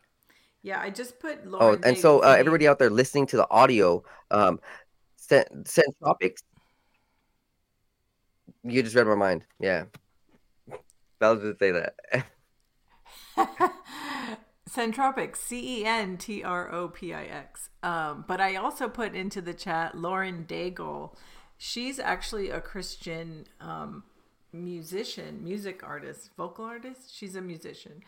yeah 0.65 0.81
i 0.81 0.91
just 0.91 1.21
put 1.21 1.39
oh, 1.47 1.51
Lauren 1.51 1.81
oh 1.85 1.89
and 1.89 1.97
so 1.97 2.19
uh, 2.25 2.35
everybody 2.37 2.67
out 2.67 2.81
there 2.81 2.91
listening 2.91 3.27
to 3.27 3.37
the 3.37 3.49
audio 3.51 4.03
um 4.33 4.59
Centropix. 5.29 6.43
You 8.63 8.83
just 8.83 8.97
read 8.97 9.07
my 9.07 9.15
mind. 9.15 9.45
Yeah. 9.61 9.85
I 11.21 11.31
was 11.31 11.41
to 11.41 11.57
say 11.59 11.71
that. 11.73 12.27
Centropix, 14.71 15.37
C 15.37 15.81
E 15.81 15.85
N 15.85 16.17
T 16.19 16.43
R 16.43 16.73
O 16.73 16.89
P 16.89 17.15
I 17.15 17.25
X. 17.25 17.71
Um, 17.83 18.25
but 18.27 18.41
I 18.41 18.57
also 18.57 18.89
put 18.89 19.15
into 19.15 19.41
the 19.41 19.55
chat 19.55 19.97
Lauren 19.97 20.45
Daigle. 20.47 21.15
She's 21.57 21.99
actually 21.99 22.51
a 22.51 22.61
Christian 22.61 23.47
um, 23.61 24.05
musician, 24.53 25.43
music 25.43 25.83
artist, 25.85 26.31
vocal 26.37 26.65
artist. 26.65 27.15
She's 27.15 27.37
a 27.37 27.41
musician. 27.41 28.03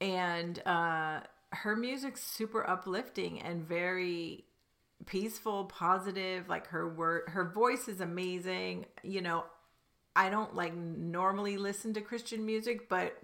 And 0.00 0.62
uh, 0.64 1.20
her 1.52 1.76
music's 1.76 2.22
super 2.22 2.68
uplifting 2.68 3.40
and 3.40 3.66
very 3.66 4.44
peaceful, 5.06 5.64
positive. 5.64 6.48
Like 6.48 6.68
her 6.68 6.88
word, 6.88 7.24
her 7.28 7.44
voice 7.44 7.88
is 7.88 8.00
amazing. 8.00 8.86
You 9.02 9.22
know, 9.22 9.44
I 10.14 10.30
don't 10.30 10.54
like 10.54 10.74
normally 10.74 11.56
listen 11.56 11.94
to 11.94 12.00
Christian 12.00 12.44
music, 12.44 12.88
but 12.88 13.16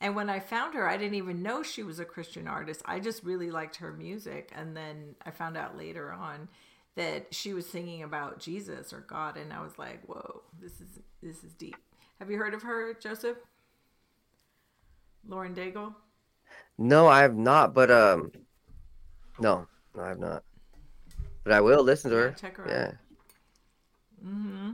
and 0.00 0.14
when 0.14 0.30
I 0.30 0.38
found 0.38 0.74
her, 0.74 0.88
I 0.88 0.96
didn't 0.96 1.16
even 1.16 1.42
know 1.42 1.62
she 1.62 1.82
was 1.82 1.98
a 1.98 2.04
Christian 2.04 2.46
artist. 2.46 2.82
I 2.84 3.00
just 3.00 3.24
really 3.24 3.50
liked 3.50 3.76
her 3.76 3.92
music, 3.92 4.52
and 4.54 4.76
then 4.76 5.16
I 5.26 5.32
found 5.32 5.56
out 5.56 5.76
later 5.76 6.12
on 6.12 6.48
that 6.94 7.34
she 7.34 7.52
was 7.52 7.68
singing 7.68 8.02
about 8.02 8.38
Jesus 8.38 8.92
or 8.92 9.00
God, 9.00 9.36
and 9.36 9.52
I 9.52 9.60
was 9.60 9.78
like, 9.78 10.04
"Whoa, 10.06 10.42
this 10.60 10.80
is 10.80 11.00
this 11.22 11.42
is 11.42 11.52
deep." 11.54 11.76
Have 12.20 12.30
you 12.30 12.38
heard 12.38 12.54
of 12.54 12.62
her, 12.62 12.94
Joseph? 12.94 13.38
Lauren 15.26 15.54
Daigle? 15.54 15.94
No, 16.78 17.08
I 17.08 17.22
have 17.22 17.36
not. 17.36 17.74
But 17.74 17.90
um, 17.90 18.32
no, 19.38 19.66
no, 19.94 20.02
I 20.02 20.08
have 20.08 20.18
not. 20.18 20.44
But 21.44 21.52
I 21.52 21.60
will 21.60 21.82
listen 21.82 22.10
to 22.10 22.16
her. 22.16 22.28
Yeah, 22.28 22.34
check 22.34 22.56
her 22.56 22.66
yeah. 22.68 22.86
out. 22.86 22.94
Mm-hmm. 24.24 24.70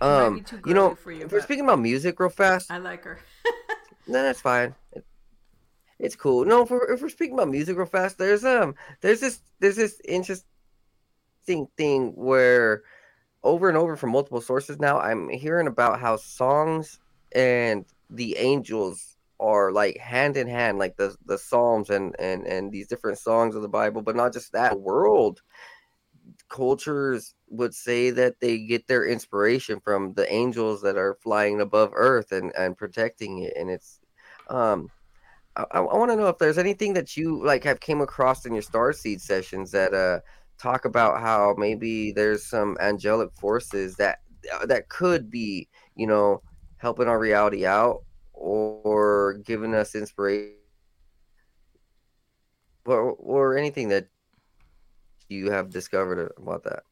Um, 0.00 0.44
you 0.66 0.74
know, 0.74 0.96
you, 1.06 1.22
if 1.22 1.32
we're 1.32 1.40
speaking 1.40 1.64
about 1.64 1.80
music 1.80 2.18
real 2.20 2.28
fast, 2.28 2.70
I 2.70 2.78
like 2.78 3.04
her. 3.04 3.18
no, 4.06 4.22
that's 4.22 4.40
fine. 4.40 4.74
It, 4.92 5.04
it's 5.98 6.16
cool. 6.16 6.44
No, 6.44 6.62
if 6.62 6.70
we're, 6.70 6.92
if 6.92 7.00
we're 7.00 7.08
speaking 7.08 7.34
about 7.34 7.48
music 7.48 7.76
real 7.76 7.86
fast, 7.86 8.18
there's 8.18 8.44
um, 8.44 8.74
there's 9.00 9.20
this 9.20 9.40
there's 9.60 9.76
this 9.76 10.00
interesting 10.04 10.46
thing 11.76 12.12
where 12.16 12.82
over 13.42 13.68
and 13.68 13.78
over 13.78 13.96
from 13.96 14.10
multiple 14.10 14.40
sources 14.40 14.80
now, 14.80 14.98
I'm 14.98 15.28
hearing 15.28 15.66
about 15.66 16.00
how 16.00 16.16
songs 16.16 16.98
and 17.32 17.84
the 18.10 18.36
angels 18.38 19.13
are 19.40 19.72
like 19.72 19.98
hand 19.98 20.36
in 20.36 20.46
hand, 20.48 20.78
like 20.78 20.96
the 20.96 21.16
the 21.26 21.38
Psalms 21.38 21.90
and 21.90 22.14
and 22.18 22.46
and 22.46 22.72
these 22.72 22.88
different 22.88 23.18
songs 23.18 23.54
of 23.54 23.62
the 23.62 23.68
Bible, 23.68 24.02
but 24.02 24.16
not 24.16 24.32
just 24.32 24.52
that. 24.52 24.78
World 24.78 25.40
cultures 26.48 27.34
would 27.48 27.74
say 27.74 28.10
that 28.10 28.40
they 28.40 28.58
get 28.58 28.86
their 28.86 29.06
inspiration 29.06 29.80
from 29.80 30.14
the 30.14 30.30
angels 30.32 30.82
that 30.82 30.96
are 30.96 31.18
flying 31.22 31.60
above 31.60 31.90
Earth 31.94 32.32
and 32.32 32.52
and 32.56 32.76
protecting 32.76 33.40
it, 33.40 33.54
and 33.56 33.70
it's 33.70 34.00
um. 34.48 34.88
I, 35.56 35.64
I 35.72 35.80
want 35.80 36.10
to 36.10 36.16
know 36.16 36.26
if 36.26 36.38
there's 36.38 36.58
anything 36.58 36.94
that 36.94 37.16
you 37.16 37.44
like 37.44 37.62
have 37.62 37.78
came 37.78 38.00
across 38.00 38.44
in 38.44 38.54
your 38.54 38.62
star 38.62 38.92
seed 38.92 39.20
sessions 39.20 39.70
that 39.70 39.94
uh 39.94 40.18
talk 40.58 40.84
about 40.84 41.20
how 41.20 41.54
maybe 41.56 42.10
there's 42.12 42.44
some 42.44 42.76
angelic 42.80 43.32
forces 43.34 43.94
that 43.96 44.18
that 44.66 44.88
could 44.88 45.30
be 45.30 45.68
you 45.94 46.06
know 46.06 46.42
helping 46.78 47.08
our 47.08 47.18
reality 47.18 47.64
out 47.66 48.02
or 48.44 49.34
giving 49.44 49.74
us 49.74 49.94
inspiration 49.94 50.54
or, 52.84 53.12
or 53.12 53.56
anything 53.56 53.88
that 53.88 54.08
you 55.28 55.50
have 55.50 55.70
discovered 55.70 56.32
about 56.36 56.64
that? 56.64 56.84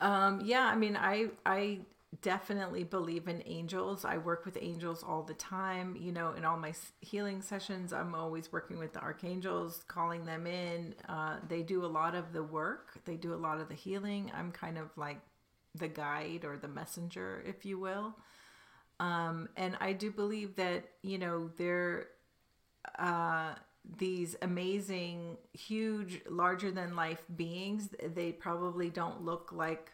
Um 0.00 0.40
yeah 0.44 0.66
i 0.66 0.74
mean 0.74 0.96
i 0.96 1.28
i 1.44 1.80
definitely 2.22 2.82
believe 2.82 3.28
in 3.28 3.40
angels. 3.46 4.04
I 4.04 4.18
work 4.18 4.44
with 4.44 4.58
angels 4.60 5.04
all 5.06 5.22
the 5.22 5.34
time 5.34 5.96
you 6.00 6.10
know 6.12 6.32
in 6.32 6.44
all 6.44 6.56
my 6.56 6.72
healing 7.00 7.40
sessions 7.40 7.92
i'm 7.92 8.14
always 8.16 8.50
working 8.52 8.78
with 8.78 8.92
the 8.92 9.00
archangels 9.00 9.84
calling 9.88 10.24
them 10.24 10.46
in. 10.46 10.94
Uh, 11.08 11.36
they 11.48 11.62
do 11.62 11.84
a 11.84 11.86
lot 11.86 12.14
of 12.14 12.32
the 12.32 12.42
work. 12.42 12.98
They 13.04 13.16
do 13.16 13.34
a 13.34 13.36
lot 13.36 13.60
of 13.60 13.68
the 13.68 13.74
healing. 13.74 14.32
I'm 14.34 14.50
kind 14.52 14.78
of 14.78 14.88
like 14.96 15.20
the 15.74 15.88
guide 15.88 16.44
or 16.44 16.56
the 16.56 16.68
messenger 16.68 17.44
if 17.46 17.64
you 17.64 17.78
will 17.78 18.16
um, 19.00 19.48
and 19.56 19.76
I 19.80 19.94
do 19.94 20.10
believe 20.10 20.56
that, 20.56 20.84
you 21.02 21.16
know, 21.18 21.50
they're 21.56 22.08
uh, 22.98 23.54
these 23.98 24.36
amazing, 24.42 25.38
huge, 25.54 26.20
larger 26.28 26.70
than 26.70 26.94
life 26.94 27.22
beings. 27.34 27.88
They 28.14 28.30
probably 28.30 28.90
don't 28.90 29.24
look 29.24 29.52
like 29.52 29.90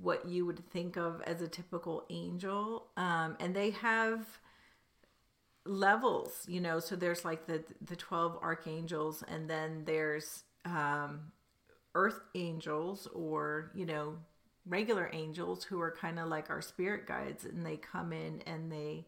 what 0.00 0.28
you 0.28 0.46
would 0.46 0.64
think 0.70 0.96
of 0.96 1.22
as 1.22 1.42
a 1.42 1.48
typical 1.48 2.04
angel. 2.08 2.86
Um, 2.96 3.36
and 3.40 3.54
they 3.54 3.70
have 3.70 4.24
levels, 5.64 6.44
you 6.46 6.60
know, 6.60 6.78
so 6.78 6.94
there's 6.94 7.24
like 7.24 7.48
the, 7.48 7.64
the 7.84 7.96
12 7.96 8.38
archangels, 8.40 9.24
and 9.26 9.50
then 9.50 9.82
there's 9.84 10.44
um, 10.64 11.32
earth 11.96 12.20
angels 12.36 13.08
or, 13.12 13.72
you 13.74 13.86
know, 13.86 14.18
regular 14.66 15.08
angels 15.12 15.64
who 15.64 15.80
are 15.80 15.90
kind 15.90 16.18
of 16.18 16.28
like 16.28 16.50
our 16.50 16.60
spirit 16.60 17.06
guides 17.06 17.44
and 17.44 17.64
they 17.64 17.76
come 17.76 18.12
in 18.12 18.42
and 18.46 18.70
they 18.70 19.06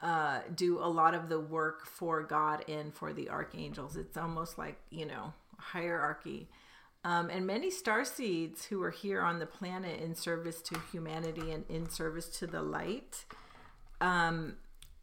uh, 0.00 0.40
do 0.54 0.78
a 0.78 0.88
lot 0.88 1.14
of 1.14 1.28
the 1.28 1.40
work 1.40 1.86
for 1.86 2.22
God 2.22 2.64
and 2.68 2.94
for 2.94 3.12
the 3.12 3.28
archangels. 3.30 3.96
It's 3.96 4.16
almost 4.16 4.56
like, 4.58 4.78
you 4.90 5.06
know, 5.06 5.32
hierarchy. 5.58 6.48
Um, 7.04 7.30
and 7.30 7.46
many 7.46 7.70
star 7.70 8.04
seeds 8.04 8.64
who 8.66 8.82
are 8.82 8.90
here 8.90 9.20
on 9.20 9.38
the 9.38 9.46
planet 9.46 10.00
in 10.00 10.14
service 10.14 10.60
to 10.62 10.78
humanity 10.92 11.52
and 11.52 11.64
in 11.68 11.88
service 11.88 12.28
to 12.38 12.46
the 12.46 12.62
light 12.62 13.24
um, 14.00 14.56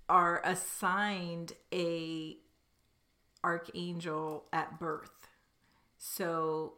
are 0.10 0.42
assigned 0.44 1.54
a 1.74 2.38
archangel 3.44 4.46
at 4.52 4.80
birth. 4.80 5.28
So 5.98 6.74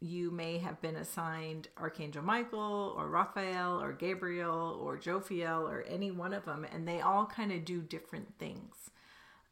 you 0.00 0.30
may 0.30 0.58
have 0.58 0.80
been 0.82 0.96
assigned 0.96 1.68
Archangel 1.76 2.22
Michael 2.22 2.94
or 2.96 3.08
Raphael 3.08 3.80
or 3.80 3.92
Gabriel 3.92 4.78
or 4.82 4.98
Jophiel 4.98 5.62
or 5.62 5.84
any 5.88 6.10
one 6.10 6.34
of 6.34 6.44
them, 6.44 6.66
and 6.70 6.86
they 6.86 7.00
all 7.00 7.26
kind 7.26 7.50
of 7.50 7.64
do 7.64 7.80
different 7.80 8.38
things. 8.38 8.90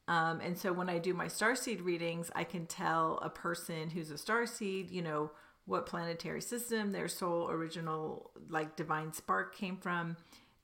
Um, 0.06 0.40
and 0.40 0.58
so 0.58 0.72
when 0.72 0.90
I 0.90 0.98
do 0.98 1.14
my 1.14 1.28
star 1.28 1.54
seed 1.54 1.80
readings, 1.80 2.30
I 2.34 2.44
can 2.44 2.66
tell 2.66 3.18
a 3.22 3.30
person 3.30 3.88
who's 3.88 4.10
a 4.10 4.18
star 4.18 4.44
seed, 4.44 4.90
you 4.90 5.00
know, 5.00 5.30
what 5.66 5.86
planetary 5.86 6.42
system 6.42 6.92
their 6.92 7.08
soul 7.08 7.48
original, 7.50 8.30
like 8.50 8.76
divine 8.76 9.14
spark, 9.14 9.56
came 9.56 9.78
from, 9.78 10.18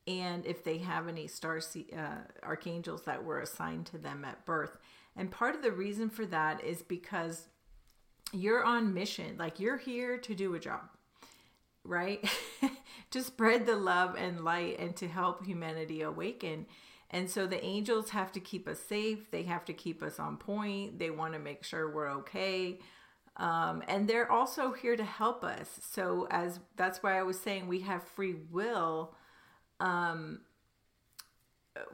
and 0.07 0.44
if 0.44 0.62
they 0.62 0.77
have 0.78 1.09
any 1.09 1.27
star 1.27 1.59
seed, 1.61 1.94
uh, 1.97 2.19
archangels 2.43 3.02
that 3.05 3.24
were 3.24 3.40
assigned 3.40 3.86
to 3.86 3.98
them 3.98 4.27
at 4.27 4.44
birth. 4.44 4.77
And 5.16 5.31
part 5.31 5.55
of 5.55 5.62
the 5.62 5.73
reason 5.73 6.11
for 6.11 6.27
that 6.27 6.62
is 6.62 6.82
because 6.82 7.48
you're 8.32 8.65
on 8.65 8.94
mission. 8.94 9.36
Like 9.39 9.61
you're 9.61 9.78
here 9.78 10.19
to 10.19 10.35
do 10.35 10.55
a 10.55 10.61
job, 10.61 10.82
right? 11.85 12.24
to 13.11 13.23
spread 13.23 13.66
the 13.66 13.77
love 13.77 14.16
and 14.16 14.44
light 14.44 14.78
and 14.78 14.94
to 14.97 15.09
help 15.09 15.44
humanity 15.44 16.02
awaken. 16.02 16.66
And 17.11 17.28
so 17.28 17.47
the 17.47 17.62
angels 17.65 18.11
have 18.11 18.31
to 18.32 18.40
keep 18.40 18.69
us 18.69 18.78
safe. 18.78 19.31
They 19.31 19.43
have 19.44 19.65
to 19.65 19.73
keep 19.73 20.02
us 20.02 20.20
on 20.20 20.36
point. 20.36 20.98
They 20.98 21.11
want 21.11 21.32
to 21.32 21.40
make 21.40 21.65
sure 21.65 21.90
we're 21.90 22.11
okay. 22.19 22.78
Um, 23.36 23.82
and 23.89 24.09
they're 24.09 24.31
also 24.31 24.73
here 24.73 24.97
to 24.97 25.05
help 25.05 25.43
us. 25.43 25.81
So 25.82 26.28
as 26.31 26.61
that's 26.77 27.02
why 27.02 27.19
I 27.19 27.23
was 27.23 27.40
saying 27.40 27.66
we 27.66 27.81
have 27.81 28.05
free 28.05 28.36
will. 28.51 29.15
Um, 29.81 30.43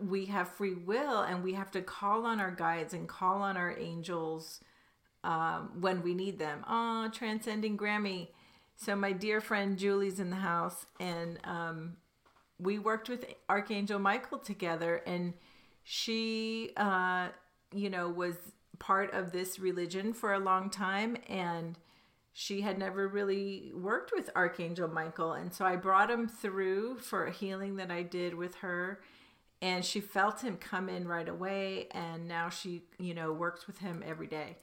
we 0.03 0.27
have 0.27 0.49
free 0.49 0.75
will 0.75 1.21
and 1.21 1.45
we 1.45 1.53
have 1.53 1.71
to 1.71 1.83
call 1.83 2.27
on 2.27 2.41
our 2.41 2.51
guides 2.51 2.93
and 2.93 3.09
call 3.09 3.43
on 3.43 3.57
our 3.57 3.79
angels 3.79 4.61
um, 5.27 5.73
when 5.81 6.03
we 6.03 6.15
need 6.15 6.39
them. 6.39 6.65
Oh, 6.69 7.11
transcending 7.13 7.77
Grammy. 7.77 8.29
So 8.77 8.95
my 8.95 9.13
dear 9.13 9.41
friend 9.41 9.77
Julie's 9.77 10.21
in 10.21 10.31
the 10.31 10.37
house, 10.37 10.87
and 11.01 11.39
um, 11.45 11.97
we 12.59 12.79
worked 12.79 13.09
with 13.09 13.25
Archangel 13.49 13.99
Michael 13.99 14.39
together, 14.39 15.03
and 15.07 15.35
she, 15.83 16.71
uh, 16.77 17.29
you 17.75 17.91
know, 17.91 18.09
was 18.09 18.37
part 18.79 19.13
of 19.13 19.33
this 19.33 19.59
religion 19.59 20.13
for 20.13 20.33
a 20.33 20.39
long 20.39 20.71
time, 20.71 21.17
and 21.29 21.77
she 22.33 22.61
had 22.61 22.79
never 22.79 23.09
really 23.09 23.73
worked 23.75 24.13
with 24.15 24.31
Archangel 24.37 24.89
Michael, 24.89 25.33
and 25.33 25.53
so 25.53 25.65
I 25.65 25.75
brought 25.75 26.11
him 26.11 26.29
through 26.29 26.99
for 26.99 27.27
a 27.27 27.33
healing 27.33 27.77
that 27.77 27.91
I 27.91 28.03
did 28.03 28.35
with 28.35 28.57
her 28.57 29.01
and 29.63 29.83
she 29.83 30.01
felt 30.01 30.43
him 30.43 30.59
come 30.59 30.91
in 30.91 31.09
right 31.09 31.31
away 31.31 31.89
and 31.93 32.29
now 32.29 32.51
she 32.51 32.83
you 32.99 33.15
know 33.15 33.33
works 33.33 33.67
with 33.67 33.79
him 33.79 34.05
every 34.07 34.27
day 34.27 34.55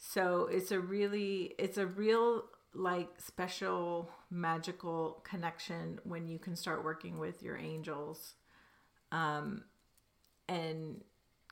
so 0.00 0.48
it's 0.50 0.72
a 0.72 0.80
really 0.80 1.54
it's 1.58 1.78
a 1.78 1.86
real 1.86 2.44
like 2.74 3.08
special 3.18 4.10
magical 4.30 5.20
connection 5.24 6.00
when 6.04 6.26
you 6.26 6.38
can 6.38 6.56
start 6.56 6.82
working 6.84 7.18
with 7.18 7.42
your 7.42 7.56
angels 7.56 8.34
um 9.12 9.62
and 10.48 11.02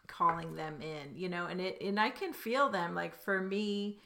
calling 0.07 0.55
them 0.57 0.81
in 0.81 1.15
you 1.15 1.29
know 1.29 1.47
and 1.47 1.61
it 1.61 1.79
and 1.83 2.01
i 2.01 2.09
can 2.11 2.33
feel 2.33 2.69
them. 2.71 2.95
Like 2.95 3.15
for 3.15 3.41
me 3.43 3.99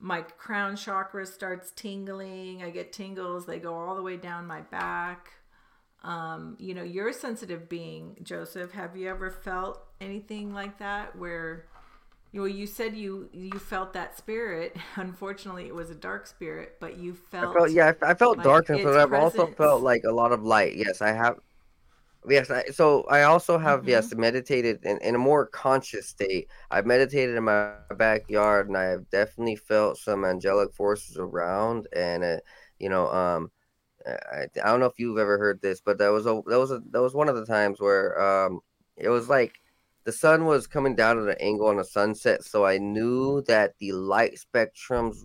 my 0.00 0.22
crown 0.22 0.76
chakra 0.76 1.24
starts 1.24 1.70
tingling. 1.70 2.62
I 2.62 2.70
get 2.70 2.92
tingles. 2.92 3.46
They 3.46 3.58
go 3.60 3.74
all 3.74 3.94
the 3.94 4.02
way 4.02 4.16
down 4.16 4.46
my 4.46 4.60
back. 4.60 5.30
Um, 6.02 6.56
you 6.58 6.74
know, 6.74 6.82
you're 6.82 7.08
a 7.08 7.14
sensitive 7.14 7.68
being, 7.68 8.18
Joseph. 8.22 8.72
Have 8.72 8.96
you 8.96 9.08
ever 9.08 9.30
felt 9.30 9.80
anything 10.00 10.52
like 10.52 10.78
that 10.78 11.16
where 11.16 11.66
know, 12.40 12.46
you 12.46 12.66
said 12.66 12.96
you 12.96 13.28
you 13.32 13.52
felt 13.52 13.92
that 13.92 14.18
spirit. 14.18 14.76
Unfortunately, 14.96 15.66
it 15.66 15.74
was 15.74 15.90
a 15.90 15.94
dark 15.94 16.26
spirit, 16.26 16.76
but 16.80 16.98
you 16.98 17.14
felt. 17.14 17.50
I 17.50 17.58
felt 17.58 17.70
yeah, 17.70 17.92
I, 18.02 18.14
felt 18.14 18.38
like 18.38 18.44
darkness, 18.44 18.82
but 18.82 18.98
I've 18.98 19.12
also 19.12 19.46
felt 19.46 19.82
like 19.82 20.02
a 20.04 20.12
lot 20.12 20.32
of 20.32 20.42
light. 20.42 20.74
Yes, 20.76 21.00
I 21.00 21.12
have. 21.12 21.38
Yes, 22.28 22.50
I, 22.50 22.64
so 22.66 23.02
I 23.04 23.22
also 23.22 23.58
have 23.58 23.80
mm-hmm. 23.80 23.90
yes 23.90 24.14
meditated 24.14 24.84
in, 24.84 24.98
in 24.98 25.14
a 25.14 25.18
more 25.18 25.46
conscious 25.46 26.08
state. 26.08 26.48
I've 26.70 26.86
meditated 26.86 27.36
in 27.36 27.44
my 27.44 27.74
backyard, 27.96 28.68
and 28.68 28.76
I 28.76 28.84
have 28.84 29.08
definitely 29.10 29.56
felt 29.56 29.98
some 29.98 30.24
angelic 30.24 30.72
forces 30.74 31.18
around, 31.18 31.86
and 31.94 32.24
uh, 32.24 32.36
you 32.78 32.88
know, 32.88 33.08
um, 33.12 33.50
I, 34.06 34.46
I 34.62 34.70
don't 34.70 34.80
know 34.80 34.86
if 34.86 34.98
you've 34.98 35.18
ever 35.18 35.38
heard 35.38 35.60
this, 35.62 35.80
but 35.80 35.98
that 35.98 36.08
was 36.08 36.26
a 36.26 36.42
that 36.46 36.58
was 36.58 36.70
a 36.70 36.82
that 36.90 37.02
was 37.02 37.14
one 37.14 37.28
of 37.28 37.36
the 37.36 37.46
times 37.46 37.80
where 37.80 38.20
um 38.20 38.60
it 38.96 39.08
was 39.08 39.28
like 39.28 39.60
the 40.04 40.12
sun 40.12 40.44
was 40.44 40.66
coming 40.66 40.94
down 40.94 41.18
at 41.18 41.28
an 41.28 41.40
angle 41.40 41.66
on 41.66 41.78
a 41.78 41.84
sunset, 41.84 42.44
so 42.44 42.64
I 42.64 42.78
knew 42.78 43.42
that 43.42 43.74
the 43.78 43.92
light 43.92 44.38
spectrums 44.38 45.16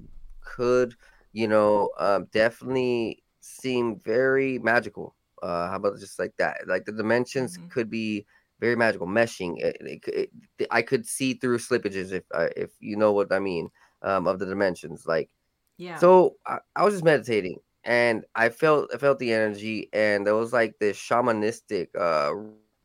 could, 0.41 0.95
you 1.33 1.47
know, 1.47 1.89
um, 1.99 2.27
definitely 2.31 3.23
seem 3.41 3.99
very 3.99 4.57
magical. 4.59 5.15
Uh, 5.43 5.69
how 5.69 5.75
about 5.75 5.99
just 5.99 6.19
like 6.19 6.33
that? 6.37 6.67
Like 6.67 6.85
the 6.85 6.91
dimensions 6.91 7.57
mm-hmm. 7.57 7.67
could 7.69 7.89
be 7.89 8.25
very 8.59 8.75
magical, 8.75 9.07
meshing. 9.07 9.59
It, 9.59 9.77
it, 9.81 10.31
it, 10.59 10.67
I 10.71 10.81
could 10.81 11.05
see 11.05 11.33
through 11.33 11.59
slippages 11.59 12.11
if 12.11 12.23
uh, 12.33 12.47
if 12.55 12.71
you 12.79 12.95
know 12.95 13.13
what 13.13 13.31
I 13.31 13.39
mean 13.39 13.69
um, 14.01 14.27
of 14.27 14.39
the 14.39 14.45
dimensions. 14.45 15.05
Like, 15.05 15.29
yeah. 15.77 15.97
So 15.97 16.35
I, 16.45 16.59
I 16.75 16.83
was 16.83 16.93
just 16.93 17.05
meditating, 17.05 17.59
and 17.83 18.23
I 18.35 18.49
felt 18.49 18.91
I 18.93 18.97
felt 18.97 19.19
the 19.19 19.33
energy, 19.33 19.89
and 19.93 20.25
there 20.25 20.35
was 20.35 20.53
like 20.53 20.75
this 20.79 20.97
shamanistic, 20.97 21.87
uh, 21.97 22.33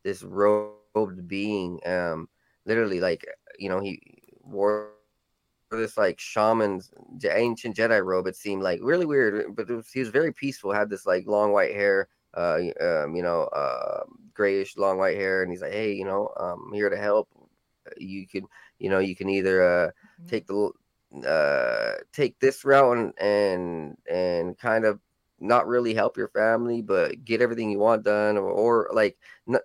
this 0.04 0.22
robed 0.94 1.26
being, 1.28 1.80
um, 1.86 2.28
literally 2.66 3.00
like 3.00 3.26
you 3.58 3.68
know 3.68 3.80
he 3.80 4.00
wore 4.42 4.90
this 5.70 5.96
like 5.96 6.18
shaman's 6.20 6.92
ancient 7.30 7.76
Jedi 7.76 8.04
robe. 8.04 8.26
It 8.26 8.36
seemed 8.36 8.62
like 8.62 8.80
really 8.82 9.06
weird, 9.06 9.54
but 9.56 9.68
was, 9.68 9.90
he 9.90 10.00
was 10.00 10.08
very 10.08 10.32
peaceful. 10.32 10.72
Had 10.72 10.90
this 10.90 11.06
like 11.06 11.26
long 11.26 11.52
white 11.52 11.74
hair, 11.74 12.08
uh, 12.34 12.58
um, 12.80 13.16
you 13.16 13.22
know, 13.22 13.44
uh, 13.44 14.04
grayish 14.34 14.76
long 14.76 14.98
white 14.98 15.16
hair, 15.16 15.42
and 15.42 15.50
he's 15.50 15.62
like, 15.62 15.72
hey, 15.72 15.92
you 15.92 16.04
know, 16.04 16.28
I'm 16.38 16.72
here 16.72 16.90
to 16.90 16.96
help. 16.96 17.28
You 17.96 18.26
can, 18.26 18.46
you 18.78 18.90
know, 18.90 18.98
you 18.98 19.14
can 19.14 19.28
either 19.28 19.62
uh, 19.62 19.86
mm-hmm. 19.88 20.26
take 20.26 20.46
the 20.46 20.70
uh, 21.26 22.02
take 22.12 22.38
this 22.40 22.64
route 22.64 22.96
and 22.96 23.12
and 23.18 23.96
and 24.10 24.58
kind 24.58 24.84
of 24.84 25.00
not 25.44 25.66
really 25.66 25.94
help 25.94 26.16
your 26.16 26.28
family, 26.28 26.82
but 26.82 27.24
get 27.24 27.40
everything 27.40 27.70
you 27.70 27.78
want 27.78 28.02
done, 28.02 28.36
or, 28.36 28.48
or 28.50 28.90
like, 28.92 29.16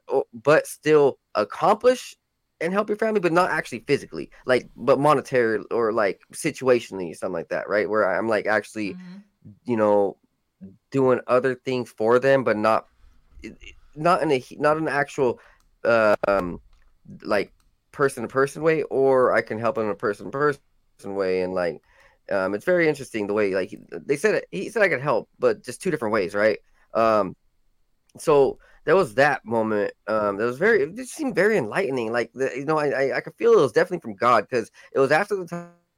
or, 0.07 0.25
but 0.33 0.67
still 0.67 1.17
accomplish 1.35 2.15
and 2.61 2.73
help 2.73 2.89
your 2.89 2.97
family, 2.97 3.19
but 3.19 3.31
not 3.31 3.49
actually 3.49 3.79
physically, 3.87 4.29
like, 4.45 4.69
but 4.75 4.99
monetary 4.99 5.63
or 5.71 5.93
like 5.93 6.21
situationally, 6.33 7.15
something 7.15 7.33
like 7.33 7.49
that, 7.49 7.69
right? 7.69 7.89
Where 7.89 8.09
I'm 8.09 8.27
like 8.27 8.45
actually, 8.45 8.93
mm-hmm. 8.93 9.17
you 9.63 9.77
know, 9.77 10.17
doing 10.91 11.21
other 11.27 11.55
things 11.55 11.89
for 11.89 12.19
them, 12.19 12.43
but 12.43 12.57
not, 12.57 12.87
not 13.95 14.21
in 14.21 14.31
a 14.31 14.43
not 14.57 14.77
an 14.77 14.87
actual, 14.87 15.39
uh, 15.85 16.15
um, 16.27 16.59
like 17.23 17.53
person 17.91 18.23
to 18.23 18.27
person 18.27 18.61
way, 18.61 18.83
or 18.83 19.33
I 19.33 19.41
can 19.41 19.57
help 19.57 19.75
them 19.75 19.85
in 19.85 19.91
a 19.91 19.95
person 19.95 20.25
to 20.25 20.31
person 20.31 20.61
way 21.15 21.41
and 21.41 21.53
like 21.53 21.81
um 22.31 22.53
it's 22.53 22.65
very 22.65 22.87
interesting 22.87 23.27
the 23.27 23.33
way 23.33 23.53
like 23.53 23.77
they 23.91 24.17
said 24.17 24.35
it, 24.35 24.45
he 24.51 24.69
said 24.69 24.81
I 24.81 24.89
could 24.89 25.01
help 25.01 25.29
but 25.39 25.63
just 25.63 25.81
two 25.81 25.91
different 25.91 26.13
ways 26.13 26.35
right? 26.35 26.59
Um 26.93 27.35
so 28.17 28.59
there 28.85 28.95
was 28.95 29.13
that 29.15 29.45
moment 29.45 29.91
um 30.07 30.37
that 30.37 30.45
was 30.45 30.57
very 30.57 30.83
it 30.83 30.95
just 30.95 31.13
seemed 31.13 31.35
very 31.35 31.57
enlightening 31.57 32.11
like 32.11 32.31
the, 32.33 32.51
you 32.55 32.65
know 32.65 32.77
I, 32.77 32.87
I 32.87 33.17
I 33.17 33.21
could 33.21 33.35
feel 33.35 33.53
it 33.53 33.61
was 33.61 33.71
definitely 33.71 33.99
from 33.99 34.15
God 34.15 34.47
because 34.49 34.71
it 34.93 34.99
was 34.99 35.11
after 35.11 35.35
the 35.35 35.45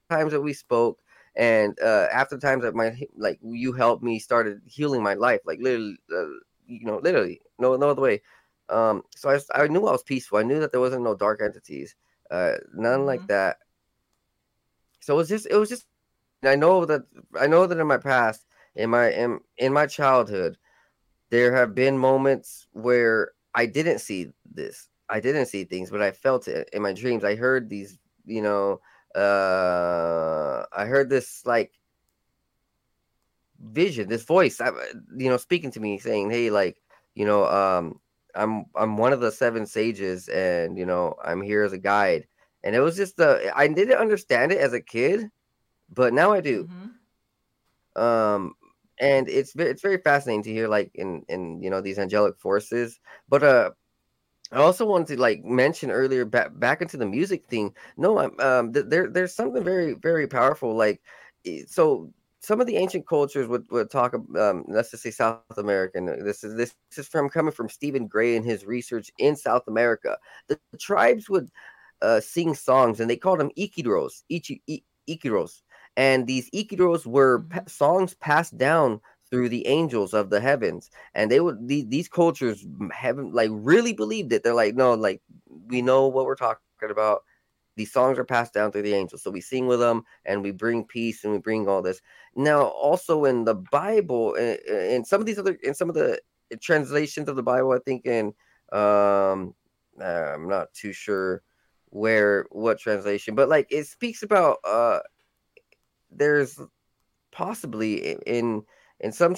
times 0.10 0.32
that 0.32 0.42
we 0.42 0.54
spoke 0.54 1.00
and 1.36 1.78
uh 1.82 2.08
after 2.12 2.36
the 2.36 2.42
times 2.42 2.64
that 2.64 2.76
my 2.76 3.00
like 3.16 3.40
you 3.42 3.72
helped 3.72 4.04
me 4.04 4.20
started 4.20 4.62
healing 4.66 5.02
my 5.02 5.14
life 5.14 5.40
like 5.46 5.60
literally 5.62 5.98
uh, 6.14 6.26
you 6.66 6.86
know 6.86 6.98
literally 6.98 7.42
no 7.60 7.76
no 7.76 7.90
other 7.90 8.02
way. 8.02 8.22
Um 8.70 9.04
so 9.16 9.30
I, 9.30 9.40
I 9.64 9.68
knew 9.68 9.88
I 9.88 9.92
was 9.92 10.04
peaceful 10.04 10.40
I 10.40 10.44
knew 10.44 10.60
that 10.60 10.72
there 10.72 10.82
wasn't 10.82 11.04
no 11.04 11.16
dark 11.16 11.42
entities 11.42 11.96
uh 12.30 12.56
none 12.74 13.00
mm-hmm. 13.00 13.08
like 13.08 13.28
that. 13.28 13.58
So 15.00 15.14
it 15.14 15.18
was 15.18 15.30
just 15.30 15.48
it 15.50 15.56
was 15.56 15.70
just 15.70 15.86
I 16.44 16.56
know 16.56 16.86
that 16.86 17.04
I 17.40 17.48
know 17.48 17.68
that 17.68 17.78
in 17.78 17.88
my 17.88 17.98
past, 17.98 18.46
in 18.76 18.90
my 18.90 19.12
in, 19.12 19.40
in 19.58 19.74
my 19.74 19.88
childhood, 19.88 20.58
there 21.30 21.56
have 21.56 21.76
been 21.76 21.98
moments 21.98 22.68
where 22.74 23.32
I 23.56 23.66
didn't 23.68 24.00
see 24.00 24.32
this. 24.52 24.90
I 25.10 25.20
didn't 25.20 25.48
see 25.48 25.66
things, 25.66 25.92
but 25.92 26.02
I 26.02 26.12
felt 26.12 26.48
it 26.48 26.70
in 26.74 26.82
my 26.82 26.94
dreams. 26.94 27.24
I 27.24 27.36
heard 27.36 27.70
these, 27.70 28.00
you 28.26 28.42
know, 28.42 28.82
uh 29.16 30.66
I 30.74 30.86
heard 30.86 31.10
this 31.10 31.46
like 31.46 31.74
vision, 33.60 34.10
this 34.10 34.24
voice, 34.24 34.60
you 35.18 35.30
know, 35.30 35.38
speaking 35.38 35.72
to 35.72 35.80
me 35.80 35.98
saying, 36.00 36.30
"Hey, 36.32 36.50
like, 36.50 36.78
you 37.16 37.26
know, 37.26 37.46
um 37.46 38.00
I'm 38.36 38.66
I'm 38.76 38.98
one 38.98 39.14
of 39.14 39.20
the 39.22 39.32
seven 39.32 39.66
sages 39.66 40.28
and, 40.30 40.78
you 40.78 40.86
know, 40.86 41.16
I'm 41.24 41.42
here 41.42 41.64
as 41.64 41.74
a 41.74 41.78
guide." 41.78 42.28
and 42.64 42.76
it 42.76 42.80
was 42.82 42.96
just 42.96 43.18
the 43.18 43.52
I 43.56 43.68
didn't 43.68 43.98
understand 43.98 44.52
it 44.52 44.60
as 44.60 44.74
a 44.74 44.82
kid, 44.82 45.30
but 45.92 46.14
now 46.14 46.32
I 46.32 46.42
do. 46.42 46.66
Mm-hmm. 46.66 48.02
Um, 48.02 48.56
and 49.00 49.28
it's 49.28 49.56
it's 49.56 49.82
very 49.82 49.98
fascinating 49.98 50.44
to 50.44 50.54
hear 50.54 50.68
like 50.68 50.92
in 50.96 51.24
in 51.28 51.62
you 51.62 51.70
know 51.70 51.82
these 51.82 52.00
angelic 52.00 52.40
forces. 52.40 53.00
But 53.30 53.44
uh, 53.44 53.72
I 54.52 54.58
also 54.58 54.86
wanted 54.86 55.08
to 55.16 55.20
like 55.22 55.44
mention 55.44 55.92
earlier 55.92 56.26
back 56.26 56.58
back 56.60 56.82
into 56.82 56.98
the 56.98 57.06
music 57.06 57.48
thing. 57.48 57.76
No, 57.98 58.20
I'm 58.20 58.40
um 58.40 58.74
th- 58.74 58.86
there 58.88 59.10
there's 59.10 59.36
something 59.36 59.64
very 59.64 59.94
very 59.94 60.28
powerful 60.28 60.76
like 60.76 61.02
so 61.68 62.14
some 62.42 62.60
of 62.62 62.68
the 62.68 62.76
ancient 62.76 63.08
cultures 63.08 63.48
would, 63.48 63.70
would 63.72 63.90
talk 63.90 64.14
um, 64.16 64.64
let's 64.68 64.92
just 64.92 65.04
say 65.04 65.12
south 65.12 65.42
american 65.58 66.06
this 66.06 66.44
is 66.44 66.56
this 66.56 66.76
is 66.96 67.08
from 67.08 67.30
coming 67.30 67.52
from 67.52 67.68
stephen 67.68 68.06
gray 68.06 68.36
and 68.36 68.46
his 68.46 68.64
research 68.64 69.12
in 69.18 69.36
south 69.36 69.64
america 69.68 70.18
the, 70.48 70.60
the 70.72 70.78
tribes 70.78 71.30
would 71.30 71.50
uh, 72.02 72.20
sing 72.20 72.54
songs, 72.54 73.00
and 73.00 73.10
they 73.10 73.18
called 73.18 73.40
them 73.40 73.52
icaros, 73.58 74.24
ichi, 74.30 74.62
icaros. 75.10 75.62
And 75.98 76.28
these 76.28 76.50
icaros 76.52 77.06
were 77.06 77.40
mm-hmm. 77.40 77.60
pa- 77.60 77.64
songs 77.68 78.14
passed 78.16 78.58
down 78.58 79.02
through 79.30 79.50
the 79.50 79.66
angels 79.66 80.14
of 80.14 80.30
the 80.30 80.42
heavens, 80.42 80.90
and 81.16 81.32
they 81.32 81.40
would 81.40 81.66
these, 81.66 81.88
these 81.88 82.10
cultures 82.10 82.66
haven't 82.92 83.34
like 83.34 83.50
really 83.54 83.94
believed 83.94 84.34
it. 84.34 84.44
They're 84.44 84.54
like, 84.54 84.76
no, 84.76 84.94
like 84.94 85.22
we 85.68 85.82
know 85.82 86.08
what 86.08 86.26
we're 86.26 86.36
talking 86.36 86.60
about. 86.90 87.24
These 87.78 87.94
songs 87.94 88.20
are 88.20 88.26
passed 88.26 88.54
down 88.54 88.72
through 88.72 88.82
the 88.82 88.94
angels, 88.94 89.24
so 89.24 89.32
we 89.32 89.40
sing 89.40 89.68
with 89.68 89.80
them, 89.80 90.04
and 90.26 90.44
we 90.44 90.52
bring 90.52 90.84
peace, 90.84 91.24
and 91.24 91.32
we 91.32 91.40
bring 91.40 91.70
all 91.70 91.82
this. 91.82 92.02
Now, 92.36 92.64
also 92.64 93.24
in 93.24 93.46
the 93.46 93.56
Bible, 93.56 94.34
in, 94.34 94.58
in 94.68 95.06
some 95.06 95.22
of 95.22 95.26
these 95.26 95.40
other, 95.40 95.58
in 95.64 95.74
some 95.74 95.88
of 95.88 95.96
the 95.96 96.20
translations 96.60 97.30
of 97.30 97.38
the 97.38 97.44
Bible, 97.44 97.72
I 97.72 97.80
think 97.80 98.06
in 98.06 98.34
um, 98.74 99.56
I'm 100.02 100.50
not 100.50 100.74
too 100.74 100.92
sure 100.92 101.42
where 101.90 102.46
what 102.52 102.80
translation, 102.80 103.36
but 103.36 103.50
like 103.50 103.68
it 103.70 103.86
speaks 103.86 104.24
about 104.24 104.58
uh 104.66 105.00
there's 106.12 106.60
possibly 107.32 108.16
in 108.26 108.64
in 109.00 109.12
some 109.12 109.36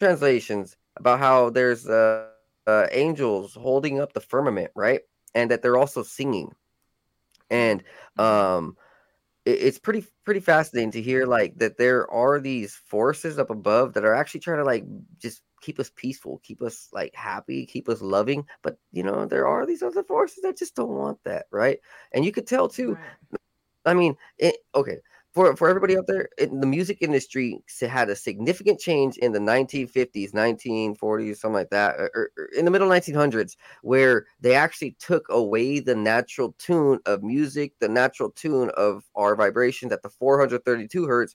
translations 0.00 0.76
about 0.96 1.18
how 1.18 1.50
there's 1.50 1.88
uh 1.88 2.28
uh, 2.66 2.86
angels 2.92 3.54
holding 3.54 4.00
up 4.00 4.12
the 4.12 4.20
firmament, 4.20 4.70
right? 4.76 5.00
And 5.34 5.50
that 5.50 5.62
they're 5.62 5.76
also 5.76 6.02
singing. 6.04 6.52
And 7.50 7.82
um 8.18 8.76
it, 9.44 9.50
it's 9.60 9.78
pretty 9.78 10.06
pretty 10.24 10.40
fascinating 10.40 10.92
to 10.92 11.02
hear 11.02 11.26
like 11.26 11.58
that 11.58 11.78
there 11.78 12.10
are 12.10 12.40
these 12.40 12.74
forces 12.74 13.38
up 13.38 13.50
above 13.50 13.94
that 13.94 14.04
are 14.04 14.14
actually 14.14 14.40
trying 14.40 14.58
to 14.58 14.64
like 14.64 14.84
just 15.18 15.42
keep 15.60 15.78
us 15.80 15.90
peaceful, 15.94 16.40
keep 16.42 16.62
us 16.62 16.88
like 16.92 17.14
happy, 17.14 17.66
keep 17.66 17.88
us 17.88 18.02
loving. 18.02 18.46
But 18.62 18.78
you 18.92 19.02
know, 19.02 19.26
there 19.26 19.46
are 19.46 19.66
these 19.66 19.82
other 19.82 20.02
forces 20.04 20.42
that 20.42 20.58
just 20.58 20.74
don't 20.74 20.90
want 20.90 21.18
that, 21.24 21.46
right? 21.50 21.78
And 22.12 22.24
you 22.24 22.32
could 22.32 22.46
tell 22.46 22.68
too. 22.68 22.94
Right. 22.94 23.40
I 23.84 23.94
mean, 23.94 24.16
it, 24.38 24.56
okay, 24.74 24.98
for 25.32 25.56
for 25.56 25.68
everybody 25.68 25.96
out 25.96 26.06
there, 26.06 26.28
it, 26.36 26.50
the 26.60 26.66
music 26.66 26.98
industry 27.00 27.58
had 27.80 28.10
a 28.10 28.16
significant 28.16 28.78
change 28.78 29.16
in 29.16 29.32
the 29.32 29.38
1950s, 29.38 30.32
1940s, 30.32 31.38
something 31.38 31.54
like 31.54 31.70
that, 31.70 31.96
or, 31.96 32.30
or 32.36 32.44
in 32.56 32.66
the 32.66 32.70
middle 32.70 32.88
1900s, 32.88 33.56
where 33.82 34.26
they 34.40 34.54
actually 34.54 34.94
took 34.98 35.26
away 35.30 35.80
the 35.80 35.94
natural 35.94 36.54
tune 36.58 37.00
of 37.06 37.22
music, 37.22 37.72
the 37.80 37.88
natural 37.88 38.30
tune 38.30 38.70
of 38.76 39.04
our 39.14 39.34
vibrations 39.34 39.90
at 39.90 40.02
the 40.02 40.10
432 40.10 41.06
hertz, 41.06 41.34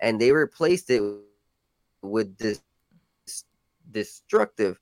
and 0.00 0.20
they 0.20 0.32
replaced 0.32 0.90
it 0.90 1.02
with 2.02 2.36
this 2.38 2.60
destructive 3.92 4.80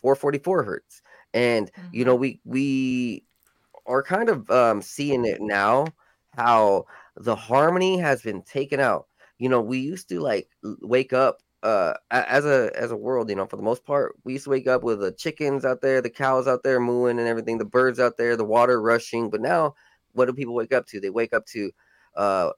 444 0.00 0.62
hertz. 0.62 1.02
And 1.34 1.70
mm-hmm. 1.72 1.88
you 1.92 2.04
know, 2.06 2.14
we 2.14 2.40
we 2.46 3.24
are 3.84 4.02
kind 4.02 4.30
of 4.30 4.50
um, 4.50 4.80
seeing 4.80 5.26
it 5.26 5.42
now 5.42 5.86
how 6.36 6.86
the 7.16 7.36
harmony 7.36 7.98
has 7.98 8.22
been 8.22 8.42
taken 8.42 8.80
out. 8.80 9.06
You 9.38 9.48
know, 9.48 9.60
we 9.60 9.78
used 9.78 10.08
to 10.10 10.20
like 10.20 10.48
wake 10.62 11.12
up 11.12 11.38
uh 11.62 11.94
as 12.10 12.44
a 12.44 12.70
as 12.76 12.90
a 12.90 12.96
world, 12.96 13.30
you 13.30 13.36
know, 13.36 13.46
for 13.46 13.56
the 13.56 13.62
most 13.62 13.84
part, 13.84 14.16
we 14.24 14.34
used 14.34 14.44
to 14.44 14.50
wake 14.50 14.66
up 14.66 14.82
with 14.82 15.00
the 15.00 15.12
chickens 15.12 15.64
out 15.64 15.80
there, 15.80 16.00
the 16.00 16.10
cows 16.10 16.48
out 16.48 16.62
there 16.62 16.80
mooing 16.80 17.18
and 17.18 17.28
everything, 17.28 17.58
the 17.58 17.64
birds 17.64 18.00
out 18.00 18.16
there, 18.16 18.36
the 18.36 18.44
water 18.44 18.80
rushing. 18.80 19.30
But 19.30 19.40
now, 19.40 19.74
what 20.12 20.26
do 20.26 20.32
people 20.32 20.54
wake 20.54 20.72
up 20.72 20.86
to? 20.88 21.00
They 21.00 21.10
wake 21.10 21.32
up 21.32 21.46
to 21.46 21.70
uh 22.16 22.50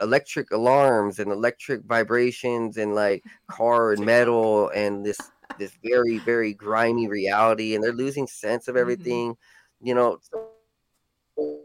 electric 0.00 0.50
alarms 0.50 1.18
and 1.18 1.30
electric 1.30 1.82
vibrations 1.84 2.76
and 2.76 2.94
like 2.94 3.24
car 3.48 3.92
and 3.92 4.04
metal 4.04 4.68
and 4.70 5.04
this 5.04 5.18
this 5.58 5.72
very 5.82 6.18
very 6.18 6.54
grimy 6.54 7.08
reality 7.08 7.74
and 7.74 7.82
they're 7.82 7.92
losing 7.92 8.26
sense 8.26 8.68
of 8.68 8.74
mm-hmm. 8.74 8.80
everything 8.80 9.32
mm-hmm. 9.32 9.86
you 9.86 9.94
know 9.94 10.18
so, 10.20 11.60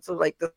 so 0.00 0.14
like 0.14 0.36
the 0.38 0.52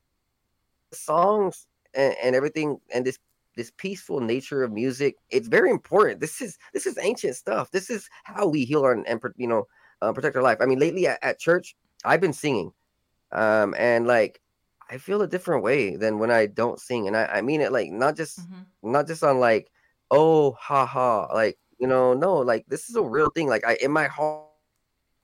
songs 0.91 1.67
and, 1.93 2.15
and 2.21 2.35
everything 2.35 2.79
and 2.93 3.05
this 3.05 3.17
this 3.55 3.71
peaceful 3.77 4.21
nature 4.21 4.63
of 4.63 4.71
music 4.71 5.17
it's 5.29 5.47
very 5.47 5.69
important. 5.69 6.19
This 6.21 6.41
is 6.41 6.57
this 6.73 6.85
is 6.85 6.97
ancient 6.97 7.35
stuff. 7.35 7.71
This 7.71 7.89
is 7.89 8.09
how 8.23 8.47
we 8.47 8.63
heal 8.63 8.83
our 8.83 8.93
and 8.93 9.21
you 9.37 9.47
know 9.47 9.67
uh, 10.01 10.13
protect 10.13 10.35
our 10.35 10.43
life. 10.43 10.59
I 10.61 10.65
mean 10.65 10.79
lately 10.79 11.07
at, 11.07 11.19
at, 11.21 11.39
church 11.39 11.75
i've 12.05 12.21
been 12.21 12.31
singing 12.31 12.71
um 13.33 13.75
and 13.77 14.07
like 14.07 14.39
i 14.89 14.97
feel 14.97 15.21
a 15.21 15.27
different 15.27 15.61
way 15.61 15.97
than 15.97 16.17
when 16.17 16.31
i 16.31 16.45
don't 16.45 16.79
sing. 16.79 17.07
And 17.07 17.17
i, 17.17 17.25
I 17.25 17.41
mean 17.41 17.61
it 17.61 17.71
like 17.71 17.91
not 17.91 18.15
just 18.15 18.39
mm-hmm. 18.39 18.91
not 18.91 19.07
just 19.07 19.23
on 19.23 19.39
like 19.39 19.69
oh 20.11 20.51
ha 20.53 20.85
ha 20.85 21.27
like 21.33 21.57
you 21.79 21.87
know 21.87 22.13
no 22.13 22.37
like 22.37 22.65
this 22.67 22.89
is 22.89 22.95
a 22.95 23.03
real 23.03 23.29
thing. 23.29 23.47
Like 23.47 23.65
i 23.65 23.75
in 23.81 23.91
my 23.91 24.07
heart 24.07 24.45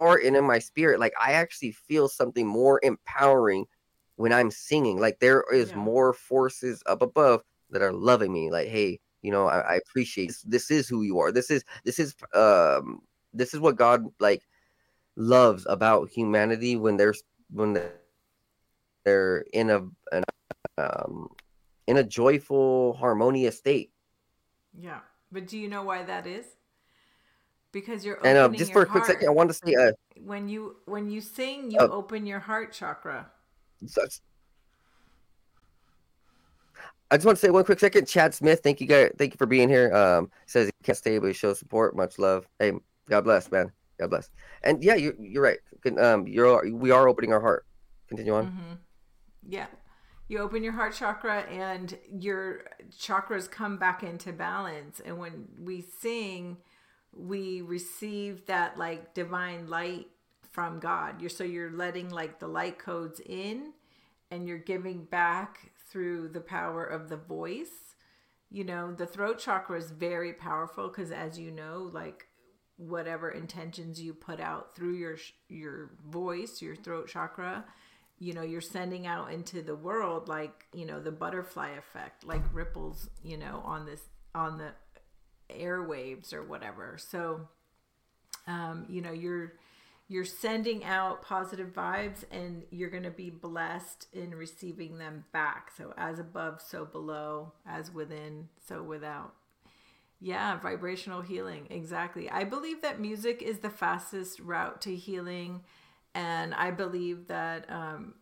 and 0.02 0.36
in 0.36 0.44
my 0.44 0.60
spirit 0.60 1.00
like 1.00 1.14
i 1.22 1.32
actually 1.32 1.72
feel 1.72 2.10
something 2.10 2.46
more 2.46 2.80
empowering 2.84 3.66
when 4.16 4.34
I'm 4.34 4.52
singing. 4.52 5.00
Like 5.00 5.20
there 5.20 5.44
is 5.54 5.72
yeah. 5.72 5.78
more 5.78 6.14
forces 6.14 6.82
up 6.86 7.02
above 7.02 7.42
that 7.70 7.82
are 7.82 7.94
loving 7.94 8.32
me. 8.32 8.52
Like, 8.52 8.68
hey, 8.68 9.00
you 9.22 9.32
know, 9.32 9.48
I, 9.48 9.60
I 9.60 9.76
appreciate 9.76 10.28
this. 10.28 10.42
this. 10.42 10.72
is 10.72 10.88
who 10.88 11.02
you 11.02 11.20
are. 11.20 11.32
This 11.32 11.50
is 11.50 11.64
this 11.84 12.00
is 12.00 12.16
um 12.34 13.02
this 13.34 13.54
is 13.54 13.60
what 13.60 13.76
God 13.76 14.06
like 14.20 14.44
loves 15.16 15.66
about 15.68 16.10
humanity 16.10 16.76
when 16.76 16.98
there's 16.98 17.24
when 17.52 17.80
they're 19.04 19.46
in 19.54 19.70
a 19.70 19.80
an, 20.12 20.24
um 20.78 21.30
in 21.88 21.98
a 21.98 22.04
joyful 22.04 22.94
harmonious 22.94 23.58
state. 23.58 23.92
Yeah, 24.78 25.00
but 25.32 25.48
do 25.48 25.58
you 25.58 25.70
know 25.70 25.84
why 25.84 26.04
that 26.04 26.28
is? 26.28 26.46
Because 27.72 28.06
you're 28.06 28.26
and 28.26 28.38
um, 28.38 28.54
just 28.54 28.72
for 28.72 28.84
a 28.84 28.86
quick 28.86 29.06
second, 29.06 29.28
I 29.28 29.32
want 29.32 29.50
to 29.50 29.54
say 29.54 29.74
uh, 29.76 29.92
when 30.24 30.48
you 30.48 30.78
when 30.86 31.10
you 31.10 31.20
sing, 31.20 31.72
you 31.72 31.80
uh, 31.80 31.88
open 31.92 32.26
your 32.26 32.40
heart 32.40 32.72
chakra. 32.72 33.32
I 37.11 37.18
just 37.18 37.26
want 37.26 37.38
to 37.38 37.45
say 37.45 37.52
one 37.52 37.64
quick 37.64 37.80
second. 37.80 38.07
Chad 38.07 38.34
Smith, 38.34 38.61
thank 38.64 38.81
you 38.81 38.88
guys, 38.88 39.11
thank 39.18 39.34
you 39.34 39.38
for 39.38 39.45
being 39.45 39.69
here. 39.69 39.93
Um, 39.93 40.31
says 40.47 40.68
he 40.68 40.84
can't 40.84 40.97
stay, 40.97 41.19
but 41.19 41.27
he 41.27 41.34
shows 41.34 41.60
support. 41.60 41.95
Much 41.95 42.18
love. 42.18 42.47
Hey, 42.60 42.73
God 43.10 43.23
bless, 43.23 43.52
man. 43.52 43.72
God 43.99 44.10
bless. 44.10 44.30
And 44.64 44.84
yeah, 44.84 44.95
you, 44.95 45.15
you're 45.19 45.43
right. 45.43 45.60
Um, 45.99 46.27
you're 46.27 46.68
we 46.73 46.91
are 46.91 47.07
opening 47.07 47.31
our 47.31 47.39
heart. 47.39 47.65
Continue 48.10 48.34
on. 48.34 48.47
Mm-hmm. 48.47 48.73
Yeah, 49.47 49.68
you 50.27 50.39
open 50.39 50.64
your 50.64 50.73
heart 50.73 50.95
chakra, 50.95 51.41
and 51.41 51.95
your 52.11 52.65
chakras 52.89 53.49
come 53.49 53.77
back 53.77 54.03
into 54.03 54.34
balance. 54.34 54.99
And 54.99 55.19
when 55.19 55.47
we 55.60 55.81
sing, 55.81 56.57
we 57.15 57.61
receive 57.61 58.47
that 58.47 58.77
like 58.77 59.14
divine 59.14 59.68
light 59.68 60.07
from 60.56 60.80
God. 60.80 61.19
You're 61.19 61.30
so 61.30 61.44
you're 61.44 61.69
letting 61.69 62.10
like 62.10 62.40
the 62.40 62.48
light 62.48 62.80
codes 62.80 63.19
in 63.26 63.73
and 64.32 64.48
you're 64.48 64.57
giving 64.57 65.03
back 65.03 65.72
through 65.90 66.30
the 66.30 66.40
power 66.40 66.86
of 66.86 67.10
the 67.10 67.18
voice. 67.18 67.95
You 68.49 68.64
know, 68.64 68.94
the 68.94 69.06
throat 69.06 69.38
chakra 69.38 69.77
is 69.77 69.91
very 69.91 70.32
powerful 70.32 70.88
because 70.88 71.11
as 71.11 71.38
you 71.38 71.52
know, 71.52 71.90
like 71.91 72.27
whatever 72.77 73.30
intentions 73.30 74.02
you 74.02 74.14
put 74.14 74.40
out 74.40 74.73
through 74.77 74.94
your 74.94 75.18
your 75.49 75.91
voice, 76.07 76.61
your 76.61 76.77
throat 76.77 77.10
chakra, 77.10 77.65
you 78.18 78.32
know, 78.32 78.41
you're 78.41 78.61
sending 78.61 79.06
out 79.06 79.34
into 79.34 79.61
the 79.61 79.76
world 79.76 80.30
like, 80.30 80.68
you 80.73 80.86
know, 80.86 81.02
the 81.02 81.11
butterfly 81.11 81.72
effect, 81.72 82.26
like 82.26 82.44
ripples, 82.53 83.10
you 83.22 83.36
know, 83.36 83.61
on 83.65 83.86
this 83.86 84.03
on 84.34 84.57
the 84.57 84.72
airwaves 85.53 86.34
or 86.34 86.44
whatever. 86.44 86.98
So 86.98 87.49
um, 88.48 88.86
you 88.88 89.02
know, 89.02 89.11
you're 89.11 89.53
you're 90.07 90.26
sending 90.26 90.84
out 90.84 91.23
positive 91.23 91.73
vibes 91.73 92.23
and 92.32 92.64
you're 92.69 92.90
going 92.90 93.03
to 93.03 93.11
be 93.11 93.30
blessed 93.30 94.07
in 94.14 94.36
receiving 94.36 94.98
them 94.98 95.26
back. 95.34 95.72
So, 95.76 95.94
as 95.98 96.19
above, 96.19 96.61
so 96.61 96.86
below, 96.86 97.53
as 97.68 97.91
within, 97.91 98.49
so 98.68 98.84
without. 98.84 99.34
Yeah, 100.22 100.60
vibrational 100.60 101.22
healing. 101.22 101.68
Exactly. 101.69 102.30
I 102.30 102.44
believe 102.44 102.82
that 102.84 102.99
music 102.99 103.41
is 103.41 103.60
the 103.60 103.69
fastest 103.69 104.40
route 104.40 104.82
to 104.82 104.95
healing. 104.95 105.61
And 106.14 106.53
I 106.53 106.72
believe 106.72 107.27
that 107.27 107.69
um, 107.69 108.14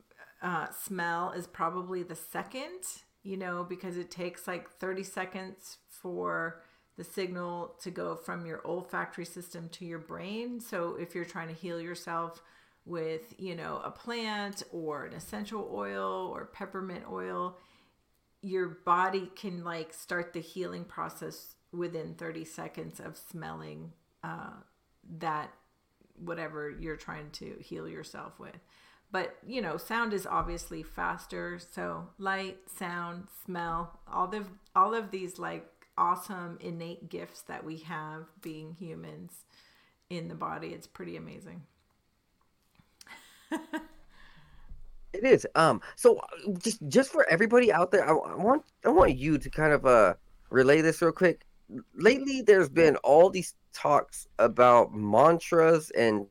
uh, 0.42 0.68
smell 0.72 1.32
is 1.32 1.48
probably 1.48 2.02
the 2.02 2.16
second, 2.16 2.82
you 3.24 3.38
know, 3.38 3.66
because 3.68 3.98
it 3.98 4.10
takes 4.10 4.48
like 4.48 4.70
30 4.80 5.04
seconds 5.04 5.78
for 5.90 6.62
the 6.96 7.04
signal 7.04 7.76
to 7.82 7.90
go 7.90 8.16
from 8.16 8.46
your 8.46 8.62
olfactory 8.66 9.26
system 9.26 9.70
to 9.70 9.86
your 9.86 10.00
brain. 10.00 10.60
So 10.60 10.96
if 11.00 11.16
you're 11.16 11.26
trying 11.26 11.48
to 11.48 11.54
heal 11.54 11.82
yourself 11.82 12.42
with, 12.86 13.34
you 13.38 13.56
know, 13.56 13.82
a 13.84 13.90
plant 13.90 14.64
or 14.72 15.06
an 15.06 15.14
essential 15.14 15.72
oil 15.74 16.32
or 16.34 16.46
peppermint 16.46 17.06
oil, 17.12 17.58
your 18.42 18.68
body 18.86 19.32
can 19.36 19.64
like 19.64 19.94
start 19.94 20.34
the 20.34 20.42
healing 20.42 20.84
process 20.84 21.56
within 21.72 22.14
30 22.14 22.46
seconds 22.46 23.00
of 23.00 23.18
smelling 23.18 23.92
uh, 24.24 24.52
that 25.20 25.52
whatever 26.18 26.70
you're 26.70 26.98
trying 26.98 27.32
to 27.32 27.56
heal 27.60 27.88
yourself 27.88 28.40
with. 28.40 28.56
But 29.12 29.38
you 29.46 29.62
know, 29.62 29.78
sound 29.78 30.12
is 30.12 30.26
obviously 30.26 30.84
faster. 30.84 31.60
So 31.60 32.10
light, 32.18 32.58
sound, 32.68 33.28
smell, 33.46 34.00
all 34.12 34.34
of 34.34 34.50
all 34.76 34.94
of 34.94 35.12
these 35.12 35.38
like 35.38 35.73
awesome 35.98 36.58
innate 36.62 37.10
gifts 37.10 37.42
that 37.44 37.64
we 37.64 37.78
have 37.78 38.26
being 38.42 38.74
humans 38.74 39.46
in 40.10 40.28
the 40.28 40.36
body. 40.36 40.70
It's 40.70 40.88
pretty 40.88 41.18
amazing. 41.18 41.64
it 43.52 45.24
is. 45.24 45.46
Um. 45.56 45.82
So 45.96 46.20
just 46.58 46.80
just 46.88 47.12
for 47.12 47.28
everybody 47.30 47.72
out 47.72 47.92
there, 47.92 48.08
I, 48.08 48.14
I 48.14 48.36
want 48.36 48.64
I 48.86 48.90
want 48.90 49.18
you 49.18 49.38
to 49.38 49.50
kind 49.50 49.74
of 49.74 49.86
uh 49.86 50.16
relay 50.50 50.82
this 50.82 51.02
real 51.02 51.12
quick. 51.12 51.46
Lately, 51.96 52.42
there's 52.42 52.70
been 52.70 52.96
all 52.98 53.30
these 53.30 53.56
talks 53.74 54.28
about 54.40 54.94
mantras 54.94 55.90
and 55.92 56.28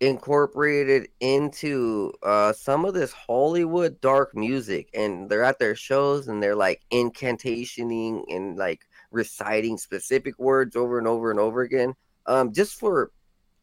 incorporated 0.00 1.08
into 1.20 2.12
uh, 2.22 2.52
some 2.52 2.84
of 2.84 2.94
this 2.94 3.12
Hollywood 3.12 4.00
dark 4.00 4.34
music, 4.34 4.88
and 4.94 5.28
they're 5.28 5.44
at 5.44 5.58
their 5.58 5.74
shows 5.74 6.28
and 6.28 6.42
they're 6.42 6.56
like 6.56 6.82
incantationing 6.92 8.22
and 8.28 8.56
like 8.56 8.82
reciting 9.10 9.78
specific 9.78 10.38
words 10.38 10.76
over 10.76 10.98
and 10.98 11.08
over 11.08 11.30
and 11.30 11.40
over 11.40 11.62
again. 11.62 11.94
Um, 12.26 12.52
just 12.52 12.78
for 12.78 13.10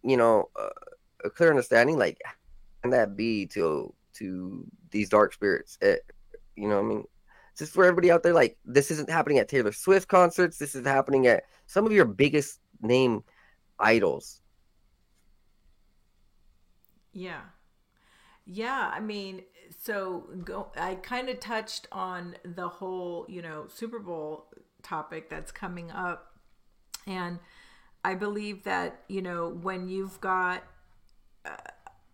you 0.03 0.17
know 0.17 0.49
uh, 0.59 0.69
a 1.23 1.29
clear 1.29 1.49
understanding, 1.49 1.97
like 1.97 2.19
can 2.81 2.91
that 2.91 3.15
be 3.15 3.45
to 3.47 3.93
to 4.15 4.65
these 4.91 5.09
dark 5.09 5.33
spirits? 5.33 5.77
It, 5.81 6.03
eh, 6.07 6.37
you 6.55 6.69
know, 6.69 6.79
I 6.79 6.83
mean, 6.83 7.03
just 7.57 7.73
for 7.73 7.83
everybody 7.83 8.11
out 8.11 8.23
there, 8.23 8.33
like 8.33 8.57
this 8.65 8.91
isn't 8.91 9.09
happening 9.09 9.39
at 9.39 9.49
Taylor 9.49 9.71
Swift 9.71 10.07
concerts. 10.07 10.57
This 10.57 10.75
is 10.75 10.85
happening 10.85 11.27
at 11.27 11.43
some 11.67 11.85
of 11.85 11.91
your 11.91 12.05
biggest 12.05 12.59
name 12.81 13.23
idols. 13.79 14.41
Yeah. 17.15 17.41
Yeah, 18.45 18.91
I 18.93 18.99
mean, 18.99 19.41
so 19.81 20.27
go 20.43 20.67
I 20.77 20.95
kind 20.95 21.29
of 21.29 21.39
touched 21.39 21.87
on 21.91 22.35
the 22.43 22.67
whole, 22.67 23.25
you 23.27 23.41
know, 23.41 23.65
Super 23.73 23.97
Bowl 23.97 24.45
topic 24.83 25.29
that's 25.29 25.51
coming 25.51 25.89
up. 25.89 26.33
And 27.07 27.39
I 28.03 28.13
believe 28.13 28.63
that, 28.65 29.01
you 29.07 29.21
know, 29.23 29.49
when 29.49 29.87
you've 29.87 30.21
got 30.21 30.61
uh, 31.45 31.55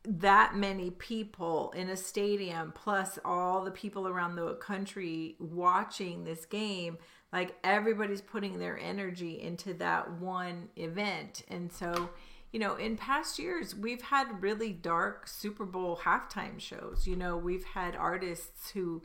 that 0.06 0.56
many 0.56 0.92
people 0.92 1.74
in 1.76 1.90
a 1.90 1.98
stadium 1.98 2.72
plus 2.74 3.20
all 3.26 3.64
the 3.66 3.72
people 3.72 4.08
around 4.08 4.36
the 4.36 4.54
country 4.56 5.36
watching 5.40 6.24
this 6.24 6.46
game, 6.46 6.98
like 7.34 7.56
everybody's 7.64 8.22
putting 8.22 8.60
their 8.60 8.78
energy 8.78 9.42
into 9.42 9.74
that 9.74 10.12
one 10.14 10.70
event. 10.78 11.44
And 11.50 11.72
so, 11.72 12.10
you 12.52 12.60
know, 12.60 12.76
in 12.76 12.98
past 12.98 13.40
years, 13.40 13.76
we've 13.76 14.02
had 14.02 14.42
really 14.42 14.74
dark 14.74 15.28
Super 15.28 15.66
Bowl 15.66 16.02
halftime 16.04 16.60
shows. 16.60 17.08
You 17.08 17.16
know, 17.16 17.38
we've 17.38 17.64
had 17.64 17.96
artists 17.96 18.72
who 18.72 19.02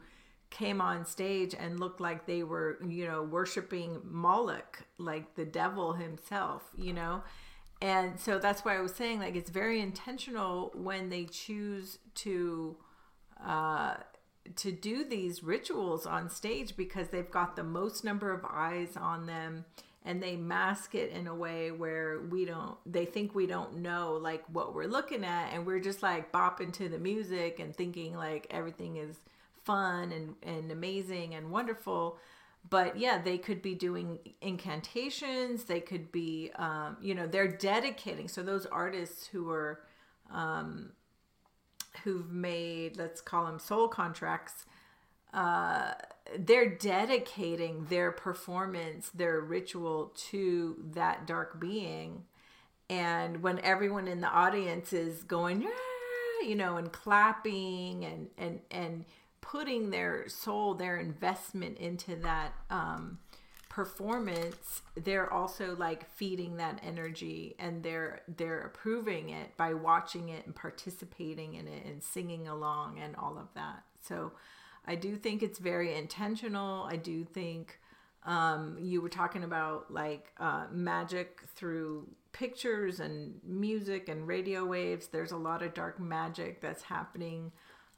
came 0.51 0.81
on 0.81 1.05
stage 1.05 1.55
and 1.59 1.79
looked 1.79 2.01
like 2.01 2.27
they 2.27 2.43
were, 2.43 2.79
you 2.87 3.07
know, 3.07 3.23
worshiping 3.23 4.01
Moloch, 4.05 4.85
like 4.99 5.35
the 5.37 5.45
devil 5.45 5.93
himself, 5.93 6.63
you 6.77 6.93
know. 6.93 7.23
And 7.81 8.19
so 8.19 8.39
that's 8.39 8.65
why 8.65 8.77
I 8.77 8.81
was 8.81 8.95
saying, 8.95 9.21
like, 9.21 9.37
it's 9.37 9.51
very 9.51 9.81
intentional 9.81 10.73
when 10.75 11.11
they 11.11 11.25
choose 11.25 11.99
to 12.17 12.77
uh, 13.45 13.95
to 14.55 14.73
do 14.73 15.05
these 15.05 15.43
rituals 15.43 16.07
on 16.07 16.31
stage 16.31 16.77
because 16.77 17.09
they've 17.09 17.31
got 17.31 17.57
the 17.57 17.65
most 17.65 18.05
number 18.05 18.33
of 18.33 18.45
eyes 18.45 18.97
on 18.97 19.27
them 19.27 19.65
and 20.07 20.23
they 20.23 20.37
mask 20.37 20.95
it 20.95 21.11
in 21.11 21.27
a 21.27 21.35
way 21.35 21.73
where 21.73 22.21
we 22.31 22.45
don't 22.45 22.79
they 22.87 23.05
think 23.05 23.35
we 23.35 23.47
don't 23.47 23.77
know 23.77 24.19
like 24.23 24.45
what 24.53 24.73
we're 24.73 24.87
looking 24.87 25.25
at 25.25 25.53
and 25.53 25.67
we're 25.67 25.81
just 25.81 26.03
like 26.03 26.31
bopping 26.31 26.73
to 26.73 26.89
the 26.89 26.99
music 26.99 27.59
and 27.59 27.75
thinking 27.75 28.15
like 28.15 28.47
everything 28.51 28.97
is 28.97 29.19
fun 29.65 30.13
and, 30.13 30.37
and 30.45 30.71
amazing 30.71 31.35
and 31.35 31.51
wonderful. 31.51 32.19
But 32.71 32.99
yeah 32.99 33.21
they 33.21 33.37
could 33.37 33.61
be 33.61 33.75
doing 33.75 34.21
incantations. 34.41 35.65
They 35.65 35.81
could 35.81 36.13
be 36.13 36.53
um, 36.55 36.97
you 37.03 37.15
know 37.15 37.27
they're 37.27 37.49
dedicating. 37.49 38.29
So 38.29 38.43
those 38.43 38.65
artists 38.67 39.27
who 39.27 39.51
are 39.51 39.81
um, 40.33 40.93
who've 42.05 42.31
made 42.31 42.97
let's 42.97 43.21
call 43.21 43.47
them 43.47 43.59
soul 43.59 43.89
contracts 43.89 44.67
uh, 45.35 45.93
they're 46.39 46.69
dedicating 46.69 47.87
their 47.87 48.11
performance, 48.13 49.11
their 49.11 49.41
ritual 49.41 50.13
to 50.31 50.77
that 50.95 51.27
dark 51.27 51.61
being. 51.61 52.25
And 52.89 53.43
when 53.43 53.59
everyone 53.61 54.09
in 54.09 54.21
the 54.21 54.29
audience 54.29 54.93
is 54.93 55.23
going, 55.25 55.67
you 56.43 56.55
know, 56.55 56.77
and 56.77 56.93
clapping 56.93 58.05
and 58.05 58.29
and 58.39 58.61
and 58.71 59.05
putting 59.41 59.91
their 59.91 60.29
soul, 60.29 60.75
their 60.75 60.97
investment 60.97 61.79
into 61.79 62.17
that 62.17 62.53
um, 62.71 63.19
performance, 63.69 64.83
they're 64.97 65.33
also 65.33 65.77
like 65.77 66.09
feeding 66.11 66.57
that 66.57 66.81
energy 66.83 67.55
and 67.59 67.83
they're 67.83 68.23
they're 68.37 68.61
approving 68.63 69.31
it 69.31 69.57
by 69.57 69.75
watching 69.75 70.29
it 70.31 70.47
and 70.47 70.55
participating 70.55 71.55
in 71.55 71.69
it 71.69 71.85
and 71.85 72.03
singing 72.03 72.49
along 72.49 72.99
and 72.99 73.15
all 73.17 73.37
of 73.39 73.49
that. 73.55 73.83
So 74.01 74.33
I 74.87 74.95
do 74.95 75.17
think 75.17 75.43
it's 75.43 75.59
very 75.59 75.95
intentional. 75.95 76.85
I 76.85 76.97
do 76.97 77.25
think 77.25 77.81
um, 78.25 78.77
you 78.81 79.01
were 79.01 79.09
talking 79.09 79.45
about 79.45 79.93
like 79.93 80.33
uh, 80.39 80.67
magic 80.71 81.41
through 81.55 82.09
pictures 82.33 83.01
and 83.01 83.41
music 83.45 84.09
and 84.09 84.27
radio 84.27 84.65
waves. 84.65 85.09
There's 85.09 85.33
a 85.33 85.37
lot 85.37 85.63
of 85.63 85.75
dark 85.75 85.99
magic 85.99 86.61
that's 86.61 86.83
happening 86.83 87.53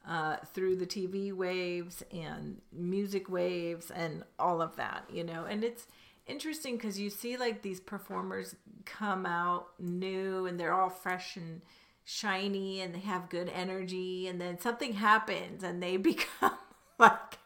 uh, 0.07 0.37
through 0.53 0.77
the 0.77 0.85
TV 0.85 1.33
waves 1.33 2.03
and 2.11 2.61
music 2.71 3.29
waves 3.29 3.91
and 3.91 4.23
all 4.37 4.61
of 4.61 4.75
that, 4.77 5.05
you 5.11 5.23
know. 5.23 5.45
And 5.45 5.63
it's 5.63 5.87
interesting 6.25 6.77
because 6.77 6.99
you 6.99 7.09
see 7.09 7.37
like 7.37 7.61
these 7.61 7.79
performers 7.79 8.55
come 8.85 9.25
out 9.25 9.69
new 9.79 10.45
and 10.45 10.59
they're 10.59 10.73
all 10.73 10.89
fresh 10.89 11.35
and 11.35 11.61
shiny 12.05 12.81
and 12.81 12.95
they 12.95 12.99
have 12.99 13.29
good 13.29 13.49
energy, 13.53 14.27
and 14.27 14.39
then 14.39 14.59
something 14.59 14.93
happens 14.93 15.63
and 15.63 15.81
they 15.83 15.97
become 16.11 16.53
like 17.09 17.37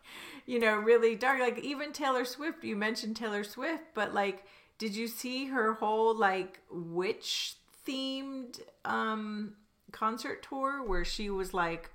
you 0.46 0.60
know 0.60 0.76
really 0.76 1.16
dark. 1.16 1.40
Like 1.40 1.60
even 1.60 1.92
taylor 1.94 2.26
swift 2.26 2.64
you 2.64 2.76
mentioned 2.76 3.16
taylor 3.16 3.44
swift 3.44 3.84
but 3.94 4.14
like 4.14 4.46
did 4.78 4.96
you 4.96 5.08
see 5.08 5.46
her 5.48 5.74
whole 5.74 6.16
like 6.16 6.60
witch 6.72 7.56
themed 7.88 8.60
um 8.86 9.54
concert 9.92 10.46
tour 10.48 10.84
where 10.84 11.06
she 11.06 11.30
was 11.30 11.54
like 11.54 11.92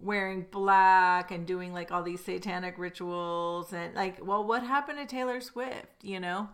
wearing 0.00 0.46
black 0.50 1.30
and 1.30 1.46
doing 1.46 1.72
like 1.72 1.90
all 1.90 2.02
these 2.02 2.22
satanic 2.24 2.78
rituals 2.78 3.72
and 3.72 3.94
like 3.94 4.24
well 4.24 4.44
what 4.44 4.62
happened 4.62 4.98
to 4.98 5.06
taylor 5.06 5.40
swift 5.40 6.02
you 6.02 6.20
know? 6.20 6.48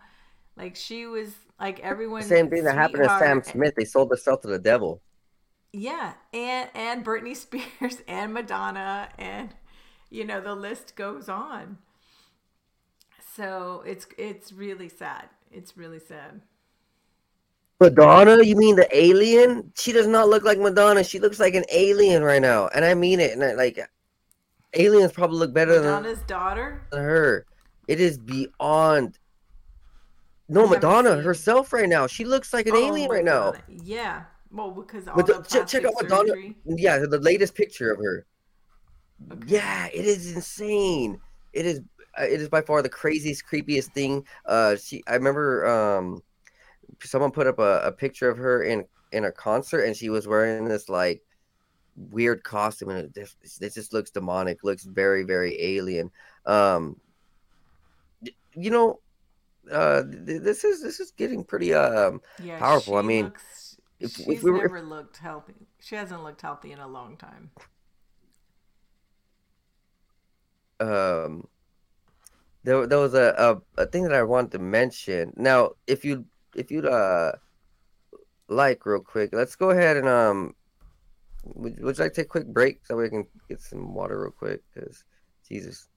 Like 0.56 0.76
she 0.76 1.06
was 1.06 1.34
like 1.58 1.80
everyone 1.80 2.22
same 2.22 2.50
thing 2.50 2.64
that 2.64 2.74
happened 2.74 3.04
to 3.04 3.18
sam 3.18 3.42
smith. 3.42 3.74
They 3.76 3.84
sold 3.84 4.10
herself 4.10 4.42
to 4.42 4.48
the 4.48 4.58
devil. 4.58 5.00
Yeah 5.72 6.14
and 6.34 6.68
and 6.74 7.04
britney 7.04 7.36
spears 7.36 7.98
and 8.08 8.34
madonna 8.34 9.08
and 9.18 9.54
you 10.10 10.24
know 10.24 10.40
the 10.40 10.54
list 10.54 10.96
goes 10.96 11.28
on. 11.28 11.78
So 13.34 13.82
it's 13.86 14.06
it's 14.18 14.52
really 14.52 14.88
sad. 14.88 15.28
It's 15.52 15.76
really 15.76 16.00
sad. 16.00 16.42
Madonna? 17.80 18.42
You 18.42 18.56
mean 18.56 18.76
the 18.76 18.88
alien? 18.94 19.72
She 19.74 19.92
does 19.92 20.06
not 20.06 20.28
look 20.28 20.44
like 20.44 20.58
madonna. 20.58 21.02
She 21.02 21.18
looks 21.18 21.40
like 21.40 21.54
an 21.54 21.64
alien 21.72 22.22
right 22.22 22.42
now 22.42 22.68
and 22.74 22.84
i 22.84 22.94
mean 22.94 23.20
it 23.20 23.32
and 23.32 23.42
I, 23.42 23.54
like 23.54 23.78
aliens 24.74 25.12
probably 25.12 25.38
look 25.38 25.54
better 25.54 25.80
madonna's 25.80 26.18
than 26.18 26.26
daughter? 26.26 26.82
than 26.90 27.00
her. 27.00 27.46
It 27.88 28.00
is 28.00 28.18
beyond 28.18 29.18
no 30.48 30.66
madonna 30.66 31.16
herself 31.16 31.72
right 31.72 31.88
now. 31.88 32.06
She 32.06 32.24
looks 32.24 32.52
like 32.52 32.66
an 32.66 32.74
oh, 32.74 32.88
alien 32.88 33.10
right 33.10 33.24
now. 33.24 33.54
Yeah. 33.68 34.24
Well 34.52 34.72
because 34.72 35.06
all 35.06 35.22
the, 35.22 35.44
check, 35.48 35.66
check 35.66 35.84
out 35.84 35.94
madonna. 36.02 36.34
yeah 36.66 36.98
the 36.98 37.18
latest 37.18 37.54
picture 37.54 37.92
of 37.92 37.98
her 37.98 38.26
Okay. 39.32 39.42
Yeah, 39.46 39.86
it 39.86 40.04
is 40.04 40.34
insane. 40.34 41.20
It 41.52 41.66
is 41.66 41.80
uh, 42.18 42.24
it 42.24 42.40
is 42.40 42.48
by 42.48 42.62
far 42.62 42.82
the 42.82 42.88
craziest, 42.88 43.44
creepiest 43.50 43.92
thing. 43.92 44.24
Uh, 44.46 44.76
she 44.76 45.02
I 45.06 45.14
remember 45.14 45.66
um, 45.66 46.22
someone 47.02 47.30
put 47.30 47.46
up 47.46 47.58
a, 47.58 47.80
a 47.84 47.92
picture 47.92 48.28
of 48.28 48.38
her 48.38 48.62
in 48.62 48.84
in 49.12 49.24
a 49.24 49.32
concert, 49.32 49.82
and 49.82 49.96
she 49.96 50.08
was 50.08 50.26
wearing 50.26 50.64
this 50.64 50.88
like 50.88 51.22
weird 52.10 52.42
costume, 52.44 52.90
and 52.90 52.98
it 52.98 53.14
just, 53.14 53.62
it 53.62 53.74
just 53.74 53.92
looks 53.92 54.10
demonic. 54.10 54.64
Looks 54.64 54.84
very 54.84 55.22
very 55.22 55.60
alien. 55.60 56.10
Um, 56.46 56.98
you 58.54 58.70
know, 58.70 59.00
uh, 59.70 60.02
this 60.06 60.64
is 60.64 60.82
this 60.82 61.00
is 61.00 61.10
getting 61.12 61.44
pretty 61.44 61.74
um 61.74 62.20
yeah, 62.42 62.58
powerful. 62.58 62.96
I 62.96 63.02
mean, 63.02 63.26
looks, 63.26 63.76
if, 64.00 64.12
she's 64.12 64.28
if 64.28 64.42
we 64.42 64.50
were, 64.50 64.62
never 64.62 64.78
if, 64.78 64.84
looked 64.84 65.16
healthy. 65.18 65.68
She 65.80 65.94
hasn't 65.94 66.22
looked 66.22 66.42
healthy 66.42 66.72
in 66.72 66.78
a 66.78 66.88
long 66.88 67.16
time. 67.16 67.50
Um 70.80 71.46
there, 72.62 72.86
there 72.86 72.98
was 72.98 73.14
a, 73.14 73.62
a, 73.76 73.82
a 73.82 73.86
thing 73.86 74.02
that 74.04 74.12
I 74.12 74.22
wanted 74.22 74.52
to 74.52 74.58
mention. 74.58 75.32
Now, 75.36 75.70
if 75.86 76.04
you 76.04 76.26
if 76.54 76.70
you'd 76.70 76.86
uh 76.86 77.32
like 78.48 78.84
real 78.84 79.00
quick, 79.00 79.30
let's 79.32 79.56
go 79.56 79.70
ahead 79.70 79.96
and 79.96 80.08
um 80.08 80.54
would, 81.44 81.80
would 81.82 81.98
you 81.98 82.04
like 82.04 82.12
to 82.12 82.20
take 82.20 82.26
a 82.26 82.28
quick 82.28 82.46
break 82.46 82.84
so 82.84 82.96
we 82.96 83.08
can 83.08 83.26
get 83.48 83.60
some 83.60 83.94
water 83.94 84.20
real 84.20 84.30
quick? 84.30 84.62
Because 84.74 85.04
Jesus. 85.48 85.88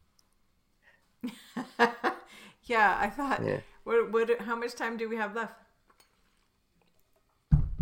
yeah, 2.65 2.97
I 2.99 3.10
thought. 3.10 3.43
Yeah. 3.45 3.60
What 3.84 4.11
what? 4.11 4.41
How 4.41 4.55
much 4.55 4.76
time 4.76 4.97
do 4.97 5.10
we 5.10 5.18
have 5.18 5.35
left? 5.35 5.55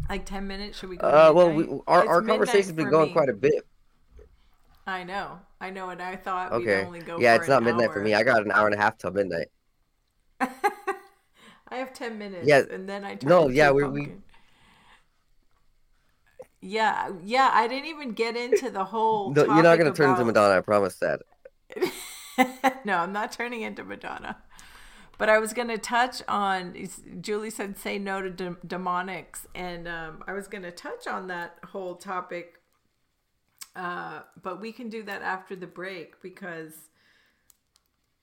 Like 0.10 0.26
ten 0.26 0.48
minutes? 0.48 0.80
Should 0.80 0.90
we 0.90 0.98
go? 0.98 1.08
Uh, 1.08 1.32
well, 1.34 1.54
we, 1.54 1.68
our 1.88 2.08
our 2.08 2.22
conversation's 2.22 2.74
been 2.74 2.90
going 2.90 3.08
me. 3.08 3.14
quite 3.14 3.30
a 3.30 3.34
bit. 3.34 3.66
I 4.88 5.04
know, 5.04 5.40
I 5.60 5.70
know, 5.70 5.90
and 5.90 6.02
I 6.02 6.16
thought 6.16 6.52
okay. 6.52 6.80
we'd 6.80 6.86
only 6.86 7.00
go. 7.00 7.20
Yeah, 7.20 7.36
it's 7.36 7.48
not 7.48 7.64
midnight 7.64 7.90
hour. 7.90 7.94
for 7.94 8.02
me. 8.02 8.14
I 8.14 8.24
got 8.24 8.44
an 8.44 8.52
hour 8.52 8.66
and 8.68 8.76
a 8.76 8.78
half 8.78 8.98
till 8.98 9.12
midnight. 9.12 9.48
I 10.40 10.48
have 11.78 11.94
ten 11.94 12.18
minutes. 12.18 12.48
Yeah, 12.48 12.64
and 12.70 12.90
then 12.90 13.06
I 13.06 13.18
no, 13.24 13.48
yeah, 13.48 13.72
we, 13.72 13.84
we. 13.84 14.14
Yeah, 16.62 17.12
yeah. 17.24 17.50
I 17.54 17.68
didn't 17.68 17.90
even 17.90 18.12
get 18.14 18.36
into 18.36 18.70
the 18.70 18.86
whole. 18.86 19.34
no, 19.34 19.46
you're 19.46 19.64
not 19.64 19.78
going 19.78 19.92
to 19.92 19.98
turn 19.98 20.12
into 20.12 20.26
Madonna. 20.26 20.58
I 20.58 20.62
promise 20.62 20.96
that. 20.96 21.22
no, 22.86 22.98
I'm 22.98 23.14
not 23.14 23.32
turning 23.32 23.62
into 23.62 23.84
Madonna. 23.84 24.38
But 25.18 25.30
I 25.30 25.38
was 25.38 25.54
going 25.54 25.68
to 25.68 25.78
touch 25.78 26.24
on. 26.28 26.76
Julie 27.22 27.52
said, 27.52 27.78
"Say 27.78 28.00
no 28.00 28.24
to 28.24 28.32
de- 28.32 28.58
demonics," 28.66 29.46
and 29.54 29.88
um, 29.88 30.24
I 30.28 30.34
was 30.34 30.48
going 30.48 30.64
to 30.64 30.72
touch 30.72 31.06
on 31.06 31.28
that 31.28 31.60
whole 31.66 31.96
topic 31.96 32.61
uh, 33.76 34.22
but 34.42 34.60
we 34.60 34.72
can 34.72 34.90
do 34.90 35.04
that 35.04 35.22
after 35.22 35.56
the 35.56 35.68
break 35.68 36.22
because 36.22 36.74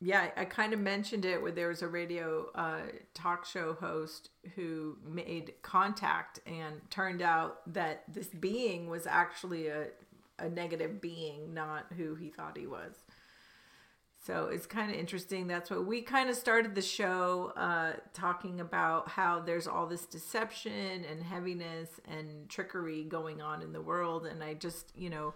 yeah, 0.00 0.30
I 0.36 0.44
kind 0.44 0.72
of 0.72 0.78
mentioned 0.78 1.24
it 1.24 1.42
where 1.42 1.50
there 1.50 1.68
was 1.68 1.82
a 1.82 1.88
radio 1.88 2.50
uh, 2.54 2.82
talk 3.14 3.44
show 3.44 3.74
host 3.74 4.30
who 4.54 4.96
made 5.04 5.54
contact 5.62 6.38
and 6.46 6.80
turned 6.88 7.20
out 7.20 7.72
that 7.74 8.04
this 8.06 8.28
being 8.28 8.88
was 8.88 9.08
actually 9.08 9.66
a, 9.66 9.86
a 10.38 10.48
negative 10.48 11.00
being, 11.00 11.52
not 11.52 11.86
who 11.96 12.14
he 12.14 12.28
thought 12.28 12.56
he 12.56 12.68
was. 12.68 13.02
So 14.28 14.50
it's 14.52 14.66
kind 14.66 14.90
of 14.90 14.98
interesting. 14.98 15.46
That's 15.46 15.70
what 15.70 15.86
we 15.86 16.02
kind 16.02 16.28
of 16.28 16.36
started 16.36 16.74
the 16.74 16.82
show 16.82 17.50
uh, 17.56 17.92
talking 18.12 18.60
about 18.60 19.08
how 19.08 19.40
there's 19.40 19.66
all 19.66 19.86
this 19.86 20.04
deception 20.04 21.06
and 21.10 21.22
heaviness 21.22 21.88
and 22.06 22.46
trickery 22.46 23.04
going 23.04 23.40
on 23.40 23.62
in 23.62 23.72
the 23.72 23.80
world. 23.80 24.26
And 24.26 24.44
I 24.44 24.52
just, 24.52 24.92
you 24.94 25.08
know, 25.08 25.32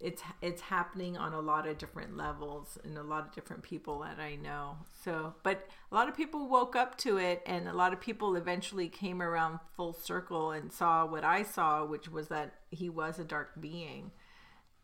it's 0.00 0.22
it's 0.40 0.62
happening 0.62 1.18
on 1.18 1.34
a 1.34 1.40
lot 1.40 1.68
of 1.68 1.76
different 1.76 2.16
levels 2.16 2.78
and 2.82 2.96
a 2.96 3.02
lot 3.02 3.26
of 3.26 3.34
different 3.34 3.62
people 3.62 3.98
that 3.98 4.18
I 4.18 4.36
know. 4.36 4.78
So, 5.04 5.34
but 5.42 5.68
a 5.92 5.94
lot 5.94 6.08
of 6.08 6.16
people 6.16 6.48
woke 6.48 6.74
up 6.74 6.96
to 7.00 7.18
it 7.18 7.42
and 7.44 7.68
a 7.68 7.74
lot 7.74 7.92
of 7.92 8.00
people 8.00 8.36
eventually 8.36 8.88
came 8.88 9.20
around 9.20 9.60
full 9.76 9.92
circle 9.92 10.52
and 10.52 10.72
saw 10.72 11.04
what 11.04 11.24
I 11.24 11.42
saw, 11.42 11.84
which 11.84 12.08
was 12.08 12.28
that 12.28 12.54
he 12.70 12.88
was 12.88 13.18
a 13.18 13.24
dark 13.24 13.60
being. 13.60 14.12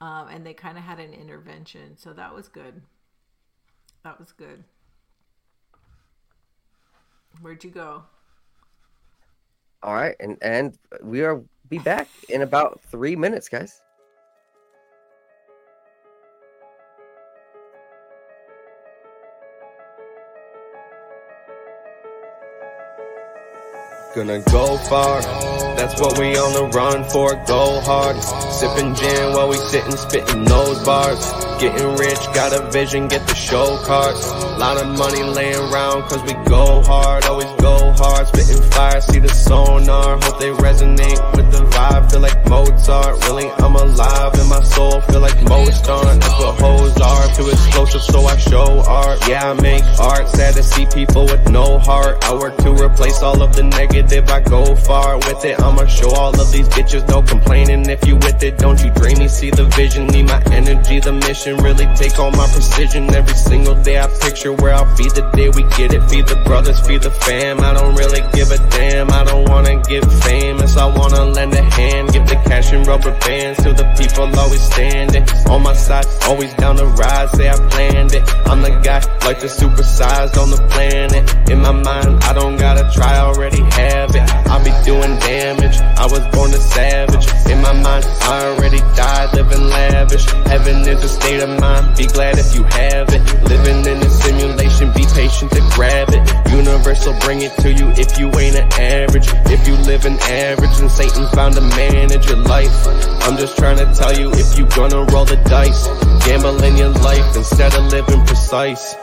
Um, 0.03 0.29
and 0.29 0.45
they 0.45 0.53
kind 0.53 0.77
of 0.77 0.85
had 0.85 1.01
an 1.01 1.15
intervention. 1.15 1.97
So 1.97 2.13
that 2.13 2.35
was 2.35 2.49
good. 2.49 2.83
That 4.07 4.21
was 4.21 4.31
good. 4.31 4.63
Where'd 7.41 7.65
you 7.65 7.71
go? 7.71 8.05
All 9.83 9.95
right, 9.95 10.15
and 10.21 10.39
and 10.43 10.79
we 11.03 11.25
are 11.25 11.43
be 11.69 11.81
back 11.81 12.07
in 12.29 12.43
about 12.43 12.81
three 12.89 13.17
minutes, 13.17 13.49
guys. 13.49 13.83
Gonna 24.15 24.41
go 24.53 24.79
far, 24.89 25.21
that's 25.77 26.01
what 26.01 26.19
we 26.19 26.37
on 26.37 26.53
the 26.53 26.65
run 26.75 27.05
for, 27.05 27.35
go 27.47 27.81
hard. 27.81 28.17
Sipping 28.23 28.95
gin 28.95 29.33
while 29.33 29.49
we 29.49 29.57
sitting 29.57 29.97
spitting 29.97 30.45
those 30.45 30.83
bars. 30.85 31.21
Getting 31.61 31.97
rich, 31.97 32.21
got 32.35 32.53
a 32.53 32.71
vision, 32.71 33.09
get 33.09 33.27
the 33.27 33.35
show 33.35 33.79
cards. 33.85 34.27
Lot 34.59 34.77
of 34.79 34.89
money 34.99 35.23
laying 35.23 35.57
around 35.57 36.03
cause 36.09 36.23
we 36.23 36.35
go 36.45 36.83
hard, 36.83 37.25
always 37.25 37.53
go 37.61 37.93
hard. 37.93 38.27
Spitting 38.29 38.63
fire, 38.71 39.01
see 39.01 39.19
the 39.19 39.29
sonar, 39.29 40.19
hope 40.23 40.39
they 40.41 40.51
resonate 40.51 41.21
with 41.37 41.51
the 41.53 41.65
vibe. 41.71 42.11
Feel 42.11 42.21
like 42.21 42.49
Mozart, 42.49 43.25
really 43.27 43.49
I'm 43.59 43.77
alive 43.77 44.35
in 44.35 44.49
my 44.49 44.63
soul, 44.63 45.01
feel 45.03 45.21
like 45.21 45.41
Mozart. 45.45 46.21
That's 46.21 46.39
what 46.41 46.61
hoes 46.61 47.01
are, 47.01 47.29
too 47.35 47.49
explosive 47.51 48.03
so 48.03 48.21
I 48.27 48.37
show 48.37 48.83
art. 48.87 49.29
Yeah, 49.29 49.51
I 49.51 49.61
make 49.61 49.85
art, 50.01 50.29
sad 50.29 50.55
to 50.55 50.63
see 50.63 50.87
people 50.87 51.25
with 51.25 51.49
no 51.51 51.79
heart. 51.79 52.25
I 52.25 52.35
work 52.35 52.57
to 52.59 52.73
replace 52.73 53.23
all 53.23 53.43
of 53.43 53.55
the 53.55 53.63
negative, 53.63 54.29
I 54.29 54.41
go 54.41 54.75
far 54.75 55.17
with 55.19 55.45
it. 55.45 55.61
I'ma 55.67 55.85
show 55.87 56.11
all 56.15 56.31
of 56.31 56.53
these 56.53 56.69
bitches 56.69 57.09
no 57.09 57.23
complaining 57.23 57.91
if 57.91 58.07
you 58.07 58.15
with 58.15 58.41
it. 58.45 58.57
Don't 58.59 58.81
you 58.85 58.91
dream 58.91 59.19
me, 59.19 59.27
see 59.27 59.51
the 59.51 59.65
vision, 59.75 60.07
need 60.07 60.27
my 60.27 60.41
energy, 60.53 61.01
the 61.01 61.13
mission. 61.13 61.57
Really 61.57 61.87
take 61.97 62.19
all 62.21 62.31
my 62.31 62.47
precision 62.47 63.13
every 63.13 63.35
single 63.35 63.75
day. 63.83 63.99
I 63.99 64.07
picture 64.07 64.53
where 64.53 64.75
I'll 64.75 64.97
be 64.97 65.09
the 65.11 65.29
day 65.35 65.49
we 65.49 65.63
get 65.77 65.93
it. 65.93 66.03
Feed 66.09 66.29
the 66.29 66.37
brothers, 66.47 66.79
feed 66.87 67.03
the 67.03 67.11
fam. 67.11 67.61
I 67.61 67.75
don't 67.75 67.97
really 67.97 68.23
give 68.33 68.53
a 68.53 68.59
damn. 68.71 69.11
I 69.11 69.25
don't 69.25 69.49
wanna 69.49 69.83
get 69.83 70.05
famous. 70.23 70.77
I 70.77 70.87
wanna 70.87 71.25
lend 71.25 71.53
a 71.55 71.63
hand, 71.63 72.13
give 72.13 72.29
the 72.29 72.37
cash 72.47 72.73
and 72.73 72.87
rubber 72.87 73.11
bands 73.27 73.61
to 73.65 73.73
the 73.73 73.87
people 73.99 74.25
always 74.39 74.63
standing 74.63 75.25
on 75.51 75.63
my 75.65 75.75
side, 75.75 76.07
always 76.29 76.55
down 76.55 76.77
the 76.77 76.87
rise. 76.87 77.31
Say 77.33 77.49
I 77.49 77.57
planned 77.71 78.15
it. 78.15 78.23
I'm 78.47 78.63
the 78.63 78.71
guy 78.87 79.03
like 79.27 79.41
the 79.41 79.49
supersized 79.49 80.41
on 80.41 80.51
the 80.51 80.63
planet. 80.71 81.51
In 81.51 81.61
my 81.61 81.73
mind, 81.73 82.23
I 82.23 82.33
don't 82.35 82.57
gotta 82.57 82.89
try, 82.95 83.19
already 83.19 83.63
have 83.63 84.15
it. 84.15 84.23
I'll 84.47 84.63
be 84.63 84.71
doing 84.85 85.19
damage. 85.57 85.79
I 85.99 86.07
was 86.07 86.21
born 86.35 86.51
a 86.53 86.59
savage. 86.59 87.27
In 87.51 87.61
my 87.63 87.73
mind, 87.73 88.05
I 88.23 88.47
already 88.47 88.79
died, 88.97 89.35
living 89.35 89.69
lavish. 89.69 90.25
Heaven 90.47 90.89
is 90.89 91.03
a 91.03 91.09
state 91.09 91.43
of 91.43 91.49
mind. 91.61 91.97
Be 91.97 92.07
glad 92.07 92.39
if 92.39 92.55
you 92.55 92.65
have 92.65 93.09
it. 93.11 93.23
Living 93.45 93.81
in 93.87 93.99
a 94.03 94.11
simulation, 94.11 94.93
be 94.93 95.05
patient 95.15 95.51
to 95.53 95.61
grab 95.75 96.09
it. 96.11 96.51
Universe 96.51 97.07
will 97.07 97.19
bring 97.21 97.43
it 97.43 97.53
to 97.59 97.73
you 97.73 97.91
if 97.97 98.19
you 98.19 98.27
ain't 98.39 98.57
an 98.57 98.69
average. 98.73 99.29
If 99.47 99.67
you 99.67 99.75
live 99.75 100.05
an 100.05 100.19
average, 100.19 100.79
and 100.81 100.91
Satan 100.91 101.29
found 101.35 101.55
to 101.55 101.61
manage 101.61 102.27
your 102.27 102.39
life. 102.39 102.87
I'm 103.23 103.37
just 103.37 103.57
trying 103.57 103.79
to 103.79 103.93
tell 103.95 104.17
you 104.17 104.31
if 104.33 104.59
you 104.59 104.67
gonna 104.67 105.05
roll 105.13 105.25
the 105.25 105.37
dice, 105.49 105.87
gamble 106.27 106.63
in 106.63 106.77
your 106.77 106.91
life 106.91 107.37
instead 107.37 107.75
of 107.75 107.93
living 107.93 108.25
precise. 108.27 108.97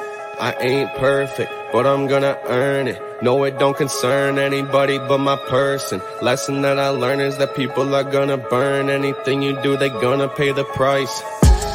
I 0.44 0.54
ain't 0.60 0.94
perfect, 0.96 1.54
but 1.72 1.88
I'm 1.88 2.06
gonna 2.08 2.38
earn 2.48 2.90
it. 2.90 3.02
No, 3.22 3.46
it 3.46 3.58
don't 3.60 3.78
concern 3.78 4.38
anybody 4.38 4.98
but 4.98 5.20
my 5.20 5.38
person. 5.38 6.02
Lesson 6.22 6.64
that 6.64 6.78
I 6.78 6.90
learned 6.90 7.22
is 7.22 7.38
that 7.38 7.56
people 7.56 7.96
are 7.96 8.04
gonna 8.04 8.36
burn 8.36 8.90
anything 8.90 9.42
you 9.42 9.56
do, 9.62 9.78
they 9.78 9.88
gonna 9.88 10.28
pay 10.28 10.52
the 10.52 10.66
price. 10.66 11.24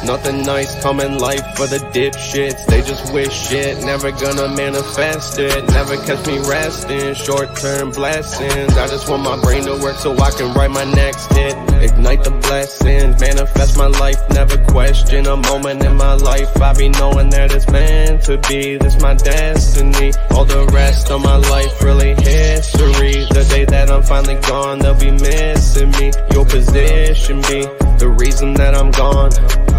Nothing 0.03 0.43
nice 0.43 0.81
come 0.81 0.99
in 1.01 1.17
life 1.17 1.43
for 1.55 1.67
the 1.67 1.79
dipshits. 1.93 2.65
They 2.65 2.81
just 2.81 3.13
wish 3.13 3.33
shit, 3.33 3.83
never 3.83 4.11
gonna 4.11 4.47
manifest 4.55 5.37
it. 5.39 5.67
Never 5.71 5.97
catch 5.97 6.25
me 6.25 6.39
resting, 6.39 7.13
short 7.13 7.55
term 7.57 7.91
blessings. 7.91 8.77
I 8.77 8.87
just 8.87 9.09
want 9.09 9.23
my 9.23 9.39
brain 9.41 9.63
to 9.63 9.77
work 9.77 9.97
so 9.97 10.17
I 10.17 10.31
can 10.31 10.53
write 10.53 10.71
my 10.71 10.85
next 10.85 11.31
hit. 11.33 11.55
Ignite 11.81 12.23
the 12.23 12.31
blessings, 12.31 13.19
manifest 13.19 13.77
my 13.77 13.87
life, 13.87 14.17
never 14.29 14.57
question 14.65 15.27
a 15.27 15.35
moment 15.35 15.83
in 15.83 15.95
my 15.95 16.13
life. 16.13 16.49
I 16.61 16.73
be 16.73 16.89
knowing 16.89 17.29
that 17.31 17.51
it's 17.51 17.69
meant 17.69 18.23
to 18.23 18.37
be, 18.47 18.77
this 18.77 18.99
my 19.01 19.15
destiny. 19.15 20.13
All 20.31 20.45
the 20.45 20.65
rest 20.73 21.11
of 21.11 21.21
my 21.21 21.35
life 21.35 21.81
really 21.83 22.15
history. 22.15 23.25
The 23.29 23.45
day 23.49 23.65
that 23.65 23.91
I'm 23.91 24.03
finally 24.03 24.39
gone, 24.41 24.79
they'll 24.79 24.95
be 24.95 25.11
missing 25.11 25.91
me. 25.91 26.11
Your 26.31 26.45
position 26.45 27.41
be 27.41 27.88
the 27.99 28.09
reason 28.09 28.53
that 28.53 28.73
I'm 28.75 28.91
gone. 28.91 29.31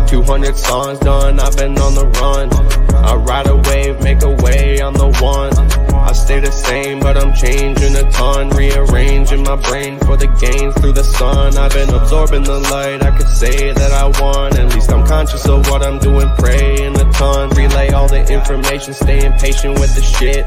200 0.06 0.56
songs 0.56 0.98
done, 1.00 1.40
I've 1.40 1.56
been 1.56 1.78
on 1.78 1.94
the 1.94 2.06
run. 2.20 2.52
I 2.94 3.14
ride 3.14 3.46
a 3.46 3.56
wave, 3.56 4.00
make 4.02 4.22
a 4.22 4.30
way, 4.44 4.78
I'm 4.78 4.92
the 4.92 5.08
one. 5.20 5.99
I 6.10 6.12
stay 6.12 6.40
the 6.40 6.50
same, 6.50 6.98
but 6.98 7.16
I'm 7.16 7.32
changing 7.32 7.94
a 7.94 8.10
ton. 8.10 8.50
Rearranging 8.50 9.44
my 9.44 9.54
brain 9.54 9.96
for 10.00 10.16
the 10.16 10.26
gains 10.42 10.74
through 10.80 10.94
the 10.94 11.04
sun. 11.04 11.56
I've 11.56 11.72
been 11.72 11.88
absorbing 11.88 12.42
the 12.42 12.58
light, 12.58 13.00
I 13.04 13.16
could 13.16 13.28
say 13.28 13.70
that 13.70 13.92
I 13.92 14.10
won. 14.20 14.58
At 14.58 14.74
least 14.74 14.90
I'm 14.90 15.06
conscious 15.06 15.46
of 15.46 15.70
what 15.70 15.86
I'm 15.86 16.00
doing, 16.00 16.28
praying 16.36 16.98
a 16.98 17.12
ton. 17.12 17.50
Relay 17.50 17.90
all 17.90 18.08
the 18.08 18.26
information, 18.26 18.92
staying 18.92 19.34
patient 19.34 19.78
with 19.78 19.94
the 19.94 20.02
shit. 20.02 20.46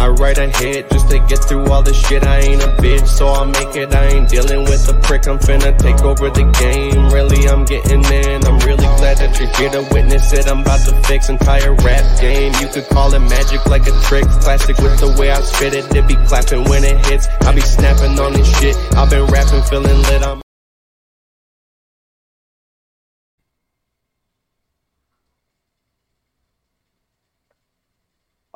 I 0.00 0.08
write 0.08 0.38
a 0.38 0.48
hit 0.48 0.90
just 0.90 1.10
to 1.10 1.18
get 1.28 1.44
through 1.44 1.66
all 1.68 1.82
the 1.82 1.92
shit. 1.92 2.24
I 2.24 2.40
ain't 2.40 2.62
a 2.62 2.68
bitch, 2.80 3.06
so 3.06 3.28
I'll 3.28 3.44
make 3.44 3.76
it. 3.76 3.94
I 3.94 4.06
ain't 4.06 4.30
dealing 4.30 4.64
with 4.64 4.86
the 4.86 4.94
prick. 5.00 5.28
I'm 5.28 5.38
finna 5.38 5.76
take 5.76 6.00
over 6.00 6.30
the 6.30 6.44
game. 6.56 7.12
Really, 7.12 7.46
I'm 7.48 7.66
getting 7.66 8.04
in. 8.04 8.44
I'm 8.48 8.58
really 8.64 8.88
glad 8.96 9.18
that 9.18 9.38
you're 9.38 9.52
here 9.60 9.68
to 9.76 9.82
witness 9.92 10.32
it. 10.32 10.48
I'm 10.48 10.60
about 10.60 10.80
to 10.88 10.96
fix 11.02 11.28
entire 11.28 11.74
rap 11.84 12.04
game. 12.18 12.54
You 12.60 12.68
could 12.68 12.88
call 12.88 13.12
it 13.12 13.20
magic 13.20 13.66
like 13.66 13.86
a 13.88 13.92
trick. 14.08 14.24
Classic 14.40 14.76
with 14.78 14.89
the 14.98 15.16
way 15.18 15.30
I 15.30 15.40
spit 15.40 15.74
it. 15.74 15.94
It 15.94 16.08
be 16.08 16.16
clapping 16.26 16.64
when 16.64 16.84
it 16.84 17.04
hits. 17.06 17.26
I 17.42 17.54
be 17.54 17.60
snapping 17.60 18.18
on 18.18 18.32
this 18.32 18.58
shit. 18.58 18.76
I've 18.96 19.10
been 19.10 19.26
rapping, 19.26 19.62
feeling 19.62 20.02
lit. 20.02 20.22
I'm 20.22 20.40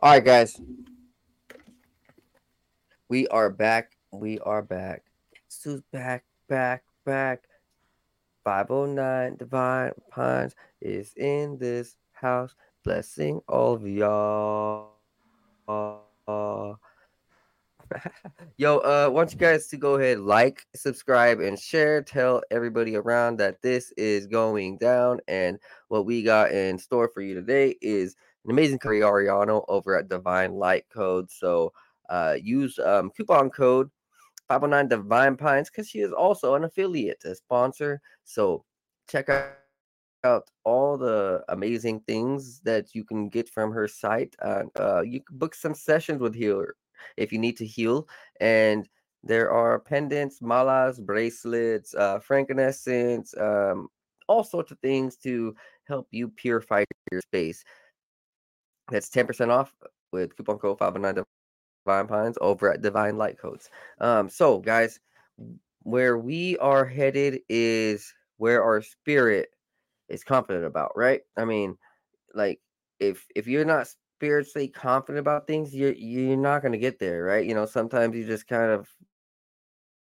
All 0.05 0.11
right, 0.11 0.23
guys. 0.23 0.61
We 3.09 3.27
are 3.29 3.49
back. 3.49 3.93
We 4.13 4.39
are 4.41 4.61
back. 4.61 5.05
Sue's 5.49 5.81
back, 5.93 6.25
back, 6.47 6.85
back. 7.07 7.45
509 8.45 9.37
Divine 9.37 9.93
Pines 10.11 10.55
is 10.83 11.15
in 11.15 11.57
this 11.57 11.97
house, 12.13 12.55
blessing 12.85 13.41
all 13.49 13.75
of 13.75 13.87
y'all. 13.87 14.91
Yo, 18.57 18.79
uh, 18.79 19.09
want 19.13 19.33
you 19.33 19.39
guys 19.39 19.67
to 19.69 19.77
go 19.77 19.97
ahead, 19.97 20.21
like, 20.21 20.67
subscribe, 20.75 21.41
and 21.41 21.59
share. 21.59 22.03
Tell 22.03 22.43
everybody 22.51 22.97
around 22.97 23.39
that 23.39 23.61
this 23.63 23.93
is 23.97 24.27
going 24.27 24.79
down, 24.79 25.21
and 25.29 25.59
what 25.89 26.07
we 26.07 26.23
got 26.23 26.51
in 26.51 26.79
store 26.79 27.09
for 27.13 27.21
you 27.21 27.35
today 27.35 27.77
is 27.83 28.17
an 28.45 28.51
amazing 28.51 28.79
Cheri 28.79 29.01
Arellano 29.01 29.65
over 29.69 29.99
at 29.99 30.09
Divine 30.09 30.55
Light 30.55 30.87
Code. 30.93 31.31
So, 31.31 31.73
uh, 32.09 32.37
use 32.41 32.79
um, 32.79 33.11
coupon 33.11 33.51
code 33.51 33.91
509 34.49 34.89
Divine 34.89 35.37
Pines 35.37 35.71
because 35.71 35.89
she 35.89 36.01
is 36.01 36.13
also 36.13 36.55
an 36.55 36.65
affiliate, 36.65 37.23
a 37.25 37.35
sponsor. 37.35 38.01
So 38.25 38.65
check 39.09 39.29
out, 39.29 39.53
out 40.25 40.51
all 40.65 40.97
the 40.97 41.45
amazing 41.49 42.01
things 42.01 42.61
that 42.61 42.95
you 42.95 43.05
can 43.05 43.29
get 43.29 43.49
from 43.49 43.73
her 43.73 43.89
site. 43.89 44.35
And 44.41 44.71
uh, 44.79 45.03
you 45.03 45.21
can 45.21 45.39
book 45.39 45.55
some 45.55 45.75
sessions 45.75 46.21
with 46.21 46.41
her 46.43 46.77
if 47.17 47.33
you 47.33 47.39
need 47.39 47.57
to 47.59 47.67
heal. 47.67 48.09
And 48.41 48.89
there 49.23 49.51
are 49.51 49.79
pendants, 49.79 50.41
malas, 50.41 51.01
bracelets, 51.01 51.95
uh, 51.95 52.19
frankincense, 52.19 53.35
um, 53.39 53.89
all 54.29 54.45
sorts 54.45 54.71
of 54.71 54.79
things 54.81 55.17
to 55.19 55.55
help 55.87 56.09
you 56.11 56.29
purify 56.29 56.85
your 57.11 57.21
space. 57.21 57.65
That's 58.91 59.09
10% 59.09 59.49
off 59.49 59.75
with 60.13 60.37
coupon 60.37 60.59
code 60.59 60.79
509 60.79 61.25
Divine 61.87 62.07
Pines 62.07 62.39
over 62.41 62.73
at 62.73 62.83
Divine 62.83 63.19
Light 63.19 63.39
Codes. 63.39 63.71
Um, 64.01 64.29
so 64.29 64.59
guys, 64.59 65.01
where 65.83 66.19
we 66.19 66.57
are 66.59 66.85
headed 66.85 67.41
is 67.49 68.13
where 68.39 68.63
our 68.63 68.81
spirit 68.83 69.54
is 70.09 70.25
confident 70.25 70.65
about, 70.65 70.93
right? 70.97 71.23
I 71.37 71.45
mean, 71.45 71.77
like 72.35 72.61
if 73.01 73.27
if 73.35 73.47
you're 73.47 73.65
not 73.65 73.89
spiritually 73.89 74.69
confident 74.69 75.21
about 75.21 75.47
things, 75.47 75.75
you're 75.75 75.93
you're 75.95 76.37
not 76.37 76.63
gonna 76.63 76.79
get 76.79 76.99
there, 76.99 77.25
right? 77.25 77.47
You 77.47 77.55
know, 77.55 77.67
sometimes 77.67 78.17
you 78.17 78.27
just 78.27 78.47
kind 78.49 78.71
of 78.71 78.89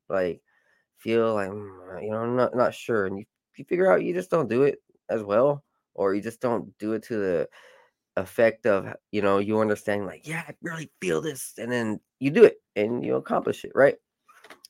like 0.08 0.40
feel 0.98 1.34
like 1.34 1.50
mm, 1.50 2.02
you 2.02 2.10
know, 2.10 2.26
not 2.26 2.54
not 2.56 2.74
sure, 2.74 3.06
and 3.06 3.18
you 3.18 3.24
you 3.56 3.64
figure 3.64 3.90
out 3.90 4.02
you 4.04 4.14
just 4.14 4.30
don't 4.30 4.48
do 4.48 4.62
it 4.62 4.78
as 5.10 5.22
well, 5.22 5.64
or 5.94 6.14
you 6.14 6.20
just 6.22 6.40
don't 6.40 6.76
do 6.78 6.92
it 6.94 7.02
to 7.04 7.16
the 7.16 7.48
effect 8.16 8.66
of 8.66 8.86
you 9.12 9.22
know 9.22 9.38
you 9.38 9.60
understand 9.60 10.06
like 10.06 10.26
yeah 10.26 10.42
i 10.48 10.54
really 10.62 10.90
feel 11.00 11.20
this 11.20 11.54
and 11.58 11.70
then 11.70 12.00
you 12.18 12.30
do 12.30 12.44
it 12.44 12.56
and 12.76 13.04
you 13.04 13.16
accomplish 13.16 13.64
it 13.64 13.72
right 13.74 13.96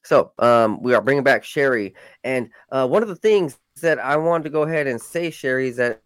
so 0.05 0.33
um 0.39 0.83
we 0.83 0.95
are 0.95 1.01
bringing 1.03 1.25
back 1.25 1.43
Cheri 1.43 1.95
and 2.25 2.51
uh 2.73 2.87
one 2.87 3.03
of 3.03 3.09
the 3.09 3.17
things 3.17 3.59
that 3.81 3.99
i 3.99 4.17
wanted 4.17 4.45
to 4.45 4.51
go 4.51 4.63
ahead 4.63 4.87
and 4.87 5.01
say 5.01 5.31
Cheri 5.31 5.69
is 5.69 5.77
that 5.77 6.01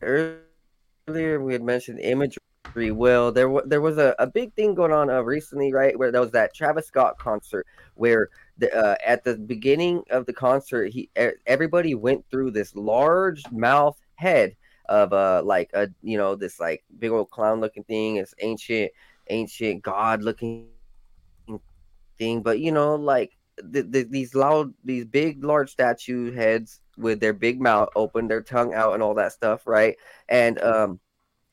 earlier 0.00 1.40
we 1.40 1.52
had 1.52 1.62
mentioned 1.62 2.00
imagery 2.00 2.38
well. 2.74 3.30
There 3.32 3.50
was 3.50 3.64
there 3.66 3.80
was 3.80 3.98
a, 3.98 4.14
a 4.18 4.26
big 4.26 4.54
thing 4.54 4.74
going 4.74 4.92
on 4.92 5.10
uh, 5.10 5.20
recently 5.20 5.72
right 5.72 5.98
where 5.98 6.10
there 6.10 6.22
was 6.22 6.30
that 6.30 6.54
travis 6.54 6.86
scott 6.86 7.18
concert 7.18 7.66
where 7.96 8.30
the, 8.56 8.74
uh, 8.74 8.94
at 9.04 9.24
the 9.24 9.36
beginning 9.36 10.02
of 10.10 10.24
the 10.26 10.32
concert 10.32 10.90
he 10.90 11.10
everybody 11.46 11.94
went 11.94 12.24
through 12.30 12.50
this 12.50 12.74
large 12.74 13.42
mouth 13.52 14.00
head 14.14 14.56
of 14.88 15.12
uh 15.12 15.42
like 15.44 15.70
a 15.74 15.88
you 16.02 16.16
know 16.16 16.34
this 16.34 16.58
like 16.58 16.82
big 16.98 17.10
old 17.10 17.30
clown 17.30 17.60
looking 17.60 17.84
thing 17.84 18.16
it's 18.16 18.34
ancient 18.40 18.90
ancient 19.28 19.82
god 19.82 20.22
looking 20.22 20.66
thing. 22.18 22.42
But 22.42 22.60
you 22.60 22.72
know 22.72 22.94
like 22.94 23.36
the, 23.70 23.82
the, 23.82 24.02
these 24.04 24.34
loud 24.34 24.72
these 24.84 25.04
big 25.04 25.44
large 25.44 25.70
statue 25.70 26.32
heads 26.32 26.80
with 26.96 27.20
their 27.20 27.32
big 27.32 27.60
mouth 27.60 27.88
open 27.96 28.28
their 28.28 28.42
tongue 28.42 28.74
out 28.74 28.94
and 28.94 29.02
all 29.02 29.14
that 29.14 29.32
stuff 29.32 29.66
right? 29.66 29.96
And 30.28 30.60
um 30.62 31.00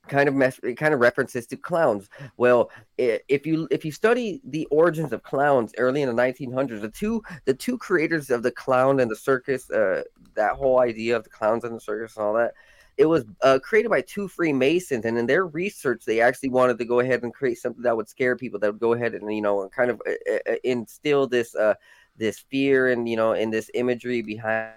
kind 0.08 0.28
of 0.28 0.34
mess 0.34 0.60
it 0.64 0.76
kind 0.76 0.94
of 0.94 1.00
references 1.00 1.46
to 1.48 1.58
clowns. 1.58 2.10
Well 2.38 2.72
if 2.98 3.46
you 3.46 3.68
if 3.72 3.86
you 3.86 3.92
study 3.92 4.42
the 4.44 4.66
origins 4.68 5.14
of 5.14 5.24
clowns 5.24 5.74
early 5.78 6.02
in 6.02 6.14
the 6.14 6.22
1900s 6.22 6.82
the 6.82 6.90
two 6.90 7.22
the 7.46 7.54
two 7.54 7.78
creators 7.78 8.30
of 8.30 8.44
the 8.44 8.52
clown 8.52 9.00
and 9.00 9.10
the 9.10 9.16
circus 9.16 9.70
uh 9.70 10.04
that 10.36 10.54
whole 10.54 10.80
idea 10.80 11.16
of 11.16 11.24
the 11.24 11.30
clowns 11.30 11.64
and 11.64 11.76
the 11.76 11.80
circus 11.80 12.16
and 12.16 12.26
all 12.26 12.34
that 12.34 12.54
it 13.00 13.06
was 13.06 13.24
uh, 13.42 13.58
created 13.64 13.88
by 13.88 14.02
two 14.02 14.28
Freemasons, 14.28 15.06
and 15.06 15.18
in 15.18 15.26
their 15.26 15.48
research, 15.48 16.04
they 16.04 16.20
actually 16.20 16.50
wanted 16.50 16.78
to 16.80 16.86
go 16.86 17.00
ahead 17.00 17.24
and 17.24 17.34
create 17.34 17.58
something 17.58 17.82
that 17.82 17.96
would 17.96 18.10
scare 18.10 18.36
people, 18.36 18.60
that 18.60 18.74
would 18.74 18.82
go 18.82 18.92
ahead 18.92 19.14
and 19.16 19.34
you 19.34 19.42
know, 19.42 19.70
kind 19.70 19.90
of 19.90 20.02
uh, 20.06 20.52
uh, 20.52 20.56
instill 20.66 21.26
this 21.26 21.56
uh, 21.56 21.76
this 22.20 22.40
fear 22.52 22.90
and 22.90 23.10
you 23.10 23.16
know, 23.16 23.34
in 23.34 23.50
this 23.50 23.72
imagery 23.74 24.22
behind 24.22 24.74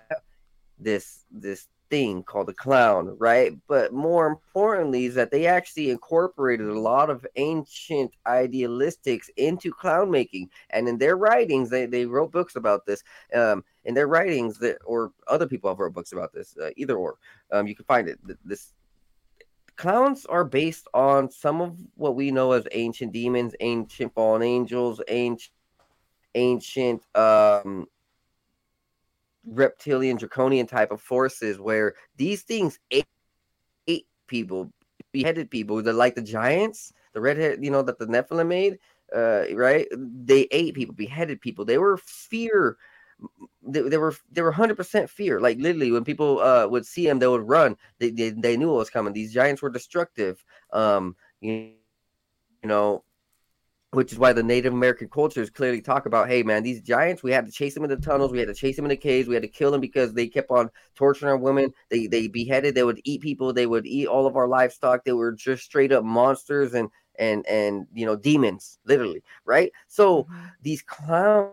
this 0.78 1.24
this 1.30 1.68
thing 1.90 2.22
called 2.22 2.48
a 2.48 2.54
clown, 2.54 3.14
right? 3.18 3.52
But 3.68 3.92
more 3.92 4.26
importantly, 4.26 5.04
is 5.04 5.14
that 5.16 5.30
they 5.30 5.46
actually 5.46 5.90
incorporated 5.90 6.66
a 6.66 6.80
lot 6.80 7.10
of 7.10 7.26
ancient 7.36 8.12
idealistics 8.26 9.28
into 9.36 9.70
clown 9.70 10.10
making, 10.10 10.48
and 10.70 10.88
in 10.88 10.96
their 10.96 11.16
writings, 11.16 11.68
they, 11.68 11.84
they 11.84 12.06
wrote 12.06 12.32
books 12.32 12.56
about 12.56 12.86
this. 12.86 13.02
Um, 13.34 13.62
in 13.84 13.92
their 13.94 14.06
writings, 14.06 14.58
that 14.60 14.78
or 14.86 15.12
other 15.28 15.46
people 15.46 15.68
have 15.68 15.80
wrote 15.80 15.92
books 15.92 16.12
about 16.12 16.32
this, 16.32 16.56
uh, 16.56 16.70
either 16.76 16.96
or, 16.96 17.18
um, 17.50 17.66
you 17.66 17.74
can 17.74 17.84
find 17.84 18.08
it. 18.08 18.18
This 18.44 18.72
clowns 19.76 20.24
are 20.26 20.44
based 20.44 20.86
on 20.94 21.30
some 21.30 21.60
of 21.60 21.76
what 21.96 22.14
we 22.14 22.30
know 22.30 22.52
as 22.52 22.66
ancient 22.72 23.12
demons, 23.12 23.54
ancient 23.60 24.14
fallen 24.14 24.42
angels, 24.42 25.02
ancient 25.08 25.52
ancient 26.34 27.04
um 27.16 27.86
reptilian 29.46 30.16
draconian 30.16 30.66
type 30.66 30.90
of 30.92 31.00
forces 31.00 31.58
where 31.58 31.94
these 32.16 32.42
things 32.42 32.78
ate, 32.90 33.06
ate 33.88 34.06
people 34.28 34.70
beheaded 35.12 35.50
people. 35.50 35.82
They're 35.82 35.92
like 35.92 36.14
the 36.14 36.22
giants 36.22 36.92
the 37.14 37.20
redhead 37.20 37.62
you 37.62 37.70
know 37.70 37.82
that 37.82 37.98
the 37.98 38.06
nephilim 38.06 38.48
made 38.48 38.78
uh 39.14 39.44
right? 39.54 39.86
They 39.96 40.48
ate 40.52 40.74
people 40.74 40.94
beheaded 40.94 41.40
people. 41.40 41.64
They 41.64 41.78
were 41.78 41.96
fear 41.98 42.76
they, 43.62 43.82
they 43.82 43.98
were 43.98 44.14
they 44.30 44.42
were 44.42 44.52
100% 44.52 45.10
fear. 45.10 45.40
Like 45.40 45.58
literally 45.58 45.92
when 45.92 46.04
people 46.04 46.40
uh 46.40 46.66
would 46.68 46.86
see 46.86 47.06
them 47.06 47.18
they 47.18 47.28
would 47.28 47.48
run. 47.48 47.76
They, 47.98 48.10
they, 48.10 48.30
they 48.30 48.56
knew 48.56 48.68
what 48.68 48.78
was 48.78 48.90
coming. 48.90 49.12
These 49.12 49.34
giants 49.34 49.62
were 49.62 49.70
destructive. 49.70 50.44
Um 50.72 51.16
you, 51.40 51.72
you 52.62 52.68
know 52.68 53.04
which 53.92 54.10
is 54.10 54.18
why 54.18 54.32
the 54.32 54.42
Native 54.42 54.72
American 54.72 55.08
cultures 55.08 55.50
clearly 55.50 55.82
talk 55.82 56.06
about, 56.06 56.28
hey 56.28 56.42
man, 56.42 56.62
these 56.62 56.80
giants, 56.80 57.22
we 57.22 57.30
had 57.30 57.44
to 57.46 57.52
chase 57.52 57.74
them 57.74 57.84
in 57.84 57.90
the 57.90 57.96
tunnels, 57.96 58.32
we 58.32 58.38
had 58.38 58.48
to 58.48 58.54
chase 58.54 58.76
them 58.76 58.86
in 58.86 58.90
the 58.90 58.96
caves, 58.96 59.28
we 59.28 59.34
had 59.34 59.42
to 59.42 59.48
kill 59.48 59.70
them 59.70 59.80
because 59.80 60.14
they 60.14 60.26
kept 60.26 60.50
on 60.50 60.70
torturing 60.94 61.30
our 61.30 61.36
women. 61.36 61.72
They 61.90 62.06
they 62.06 62.26
beheaded, 62.26 62.74
they 62.74 62.84
would 62.84 63.00
eat 63.04 63.20
people, 63.20 63.52
they 63.52 63.66
would 63.66 63.86
eat 63.86 64.06
all 64.06 64.26
of 64.26 64.36
our 64.36 64.48
livestock. 64.48 65.04
They 65.04 65.12
were 65.12 65.32
just 65.32 65.64
straight 65.64 65.92
up 65.92 66.04
monsters 66.04 66.74
and 66.74 66.88
and 67.18 67.46
and 67.46 67.86
you 67.92 68.06
know 68.06 68.16
demons, 68.16 68.78
literally, 68.86 69.22
right? 69.44 69.70
So 69.88 70.24
mm-hmm. 70.24 70.46
these 70.62 70.82
clowns 70.82 71.52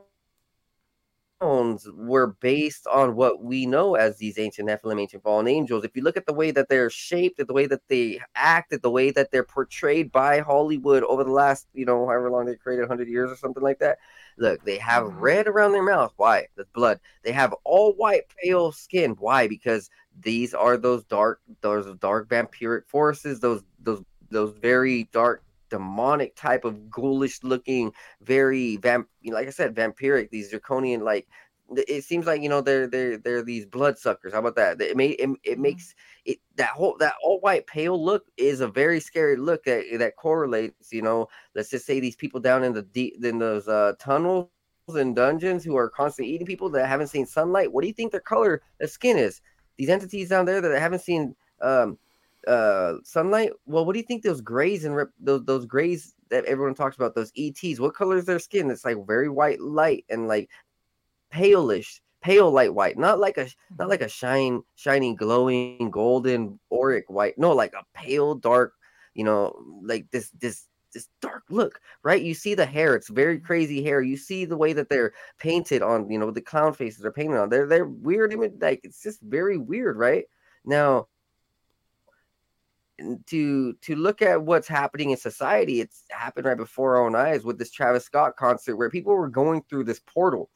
were 1.41 2.35
based 2.41 2.85
on 2.87 3.15
what 3.15 3.41
we 3.41 3.65
know 3.65 3.95
as 3.95 4.17
these 4.17 4.37
ancient 4.37 4.67
Nephilim, 4.67 4.99
ancient 4.99 5.23
fallen 5.23 5.47
angels. 5.47 5.85
If 5.85 5.95
you 5.95 6.03
look 6.03 6.17
at 6.17 6.25
the 6.25 6.33
way 6.33 6.51
that 6.51 6.67
they're 6.67 6.89
shaped, 6.89 7.39
at 7.39 7.47
the 7.47 7.53
way 7.53 7.65
that 7.67 7.87
they 7.87 8.19
act, 8.35 8.73
at 8.73 8.81
the 8.81 8.89
way 8.89 9.11
that 9.11 9.31
they're 9.31 9.43
portrayed 9.43 10.11
by 10.11 10.39
Hollywood 10.39 11.03
over 11.03 11.23
the 11.23 11.31
last, 11.31 11.67
you 11.73 11.85
know, 11.85 12.05
however 12.05 12.29
long 12.29 12.45
they 12.45 12.55
created, 12.55 12.81
100 12.81 13.07
years 13.07 13.31
or 13.31 13.37
something 13.37 13.63
like 13.63 13.79
that. 13.79 13.99
Look, 14.37 14.63
they 14.65 14.77
have 14.79 15.03
mm-hmm. 15.05 15.19
red 15.19 15.47
around 15.47 15.71
their 15.71 15.83
mouth. 15.83 16.13
Why? 16.17 16.47
That's 16.57 16.69
blood. 16.71 16.99
They 17.23 17.31
have 17.31 17.53
all 17.63 17.93
white, 17.93 18.23
pale 18.43 18.73
skin. 18.73 19.15
Why? 19.19 19.47
Because 19.47 19.89
these 20.21 20.53
are 20.53 20.75
those 20.75 21.05
dark, 21.05 21.39
those 21.61 21.95
dark 21.99 22.27
vampiric 22.27 22.85
forces, 22.87 23.39
those, 23.39 23.63
those, 23.81 24.03
those 24.29 24.53
very 24.57 25.05
dark 25.13 25.41
demonic 25.69 26.35
type 26.35 26.65
of 26.65 26.89
ghoulish 26.89 27.43
looking, 27.43 27.91
very 28.21 28.77
vamp 28.77 29.07
You 29.21 29.31
know, 29.31 29.37
like 29.37 29.47
I 29.47 29.51
said, 29.51 29.75
vampiric, 29.75 30.29
these 30.29 30.49
draconian 30.49 31.01
like 31.01 31.27
it 31.75 32.03
seems 32.03 32.25
like 32.25 32.41
you 32.41 32.49
know 32.49 32.61
they're 32.61 32.87
they're 32.87 33.17
they're 33.17 33.43
these 33.43 33.65
bloodsuckers. 33.65 34.33
How 34.33 34.39
about 34.39 34.55
that? 34.55 34.81
It 34.81 34.97
may 34.97 35.09
it, 35.09 35.29
it 35.43 35.53
mm-hmm. 35.53 35.61
makes 35.61 35.95
it 36.25 36.39
that 36.55 36.69
whole 36.69 36.95
that 36.99 37.13
all 37.23 37.39
white 37.39 37.67
pale 37.67 38.03
look 38.03 38.25
is 38.37 38.61
a 38.61 38.67
very 38.67 38.99
scary 38.99 39.35
look 39.35 39.63
that 39.65 39.85
that 39.99 40.15
correlates. 40.15 40.91
You 40.91 41.01
know, 41.01 41.27
let's 41.55 41.69
just 41.69 41.85
say 41.85 41.99
these 41.99 42.15
people 42.15 42.39
down 42.39 42.63
in 42.63 42.73
the 42.73 42.81
deep 42.81 43.23
in 43.23 43.39
those 43.39 43.67
uh, 43.67 43.93
tunnels 43.99 44.49
and 44.87 45.15
dungeons 45.15 45.63
who 45.63 45.75
are 45.75 45.89
constantly 45.89 46.33
eating 46.33 46.47
people 46.47 46.69
that 46.71 46.87
haven't 46.87 47.07
seen 47.07 47.25
sunlight. 47.25 47.71
What 47.71 47.81
do 47.81 47.87
you 47.87 47.93
think 47.93 48.11
their 48.11 48.21
color, 48.21 48.61
their 48.79 48.87
skin 48.87 49.17
is? 49.17 49.41
These 49.77 49.89
entities 49.89 50.29
down 50.29 50.45
there 50.45 50.61
that 50.61 50.79
haven't 50.81 51.01
seen 51.01 51.35
um, 51.61 51.97
uh 52.47 52.95
sunlight? 53.03 53.51
Well 53.65 53.85
what 53.85 53.93
do 53.93 53.99
you 53.99 54.05
think 54.05 54.23
those 54.23 54.41
grays 54.41 54.85
and 54.85 54.95
rep- 54.95 55.09
those 55.19 55.43
those 55.45 55.65
grays 55.65 56.15
that 56.29 56.45
everyone 56.45 56.75
talks 56.75 56.95
about 56.95 57.15
those 57.15 57.31
ets 57.37 57.79
what 57.79 57.95
color 57.95 58.17
is 58.17 58.25
their 58.25 58.39
skin? 58.39 58.69
It's 58.69 58.85
like 58.85 58.97
very 59.05 59.29
white 59.29 59.59
light 59.59 60.05
and 60.09 60.27
like 60.27 60.49
palish 61.33 61.99
pale 62.21 62.51
light 62.51 62.73
white 62.73 62.97
not 62.97 63.19
like 63.19 63.37
a 63.37 63.43
not 63.43 63.51
mm-hmm. 63.79 63.89
like 63.89 64.01
a 64.01 64.09
shine 64.09 64.61
shiny 64.75 65.15
glowing 65.15 65.89
golden 65.89 66.59
auric 66.73 67.05
white 67.07 67.37
no 67.37 67.53
like 67.53 67.73
a 67.73 67.85
pale 67.93 68.35
dark 68.35 68.73
you 69.13 69.23
know 69.23 69.55
like 69.83 70.05
this 70.11 70.29
this 70.31 70.67
this 70.93 71.07
dark 71.21 71.43
look 71.49 71.79
right? 72.03 72.21
You 72.21 72.33
see 72.33 72.53
the 72.55 72.65
hair 72.65 72.95
it's 72.95 73.09
very 73.09 73.37
mm-hmm. 73.37 73.45
crazy 73.45 73.83
hair. 73.83 74.01
You 74.01 74.17
see 74.17 74.45
the 74.45 74.57
way 74.57 74.73
that 74.73 74.89
they're 74.89 75.13
painted 75.37 75.81
on 75.81 76.09
you 76.09 76.17
know 76.17 76.31
the 76.31 76.41
clown 76.41 76.73
faces 76.73 77.05
are 77.05 77.11
painted 77.11 77.37
on. 77.37 77.49
They're 77.49 77.67
they're 77.67 77.85
weird 77.85 78.33
image 78.33 78.53
like 78.59 78.81
it's 78.83 79.01
just 79.01 79.21
very 79.21 79.57
weird 79.57 79.97
right? 79.97 80.25
Now 80.65 81.07
to 83.27 83.73
to 83.73 83.95
look 83.95 84.21
at 84.21 84.41
what's 84.41 84.67
happening 84.67 85.11
in 85.11 85.17
society 85.17 85.81
it's 85.81 86.03
happened 86.09 86.45
right 86.45 86.57
before 86.57 86.97
our 86.97 87.05
own 87.05 87.15
eyes 87.15 87.43
with 87.43 87.57
this 87.57 87.71
travis 87.71 88.05
scott 88.05 88.35
concert 88.35 88.75
where 88.75 88.89
people 88.89 89.13
were 89.13 89.29
going 89.29 89.63
through 89.69 89.83
this 89.83 89.99
portal 89.99 90.49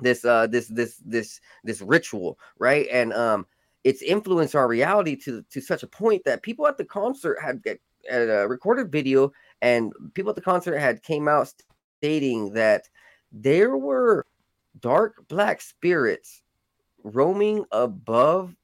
this 0.00 0.24
uh 0.24 0.46
this 0.46 0.68
this 0.68 0.96
this 1.04 1.40
this 1.64 1.80
ritual 1.80 2.38
right? 2.58 2.86
And 2.90 3.12
um 3.12 3.46
it's 3.84 4.02
influenced 4.02 4.54
our 4.54 4.68
reality 4.68 5.16
to 5.16 5.42
to 5.50 5.60
such 5.60 5.82
a 5.82 5.88
point 5.88 6.24
that 6.24 6.42
people 6.42 6.66
at 6.66 6.76
the 6.76 6.84
concert 6.84 7.38
had, 7.40 7.62
had 8.08 8.28
a 8.28 8.46
recorded 8.48 8.90
video 8.92 9.32
and 9.62 9.92
people 10.14 10.30
at 10.30 10.36
the 10.36 10.42
concert 10.42 10.78
had 10.78 11.02
came 11.02 11.28
out 11.28 11.52
stating 11.98 12.52
that 12.52 12.88
there 13.32 13.76
were 13.76 14.26
dark 14.80 15.26
black 15.28 15.60
spirits 15.60 16.42
roaming 17.04 17.64
above 17.72 18.54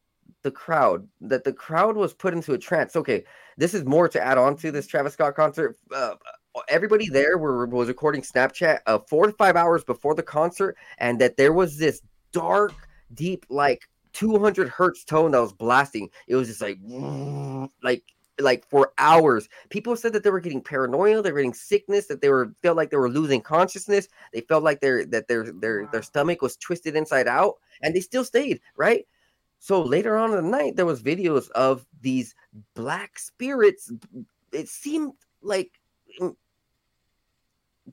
the 0.43 0.51
crowd 0.51 1.06
that 1.20 1.44
the 1.44 1.52
crowd 1.52 1.97
was 1.97 2.12
put 2.12 2.35
into 2.35 2.52
a 2.52 2.59
trance. 2.59 2.97
Okay, 2.97 3.24
this 3.56 3.74
is 3.74 3.85
more 3.85 4.09
to 4.09 4.20
add 4.20 4.39
on 4.39 4.56
to 4.59 4.70
this 4.70 4.86
Travis 4.86 5.14
Scott 5.14 5.35
concert. 5.35 5.77
Uh, 5.94 6.14
everybody 6.69 7.09
there 7.09 7.39
were 7.39 7.66
was 7.66 7.89
recording 7.89 8.23
Snapchat 8.23 8.81
uh, 8.86 8.98
four 9.09 9.27
to 9.27 9.32
five 9.32 9.56
hours 9.56 9.85
before 9.85 10.14
the 10.14 10.23
concert, 10.23 10.77
and 10.98 11.20
that 11.20 11.36
there 11.36 11.52
was 11.52 11.78
this 11.78 12.02
dark, 12.32 12.73
deep, 13.14 13.47
like 13.48 13.89
200 14.12 14.69
hertz 14.69 15.05
tone 15.05 15.31
that 15.32 15.40
was 15.40 15.52
blasting. 15.52 16.09
It 16.27 16.36
was 16.36 16.48
just 16.48 16.62
like, 16.62 16.78
like 17.82 18.05
like 18.40 18.66
for 18.69 18.93
hours. 18.98 19.48
People 19.70 19.97
said 19.97 20.12
that 20.12 20.24
they 20.24 20.31
were 20.31 20.40
getting 20.40 20.62
paranoia, 20.62 21.23
they 21.23 21.32
were 21.32 21.39
getting 21.39 21.55
sickness, 21.55 22.06
that 22.06 22.20
they 22.20 22.28
were 22.28 22.52
felt 22.62 22.77
like 22.77 22.90
they 22.90 22.97
were 22.97 23.10
losing 23.10 23.40
consciousness. 23.40 24.09
They 24.32 24.40
felt 24.40 24.64
like 24.64 24.81
their 24.81 25.05
that 25.06 25.28
their 25.28 25.52
their 25.52 25.86
their 25.93 26.02
stomach 26.02 26.43
was 26.43 26.56
twisted 26.56 26.97
inside 26.97 27.28
out, 27.28 27.55
and 27.82 27.94
they 27.94 28.01
still 28.01 28.24
stayed 28.24 28.60
right. 28.77 29.06
So 29.62 29.80
later 29.80 30.16
on 30.18 30.30
in 30.30 30.36
the 30.44 30.51
night, 30.51 30.74
there 30.74 30.86
was 30.86 31.05
videos 31.05 31.48
of 31.52 31.86
these 32.01 32.34
black 32.74 33.16
spirits. 33.16 33.93
It 34.52 34.68
seemed 34.68 35.12
like 35.40 35.70
mm, 36.20 36.34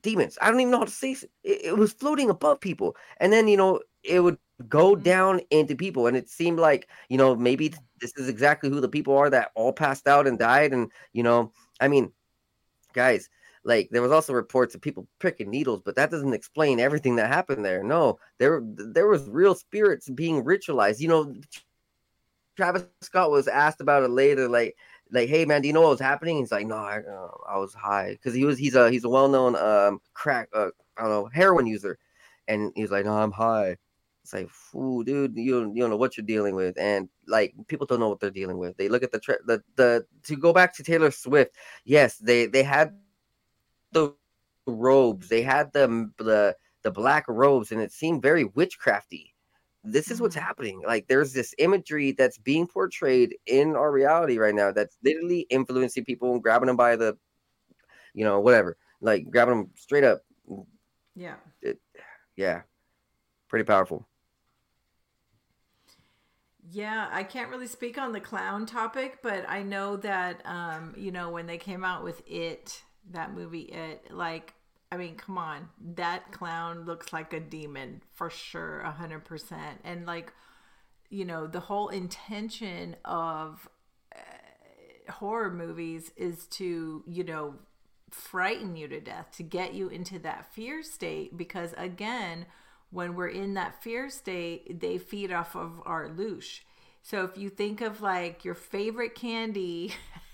demons. 0.02 0.38
I 0.42 0.50
don't 0.50 0.60
even 0.60 0.72
know 0.72 0.80
how 0.80 0.86
to 0.86 0.92
say 0.92 1.12
it. 1.12 1.30
It 1.44 1.78
was 1.78 1.94
floating 1.94 2.30
above 2.30 2.60
people, 2.60 2.96
and 3.18 3.32
then 3.32 3.48
you 3.48 3.58
know 3.58 3.82
it 4.04 4.22
would 4.22 4.38
go 4.68 4.96
Mhm. 4.96 5.04
down 5.04 5.42
into 5.52 5.76
people, 5.76 6.08
and 6.08 6.18
it 6.18 6.30
seemed 6.30 6.60
like 6.60 6.90
you 7.10 7.18
know 7.18 7.36
maybe 7.36 7.70
this 8.02 8.14
is 8.18 8.30
exactly 8.30 8.70
who 8.70 8.82
the 8.82 8.90
people 8.90 9.16
are 9.18 9.30
that 9.30 9.52
all 9.56 9.74
passed 9.74 10.08
out 10.08 10.28
and 10.28 10.40
died, 10.40 10.74
and 10.74 10.92
you 11.14 11.24
know, 11.24 11.54
I 11.80 11.88
mean, 11.88 12.14
guys. 12.94 13.30
Like 13.70 13.90
there 13.92 14.02
was 14.02 14.12
also 14.12 14.34
reports 14.34 14.74
of 14.76 14.82
people 14.82 15.08
pricking 15.20 15.52
needles, 15.52 15.82
but 15.86 15.96
that 15.96 16.10
doesn't 16.12 16.34
explain 16.34 16.80
everything 16.80 17.16
that 17.18 17.28
happened 17.30 17.64
there. 17.64 17.84
No, 17.84 18.20
there 18.40 18.62
there 18.66 19.08
was 19.08 19.30
real 19.30 19.54
spirits 19.56 20.10
being 20.10 20.44
ritualized. 20.44 21.00
You 21.00 21.10
know, 21.10 21.36
Travis 22.58 22.86
Scott 23.02 23.32
was 23.32 23.48
asked 23.48 23.80
about 23.82 24.04
it 24.04 24.10
later, 24.10 24.50
like 24.50 24.76
like, 25.12 25.30
hey 25.30 25.46
man, 25.46 25.62
do 25.62 25.68
you 25.68 25.74
know 25.74 25.82
what 25.82 25.92
was 25.92 26.00
happening? 26.00 26.38
He's 26.40 26.52
like, 26.52 26.68
no, 26.68 26.76
I, 26.78 27.00
uh, 27.00 27.30
I 27.48 27.58
was 27.58 27.74
high 27.74 28.12
because 28.14 28.34
he 28.34 28.46
was 28.46 28.58
he's 28.58 28.76
a 28.76 28.90
he's 28.92 29.04
a 29.06 29.10
well 29.10 29.28
known 29.30 29.56
um 29.56 30.02
crack 30.14 30.50
uh, 30.54 30.70
I 30.98 31.02
don't 31.04 31.12
know 31.12 31.30
heroin 31.32 31.68
user, 31.68 31.98
and 32.48 32.72
he's 32.76 32.92
like, 32.92 33.06
no, 33.06 33.14
I'm 33.14 33.32
high. 33.32 33.78
It's 34.24 34.34
like, 34.34 34.50
fool, 34.50 35.04
dude, 35.04 35.38
you 35.38 35.60
don't- 35.62 35.76
you 35.76 35.82
don't 35.82 35.90
know 35.92 35.98
what 35.98 36.18
you're 36.18 36.26
dealing 36.26 36.56
with, 36.56 36.78
and 36.80 37.10
like 37.28 37.54
people 37.68 37.86
don't 37.88 38.00
know 38.00 38.10
what 38.10 38.20
they're 38.20 38.32
dealing 38.32 38.58
with. 38.58 38.78
They 38.78 38.90
look 38.90 39.04
at 39.04 39.12
the 39.12 39.20
tra- 39.20 39.44
the 39.46 39.64
the 39.76 40.06
to 40.24 40.36
go 40.36 40.54
back 40.54 40.74
to 40.76 40.84
Taylor 40.84 41.12
Swift. 41.12 41.56
Yes, 41.86 42.18
they 42.18 42.46
they 42.48 42.64
had 42.64 42.94
the 43.92 44.16
robes, 44.68 45.30
they 45.30 45.42
had 45.42 45.72
the 45.74 46.12
the 46.18 46.56
the 46.84 46.92
black 46.92 47.26
robes, 47.28 47.72
and 47.72 47.82
it 47.82 47.92
seemed 47.92 48.22
very 48.22 48.46
witchcrafty 48.46 49.34
this 49.84 50.12
is 50.12 50.22
what's 50.22 50.36
Mhm. 50.36 50.42
happening. 50.42 50.82
Like 50.86 51.08
there's 51.08 51.34
this 51.34 51.54
imagery 51.58 52.12
that's 52.12 52.38
being 52.38 52.68
portrayed 52.68 53.38
in 53.46 53.76
our 53.76 53.92
reality 53.92 54.38
right 54.38 54.54
now 54.56 54.72
that's 54.72 54.98
literally 55.04 55.42
influencing 55.50 56.06
people 56.06 56.34
and 56.34 56.44
grabbing 56.44 56.68
them 56.68 56.76
by 56.78 56.96
the, 56.96 57.18
you 58.14 58.26
know, 58.26 58.40
whatever, 58.40 58.78
like 59.02 59.30
grabbing 59.30 59.56
them 59.56 59.72
straight 59.76 60.04
up. 60.04 60.22
Yeah. 61.16 61.36
Yeah, 62.36 62.64
pretty 63.50 63.66
powerful. 63.66 64.08
Yeah, 66.72 67.10
I 67.12 67.24
can't 67.24 67.50
really 67.50 67.68
speak 67.68 67.98
on 67.98 68.12
the 68.12 68.20
clown 68.20 68.66
topic, 68.66 69.20
but 69.24 69.46
I 69.50 69.64
know 69.64 69.96
that 69.98 70.42
um, 70.46 70.94
you 70.98 71.12
know, 71.12 71.32
when 71.32 71.48
they 71.48 71.58
came 71.58 71.84
out 71.84 72.04
with 72.04 72.22
it, 72.28 72.84
that 73.10 73.34
movie 73.34 73.62
it, 73.62 74.12
like 74.12 74.54
I 74.92 74.98
mean, 74.98 75.16
come 75.16 75.38
on. 75.38 75.70
That 75.96 76.32
clown 76.32 76.86
looks 76.86 77.14
like 77.14 77.34
a 77.34 77.40
demon 77.40 78.02
for 78.14 78.30
sure, 78.32 78.82
a 78.82 78.92
100%. 78.92 79.56
And 79.84 80.08
like 80.08 80.34
you 81.10 81.26
know, 81.26 81.48
the 81.48 81.60
whole 81.60 81.90
intention 81.90 82.96
of 83.04 83.68
uh, 84.16 85.12
horror 85.12 85.52
movies 85.52 86.12
is 86.16 86.46
to, 86.46 87.04
you 87.08 87.24
know, 87.24 87.56
frighten 88.12 88.76
you 88.76 88.88
to 88.88 89.00
death, 89.00 89.28
to 89.38 89.44
get 89.44 89.74
you 89.74 89.90
into 89.90 90.20
that 90.20 90.54
fear 90.54 90.84
state. 90.84 91.36
Because 91.36 91.74
again, 91.78 92.46
when 92.92 93.16
we're 93.16 93.28
in 93.28 93.56
that 93.56 93.82
fear 93.84 94.10
state, 94.10 94.80
they 94.80 94.98
feed 94.98 95.32
off 95.32 95.56
of 95.56 95.82
our 95.86 96.10
loosh. 96.10 96.60
So 97.02 97.24
if 97.24 97.38
you 97.38 97.50
think 97.50 97.82
of 97.82 98.02
like 98.02 98.46
your 98.46 98.56
favorite 98.56 99.16
candy, 99.16 99.94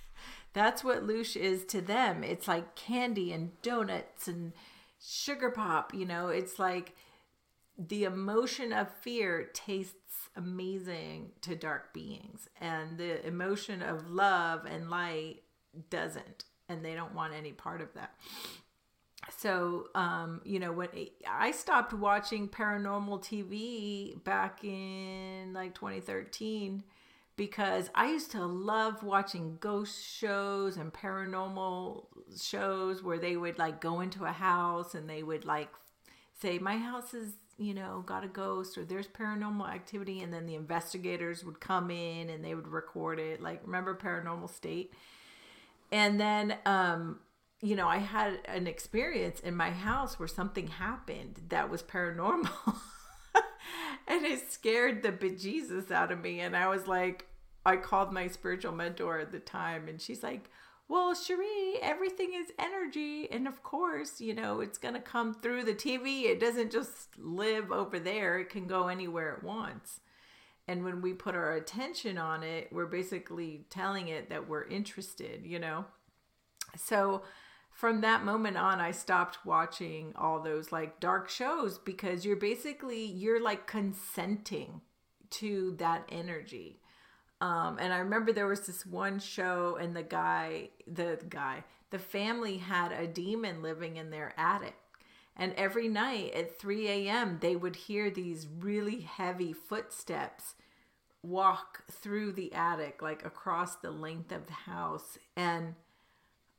that's 0.56 0.86
what 0.86 1.06
loosh 1.06 1.36
is 1.36 1.65
to 1.65 1.82
them. 1.82 2.23
It's 2.23 2.48
like 2.48 2.76
candy 2.76 3.34
and 3.34 3.61
donuts 3.61 4.30
and 4.30 4.53
sugar 5.06 5.52
pop, 5.52 5.94
you 5.94 6.06
know, 6.06 6.30
it's 6.30 6.57
like 6.57 6.95
the 7.77 8.06
emotion 8.06 8.72
of 8.72 8.90
fear 9.02 9.49
tastes 9.53 10.30
amazing 10.38 11.32
to 11.41 11.57
dark 11.57 11.94
beings 11.94 12.48
and 12.61 12.98
the 12.98 13.26
emotion 13.27 13.82
of 13.82 14.10
love 14.10 14.65
and 14.65 14.90
light 14.90 15.41
doesn't 15.90 16.45
and 16.69 16.84
they 16.84 16.94
don't 16.94 17.14
want 17.14 17.34
any 17.34 17.52
part 17.52 17.82
of 17.82 17.94
that 17.94 18.15
so 19.38 19.88
um 19.95 20.41
you 20.44 20.60
know 20.60 20.72
when 20.72 20.90
i 21.30 21.52
stopped 21.52 21.94
watching 21.94 22.49
paranormal 22.49 23.22
tv 23.22 24.22
back 24.26 24.64
in 24.64 25.53
like 25.53 25.73
2013 25.73 26.84
because 27.38 27.90
i 27.95 28.07
used 28.10 28.32
to 28.32 28.45
love 28.45 29.03
watching 29.03 29.57
ghost 29.60 30.03
shows 30.06 30.78
and 30.78 30.94
paranormal 30.94 32.06
shows 32.41 33.03
where 33.03 33.20
they 33.20 33.36
would 33.36 33.57
like 33.57 33.82
go 33.82 33.99
into 34.02 34.26
a 34.26 34.32
house 34.32 34.95
and 34.95 35.10
they 35.10 35.24
would 35.24 35.45
like 35.45 35.70
say 36.40 36.57
my 36.60 36.78
house 36.78 37.14
is 37.14 37.34
you 37.57 37.74
know 37.74 38.03
got 38.06 38.24
a 38.24 38.28
ghost 38.28 38.78
or 38.78 38.84
there's 38.84 39.07
paranormal 39.07 39.70
activity 39.70 40.22
and 40.22 40.34
then 40.34 40.45
the 40.45 40.56
investigators 40.56 41.44
would 41.44 41.60
come 41.60 41.90
in 41.90 42.30
and 42.30 42.44
they 42.44 42.53
would 42.53 42.68
record 42.68 43.20
it 43.20 43.41
like 43.41 43.62
remember 43.66 43.95
paranormal 43.95 44.49
state? 44.49 44.94
And 45.91 46.20
then 46.20 46.57
um 46.66 47.20
you 47.62 47.76
know 47.76 47.88
i 47.88 47.98
had 47.98 48.40
an 48.45 48.68
experience 48.68 49.40
in 49.40 49.56
my 49.56 49.72
house 49.72 50.20
where 50.20 50.28
something 50.28 50.68
happened 50.68 51.40
that 51.49 51.70
was 51.70 51.82
paranormal 51.82 52.76
and 54.07 54.26
it 54.26 54.52
scared 54.52 55.02
the 55.02 55.11
bejesus 55.11 55.91
out 55.91 56.11
of 56.11 56.22
me 56.22 56.40
and 56.40 56.56
i 56.56 56.68
was 56.68 56.88
like 56.88 57.27
i 57.65 57.76
called 57.76 58.11
my 58.11 58.27
spiritual 58.27 58.72
mentor 58.72 59.19
at 59.19 59.32
the 59.32 59.40
time 59.40 59.88
and 59.88 60.02
she's 60.02 60.23
like 60.23 60.49
well, 60.88 61.15
Cheri, 61.15 61.80
everything 61.82 62.34
is 62.34 62.52
energy. 62.60 63.27
And 63.32 63.48
of 63.48 63.64
course, 63.64 64.22
you 64.22 64.36
know, 64.36 64.60
it's 64.60 64.77
going 64.77 64.94
to 64.94 64.99
come 64.99 65.34
through 65.34 65.64
the 65.64 65.73
TV. 65.73 66.26
It 66.26 66.40
doesn't 66.40 66.72
just 66.72 67.18
live 67.18 67.72
over 67.72 67.99
there, 67.99 68.40
it 68.40 68.49
can 68.49 68.68
go 68.68 68.88
anywhere 68.88 69.34
it 69.34 69.44
wants. 69.44 70.02
And 70.68 70.84
when 70.84 71.02
we 71.02 71.14
put 71.14 71.36
our 71.36 71.53
attention 71.53 72.18
on 72.18 72.44
it, 72.44 72.69
we're 72.72 72.88
basically 72.88 73.65
telling 73.69 74.07
it 74.07 74.30
that 74.30 74.48
we're 74.48 74.68
interested, 74.68 75.45
you 75.45 75.60
know? 75.60 75.86
So 76.76 77.22
from 77.76 78.00
that 78.02 78.24
moment 78.24 78.56
on, 78.56 78.80
I 78.80 78.92
stopped 78.92 79.46
watching 79.46 80.14
all 80.16 80.40
those 80.40 80.72
like 80.72 81.02
dark 81.02 81.30
shows 81.30 81.78
because 81.78 82.26
you're 82.26 82.38
basically, 82.38 83.04
you're 83.04 83.44
like 83.44 83.68
consenting 83.68 84.80
to 85.32 85.76
that 85.78 86.08
energy. 86.10 86.80
Um, 87.42 87.78
and 87.78 87.92
I 87.92 87.98
remember 87.98 88.32
there 88.32 88.48
was 88.48 88.66
this 88.66 88.86
one 88.86 89.20
show, 89.20 89.76
and 89.76 89.94
the 89.94 90.04
guy, 90.04 90.70
the 90.88 91.20
guy, 91.28 91.66
the 91.90 92.00
family 92.00 92.60
had 92.60 92.94
a 92.94 93.08
demon 93.08 93.62
living 93.62 93.98
in 93.98 94.10
their 94.10 94.34
attic. 94.38 94.76
And 95.36 95.54
every 95.58 95.90
night 95.90 96.34
at 96.34 96.58
3 96.58 96.88
a.m., 96.88 97.40
they 97.42 97.58
would 97.58 97.76
hear 97.76 98.10
these 98.10 98.48
really 98.48 99.02
heavy 99.02 99.52
footsteps 99.52 100.54
walk 101.22 101.84
through 101.92 102.32
the 102.32 102.54
attic, 102.54 103.02
like 103.02 103.26
across 103.26 103.76
the 103.76 103.92
length 103.92 104.32
of 104.32 104.48
the 104.48 104.54
house. 104.54 105.18
And 105.36 105.76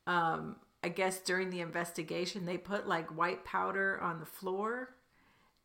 um, 0.07 0.57
I 0.87 0.89
guess 0.89 1.19
during 1.19 1.51
the 1.51 1.63
investigation, 1.63 2.47
they 2.47 2.59
put 2.59 2.87
like 2.87 3.09
white 3.09 3.45
powder 3.45 4.01
on 4.01 4.21
the 4.21 4.25
floor, 4.25 4.95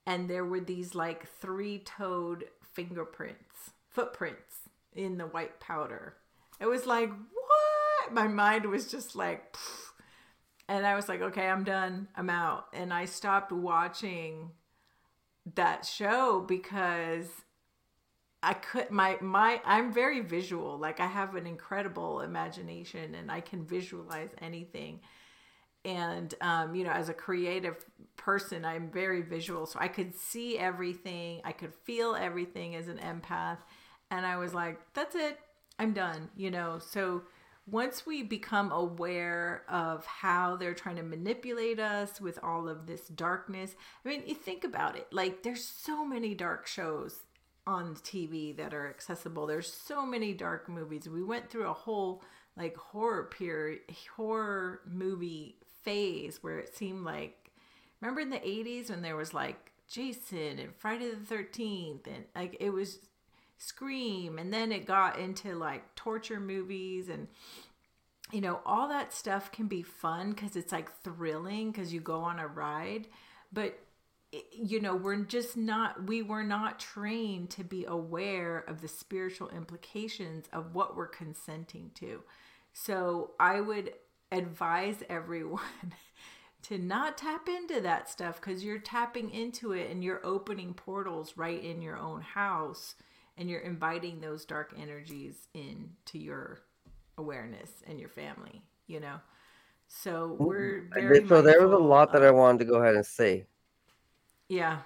and 0.04 0.28
there 0.28 0.44
were 0.44 0.60
these 0.60 0.96
like 0.96 1.30
three 1.40 1.78
toed 1.78 2.46
fingerprints, 2.74 3.70
footprints 3.88 4.62
in 4.94 5.20
the 5.20 5.28
white 5.28 5.60
powder. 5.60 6.16
It 6.60 6.66
was 6.66 6.88
like, 6.88 7.12
what? 7.12 8.14
My 8.14 8.28
mind 8.28 8.66
was 8.66 8.90
just 8.90 9.16
like, 9.16 9.56
and 10.68 10.88
I 10.88 10.96
was 10.96 11.08
like, 11.08 11.22
okay, 11.22 11.48
I'm 11.48 11.66
done. 11.66 12.08
I'm 12.16 12.32
out. 12.32 12.66
And 12.74 12.92
I 12.92 13.06
stopped 13.06 13.52
watching 13.52 14.50
that 15.54 15.86
show 15.86 16.44
because 16.48 17.28
I 18.44 18.54
could 18.54 18.90
my 18.90 19.18
my 19.22 19.62
I'm 19.66 19.94
very 19.94 20.22
visual. 20.22 20.78
Like 20.78 21.00
I 21.00 21.08
have 21.08 21.36
an 21.36 21.46
incredible 21.46 22.22
imagination 22.22 23.16
and 23.16 23.32
I 23.32 23.42
can 23.42 23.66
visualize 23.66 24.32
anything. 24.42 25.02
And 25.84 26.34
um, 26.42 26.76
you 26.76 26.84
know, 26.84 26.92
as 26.92 27.10
a 27.10 27.14
creative 27.14 27.86
person, 28.18 28.66
I'm 28.66 28.90
very 28.92 29.22
visual. 29.22 29.66
So 29.66 29.80
I 29.80 29.88
could 29.88 30.16
see 30.16 30.58
everything, 30.58 31.42
I 31.44 31.52
could 31.52 31.74
feel 31.74 32.16
everything 32.16 32.76
as 32.76 32.88
an 32.88 32.98
empath 32.98 33.58
and 34.10 34.26
I 34.26 34.38
was 34.38 34.54
like, 34.54 34.80
that's 34.94 35.16
it. 35.16 35.40
I'm 35.80 35.94
done, 35.94 36.30
you 36.36 36.52
know. 36.52 36.80
So 36.80 37.24
once 37.66 38.06
we 38.06 38.24
become 38.24 38.72
aware 38.72 39.64
of 39.70 40.06
how 40.06 40.56
they're 40.58 40.74
trying 40.74 40.98
to 40.98 41.04
manipulate 41.04 41.80
us 41.80 42.20
with 42.20 42.38
all 42.44 42.68
of 42.68 42.88
this 42.88 43.08
darkness, 43.08 43.76
I 44.06 44.10
mean, 44.10 44.24
you 44.26 44.36
think 44.36 44.64
about 44.64 44.98
it. 44.98 45.08
Like 45.12 45.44
there's 45.44 45.64
so 45.64 46.06
many 46.06 46.36
dark 46.36 46.68
shows 46.68 47.22
on 47.68 47.96
TV 47.96 48.56
that 48.58 48.74
are 48.74 48.90
accessible. 48.90 49.46
There's 49.46 49.72
so 49.72 50.06
many 50.06 50.34
dark 50.34 50.68
movies. 50.68 51.08
We 51.08 51.24
went 51.24 51.50
through 51.50 51.68
a 51.68 51.74
whole 51.74 52.24
like 52.58 52.76
horror 52.76 53.26
period, 53.26 53.82
horror 54.16 54.82
movie 54.86 55.58
phase 55.84 56.40
where 56.42 56.60
it 56.60 56.76
seemed 56.76 57.04
like 57.04 57.52
remember 58.02 58.22
in 58.22 58.30
the 58.30 58.38
80s 58.38 58.90
when 58.90 59.02
there 59.02 59.16
was 59.16 59.34
like 59.34 59.72
Jason 59.90 60.60
and 60.60 60.76
Friday 60.78 61.12
the 61.12 61.36
13th 61.36 62.08
and 62.08 62.26
like 62.36 62.58
it 62.60 62.72
was 62.72 63.00
Scream, 63.64 64.40
and 64.40 64.52
then 64.52 64.72
it 64.72 64.88
got 64.88 65.20
into 65.20 65.54
like 65.54 65.94
torture 65.96 66.40
movies, 66.40 67.10
and 67.10 67.28
you 68.32 68.42
know, 68.42 68.60
all 68.66 68.88
that 68.88 69.14
stuff 69.14 69.52
can 69.52 69.68
be 69.68 69.84
fun 69.84 70.32
because 70.32 70.56
it's 70.56 70.72
like 70.72 70.92
thrilling 71.04 71.72
because 71.72 71.94
you 71.94 72.00
go 72.00 72.22
on 72.22 72.40
a 72.40 72.48
ride. 72.48 73.08
But, 73.54 73.78
you 74.52 74.80
know, 74.80 74.96
we're 74.96 75.24
just 75.24 75.58
not, 75.58 76.08
we 76.08 76.22
were 76.22 76.44
not 76.44 76.80
trained 76.80 77.50
to 77.52 77.64
be 77.64 77.86
aware 77.86 78.60
of 78.68 78.82
the 78.82 78.88
spiritual 78.88 79.50
implications 79.50 80.46
of 80.54 80.74
what 80.74 80.96
we're 80.96 81.08
consenting 81.08 81.92
to. 81.96 82.22
So 82.74 83.32
I 83.40 83.60
would 83.60 83.94
advise 84.32 85.04
everyone 85.10 85.62
to 86.64 86.78
not 86.78 87.18
tap 87.18 87.50
into 87.50 87.82
that 87.82 88.10
stuff 88.10 88.40
because 88.40 88.64
you're 88.64 88.78
tapping 88.80 89.32
into 89.32 89.74
it 89.74 89.92
and 89.92 90.04
you're 90.04 90.26
opening 90.26 90.74
portals 90.74 91.34
right 91.36 91.62
in 91.62 91.82
your 91.82 91.98
own 91.98 92.22
house 92.22 92.96
and 93.38 93.50
you're 93.50 93.60
inviting 93.60 94.22
those 94.22 94.46
dark 94.46 94.74
energies 94.78 95.48
into 95.54 96.20
your 96.20 96.62
awareness 97.18 97.70
and 97.88 98.00
your 98.00 98.10
family, 98.10 98.62
you 98.88 99.00
know? 99.00 99.20
So 99.88 100.30
mm-hmm. 100.30 100.44
we're 100.46 100.90
very 100.94 101.28
So 101.28 101.42
there 101.42 101.62
was 101.62 101.74
a 101.74 101.84
lot 101.84 102.14
that 102.14 102.24
I 102.24 102.32
wanted 102.32 102.60
to 102.60 102.66
go 102.66 102.76
ahead 102.76 102.96
and 102.96 103.06
say. 103.06 103.48
Yeah, 104.52 104.80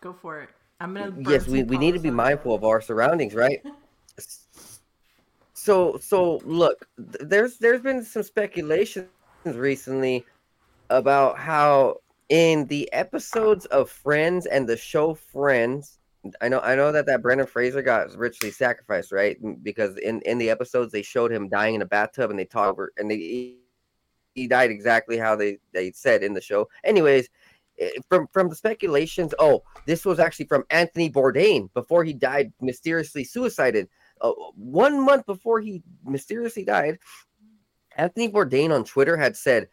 go 0.00 0.12
for 0.12 0.42
it. 0.42 0.50
I'm 0.78 0.94
gonna. 0.94 1.12
Yes, 1.28 1.48
we, 1.48 1.64
we 1.64 1.76
need 1.76 1.90
to 1.94 1.98
be 1.98 2.12
mindful 2.12 2.54
of 2.54 2.62
our 2.62 2.80
surroundings, 2.80 3.34
right? 3.34 3.60
so 5.54 5.98
so 6.00 6.40
look, 6.44 6.86
there's 6.96 7.58
there's 7.58 7.80
been 7.80 8.04
some 8.04 8.22
speculations 8.22 9.08
recently 9.44 10.24
about 10.88 11.36
how 11.36 11.96
in 12.28 12.66
the 12.66 12.88
episodes 12.92 13.66
of 13.66 13.90
Friends 13.90 14.46
and 14.46 14.68
the 14.68 14.76
show 14.76 15.14
Friends, 15.14 15.98
I 16.40 16.48
know 16.48 16.60
I 16.60 16.76
know 16.76 16.92
that 16.92 17.06
that 17.06 17.22
Brendan 17.22 17.48
Fraser 17.48 17.82
got 17.82 18.16
richly 18.16 18.52
sacrificed, 18.52 19.10
right? 19.10 19.36
Because 19.64 19.98
in 19.98 20.22
in 20.22 20.38
the 20.38 20.48
episodes 20.48 20.92
they 20.92 21.02
showed 21.02 21.32
him 21.32 21.48
dying 21.48 21.74
in 21.74 21.82
a 21.82 21.86
bathtub 21.86 22.30
and 22.30 22.38
they 22.38 22.44
talked 22.44 22.70
over 22.70 22.92
and 22.96 23.10
they 23.10 23.56
he 24.34 24.46
died 24.46 24.70
exactly 24.70 25.18
how 25.18 25.36
they 25.36 25.58
they 25.72 25.90
said 25.92 26.22
in 26.22 26.34
the 26.34 26.40
show. 26.40 26.68
Anyways, 26.84 27.28
from 28.08 28.26
from 28.32 28.48
the 28.48 28.54
speculations, 28.54 29.34
oh, 29.38 29.62
this 29.86 30.04
was 30.04 30.18
actually 30.18 30.46
from 30.46 30.64
Anthony 30.70 31.10
Bourdain 31.10 31.72
before 31.74 32.04
he 32.04 32.12
died 32.12 32.52
mysteriously 32.60 33.24
suicided. 33.24 33.88
Uh, 34.20 34.32
one 34.54 35.04
month 35.04 35.26
before 35.26 35.60
he 35.60 35.82
mysteriously 36.04 36.64
died, 36.64 36.98
Anthony 37.96 38.28
Bourdain 38.28 38.70
on 38.74 38.84
Twitter 38.84 39.16
had 39.16 39.36
said 39.36 39.68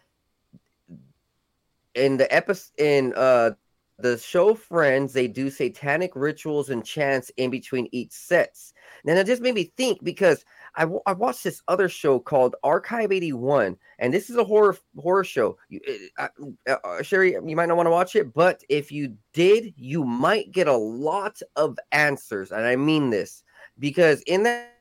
in 1.95 2.17
the 2.17 2.33
episode 2.33 2.71
in 2.77 3.13
uh 3.15 3.51
the 3.99 4.17
show 4.17 4.55
Friends, 4.55 5.13
they 5.13 5.27
do 5.27 5.49
satanic 5.49 6.15
rituals 6.15 6.69
and 6.69 6.85
chants 6.85 7.31
in 7.37 7.49
between 7.49 7.89
each 7.91 8.11
sets. 8.11 8.73
And 9.05 9.17
it 9.17 9.27
just 9.27 9.41
made 9.41 9.55
me 9.55 9.73
think 9.75 10.03
because 10.03 10.45
I, 10.75 10.81
w- 10.81 11.01
I 11.05 11.13
watched 11.13 11.43
this 11.43 11.61
other 11.67 11.89
show 11.89 12.19
called 12.19 12.55
Archive 12.63 13.11
81, 13.11 13.77
and 13.99 14.13
this 14.13 14.29
is 14.29 14.35
a 14.35 14.43
horror 14.43 14.77
horror 14.97 15.23
show. 15.23 15.57
You, 15.69 15.81
uh, 16.17 16.27
uh, 16.67 16.75
uh, 16.83 17.01
Cheri, 17.03 17.33
you 17.33 17.55
might 17.55 17.67
not 17.67 17.77
want 17.77 17.87
to 17.87 17.91
watch 17.91 18.15
it, 18.15 18.33
but 18.33 18.63
if 18.69 18.91
you 18.91 19.15
did, 19.33 19.73
you 19.75 20.03
might 20.03 20.51
get 20.51 20.67
a 20.67 20.77
lot 20.77 21.41
of 21.55 21.77
answers. 21.91 22.51
And 22.51 22.65
I 22.65 22.75
mean 22.75 23.09
this 23.09 23.43
because 23.79 24.21
in 24.21 24.43
that 24.43 24.75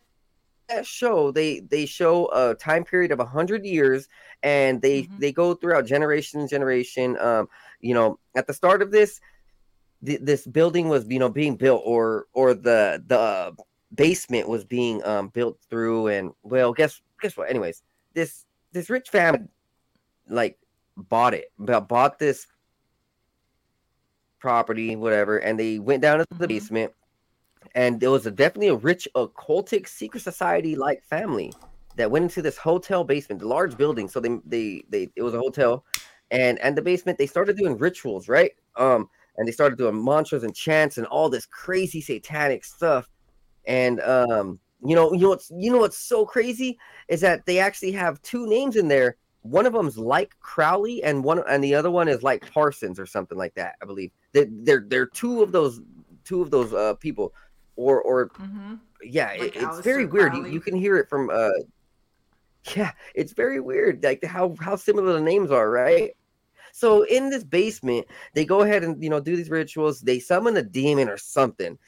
that 0.69 0.87
show 0.87 1.31
they 1.31 1.61
they 1.61 1.87
show 1.87 2.29
a 2.33 2.55
time 2.55 2.85
period 2.85 3.11
of 3.11 3.19
100 3.19 3.65
years 3.65 4.07
and 4.43 4.83
they 4.83 5.03
mm-hmm. 5.03 5.19
they 5.19 5.33
go 5.33 5.55
throughout 5.55 5.87
generation 5.87 6.47
generation 6.47 7.19
um 7.21 7.49
you 7.81 7.95
know 7.95 8.19
at 8.37 8.47
the 8.47 8.53
start 8.53 8.83
of 8.83 8.91
this 8.91 9.21
th- 10.05 10.21
this 10.23 10.47
building 10.47 10.89
was 10.89 11.07
you 11.09 11.19
know 11.19 11.31
being 11.31 11.57
built 11.57 11.83
or 11.85 12.27
or 12.35 12.53
the 12.53 13.03
the 13.07 13.57
basement 13.95 14.49
was 14.49 14.65
being 14.65 15.03
um 15.05 15.29
built 15.29 15.59
through 15.71 16.09
and 16.09 16.31
well 16.43 16.73
guess 16.73 17.01
guess 17.21 17.37
what 17.37 17.49
anyways 17.49 17.83
this 18.15 18.45
this 18.73 18.91
rich 18.91 19.09
family 19.09 19.49
like 20.29 20.59
bought 20.97 21.33
it 21.33 21.51
bought 21.59 22.19
this 22.19 22.47
property 24.39 24.95
whatever 24.95 25.39
and 25.39 25.59
they 25.59 25.79
went 25.79 26.03
down 26.03 26.19
to 26.19 26.27
the 26.31 26.35
mm-hmm. 26.35 26.47
basement 26.47 26.93
and 27.75 28.01
there 28.01 28.11
was 28.11 28.27
a, 28.27 28.31
definitely 28.31 28.69
a 28.69 28.75
rich 28.75 29.09
occultic 29.15 29.89
secret 29.89 30.23
society 30.23 30.77
like 30.77 31.03
family 31.03 31.53
that 31.97 32.11
went 32.11 32.25
into 32.25 32.43
this 32.43 32.57
hotel 32.57 33.05
basement, 33.05 33.41
the 33.41 33.47
large 33.47 33.77
building. 33.77 34.09
So 34.09 34.21
they 34.21 34.39
they 34.47 34.85
they 34.89 35.11
it 35.17 35.23
was 35.23 35.35
a 35.35 35.39
hotel, 35.39 35.85
and 36.31 36.59
and 36.61 36.77
the 36.77 36.83
basement 36.83 37.19
they 37.19 37.27
started 37.27 37.57
doing 37.57 37.77
rituals, 37.77 38.29
right? 38.29 38.53
Um, 38.77 39.11
and 39.37 39.47
they 39.47 39.53
started 39.53 39.79
doing 39.79 40.03
mantras 40.03 40.45
and 40.45 40.55
chants 40.55 40.99
and 40.99 41.07
all 41.07 41.29
this 41.29 41.47
crazy 41.47 42.01
satanic 42.01 42.65
stuff. 42.65 43.09
And 43.69 44.01
um, 44.01 44.59
you 44.85 44.97
know, 44.97 45.13
you 45.13 45.21
know 45.21 45.29
what's 45.29 45.53
you 45.55 45.71
know 45.71 45.79
what's 45.79 45.99
so 45.99 46.27
crazy 46.27 46.79
is 47.07 47.21
that 47.21 47.47
they 47.47 47.61
actually 47.61 47.93
have 47.93 48.21
two 48.23 48.49
names 48.49 48.75
in 48.75 48.89
there. 48.89 49.17
One 49.43 49.67
of 49.67 49.73
them's 49.73 49.97
like 49.97 50.35
Crowley, 50.41 51.05
and 51.05 51.23
one 51.23 51.43
and 51.49 51.63
the 51.63 51.75
other 51.75 51.91
one 51.91 52.09
is 52.09 52.23
like 52.25 52.51
Parsons 52.51 52.99
or 52.99 53.07
something 53.07 53.39
like 53.39 53.55
that. 53.55 53.77
I 53.81 53.85
believe 53.85 54.11
they 54.33 54.47
they're 54.51 54.85
they're 54.89 55.07
two 55.07 55.43
of 55.43 55.53
those 55.53 55.81
two 56.25 56.43
of 56.43 56.51
those 56.51 56.73
uh 56.73 56.95
people 56.95 57.35
or 57.77 58.01
or 58.03 58.31
mm-hmm. 58.31 58.75
yeah, 59.03 59.29
like 59.39 59.55
it, 59.55 59.63
it's 59.63 59.81
very 59.81 60.07
weird. 60.07 60.35
You, 60.35 60.47
you, 60.47 60.61
can 60.61 60.75
hear 60.75 60.97
it 60.97 61.09
from 61.09 61.31
uh 61.31 61.51
yeah, 62.75 62.93
it's 63.15 63.33
very 63.33 63.61
weird, 63.61 64.03
like 64.03 64.25
how 64.25 64.57
how 64.61 64.77
similar 64.77 65.13
the 65.13 65.21
names 65.21 65.51
are, 65.51 65.71
right? 65.71 66.13
So 66.73 67.03
in 67.03 67.31
this 67.31 67.45
basement, 67.45 68.07
they 68.35 68.45
go 68.45 68.63
ahead 68.63 68.83
and 68.85 69.03
you 69.03 69.11
know 69.11 69.21
do 69.21 69.37
these 69.37 69.51
rituals. 69.51 70.01
They 70.01 70.19
summon 70.19 70.57
a 70.57 70.63
demon 70.63 71.09
or 71.09 71.17
something. 71.17 71.79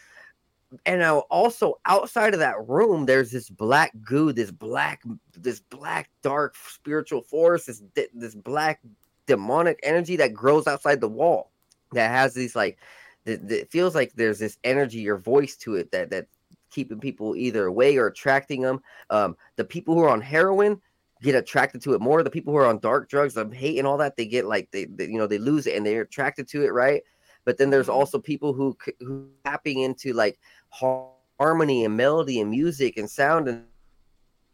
And 0.87 1.01
now 1.01 1.21
also 1.31 1.81
outside 1.85 2.33
of 2.33 2.41
that 2.41 2.69
room, 2.69 3.07
there's 3.07 3.31
this 3.31 3.51
black 3.51 3.93
goo, 4.03 4.33
this 4.33 4.51
black, 4.51 5.03
this 5.37 5.61
black 5.61 6.11
dark 6.23 6.55
spiritual 6.55 7.23
force, 7.23 7.67
this 7.67 7.83
this 8.15 8.35
black 8.35 8.81
demonic 9.27 9.81
energy 9.83 10.17
that 10.17 10.33
grows 10.33 10.67
outside 10.67 11.01
the 11.01 11.09
wall 11.09 11.51
that 11.93 12.11
has 12.11 12.35
these 12.35 12.57
like 12.57 12.79
it 13.27 13.71
feels 13.71 13.95
like 13.95 14.13
there's 14.15 14.39
this 14.39 14.59
energy 14.65 15.09
or 15.09 15.17
voice 15.17 15.57
to 15.57 15.75
it 15.75 15.91
that 15.93 16.11
that 16.11 16.27
keeping 16.71 17.01
people 17.01 17.37
either 17.37 17.67
away 17.67 17.97
or 17.97 18.07
attracting 18.07 18.63
them. 18.63 18.81
Um, 19.11 19.37
the 19.57 19.65
people 19.65 19.95
who 19.95 20.03
are 20.03 20.09
on 20.09 20.21
heroin 20.21 20.81
get 21.21 21.35
attracted 21.35 21.83
to 21.83 21.95
it 21.95 22.01
more. 22.01 22.23
The 22.23 22.31
people 22.31 22.53
who 22.53 22.59
are 22.59 22.67
on 22.67 22.79
dark 22.79 23.09
drugs, 23.09 23.37
hate 23.53 23.79
and 23.79 23.87
all 23.87 23.99
that, 23.99 24.17
they 24.17 24.27
get 24.27 24.47
like 24.47 24.71
they, 24.71 24.87
they, 24.87 25.07
you 25.07 25.19
know 25.19 25.27
they 25.27 25.39
lose 25.39 25.67
it 25.67 25.77
and 25.77 25.85
they're 25.85 26.03
attracted 26.03 26.49
to 26.49 26.65
it, 26.65 26.73
right? 26.73 27.03
But 27.45 27.59
then 27.59 27.71
there's 27.71 27.87
mm-hmm. 27.87 27.97
also 27.97 28.19
people 28.19 28.53
who 28.53 28.77
who 29.01 29.29
tapping 29.45 29.81
into 29.81 30.13
like 30.13 30.39
harmony 30.71 31.85
and 31.85 31.97
melody 31.97 32.41
and 32.41 32.51
music 32.51 32.97
and 32.97 33.09
sound 33.11 33.49
and 33.49 33.65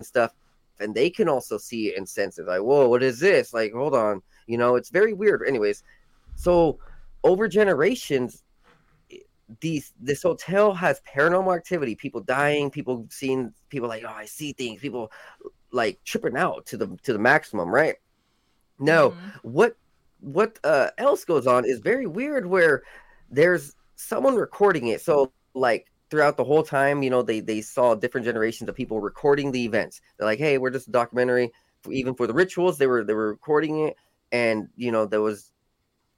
stuff, 0.00 0.32
and 0.80 0.94
they 0.94 1.10
can 1.10 1.28
also 1.28 1.58
see 1.58 1.88
it 1.88 1.98
and 1.98 2.08
sense 2.08 2.38
it. 2.38 2.46
Like, 2.46 2.62
whoa, 2.62 2.88
what 2.88 3.02
is 3.02 3.18
this? 3.18 3.52
Like, 3.52 3.72
hold 3.72 3.94
on, 3.94 4.22
you 4.46 4.58
know, 4.58 4.76
it's 4.76 4.90
very 4.90 5.12
weird. 5.12 5.42
Anyways, 5.46 5.82
so 6.34 6.78
over 7.24 7.48
generations, 7.48 8.42
these 9.60 9.92
this 10.00 10.22
hotel 10.22 10.74
has 10.74 11.00
paranormal 11.08 11.54
activity, 11.56 11.94
people 11.94 12.20
dying, 12.20 12.70
people 12.70 13.06
seeing 13.10 13.52
people 13.68 13.88
like, 13.88 14.04
oh, 14.04 14.12
I 14.14 14.24
see 14.24 14.52
things, 14.52 14.80
people 14.80 15.10
like 15.72 15.98
tripping 16.04 16.36
out 16.36 16.66
to 16.66 16.76
the 16.76 16.96
to 17.02 17.12
the 17.12 17.18
maximum, 17.18 17.68
right? 17.68 17.96
No, 18.78 19.10
mm-hmm. 19.10 19.28
what 19.42 19.76
what 20.20 20.58
uh, 20.64 20.90
else 20.98 21.24
goes 21.24 21.46
on 21.46 21.64
is 21.64 21.80
very 21.80 22.06
weird 22.06 22.46
where 22.46 22.82
there's 23.30 23.74
someone 23.96 24.34
recording 24.36 24.88
it. 24.88 25.00
So 25.00 25.32
like 25.54 25.90
throughout 26.10 26.36
the 26.36 26.44
whole 26.44 26.62
time, 26.62 27.02
you 27.02 27.10
know, 27.10 27.22
they 27.22 27.40
they 27.40 27.60
saw 27.60 27.94
different 27.94 28.24
generations 28.24 28.68
of 28.68 28.74
people 28.74 29.00
recording 29.00 29.52
the 29.52 29.64
events. 29.64 30.00
They're 30.16 30.26
like, 30.26 30.38
hey, 30.38 30.58
we're 30.58 30.70
just 30.70 30.88
a 30.88 30.92
documentary. 30.92 31.52
Even 31.90 32.14
for 32.14 32.26
the 32.26 32.34
rituals, 32.34 32.78
they 32.78 32.86
were 32.86 33.04
they 33.04 33.14
were 33.14 33.28
recording 33.28 33.86
it, 33.86 33.96
and 34.32 34.68
you 34.76 34.90
know 34.90 35.06
there 35.06 35.20
was 35.20 35.52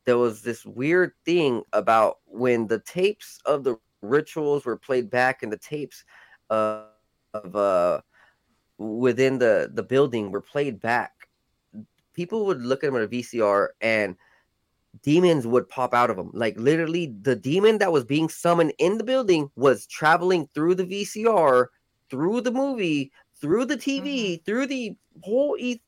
there 0.05 0.19
was 0.19 0.43
this 0.43 0.65
weird 0.65 1.13
thing 1.25 1.63
about 1.73 2.19
when 2.25 2.67
the 2.67 2.79
tapes 2.81 3.41
of 3.45 3.65
the 3.65 3.77
rituals 4.01 4.65
were 4.65 4.77
played 4.77 5.11
back 5.11 5.43
and 5.43 5.53
the 5.53 5.59
tapes 5.59 6.05
uh, 6.51 6.85
of 7.35 7.55
uh, 7.55 8.01
within 8.79 9.39
the 9.39 9.71
the 9.75 9.83
building 9.83 10.31
were 10.31 10.41
played 10.41 10.81
back 10.81 11.18
people 12.19 12.47
would 12.47 12.61
look 12.61 12.83
at 12.83 12.89
them 12.89 12.97
on 12.97 13.03
a 13.03 13.07
vcr 13.07 13.69
and 13.81 14.17
demons 15.05 15.47
would 15.47 15.69
pop 15.69 15.95
out 15.95 16.11
of 16.11 16.17
them 16.17 16.33
like 16.35 16.59
literally 16.59 17.15
the 17.23 17.37
demon 17.37 17.79
that 17.79 17.93
was 17.93 18.05
being 18.05 18.29
summoned 18.29 18.73
in 18.79 18.99
the 18.99 19.05
building 19.05 19.49
was 19.55 19.87
traveling 19.87 20.49
through 20.53 20.75
the 20.75 20.85
vcr 20.85 21.67
through 22.11 22.41
the 22.41 22.51
movie 22.51 23.13
through 23.41 23.65
the 23.65 23.77
tv 23.77 24.09
mm-hmm. 24.09 24.45
through 24.45 24.67
the 24.67 24.97
whole 25.23 25.55
e- 25.61 25.81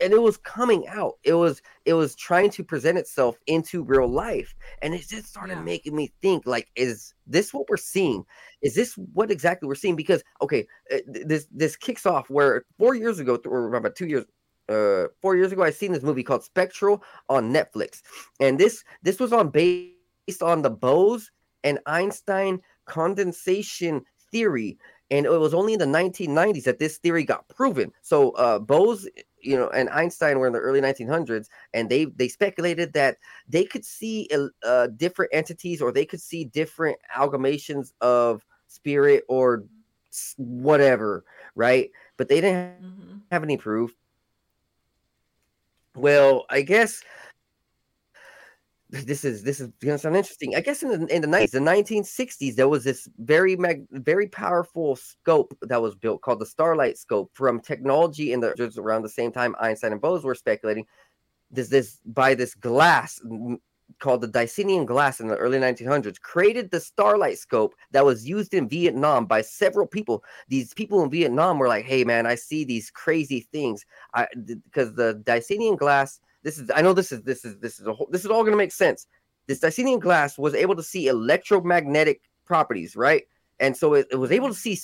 and 0.00 0.12
it 0.12 0.22
was 0.22 0.36
coming 0.38 0.88
out. 0.88 1.18
It 1.24 1.34
was 1.34 1.62
it 1.84 1.94
was 1.94 2.14
trying 2.14 2.50
to 2.50 2.64
present 2.64 2.98
itself 2.98 3.36
into 3.46 3.82
real 3.82 4.08
life, 4.08 4.54
and 4.82 4.94
it 4.94 5.06
just 5.06 5.26
started 5.26 5.56
yeah. 5.56 5.62
making 5.62 5.94
me 5.94 6.12
think 6.22 6.46
like, 6.46 6.68
is 6.74 7.14
this 7.26 7.52
what 7.52 7.68
we're 7.68 7.76
seeing? 7.76 8.24
Is 8.62 8.74
this 8.74 8.94
what 9.12 9.30
exactly 9.30 9.68
we're 9.68 9.74
seeing? 9.74 9.96
Because 9.96 10.22
okay, 10.42 10.66
uh, 10.92 10.98
this 11.06 11.46
this 11.52 11.76
kicks 11.76 12.06
off 12.06 12.30
where 12.30 12.64
four 12.78 12.94
years 12.94 13.18
ago, 13.18 13.38
or 13.44 13.74
about 13.74 13.94
two 13.94 14.06
years. 14.06 14.24
Uh, 14.70 15.08
four 15.20 15.36
years 15.36 15.52
ago, 15.52 15.62
I 15.62 15.70
seen 15.70 15.92
this 15.92 16.02
movie 16.02 16.22
called 16.22 16.44
Spectral 16.44 17.02
on 17.28 17.52
Netflix, 17.52 18.02
and 18.38 18.58
this 18.58 18.84
this 19.02 19.18
was 19.18 19.32
on 19.32 19.50
based 19.50 20.42
on 20.42 20.62
the 20.62 20.70
Bose 20.70 21.30
and 21.64 21.78
Einstein 21.86 22.60
condensation 22.86 24.04
theory 24.32 24.78
and 25.10 25.26
it 25.26 25.30
was 25.30 25.54
only 25.54 25.72
in 25.72 25.78
the 25.78 25.84
1990s 25.86 26.64
that 26.64 26.78
this 26.78 26.98
theory 26.98 27.24
got 27.24 27.48
proven. 27.48 27.92
So 28.00 28.30
uh, 28.32 28.58
Bose, 28.58 29.08
you 29.40 29.56
know, 29.56 29.68
and 29.70 29.88
Einstein 29.90 30.38
were 30.38 30.46
in 30.46 30.52
the 30.52 30.60
early 30.60 30.80
1900s, 30.80 31.48
and 31.74 31.88
they 31.88 32.04
they 32.04 32.28
speculated 32.28 32.92
that 32.92 33.16
they 33.48 33.64
could 33.64 33.84
see 33.84 34.28
uh, 34.64 34.86
different 34.96 35.32
entities 35.34 35.82
or 35.82 35.90
they 35.92 36.06
could 36.06 36.20
see 36.20 36.44
different 36.44 36.96
amalgamations 37.16 37.92
of 38.00 38.44
spirit 38.68 39.24
or 39.28 39.64
whatever, 40.36 41.24
right? 41.54 41.90
But 42.16 42.28
they 42.28 42.40
didn't 42.40 42.82
mm-hmm. 42.82 43.16
have 43.32 43.42
any 43.42 43.56
proof. 43.56 43.92
Well, 45.94 46.46
I 46.50 46.62
guess 46.62 47.02
this 48.90 49.24
is 49.24 49.42
this 49.42 49.60
is 49.60 49.70
gonna 49.80 49.98
sound 49.98 50.16
interesting. 50.16 50.56
I 50.56 50.60
guess 50.60 50.82
in 50.82 50.88
the 50.88 51.14
in 51.14 51.22
the 51.22 51.28
nineties, 51.28 51.52
the 51.52 51.60
1960s, 51.60 52.56
there 52.56 52.68
was 52.68 52.84
this 52.84 53.08
very 53.18 53.56
mag, 53.56 53.86
very 53.90 54.26
powerful 54.26 54.96
scope 54.96 55.56
that 55.62 55.80
was 55.80 55.94
built 55.94 56.22
called 56.22 56.40
the 56.40 56.46
Starlight 56.46 56.98
Scope 56.98 57.30
from 57.34 57.60
technology 57.60 58.32
in 58.32 58.40
the 58.40 58.72
around 58.78 59.02
the 59.02 59.08
same 59.08 59.32
time 59.32 59.54
Einstein 59.60 59.92
and 59.92 60.00
Bose 60.00 60.24
were 60.24 60.34
speculating. 60.34 60.86
This 61.50 61.68
this 61.68 62.00
by 62.04 62.34
this 62.34 62.54
glass 62.54 63.20
called 64.00 64.22
the 64.22 64.28
Dicenium 64.28 64.86
glass 64.86 65.20
in 65.20 65.28
the 65.28 65.36
early 65.36 65.58
1900s 65.58 66.20
created 66.20 66.70
the 66.70 66.80
Starlight 66.80 67.38
Scope 67.38 67.74
that 67.92 68.04
was 68.04 68.28
used 68.28 68.54
in 68.54 68.68
Vietnam 68.68 69.26
by 69.26 69.42
several 69.42 69.86
people. 69.86 70.24
These 70.48 70.74
people 70.74 71.02
in 71.02 71.10
Vietnam 71.10 71.58
were 71.58 71.68
like, 71.68 71.84
"Hey 71.84 72.04
man, 72.04 72.26
I 72.26 72.34
see 72.34 72.64
these 72.64 72.90
crazy 72.90 73.46
things." 73.52 73.84
I 74.14 74.26
because 74.34 74.94
the 74.94 75.14
Dicenium 75.24 75.76
glass 75.76 76.20
this 76.42 76.58
is 76.58 76.70
I 76.74 76.82
know 76.82 76.92
this 76.92 77.12
is 77.12 77.22
this 77.22 77.44
is 77.44 77.56
this 77.58 77.78
is 77.78 77.86
a 77.86 77.92
whole, 77.92 78.08
this 78.10 78.24
is 78.24 78.30
all 78.30 78.42
going 78.42 78.52
to 78.52 78.56
make 78.56 78.72
sense. 78.72 79.06
This 79.46 79.60
Dicenium 79.60 80.00
glass 80.00 80.38
was 80.38 80.54
able 80.54 80.76
to 80.76 80.82
see 80.82 81.08
electromagnetic 81.08 82.22
properties, 82.44 82.96
right? 82.96 83.24
And 83.58 83.76
so 83.76 83.94
it, 83.94 84.06
it 84.10 84.16
was 84.16 84.32
able 84.32 84.48
to 84.48 84.54
see 84.54 84.78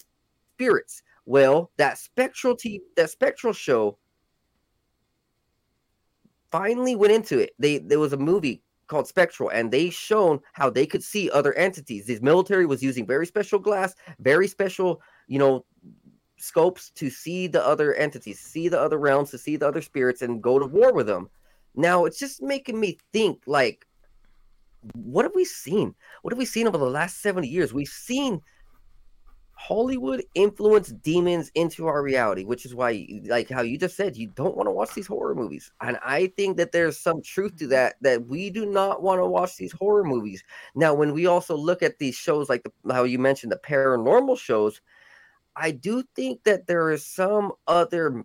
spirits. 0.55 1.03
Well, 1.25 1.71
that 1.77 1.99
spectral 1.99 2.57
t- 2.57 2.83
that 2.97 3.11
spectral 3.11 3.53
show 3.53 3.99
finally 6.51 6.95
went 6.95 7.13
into 7.13 7.39
it. 7.39 7.51
They 7.59 7.79
there 7.79 7.99
was 7.99 8.13
a 8.13 8.19
movie 8.19 8.63
called 8.87 9.09
Spectral, 9.09 9.51
and 9.51 9.71
they 9.71 9.91
shown 9.91 10.41
how 10.53 10.71
they 10.71 10.87
could 10.87 11.03
see 11.03 11.31
other 11.31 11.53
entities. 11.55 12.07
This 12.07 12.23
military 12.23 12.67
was 12.67 12.83
using 12.83 13.07
very 13.07 13.27
special 13.27 13.59
glass, 13.59 13.95
very 14.21 14.49
special, 14.49 15.01
you 15.29 15.39
know, 15.39 15.65
scopes 16.39 16.91
to 16.91 17.11
see 17.11 17.47
the 17.47 17.65
other 17.65 17.95
entities, 17.95 18.41
see 18.41 18.69
the 18.69 18.81
other 18.81 18.99
realms, 18.99 19.31
to 19.31 19.39
see 19.39 19.57
the 19.57 19.67
other 19.67 19.83
spirits, 19.83 20.23
and 20.23 20.43
go 20.43 20.59
to 20.59 20.67
war 20.67 20.93
with 20.93 21.07
them. 21.07 21.29
Now 21.75 22.05
it's 22.05 22.19
just 22.19 22.43
making 22.43 22.81
me 22.81 22.99
think 23.13 23.43
like 23.47 23.87
what 24.95 25.25
have 25.25 25.35
we 25.35 25.45
seen? 25.45 25.95
What 26.23 26.33
have 26.33 26.39
we 26.39 26.45
seen 26.45 26.67
over 26.67 26.79
the 26.79 26.85
last 26.85 27.21
70 27.21 27.49
years? 27.49 27.75
We've 27.75 27.89
seen 27.89 28.41
Hollywood 29.67 30.23
influence 30.37 30.93
demons 30.93 31.51
into 31.57 31.89
our 31.89 32.01
reality, 32.01 32.45
which 32.45 32.65
is 32.65 32.73
why, 32.73 33.05
like 33.25 33.51
how 33.51 33.63
you 33.63 33.77
just 33.77 33.97
said, 33.97 34.17
you 34.17 34.29
don't 34.29 34.57
want 34.57 34.69
to 34.69 34.71
watch 34.71 34.95
these 34.95 35.09
horror 35.09 35.35
movies. 35.35 35.73
And 35.81 35.99
I 36.05 36.29
think 36.37 36.57
that 36.59 36.71
there's 36.71 37.01
some 37.01 37.21
truth 37.21 37.57
to 37.57 37.67
that, 37.69 37.97
that 38.01 38.29
we 38.29 38.49
do 38.49 38.65
not 38.65 39.03
want 39.03 39.21
to 39.21 39.27
watch 39.27 39.57
these 39.57 39.73
horror 39.73 40.05
movies. 40.05 40.45
Now, 40.77 40.95
when 40.95 41.13
we 41.13 41.27
also 41.27 41.57
look 41.57 41.83
at 41.83 41.99
these 41.99 42.15
shows, 42.15 42.49
like 42.49 42.63
the, 42.63 42.95
how 42.95 43.03
you 43.03 43.19
mentioned 43.19 43.51
the 43.51 43.59
paranormal 43.59 44.39
shows, 44.39 44.81
I 45.57 45.73
do 45.73 46.05
think 46.15 46.45
that 46.45 46.69
there 46.69 46.93
is 46.93 47.05
some 47.05 47.51
other 47.67 48.23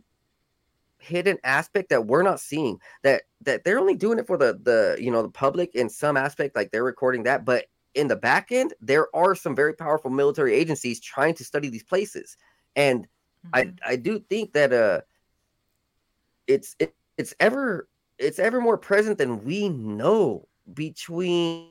hidden 0.99 1.39
aspect 1.43 1.89
that 1.89 2.05
we're 2.05 2.21
not 2.21 2.39
seeing 2.39 2.77
that 3.01 3.23
that 3.41 3.63
they're 3.63 3.79
only 3.79 3.95
doing 3.95 4.19
it 4.19 4.27
for 4.27 4.37
the 4.37 4.59
the 4.61 4.95
you 5.03 5.09
know 5.09 5.23
the 5.23 5.29
public 5.29 5.73
in 5.73 5.89
some 5.89 6.15
aspect 6.15 6.55
like 6.55 6.69
they're 6.69 6.83
recording 6.83 7.23
that 7.23 7.43
but 7.43 7.65
in 7.95 8.07
the 8.07 8.15
back 8.15 8.51
end 8.51 8.73
there 8.81 9.13
are 9.15 9.35
some 9.35 9.55
very 9.55 9.73
powerful 9.73 10.09
military 10.09 10.53
agencies 10.53 10.99
trying 10.99 11.33
to 11.33 11.43
study 11.43 11.69
these 11.69 11.83
places 11.83 12.37
and 12.75 13.07
mm-hmm. 13.53 13.69
i 13.87 13.91
i 13.91 13.95
do 13.95 14.19
think 14.19 14.53
that 14.53 14.71
uh 14.71 15.01
it's 16.47 16.75
it, 16.79 16.93
it's 17.17 17.33
ever 17.39 17.87
it's 18.17 18.39
ever 18.39 18.61
more 18.61 18.77
present 18.77 19.17
than 19.17 19.43
we 19.43 19.69
know 19.69 20.47
between 20.73 21.67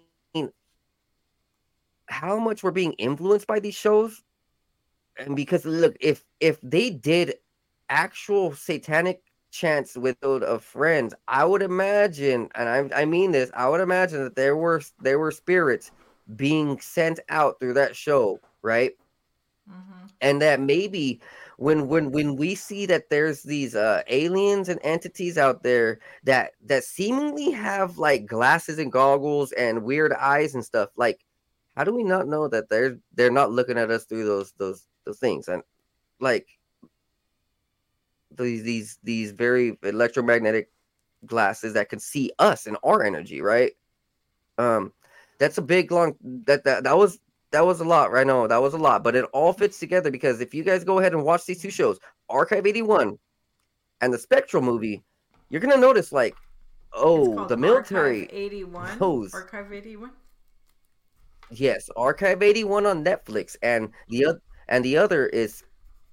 how 2.07 2.39
much 2.39 2.63
we're 2.63 2.71
being 2.71 2.93
influenced 2.95 3.47
by 3.47 3.61
these 3.61 3.75
shows 3.75 4.23
and 5.17 5.37
because 5.37 5.65
look 5.65 5.97
if 6.01 6.25
if 6.41 6.61
they 6.63 6.91
did 6.91 7.35
actual 7.89 8.55
satanic 8.55 9.23
chants 9.51 9.97
with 9.97 10.17
of 10.23 10.65
friends, 10.65 11.15
I 11.29 11.45
would 11.45 11.63
imagine, 11.63 12.49
and 12.55 12.93
I, 12.95 13.03
I 13.03 13.05
mean 13.05 13.33
this, 13.33 13.51
I 13.55 13.69
would 13.69 13.81
imagine 13.81 14.23
that 14.25 14.37
there 14.37 14.57
were 14.57 14.83
there 15.01 15.19
were 15.19 15.31
spirits 15.31 15.91
being 16.36 16.81
sent 16.81 17.20
out 17.28 17.59
through 17.61 17.74
that 17.74 17.97
show, 17.97 18.40
right? 18.62 18.93
Mm-hmm. 19.69 20.07
And 20.20 20.43
that 20.43 20.61
maybe 20.61 21.20
when 21.57 21.89
when 21.89 22.11
when 22.11 22.36
we 22.36 22.55
see 22.55 22.86
that 22.86 23.11
there's 23.11 23.43
these 23.43 23.74
uh, 23.74 24.02
aliens 24.07 24.69
and 24.69 24.81
entities 24.82 25.36
out 25.36 25.62
there 25.62 26.01
that 26.24 26.52
that 26.65 26.85
seemingly 26.85 27.51
have 27.51 27.98
like 27.98 28.27
glasses 28.27 28.78
and 28.78 28.90
goggles 28.90 29.52
and 29.52 29.85
weird 29.85 30.12
eyes 30.15 30.55
and 30.55 30.65
stuff, 30.65 30.90
like 30.97 31.24
how 31.77 31.85
do 31.85 31.94
we 31.94 32.02
not 32.02 32.27
know 32.27 32.48
that 32.48 32.69
they're 32.69 32.98
they're 33.15 33.31
not 33.31 33.52
looking 33.52 33.78
at 33.78 33.90
us 33.90 34.05
through 34.05 34.24
those 34.24 34.52
those 34.52 34.86
those 35.05 35.19
things 35.19 35.48
and 35.48 35.62
like 36.19 36.47
these 38.36 38.62
these 38.62 38.98
these 39.02 39.32
very 39.32 39.78
electromagnetic 39.82 40.70
glasses 41.27 41.74
that 41.74 41.89
can 41.89 41.98
see 41.98 42.31
us 42.39 42.66
and 42.66 42.77
our 42.82 43.02
energy, 43.02 43.40
right? 43.40 43.73
Um, 44.59 44.93
that's 45.41 45.59
a 45.59 45.62
big 45.62 45.91
long 45.91 46.15
that 46.45 46.62
that 46.62 46.85
that 46.85 46.97
was 46.97 47.19
that 47.51 47.67
was 47.67 47.81
a 47.81 47.85
lot, 47.85 48.12
right? 48.12 48.25
now 48.25 48.47
that 48.47 48.62
was 48.62 48.75
a 48.75 48.79
lot, 48.79 49.03
but 49.03 49.17
it 49.17 49.25
all 49.33 49.53
fits 49.53 49.81
together 49.81 50.12
because 50.12 50.41
if 50.41 50.55
you 50.55 50.62
guys 50.62 50.85
go 50.85 51.01
ahead 51.01 51.12
and 51.12 51.25
watch 51.25 51.47
these 51.47 51.61
two 51.61 51.71
shows, 51.71 51.99
Archive 52.29 52.65
81 52.65 53.19
and 54.01 54.15
the 54.15 54.19
Spectral 54.19 54.62
movie, 54.62 55.03
you're 55.49 55.61
gonna 55.61 55.77
notice 55.77 56.12
like, 56.12 56.37
oh, 56.93 57.47
the 57.47 57.57
military 57.57 58.23
Archive 58.23 58.39
81 58.39 58.99
knows. 59.01 59.35
Archive 59.35 59.73
81. 59.73 60.12
Yes, 61.51 61.91
Archive 61.97 62.45
81 62.45 62.87
on 62.87 63.05
Netflix, 63.05 63.57
and 63.62 63.91
the 64.09 64.27
other 64.27 64.43
and 64.69 64.85
the 64.85 64.97
other 64.97 65.27
is 65.27 65.65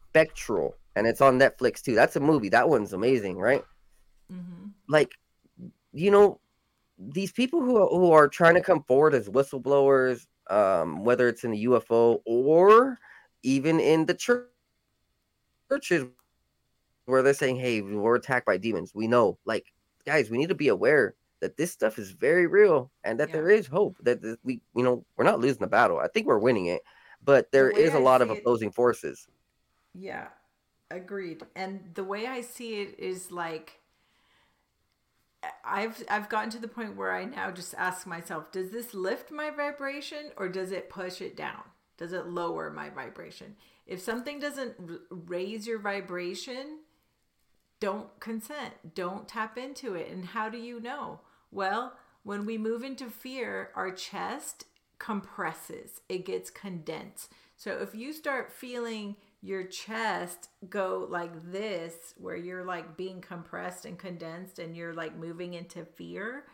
Spectral 0.09 0.73
and 0.97 1.05
it's 1.05 1.21
on 1.21 1.37
Netflix 1.37 1.81
too. 1.81 1.93
That's 1.93 2.15
a 2.15 2.19
movie. 2.19 2.49
That 2.49 2.69
one's 2.69 2.91
amazing, 2.91 3.37
right? 3.37 3.63
Mm-hmm. 4.33 4.69
Like, 4.89 5.13
you 5.93 6.09
know, 6.09 6.39
these 6.97 7.31
people 7.31 7.61
who 7.61 7.77
are, 7.77 7.87
who 7.87 8.11
are 8.11 8.27
trying 8.27 8.55
to 8.55 8.61
come 8.61 8.83
forward 8.83 9.13
as 9.13 9.29
whistleblowers, 9.29 10.25
um, 10.49 11.03
whether 11.03 11.27
it's 11.27 11.43
in 11.43 11.51
the 11.51 11.65
UFO 11.65 12.21
or 12.25 12.97
even 13.43 13.79
in 13.79 14.05
the 14.05 14.13
church, 14.13 14.47
churches 15.69 16.05
where 17.05 17.21
they're 17.21 17.33
saying, 17.33 17.57
"Hey, 17.57 17.81
we're 17.81 18.15
attacked 18.15 18.45
by 18.45 18.57
demons." 18.57 18.93
We 18.95 19.07
know, 19.07 19.37
like, 19.45 19.65
guys, 20.05 20.29
we 20.29 20.37
need 20.37 20.49
to 20.49 20.55
be 20.55 20.69
aware 20.69 21.15
that 21.39 21.57
this 21.57 21.71
stuff 21.71 21.99
is 21.99 22.11
very 22.11 22.47
real 22.47 22.91
and 23.03 23.19
that 23.19 23.29
yeah. 23.29 23.35
there 23.35 23.49
is 23.49 23.67
hope 23.67 23.97
that 24.01 24.39
we, 24.43 24.61
you 24.75 24.83
know, 24.83 25.05
we're 25.15 25.25
not 25.25 25.39
losing 25.39 25.59
the 25.59 25.67
battle. 25.67 25.99
I 25.99 26.07
think 26.07 26.25
we're 26.25 26.39
winning 26.39 26.65
it, 26.65 26.81
but 27.23 27.51
there 27.51 27.71
the 27.71 27.79
is 27.79 27.93
a 27.93 27.97
I 27.97 28.01
lot 28.01 28.21
of 28.21 28.31
opposing 28.31 28.69
it, 28.69 28.75
forces. 28.75 29.27
Yeah, 29.93 30.29
Agreed. 30.89 31.43
And 31.55 31.81
the 31.95 32.03
way 32.03 32.27
I 32.27 32.41
see 32.41 32.81
it 32.81 32.97
is 32.97 33.31
like 33.31 33.79
I've 35.63 36.03
I've 36.09 36.29
gotten 36.29 36.49
to 36.51 36.59
the 36.59 36.67
point 36.67 36.95
where 36.95 37.13
I 37.13 37.25
now 37.25 37.51
just 37.51 37.73
ask 37.75 38.07
myself, 38.07 38.51
does 38.51 38.71
this 38.71 38.93
lift 38.93 39.31
my 39.31 39.49
vibration 39.49 40.31
or 40.37 40.49
does 40.49 40.71
it 40.71 40.89
push 40.89 41.21
it 41.21 41.35
down? 41.35 41.63
Does 41.97 42.13
it 42.13 42.27
lower 42.27 42.69
my 42.69 42.89
vibration? 42.89 43.55
If 43.85 44.01
something 44.01 44.39
doesn't 44.39 44.75
raise 45.09 45.65
your 45.65 45.79
vibration, 45.79 46.79
don't 47.79 48.19
consent. 48.19 48.95
Don't 48.95 49.27
tap 49.27 49.57
into 49.57 49.93
it. 49.93 50.11
And 50.11 50.25
how 50.25 50.49
do 50.49 50.57
you 50.57 50.79
know? 50.79 51.21
Well, 51.51 51.93
when 52.23 52.45
we 52.45 52.57
move 52.57 52.83
into 52.83 53.09
fear, 53.09 53.71
our 53.75 53.91
chest 53.91 54.65
compresses. 54.99 56.01
It 56.09 56.25
gets 56.25 56.49
condensed. 56.49 57.31
So 57.55 57.77
if 57.81 57.95
you 57.95 58.13
start 58.13 58.51
feeling 58.51 59.15
your 59.41 59.63
chest 59.63 60.49
go 60.69 61.07
like 61.09 61.51
this, 61.51 62.13
where 62.17 62.35
you're 62.35 62.65
like 62.65 62.97
being 62.97 63.21
compressed 63.21 63.85
and 63.85 63.97
condensed 63.97 64.59
and 64.59 64.75
you're 64.75 64.93
like 64.93 65.15
moving 65.15 65.53
into 65.53 65.85
fear, 65.85 66.45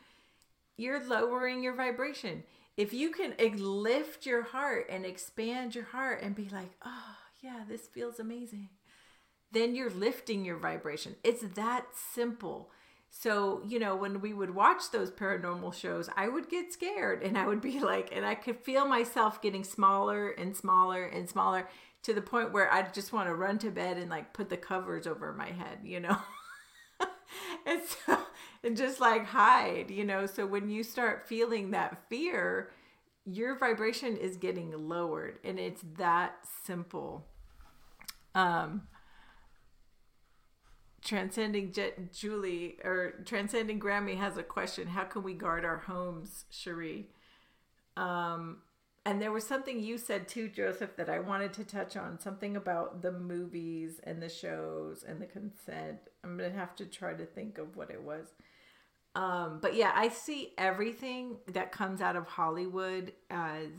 you're 0.77 1.07
lowering 1.07 1.63
your 1.63 1.75
vibration. 1.75 2.43
If 2.75 2.93
you 2.93 3.11
can 3.11 3.35
lift 3.57 4.25
your 4.25 4.43
heart 4.43 4.87
and 4.89 5.05
expand 5.05 5.75
your 5.75 5.85
heart 5.85 6.21
and 6.23 6.35
be 6.35 6.49
like, 6.49 6.71
oh, 6.83 7.15
yeah, 7.41 7.61
this 7.67 7.87
feels 7.87 8.19
amazing, 8.19 8.69
then 9.51 9.75
you're 9.75 9.91
lifting 9.91 10.43
your 10.43 10.57
vibration. 10.57 11.15
It's 11.23 11.43
that 11.55 11.85
simple. 12.13 12.71
So, 13.09 13.61
you 13.67 13.77
know, 13.77 13.95
when 13.95 14.21
we 14.21 14.33
would 14.33 14.55
watch 14.55 14.89
those 14.91 15.11
paranormal 15.11 15.75
shows, 15.75 16.09
I 16.17 16.27
would 16.27 16.49
get 16.49 16.73
scared 16.73 17.21
and 17.21 17.37
I 17.37 17.45
would 17.45 17.61
be 17.61 17.79
like, 17.79 18.09
and 18.11 18.25
I 18.25 18.33
could 18.33 18.57
feel 18.57 18.87
myself 18.87 19.39
getting 19.39 19.63
smaller 19.63 20.31
and 20.31 20.57
smaller 20.57 21.05
and 21.05 21.29
smaller 21.29 21.69
to 22.03 22.13
the 22.13 22.21
point 22.21 22.51
where 22.51 22.71
I 22.71 22.83
just 22.89 23.13
want 23.13 23.27
to 23.27 23.35
run 23.35 23.57
to 23.59 23.71
bed 23.71 23.97
and 23.97 24.09
like 24.09 24.33
put 24.33 24.49
the 24.49 24.57
covers 24.57 25.07
over 25.07 25.33
my 25.33 25.51
head, 25.51 25.79
you 25.83 25.99
know? 25.99 26.17
and 27.65 27.81
so, 27.81 28.19
and 28.63 28.77
just 28.77 28.99
like 28.99 29.25
hide, 29.25 29.89
you 29.89 30.03
know? 30.03 30.25
So 30.25 30.45
when 30.45 30.69
you 30.69 30.83
start 30.83 31.27
feeling 31.27 31.71
that 31.71 32.09
fear, 32.09 32.71
your 33.25 33.57
vibration 33.57 34.17
is 34.17 34.35
getting 34.35 34.71
lowered 34.89 35.39
and 35.43 35.59
it's 35.59 35.83
that 35.97 36.35
simple. 36.65 37.25
Um, 38.35 38.83
transcending 41.03 41.73
Julie 42.11 42.77
or 42.83 43.13
transcending 43.25 43.79
Grammy 43.79 44.17
has 44.17 44.37
a 44.37 44.43
question. 44.43 44.87
How 44.87 45.03
can 45.03 45.23
we 45.23 45.33
guard 45.33 45.63
our 45.63 45.77
homes, 45.77 46.45
Cheri? 46.51 47.05
Um, 47.95 48.57
and 49.05 49.21
there 49.21 49.31
was 49.31 49.45
something 49.45 49.79
you 49.79 49.97
said 49.97 50.27
too, 50.27 50.47
Joseph, 50.47 50.95
that 50.95 51.09
I 51.09 51.19
wanted 51.19 51.53
to 51.53 51.65
touch 51.65 51.97
on. 51.97 52.19
Something 52.19 52.55
about 52.55 53.01
the 53.01 53.11
movies 53.11 53.99
and 54.03 54.21
the 54.21 54.29
shows 54.29 55.03
and 55.03 55.21
the 55.21 55.25
consent. 55.25 55.99
I'm 56.23 56.37
gonna 56.37 56.51
have 56.51 56.75
to 56.77 56.85
try 56.85 57.13
to 57.13 57.25
think 57.25 57.57
of 57.57 57.75
what 57.75 57.89
it 57.91 58.01
was. 58.01 58.27
Um, 59.15 59.59
but 59.61 59.75
yeah, 59.75 59.91
I 59.93 60.07
see 60.09 60.53
everything 60.57 61.37
that 61.51 61.71
comes 61.71 62.01
out 62.01 62.15
of 62.15 62.27
Hollywood 62.27 63.13
as 63.29 63.69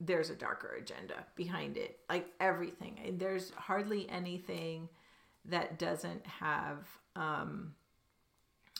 there's 0.00 0.30
a 0.30 0.34
darker 0.34 0.76
agenda 0.80 1.26
behind 1.36 1.76
it. 1.76 2.00
Like 2.08 2.26
everything. 2.40 3.16
There's 3.18 3.52
hardly 3.52 4.08
anything 4.10 4.88
that 5.46 5.78
doesn't 5.78 6.26
have 6.26 6.88
um 7.16 7.74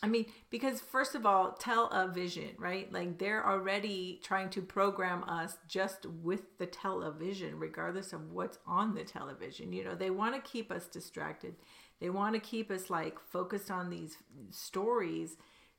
I 0.03 0.09
mean, 0.09 0.27
because 0.49 0.81
first 0.81 1.15
of 1.15 1.27
all, 1.27 1.53
television, 1.53 2.51
right? 2.59 2.91
Like 2.91 3.19
they're 3.19 3.47
already 3.47 4.21
trying 4.23 4.49
to 4.51 4.63
program 4.63 5.25
us 5.25 5.59
just 5.69 6.07
with 6.07 6.59
the 6.59 6.67
television, 6.67 7.59
regardless 7.59 8.13
of 8.13 8.33
what's 8.33 8.59
on 8.67 8.95
the 8.95 9.05
television. 9.05 9.73
You 9.73 9.85
know, 9.85 9.95
they 9.95 10.11
want 10.11 10.35
to 10.35 10.51
keep 10.51 10.73
us 10.73 10.87
distracted. 10.87 11.55
They 12.01 12.09
want 12.09 12.35
to 12.35 12.41
keep 12.41 12.71
us 12.71 12.89
like 12.89 13.19
focused 13.21 13.71
on 13.71 13.91
these 13.91 14.17
stories 14.51 15.37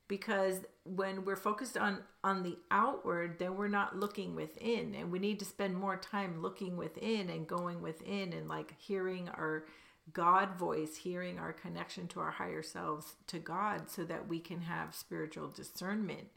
because 0.08 0.60
when 0.84 1.24
we're 1.24 1.38
focused 1.38 1.78
on 1.78 2.00
on 2.22 2.44
the 2.44 2.58
outward 2.70 3.40
then 3.40 3.56
we're 3.56 3.70
not 3.70 3.98
looking 3.98 4.36
within 4.36 4.94
and 4.94 5.10
we 5.10 5.20
need 5.20 5.40
to 5.40 5.46
spend 5.46 5.74
more 5.74 5.96
time 5.96 6.42
looking 6.42 6.76
within 6.76 7.30
and 7.30 7.48
going 7.48 7.82
within 7.82 8.34
and 8.34 8.50
like 8.50 8.76
hearing 8.78 9.30
our 9.30 9.64
god 10.14 10.58
voice 10.58 10.98
hearing 10.98 11.40
our 11.40 11.54
connection 11.54 12.08
to 12.08 12.20
our 12.20 12.32
higher 12.32 12.64
selves 12.64 13.16
to 13.28 13.40
god 13.40 13.90
so 13.90 14.04
that 14.04 14.28
we 14.28 14.40
can 14.40 14.62
have 14.62 14.96
spiritual 14.96 15.48
discernment 15.48 16.28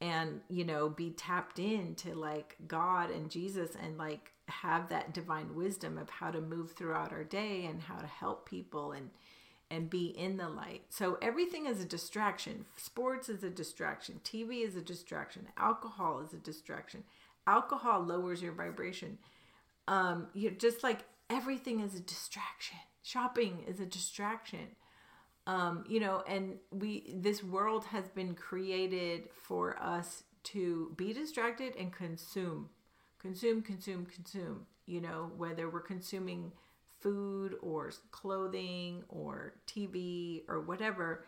and 0.00 0.40
you 0.48 0.64
know 0.64 0.88
be 0.88 1.10
tapped 1.10 1.58
into 1.58 2.14
like 2.14 2.56
god 2.66 3.10
and 3.10 3.30
jesus 3.30 3.70
and 3.82 3.98
like 3.98 4.32
have 4.48 4.88
that 4.88 5.14
divine 5.14 5.54
wisdom 5.54 5.98
of 5.98 6.10
how 6.10 6.30
to 6.30 6.40
move 6.40 6.72
throughout 6.72 7.12
our 7.12 7.24
day 7.24 7.64
and 7.64 7.82
how 7.82 7.96
to 7.96 8.06
help 8.06 8.48
people 8.48 8.92
and 8.92 9.10
and 9.72 9.88
be 9.88 10.08
in 10.08 10.36
the 10.36 10.50
light. 10.50 10.82
So 10.90 11.16
everything 11.22 11.64
is 11.64 11.80
a 11.80 11.86
distraction. 11.86 12.66
Sports 12.76 13.30
is 13.30 13.42
a 13.42 13.48
distraction. 13.48 14.20
TV 14.22 14.66
is 14.66 14.76
a 14.76 14.82
distraction. 14.82 15.48
Alcohol 15.56 16.20
is 16.20 16.34
a 16.34 16.36
distraction. 16.36 17.04
Alcohol 17.46 18.02
lowers 18.02 18.42
your 18.42 18.52
vibration. 18.52 19.16
Um, 19.88 20.26
you 20.34 20.50
just 20.50 20.82
like 20.82 21.04
everything 21.30 21.80
is 21.80 21.94
a 21.94 22.00
distraction. 22.00 22.76
Shopping 23.02 23.64
is 23.66 23.80
a 23.80 23.86
distraction. 23.86 24.76
Um, 25.46 25.84
you 25.88 25.98
know, 25.98 26.22
and 26.26 26.58
we 26.70 27.12
this 27.16 27.42
world 27.42 27.84
has 27.86 28.08
been 28.08 28.34
created 28.34 29.28
for 29.32 29.76
us 29.82 30.22
to 30.44 30.92
be 30.96 31.12
distracted 31.12 31.74
and 31.76 31.92
consume, 31.92 32.70
consume, 33.18 33.62
consume, 33.62 34.06
consume. 34.06 34.66
You 34.86 35.00
know, 35.00 35.30
whether 35.36 35.68
we're 35.68 35.80
consuming 35.80 36.52
food 37.00 37.56
or 37.60 37.90
clothing 38.12 39.02
or 39.08 39.54
TV 39.66 40.42
or 40.48 40.60
whatever, 40.60 41.24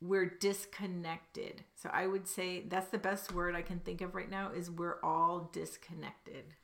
we're 0.00 0.36
disconnected. 0.40 1.62
So 1.76 1.88
I 1.92 2.06
would 2.06 2.26
say 2.26 2.64
that's 2.68 2.88
the 2.88 2.98
best 2.98 3.32
word 3.32 3.54
I 3.54 3.62
can 3.62 3.78
think 3.78 4.00
of 4.00 4.14
right 4.14 4.30
now 4.30 4.50
is 4.50 4.70
we're 4.70 5.00
all 5.02 5.50
disconnected. 5.52 6.54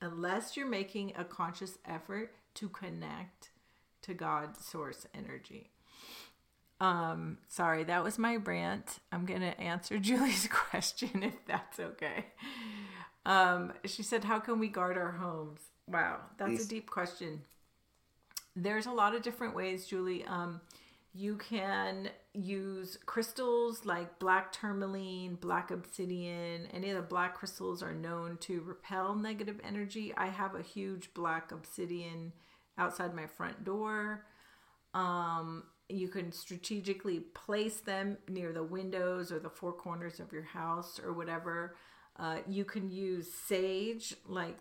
Unless 0.00 0.56
you're 0.56 0.68
making 0.68 1.14
a 1.16 1.24
conscious 1.24 1.78
effort 1.86 2.34
to 2.54 2.68
connect 2.68 3.50
to 4.04 4.14
God 4.14 4.56
source 4.56 5.06
energy. 5.14 5.70
Um 6.80 7.38
sorry, 7.48 7.84
that 7.84 8.02
was 8.02 8.18
my 8.18 8.36
rant. 8.36 8.98
I'm 9.12 9.26
going 9.26 9.40
to 9.40 9.58
answer 9.60 9.98
Julie's 10.00 10.48
question 10.50 11.22
if 11.22 11.44
that's 11.46 11.78
okay. 11.78 12.26
Um 13.26 13.72
she 13.84 14.02
said 14.02 14.24
how 14.24 14.40
can 14.40 14.58
we 14.58 14.68
guard 14.68 14.96
our 14.96 15.12
homes? 15.12 15.60
Wow, 15.86 16.20
that's 16.38 16.50
Please. 16.50 16.66
a 16.66 16.68
deep 16.68 16.90
question 16.90 17.42
there's 18.56 18.86
a 18.86 18.92
lot 18.92 19.14
of 19.14 19.22
different 19.22 19.54
ways, 19.54 19.86
Julie. 19.86 20.24
Um, 20.24 20.60
you 21.12 21.36
can 21.36 22.08
use 22.32 22.98
crystals 23.06 23.84
like 23.84 24.18
black 24.18 24.52
tourmaline, 24.52 25.36
black 25.36 25.70
obsidian. 25.70 26.66
Any 26.72 26.90
of 26.90 26.96
the 26.96 27.02
black 27.02 27.34
crystals 27.34 27.82
are 27.82 27.94
known 27.94 28.36
to 28.38 28.60
repel 28.62 29.14
negative 29.14 29.60
energy. 29.64 30.12
I 30.16 30.26
have 30.26 30.54
a 30.54 30.62
huge 30.62 31.14
black 31.14 31.52
obsidian 31.52 32.32
outside 32.78 33.14
my 33.14 33.26
front 33.26 33.64
door. 33.64 34.26
Um, 34.94 35.64
you 35.88 36.08
can 36.08 36.32
strategically 36.32 37.20
place 37.20 37.80
them 37.80 38.16
near 38.28 38.52
the 38.52 38.62
windows 38.62 39.30
or 39.30 39.38
the 39.38 39.50
four 39.50 39.72
corners 39.72 40.20
of 40.20 40.32
your 40.32 40.42
house 40.42 41.00
or 41.04 41.12
whatever. 41.12 41.76
Uh, 42.18 42.38
you 42.48 42.64
can 42.64 42.90
use 42.90 43.32
sage, 43.32 44.14
like 44.26 44.56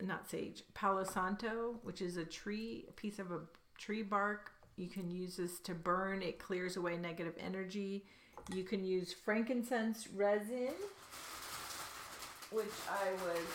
not 0.00 0.28
sage, 0.28 0.62
Palo 0.74 1.04
Santo, 1.04 1.76
which 1.82 2.00
is 2.02 2.16
a 2.16 2.24
tree, 2.24 2.86
a 2.88 2.92
piece 2.92 3.18
of 3.18 3.30
a 3.30 3.40
tree 3.78 4.02
bark. 4.02 4.50
You 4.76 4.88
can 4.88 5.10
use 5.10 5.36
this 5.36 5.60
to 5.60 5.74
burn, 5.74 6.22
it 6.22 6.38
clears 6.38 6.76
away 6.76 6.96
negative 6.96 7.34
energy. 7.38 8.04
You 8.52 8.64
can 8.64 8.84
use 8.84 9.12
frankincense 9.12 10.08
resin, 10.08 10.74
which 12.50 12.66
I 12.90 13.12
was 13.24 13.46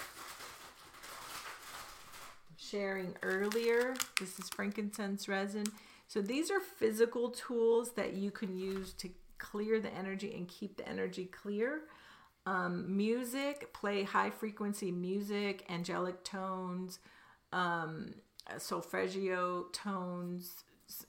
sharing 2.70 3.16
earlier. 3.24 3.96
This 4.20 4.40
is 4.40 4.50
frankincense 4.50 5.28
resin. 5.28 5.66
So 6.08 6.22
these 6.22 6.50
are 6.52 6.60
physical 6.60 7.30
tools 7.30 7.92
that 7.92 8.14
you 8.14 8.32
can 8.32 8.58
use 8.58 8.94
to 8.94 9.10
clear 9.38 9.80
the 9.80 9.94
energy 9.94 10.34
and 10.36 10.48
keep 10.48 10.78
the 10.78 10.88
energy 10.88 11.26
clear. 11.26 11.82
Um, 12.46 12.96
music, 12.96 13.74
play 13.74 14.04
high 14.04 14.30
frequency 14.30 14.92
music, 14.92 15.66
angelic 15.70 16.24
tones, 16.24 17.00
um, 17.54 18.16
solfeggio 18.58 19.66
tones, 19.72 20.64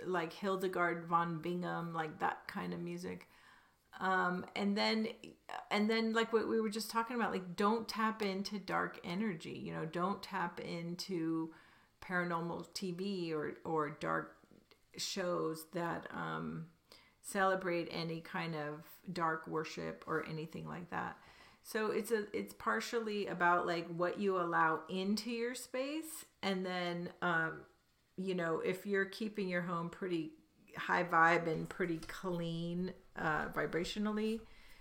like 0.05 0.32
Hildegard 0.32 1.07
von 1.07 1.41
Bingen, 1.41 1.95
like 1.95 2.19
that 2.20 2.47
kind 2.47 2.74
of 2.74 2.81
music. 2.81 3.28
Um, 3.99 4.47
and 4.57 4.77
then, 4.77 5.09
and 5.71 5.91
then, 5.91 6.12
like 6.12 6.33
what 6.33 6.49
we 6.49 6.61
were 6.61 6.71
just 6.71 6.91
talking 6.91 7.17
about, 7.17 7.33
like 7.33 7.57
don't 7.57 7.89
tap 7.89 8.23
into 8.23 8.59
dark 8.59 8.99
energy. 9.05 9.61
You 9.62 9.75
know, 9.75 9.85
don't 9.85 10.23
tap 10.23 10.61
into 10.61 11.51
paranormal 12.03 12.69
TV 12.75 13.33
or 13.33 13.55
or 13.65 13.91
dark 14.01 14.37
shows 14.97 15.67
that 15.75 16.07
um, 16.12 16.67
celebrate 17.23 17.89
any 17.91 18.21
kind 18.21 18.55
of 18.55 18.85
dark 19.12 19.47
worship 19.47 20.05
or 20.07 20.27
anything 20.29 20.67
like 20.67 20.91
that. 20.91 21.17
So 21.62 21.91
it's 21.91 22.11
a 22.11 22.25
it's 22.33 22.55
partially 22.55 23.27
about 23.27 23.67
like 23.67 23.87
what 23.89 24.19
you 24.19 24.39
allow 24.39 24.81
into 24.89 25.31
your 25.31 25.55
space 25.55 26.25
and 26.43 26.65
then 26.65 27.11
um 27.23 27.61
you 28.17 28.35
know, 28.35 28.61
if 28.62 28.85
you're 28.85 29.07
keeping 29.07 29.49
your 29.49 29.62
home 29.62 29.89
pretty 29.89 30.33
high 30.77 31.05
vibe 31.05 31.47
and 31.47 31.69
pretty 31.69 31.99
clean 31.99 32.93
uh 33.16 33.49
vibrationally, 33.49 34.41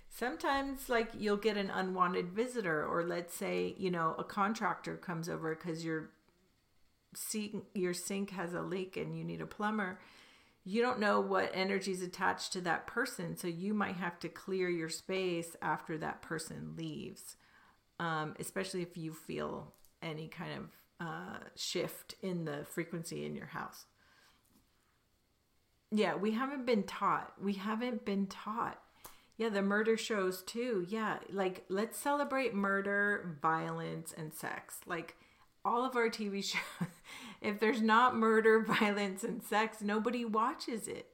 sometimes 0.09 0.89
like 0.89 1.09
you'll 1.17 1.37
get 1.37 1.57
an 1.57 1.69
unwanted 1.69 2.29
visitor 2.29 2.85
or 2.85 3.03
let's 3.03 3.35
say, 3.35 3.75
you 3.77 3.91
know, 3.91 4.15
a 4.17 4.23
contractor 4.23 4.95
comes 4.97 5.29
over 5.29 5.53
cuz 5.55 5.83
your 5.83 6.09
sink 7.15 7.65
your 7.73 7.93
sink 7.93 8.31
has 8.31 8.53
a 8.53 8.61
leak 8.61 8.95
and 8.95 9.17
you 9.17 9.23
need 9.23 9.41
a 9.41 9.45
plumber 9.45 9.99
you 10.69 10.81
don't 10.81 10.99
know 10.99 11.19
what 11.19 11.51
energy 11.53 11.91
is 11.91 12.03
attached 12.03 12.53
to 12.53 12.61
that 12.61 12.85
person. 12.85 13.37
So 13.37 13.47
you 13.47 13.73
might 13.73 13.95
have 13.95 14.19
to 14.19 14.29
clear 14.29 14.69
your 14.69 14.89
space 14.89 15.55
after 15.61 15.97
that 15.97 16.21
person 16.21 16.75
leaves, 16.77 17.37
um, 17.99 18.35
especially 18.39 18.83
if 18.83 18.95
you 18.97 19.13
feel 19.13 19.73
any 20.01 20.27
kind 20.27 20.51
of 20.59 20.69
uh, 21.07 21.39
shift 21.55 22.15
in 22.21 22.45
the 22.45 22.65
frequency 22.69 23.25
in 23.25 23.35
your 23.35 23.47
house. 23.47 23.85
Yeah, 25.91 26.15
we 26.15 26.31
haven't 26.31 26.65
been 26.65 26.83
taught. 26.83 27.33
We 27.41 27.53
haven't 27.53 28.05
been 28.05 28.27
taught. 28.27 28.79
Yeah, 29.37 29.49
the 29.49 29.61
murder 29.61 29.97
shows 29.97 30.43
too. 30.43 30.85
Yeah, 30.89 31.17
like 31.31 31.65
let's 31.69 31.97
celebrate 31.97 32.53
murder, 32.53 33.37
violence, 33.41 34.13
and 34.15 34.33
sex. 34.33 34.79
Like 34.85 35.15
all 35.65 35.85
of 35.85 35.95
our 35.95 36.09
TV 36.09 36.43
shows, 36.43 36.89
if 37.41 37.59
there's 37.59 37.81
not 37.81 38.15
murder, 38.15 38.59
violence, 38.67 39.23
and 39.23 39.41
sex, 39.41 39.81
nobody 39.81 40.25
watches 40.25 40.87
it, 40.87 41.07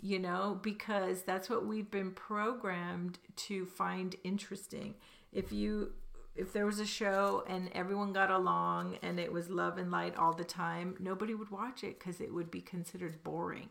you 0.00 0.18
know, 0.18 0.58
because 0.62 1.22
that's 1.22 1.50
what 1.50 1.66
we've 1.66 1.90
been 1.90 2.12
programmed 2.12 3.18
to 3.36 3.66
find 3.66 4.16
interesting. 4.24 4.94
If 5.32 5.52
you 5.52 5.92
if 6.36 6.52
there 6.52 6.66
was 6.66 6.80
a 6.80 6.86
show 6.86 7.44
and 7.48 7.70
everyone 7.74 8.12
got 8.12 8.30
along 8.30 8.98
and 9.02 9.20
it 9.20 9.32
was 9.32 9.50
love 9.50 9.78
and 9.78 9.90
light 9.90 10.16
all 10.16 10.32
the 10.32 10.44
time, 10.44 10.96
nobody 10.98 11.34
would 11.34 11.50
watch 11.50 11.84
it 11.84 11.98
because 11.98 12.20
it 12.20 12.32
would 12.32 12.50
be 12.50 12.60
considered 12.60 13.22
boring. 13.22 13.68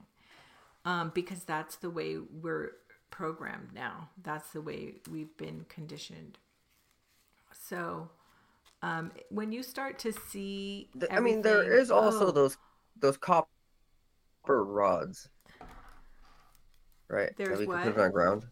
Um, 0.85 1.11
because 1.13 1.43
that's 1.43 1.77
the 1.77 1.89
way 1.89 2.17
we're 2.17 2.71
programmed 3.09 3.73
now. 3.73 4.09
That's 4.21 4.51
the 4.51 4.61
way 4.61 4.95
we've 5.09 5.35
been 5.37 5.65
conditioned. 5.69 6.39
So, 7.53 8.09
um, 8.81 9.11
when 9.29 9.51
you 9.51 9.63
start 9.63 9.99
to 9.99 10.11
see, 10.11 10.89
I 11.09 11.19
mean, 11.19 11.41
there 11.41 11.71
is 11.71 11.89
also 11.89 12.27
oh, 12.27 12.31
those 12.31 12.57
those 12.99 13.17
copper 13.17 13.47
rods, 14.47 15.29
right? 17.07 17.35
that 17.37 17.37
There's 17.37 17.59
we 17.59 17.65
can 17.65 17.75
what? 17.75 17.83
put 17.83 17.97
our 17.97 18.09
ground. 18.09 18.45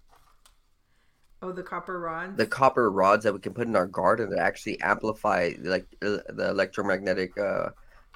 Oh, 1.41 1.51
the 1.51 1.63
copper 1.63 1.99
rods. 1.99 2.37
The 2.37 2.45
copper 2.45 2.91
rods 2.91 3.23
that 3.23 3.33
we 3.33 3.39
can 3.39 3.53
put 3.53 3.67
in 3.67 3.75
our 3.75 3.87
garden 3.87 4.29
that 4.29 4.39
actually 4.39 4.79
amplify 4.81 5.53
like 5.59 5.87
the 5.99 6.23
electromagnetic 6.49 7.35
uh, 7.37 7.69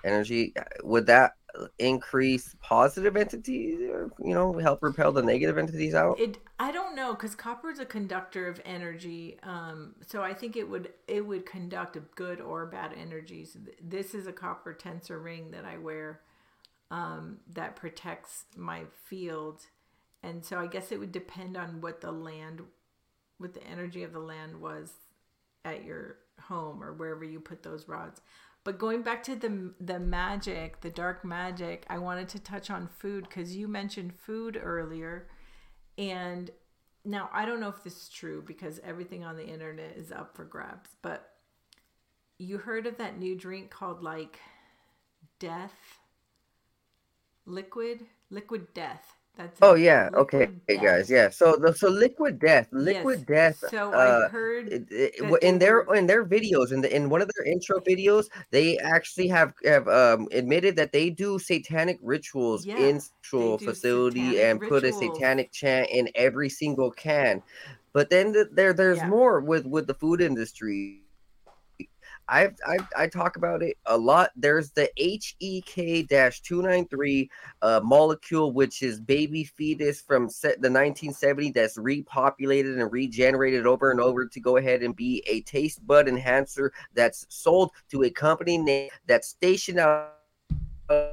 energy. 0.03 0.53
Would 0.83 1.07
that 1.07 1.33
increase 1.79 2.55
positive 2.61 3.15
entities, 3.15 3.81
or 3.81 4.11
you 4.23 4.33
know, 4.33 4.53
help 4.53 4.81
repel 4.81 5.11
the 5.11 5.21
negative 5.21 5.57
entities 5.57 5.93
out? 5.93 6.19
It 6.19 6.37
I 6.59 6.71
don't 6.71 6.95
know 6.95 7.13
because 7.13 7.35
copper 7.35 7.69
is 7.69 7.79
a 7.79 7.85
conductor 7.85 8.47
of 8.47 8.61
energy. 8.65 9.37
Um, 9.43 9.95
so 10.05 10.21
I 10.21 10.33
think 10.33 10.55
it 10.55 10.69
would 10.69 10.93
it 11.07 11.25
would 11.25 11.45
conduct 11.45 11.97
good 12.15 12.41
or 12.41 12.65
bad 12.65 12.93
energies. 12.99 13.57
This 13.81 14.13
is 14.13 14.27
a 14.27 14.33
copper 14.33 14.73
tensor 14.73 15.23
ring 15.23 15.51
that 15.51 15.65
I 15.65 15.77
wear 15.77 16.21
um, 16.91 17.37
that 17.53 17.75
protects 17.75 18.45
my 18.55 18.83
field, 19.05 19.61
and 20.23 20.43
so 20.45 20.59
I 20.59 20.67
guess 20.67 20.91
it 20.91 20.99
would 20.99 21.11
depend 21.11 21.57
on 21.57 21.81
what 21.81 22.01
the 22.01 22.11
land, 22.11 22.61
what 23.37 23.53
the 23.53 23.63
energy 23.63 24.03
of 24.03 24.13
the 24.13 24.19
land 24.19 24.61
was 24.61 24.91
at 25.63 25.83
your 25.83 26.17
home 26.41 26.83
or 26.83 26.93
wherever 26.93 27.23
you 27.23 27.39
put 27.39 27.63
those 27.63 27.87
rods. 27.87 28.21
But 28.65 28.79
going 28.79 29.03
back 29.03 29.23
to 29.23 29.35
the 29.35 29.73
the 29.79 29.99
magic, 29.99 30.81
the 30.81 30.89
dark 30.89 31.23
magic, 31.23 31.85
I 31.87 31.99
wanted 31.99 32.27
to 32.29 32.39
touch 32.39 32.69
on 32.69 32.87
food 32.87 33.25
because 33.29 33.55
you 33.55 33.67
mentioned 33.67 34.13
food 34.17 34.59
earlier, 34.61 35.27
and 35.99 36.49
now 37.05 37.29
I 37.31 37.45
don't 37.45 37.59
know 37.59 37.69
if 37.69 37.83
this 37.83 37.95
is 37.95 38.09
true 38.09 38.43
because 38.45 38.79
everything 38.83 39.23
on 39.23 39.37
the 39.37 39.47
internet 39.47 39.95
is 39.95 40.11
up 40.11 40.35
for 40.35 40.45
grabs. 40.45 40.97
But 41.03 41.29
you 42.39 42.57
heard 42.57 42.87
of 42.87 42.97
that 42.97 43.19
new 43.19 43.35
drink 43.35 43.69
called 43.69 44.01
like 44.01 44.39
Death 45.37 45.99
Liquid 47.45 48.07
Liquid 48.31 48.73
Death. 48.73 49.15
That's 49.37 49.61
Oh 49.61 49.75
yeah, 49.75 50.09
okay, 50.15 50.49
hey, 50.67 50.77
guys, 50.79 51.09
yeah. 51.09 51.29
So 51.29 51.55
the 51.57 51.73
so 51.73 51.89
liquid 51.89 52.39
death, 52.39 52.67
liquid 52.71 53.25
death. 53.25 53.57
So 53.57 53.93
uh, 53.93 53.97
I 53.97 54.21
heard 54.21 54.67
it, 54.67 54.85
it, 54.89 55.13
in 55.41 55.59
their 55.59 55.81
were- 55.81 55.95
in 55.95 56.07
their 56.07 56.25
videos 56.25 56.71
in 56.71 56.81
the 56.81 56.93
in 56.95 57.09
one 57.09 57.21
of 57.21 57.29
their 57.35 57.45
intro 57.51 57.79
videos 57.81 58.25
they 58.51 58.77
actually 58.79 59.27
have 59.27 59.53
have 59.63 59.87
um 59.87 60.27
admitted 60.31 60.75
that 60.77 60.91
they 60.91 61.09
do 61.09 61.39
satanic 61.39 61.97
rituals 62.01 62.67
Yeah, 62.67 62.75
in 62.75 62.99
sexual 62.99 63.59
facility 63.59 64.39
and 64.41 64.63
put 64.63 64.85
a 64.85 64.91
rituals. 64.91 64.93
satanic 64.93 65.51
chant 65.53 65.87
in 65.91 66.09
every 66.15 66.49
single 66.49 66.91
can 66.91 67.41
but 67.93 68.09
then 68.09 68.33
th- 68.33 68.47
there 68.53 68.73
there's 68.73 69.03
Yeah. 69.03 69.05
more 69.05 69.39
with 69.41 69.65
with 69.67 69.87
the 69.87 69.93
food 69.95 70.21
industry 70.21 71.04
I've, 72.27 72.55
I've 72.67 72.87
I 72.97 73.05
talk 73.07 73.37
about 73.37 73.61
it 73.61 73.77
a 73.85 73.95
lot. 73.97 74.31
There's 74.35 74.71
the 74.71 74.89
HEK-293 74.97 77.29
uh, 77.61 77.81
molecule, 77.83 78.51
which 78.51 78.81
is 78.81 78.99
baby 78.99 79.43
fetus 79.43 80.01
from 80.01 80.25
the 80.27 80.69
1970s 80.69 81.53
that's 81.53 81.77
repopulated 81.77 82.81
and 82.81 82.91
regenerated 82.91 83.67
over 83.67 83.91
and 83.91 84.01
over 84.01 84.25
to 84.25 84.39
go 84.39 84.57
ahead 84.57 84.81
and 84.81 84.95
be 84.95 85.21
a 85.27 85.41
taste 85.41 85.85
bud 85.85 86.07
enhancer 86.07 86.73
that's 86.95 87.27
sold 87.29 87.69
to 87.91 88.01
a 88.03 88.09
company 88.09 88.89
that's 89.05 89.27
stationed 89.29 89.77
out 89.79 90.13
in 90.89 91.11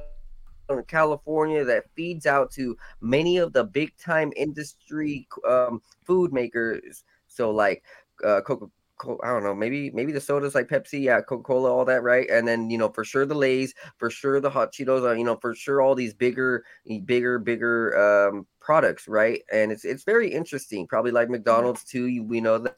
California 0.87 1.63
that 1.63 1.83
feeds 1.95 2.25
out 2.25 2.49
to 2.51 2.75
many 3.01 3.37
of 3.37 3.53
the 3.53 3.63
big 3.63 3.95
time 3.97 4.31
industry 4.35 5.27
um, 5.47 5.79
food 6.05 6.33
makers. 6.33 7.03
So 7.27 7.51
like 7.51 7.83
uh, 8.25 8.41
Coca 8.41 8.65
Co- 9.03 9.19
I 9.21 9.27
don't 9.27 9.43
know, 9.43 9.53
maybe 9.53 9.91
maybe 9.91 10.13
the 10.13 10.21
sodas 10.21 10.55
like 10.55 10.69
Pepsi, 10.69 11.01
yeah, 11.01 11.19
Coca 11.19 11.43
Cola, 11.43 11.69
all 11.69 11.83
that, 11.85 12.03
right? 12.03 12.29
And 12.29 12.47
then 12.47 12.69
you 12.69 12.77
know 12.77 12.89
for 12.89 13.03
sure 13.03 13.25
the 13.25 13.35
Lay's, 13.35 13.73
for 13.97 14.09
sure 14.09 14.39
the 14.39 14.49
Hot 14.49 14.71
Cheetos, 14.71 15.05
uh, 15.05 15.11
you 15.11 15.25
know 15.25 15.35
for 15.35 15.53
sure 15.53 15.81
all 15.81 15.93
these 15.93 16.13
bigger, 16.13 16.63
bigger, 17.05 17.37
bigger 17.37 18.29
um, 18.29 18.47
products, 18.61 19.09
right? 19.09 19.41
And 19.51 19.73
it's 19.73 19.83
it's 19.83 20.05
very 20.05 20.31
interesting. 20.31 20.87
Probably 20.87 21.11
like 21.11 21.29
McDonald's 21.29 21.83
too. 21.83 22.05
You, 22.05 22.23
we 22.23 22.39
know 22.39 22.57
that 22.59 22.77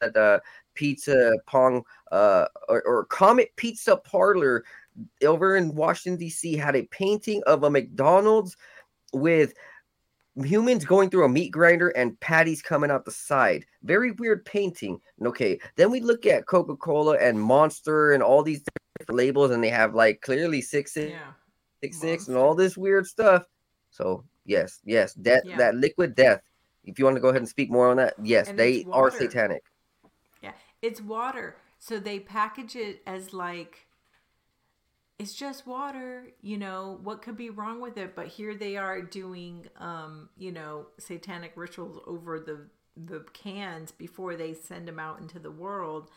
that 0.00 0.16
uh, 0.16 0.40
Pizza 0.74 1.32
Pong 1.46 1.82
uh, 2.12 2.46
or, 2.68 2.82
or 2.82 3.04
Comet 3.04 3.54
Pizza 3.56 3.96
Parlor 3.98 4.64
over 5.22 5.56
in 5.56 5.74
Washington 5.74 6.18
D.C. 6.18 6.56
had 6.56 6.76
a 6.76 6.84
painting 6.84 7.42
of 7.46 7.62
a 7.62 7.70
McDonald's 7.70 8.56
with 9.12 9.52
humans 10.44 10.84
going 10.84 11.10
through 11.10 11.24
a 11.24 11.28
meat 11.28 11.50
grinder 11.50 11.88
and 11.90 12.18
patties 12.20 12.62
coming 12.62 12.90
out 12.90 13.04
the 13.04 13.10
side. 13.10 13.64
Very 13.82 14.10
weird 14.12 14.44
painting. 14.44 15.00
Okay, 15.24 15.58
then 15.76 15.90
we 15.90 16.00
look 16.00 16.26
at 16.26 16.46
Coca 16.46 16.76
Cola 16.76 17.16
and 17.18 17.40
Monster 17.40 18.12
and 18.12 18.22
all 18.22 18.42
these 18.42 18.62
different 18.98 19.16
labels, 19.16 19.50
and 19.50 19.62
they 19.62 19.70
have 19.70 19.94
like 19.94 20.20
clearly 20.20 20.60
six 20.60 20.92
six 20.92 21.12
yeah. 21.12 21.32
six 21.82 21.98
six 21.98 22.28
and 22.28 22.36
all 22.36 22.54
this 22.54 22.76
weird 22.76 23.06
stuff. 23.06 23.44
So 23.90 24.24
yes, 24.44 24.80
yes, 24.84 25.14
that 25.14 25.44
Yeah. 25.44 25.56
that 25.56 25.74
liquid 25.74 26.14
death. 26.14 26.42
If 26.84 26.98
you 26.98 27.04
want 27.04 27.16
to 27.16 27.20
go 27.20 27.28
ahead 27.28 27.42
and 27.42 27.48
speak 27.48 27.70
more 27.70 27.90
on 27.90 27.96
that, 27.96 28.14
yes, 28.22 28.48
And 28.48 28.58
they 28.58 28.84
are 28.92 29.10
satanic. 29.10 29.64
Yeah, 30.40 30.52
it's 30.82 31.00
water. 31.00 31.56
So 31.78 31.98
they 31.98 32.20
package 32.20 32.76
it 32.76 33.02
as 33.06 33.32
like 33.32 33.85
it's 35.18 35.34
just 35.34 35.66
water, 35.66 36.24
you 36.42 36.58
know, 36.58 36.98
what 37.02 37.22
could 37.22 37.36
be 37.36 37.48
wrong 37.48 37.80
with 37.80 37.96
it? 37.96 38.14
But 38.14 38.28
here 38.28 38.54
they 38.54 38.76
are 38.76 39.00
doing 39.00 39.66
um, 39.78 40.28
you 40.36 40.52
know, 40.52 40.86
satanic 40.98 41.52
rituals 41.56 41.98
over 42.06 42.38
the 42.38 42.66
the 42.96 43.24
cans 43.34 43.92
before 43.92 44.36
they 44.36 44.54
send 44.54 44.88
them 44.88 44.98
out 44.98 45.20
into 45.20 45.38
the 45.38 45.50
world. 45.50 46.10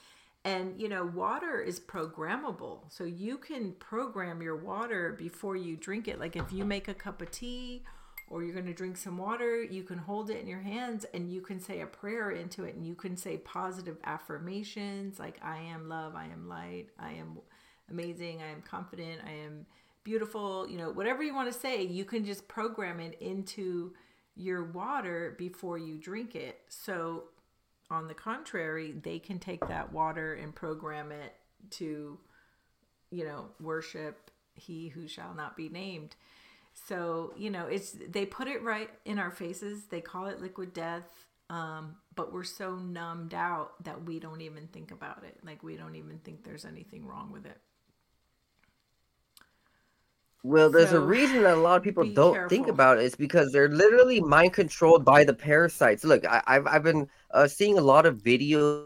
And 0.43 0.79
you 0.79 0.89
know, 0.89 1.05
water 1.05 1.61
is 1.61 1.79
programmable. 1.79 2.79
So 2.89 3.03
you 3.05 3.37
can 3.37 3.73
program 3.73 4.41
your 4.41 4.57
water 4.57 5.15
before 5.17 5.55
you 5.55 5.77
drink 5.77 6.07
it. 6.07 6.19
Like 6.19 6.35
if 6.35 6.51
you 6.51 6.65
make 6.65 6.87
a 6.87 6.93
cup 6.93 7.21
of 7.21 7.31
tea 7.31 7.83
or 8.29 8.43
you're 8.43 8.53
going 8.53 8.65
to 8.65 8.73
drink 8.73 8.95
some 8.95 9.17
water, 9.17 9.63
you 9.63 9.83
can 9.83 9.97
hold 9.97 10.29
it 10.29 10.39
in 10.39 10.47
your 10.47 10.61
hands 10.61 11.05
and 11.13 11.31
you 11.31 11.41
can 11.41 11.59
say 11.59 11.81
a 11.81 11.85
prayer 11.85 12.31
into 12.31 12.63
it 12.63 12.75
and 12.75 12.85
you 12.85 12.95
can 12.95 13.17
say 13.17 13.37
positive 13.37 13.97
affirmations 14.03 15.19
like 15.19 15.39
I 15.41 15.57
am 15.57 15.89
love, 15.89 16.15
I 16.15 16.25
am 16.25 16.47
light, 16.47 16.87
I 16.97 17.13
am 17.13 17.39
amazing, 17.91 18.41
I 18.41 18.51
am 18.51 18.61
confident, 18.61 19.21
I 19.25 19.31
am 19.31 19.65
beautiful, 20.03 20.67
you 20.69 20.77
know, 20.77 20.91
whatever 20.91 21.23
you 21.23 21.35
want 21.35 21.51
to 21.51 21.59
say, 21.59 21.83
you 21.83 22.05
can 22.05 22.25
just 22.25 22.47
program 22.47 22.99
it 22.99 23.17
into 23.21 23.93
your 24.35 24.63
water 24.63 25.35
before 25.37 25.77
you 25.77 25.97
drink 25.97 26.35
it. 26.35 26.61
So 26.69 27.25
on 27.91 28.07
the 28.07 28.13
contrary, 28.13 28.93
they 29.03 29.19
can 29.19 29.39
take 29.39 29.67
that 29.67 29.91
water 29.91 30.33
and 30.35 30.55
program 30.55 31.11
it 31.11 31.35
to 31.71 32.17
you 33.11 33.25
know, 33.25 33.45
worship 33.59 34.31
he 34.53 34.89
who 34.89 35.07
shall 35.07 35.33
not 35.33 35.55
be 35.55 35.69
named. 35.69 36.15
So, 36.87 37.33
you 37.37 37.49
know, 37.49 37.65
it's 37.65 37.95
they 38.07 38.25
put 38.25 38.47
it 38.47 38.63
right 38.63 38.89
in 39.05 39.19
our 39.19 39.31
faces. 39.31 39.85
They 39.85 40.01
call 40.01 40.27
it 40.27 40.41
liquid 40.41 40.73
death. 40.73 41.25
Um, 41.49 41.95
but 42.15 42.31
we're 42.31 42.43
so 42.43 42.75
numbed 42.75 43.33
out 43.33 43.83
that 43.83 44.03
we 44.05 44.19
don't 44.19 44.41
even 44.41 44.67
think 44.67 44.91
about 44.91 45.23
it. 45.23 45.37
Like 45.43 45.63
we 45.63 45.75
don't 45.75 45.95
even 45.95 46.19
think 46.19 46.43
there's 46.43 46.65
anything 46.65 47.07
wrong 47.07 47.31
with 47.31 47.45
it. 47.45 47.57
Well, 50.43 50.69
there's 50.69 50.93
a 50.93 51.01
reason 51.01 51.43
that 51.43 51.55
a 51.55 51.61
lot 51.61 51.75
of 51.75 51.83
people 51.83 52.05
don't 52.13 52.47
think 52.47 52.67
about 52.67 52.97
it. 52.97 53.03
It's 53.03 53.15
because 53.15 53.51
they're 53.51 53.67
literally 53.67 54.21
mind 54.21 54.53
controlled 54.53 55.03
by 55.03 55.25
the 55.25 55.33
parasites. 55.33 56.05
Look, 56.05 56.25
I, 56.25 56.41
I've 56.47 56.65
I've 56.65 56.83
been 56.83 57.09
uh, 57.31 57.47
seeing 57.47 57.77
a 57.77 57.81
lot 57.81 58.05
of 58.05 58.17
videos 58.17 58.85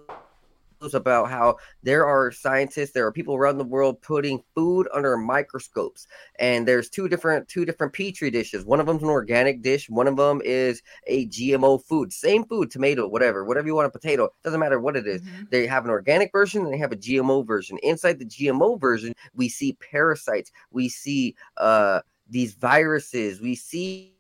about 0.92 1.30
how 1.30 1.56
there 1.82 2.06
are 2.06 2.32
scientists, 2.32 2.92
there 2.92 3.06
are 3.06 3.12
people 3.12 3.36
around 3.36 3.58
the 3.58 3.64
world 3.64 4.02
putting 4.02 4.44
food 4.54 4.88
under 4.94 5.16
microscopes, 5.16 6.08
and 6.40 6.68
there's 6.68 6.90
two 6.90 7.08
different 7.08 7.48
two 7.48 7.64
different 7.66 7.94
petri 7.94 8.30
dishes. 8.30 8.66
One 8.66 8.80
of 8.80 8.86
them's 8.86 9.04
an 9.04 9.10
organic 9.10 9.62
dish. 9.62 9.90
One 9.90 10.08
of 10.08 10.18
them 10.18 10.42
is 10.44 10.82
a 11.08 11.28
GMO 11.28 11.78
food. 11.78 12.12
Same 12.12 12.44
food, 12.46 12.70
tomato, 12.72 13.08
whatever, 13.08 13.46
whatever 13.46 13.68
you 13.68 13.76
want, 13.76 13.88
a 13.88 13.90
potato. 13.92 14.30
Doesn't 14.44 14.60
matter 14.60 14.80
what 14.80 14.98
it 14.98 15.08
is. 15.08 15.22
Mhm. 15.22 15.50
They 15.50 15.68
have 15.68 15.86
an 15.86 15.92
organic 15.92 16.32
version 16.32 16.64
and 16.66 16.74
they 16.74 16.78
have 16.78 16.92
a 16.92 16.96
GMO 16.98 17.42
version. 17.44 17.78
Inside 17.84 18.20
the 18.20 18.26
GMO 18.26 18.76
version, 18.76 19.14
we 19.34 19.48
see 19.50 19.74
parasites, 19.74 20.52
we 20.72 20.90
see 20.90 21.36
uh 21.58 22.02
these 22.30 22.54
viruses, 22.56 23.42
we 23.42 23.56
see 23.56 24.14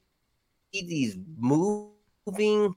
these 0.73 1.17
moving 1.37 2.75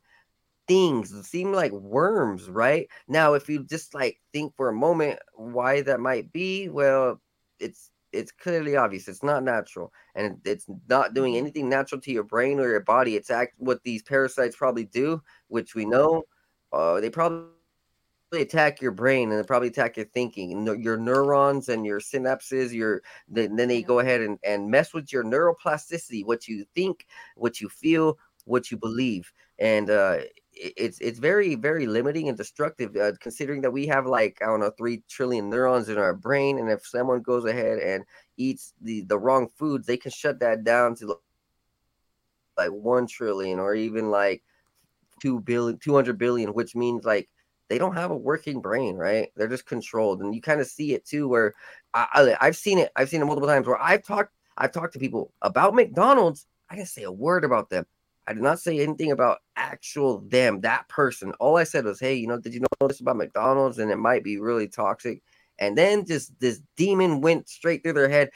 things 0.68 1.12
seem 1.28 1.52
like 1.52 1.72
worms, 1.72 2.48
right? 2.50 2.88
Now, 3.08 3.34
if 3.34 3.48
you 3.48 3.64
just 3.64 3.94
like 3.94 4.20
think 4.32 4.54
for 4.56 4.68
a 4.68 4.74
moment 4.74 5.18
why 5.34 5.82
that 5.82 6.00
might 6.00 6.32
be, 6.32 6.68
well, 6.68 7.20
it's 7.60 7.90
it's 8.12 8.32
clearly 8.32 8.76
obvious. 8.76 9.08
It's 9.08 9.22
not 9.22 9.42
natural, 9.44 9.92
and 10.14 10.38
it's 10.44 10.66
not 10.88 11.14
doing 11.14 11.36
anything 11.36 11.68
natural 11.68 12.00
to 12.02 12.12
your 12.12 12.24
brain 12.24 12.60
or 12.60 12.68
your 12.68 12.80
body. 12.80 13.16
It's 13.16 13.30
act 13.30 13.54
what 13.58 13.82
these 13.84 14.02
parasites 14.02 14.56
probably 14.56 14.84
do, 14.84 15.22
which 15.48 15.74
we 15.74 15.84
know. 15.84 16.24
Uh, 16.72 17.00
they 17.00 17.10
probably 17.10 17.46
attack 18.32 18.80
your 18.82 18.90
brain 18.92 19.30
and 19.30 19.38
they 19.38 19.46
probably 19.46 19.68
attack 19.68 19.96
your 19.96 20.06
thinking 20.06 20.66
your 20.80 20.96
neurons 20.96 21.68
and 21.68 21.86
your 21.86 22.00
synapses 22.00 22.72
your 22.72 23.02
then, 23.28 23.56
they 23.56 23.82
go 23.82 24.00
ahead 24.00 24.20
and, 24.20 24.38
and 24.44 24.68
mess 24.70 24.92
with 24.92 25.12
your 25.12 25.24
neuroplasticity 25.24 26.24
what 26.26 26.48
you 26.48 26.66
think 26.74 27.06
what 27.36 27.60
you 27.60 27.68
feel 27.68 28.18
what 28.44 28.70
you 28.70 28.76
believe 28.76 29.32
and 29.58 29.90
uh 29.90 30.18
it's 30.56 30.98
it's 31.00 31.18
very 31.18 31.54
very 31.54 31.86
limiting 31.86 32.28
and 32.28 32.38
destructive 32.38 32.96
uh, 32.96 33.12
considering 33.20 33.60
that 33.60 33.70
we 33.70 33.86
have 33.86 34.06
like 34.06 34.38
i 34.40 34.46
don't 34.46 34.60
know 34.60 34.70
3 34.70 35.02
trillion 35.08 35.50
neurons 35.50 35.88
in 35.88 35.98
our 35.98 36.14
brain 36.14 36.58
and 36.58 36.70
if 36.70 36.86
someone 36.86 37.20
goes 37.20 37.44
ahead 37.44 37.78
and 37.78 38.04
eats 38.36 38.74
the 38.82 39.02
the 39.02 39.18
wrong 39.18 39.48
foods, 39.56 39.86
they 39.86 39.96
can 39.96 40.10
shut 40.10 40.40
that 40.40 40.64
down 40.64 40.94
to 40.96 41.18
like 42.56 42.70
1 42.70 43.06
trillion 43.06 43.58
or 43.58 43.74
even 43.74 44.10
like 44.10 44.42
2 45.22 45.40
billion 45.40 45.78
200 45.78 46.18
billion 46.18 46.50
which 46.50 46.74
means 46.74 47.04
like 47.04 47.28
they 47.68 47.78
don't 47.78 47.96
have 47.96 48.10
a 48.10 48.16
working 48.16 48.60
brain 48.60 48.96
right? 48.96 49.28
They're 49.36 49.48
just 49.48 49.66
controlled 49.66 50.20
and 50.22 50.34
you 50.34 50.40
kind 50.40 50.60
of 50.60 50.66
see 50.66 50.94
it 50.94 51.04
too 51.04 51.28
where 51.28 51.54
I, 51.94 52.06
I 52.12 52.36
i've 52.46 52.56
seen 52.56 52.78
it 52.78 52.90
i've 52.96 53.08
seen 53.08 53.22
it 53.22 53.24
multiple 53.24 53.48
times 53.48 53.66
where 53.66 53.80
i've 53.80 54.04
talked 54.04 54.32
i've 54.56 54.72
talked 54.72 54.92
to 54.94 54.98
people 54.98 55.32
about 55.42 55.74
mcdonald's 55.74 56.46
i 56.70 56.76
didn't 56.76 56.88
say 56.88 57.02
a 57.02 57.12
word 57.12 57.44
about 57.44 57.70
them 57.70 57.86
i 58.26 58.32
did 58.32 58.42
not 58.42 58.60
say 58.60 58.80
anything 58.80 59.12
about 59.12 59.38
actual 59.56 60.20
them 60.28 60.60
that 60.60 60.88
person 60.88 61.32
all 61.40 61.56
i 61.56 61.64
said 61.64 61.84
was 61.84 62.00
hey 62.00 62.14
you 62.14 62.26
know 62.26 62.38
did 62.38 62.54
you 62.54 62.60
know 62.60 62.88
this 62.88 63.00
about 63.00 63.16
mcdonald's 63.16 63.78
and 63.78 63.90
it 63.90 63.96
might 63.96 64.24
be 64.24 64.38
really 64.38 64.68
toxic 64.68 65.22
and 65.58 65.76
then 65.76 66.04
just 66.04 66.38
this 66.40 66.60
demon 66.76 67.20
went 67.20 67.48
straight 67.48 67.82
through 67.82 67.94
their 67.94 68.08
head 68.08 68.30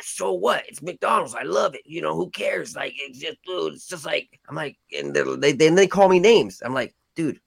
so 0.00 0.32
what? 0.32 0.64
It's 0.68 0.82
McDonald's. 0.82 1.34
I 1.34 1.42
love 1.42 1.74
it. 1.74 1.82
You 1.84 2.00
know, 2.02 2.14
who 2.14 2.30
cares? 2.30 2.76
Like, 2.76 2.94
it's 2.96 3.18
just, 3.18 3.42
dude, 3.44 3.74
it's 3.74 3.86
just 3.86 4.06
like, 4.06 4.40
I'm 4.48 4.54
like, 4.54 4.78
and 4.96 5.14
they 5.14 5.52
then 5.52 5.74
they 5.74 5.86
call 5.86 6.08
me 6.08 6.18
names. 6.18 6.62
I'm 6.64 6.74
like, 6.74 6.94
dude, 7.14 7.40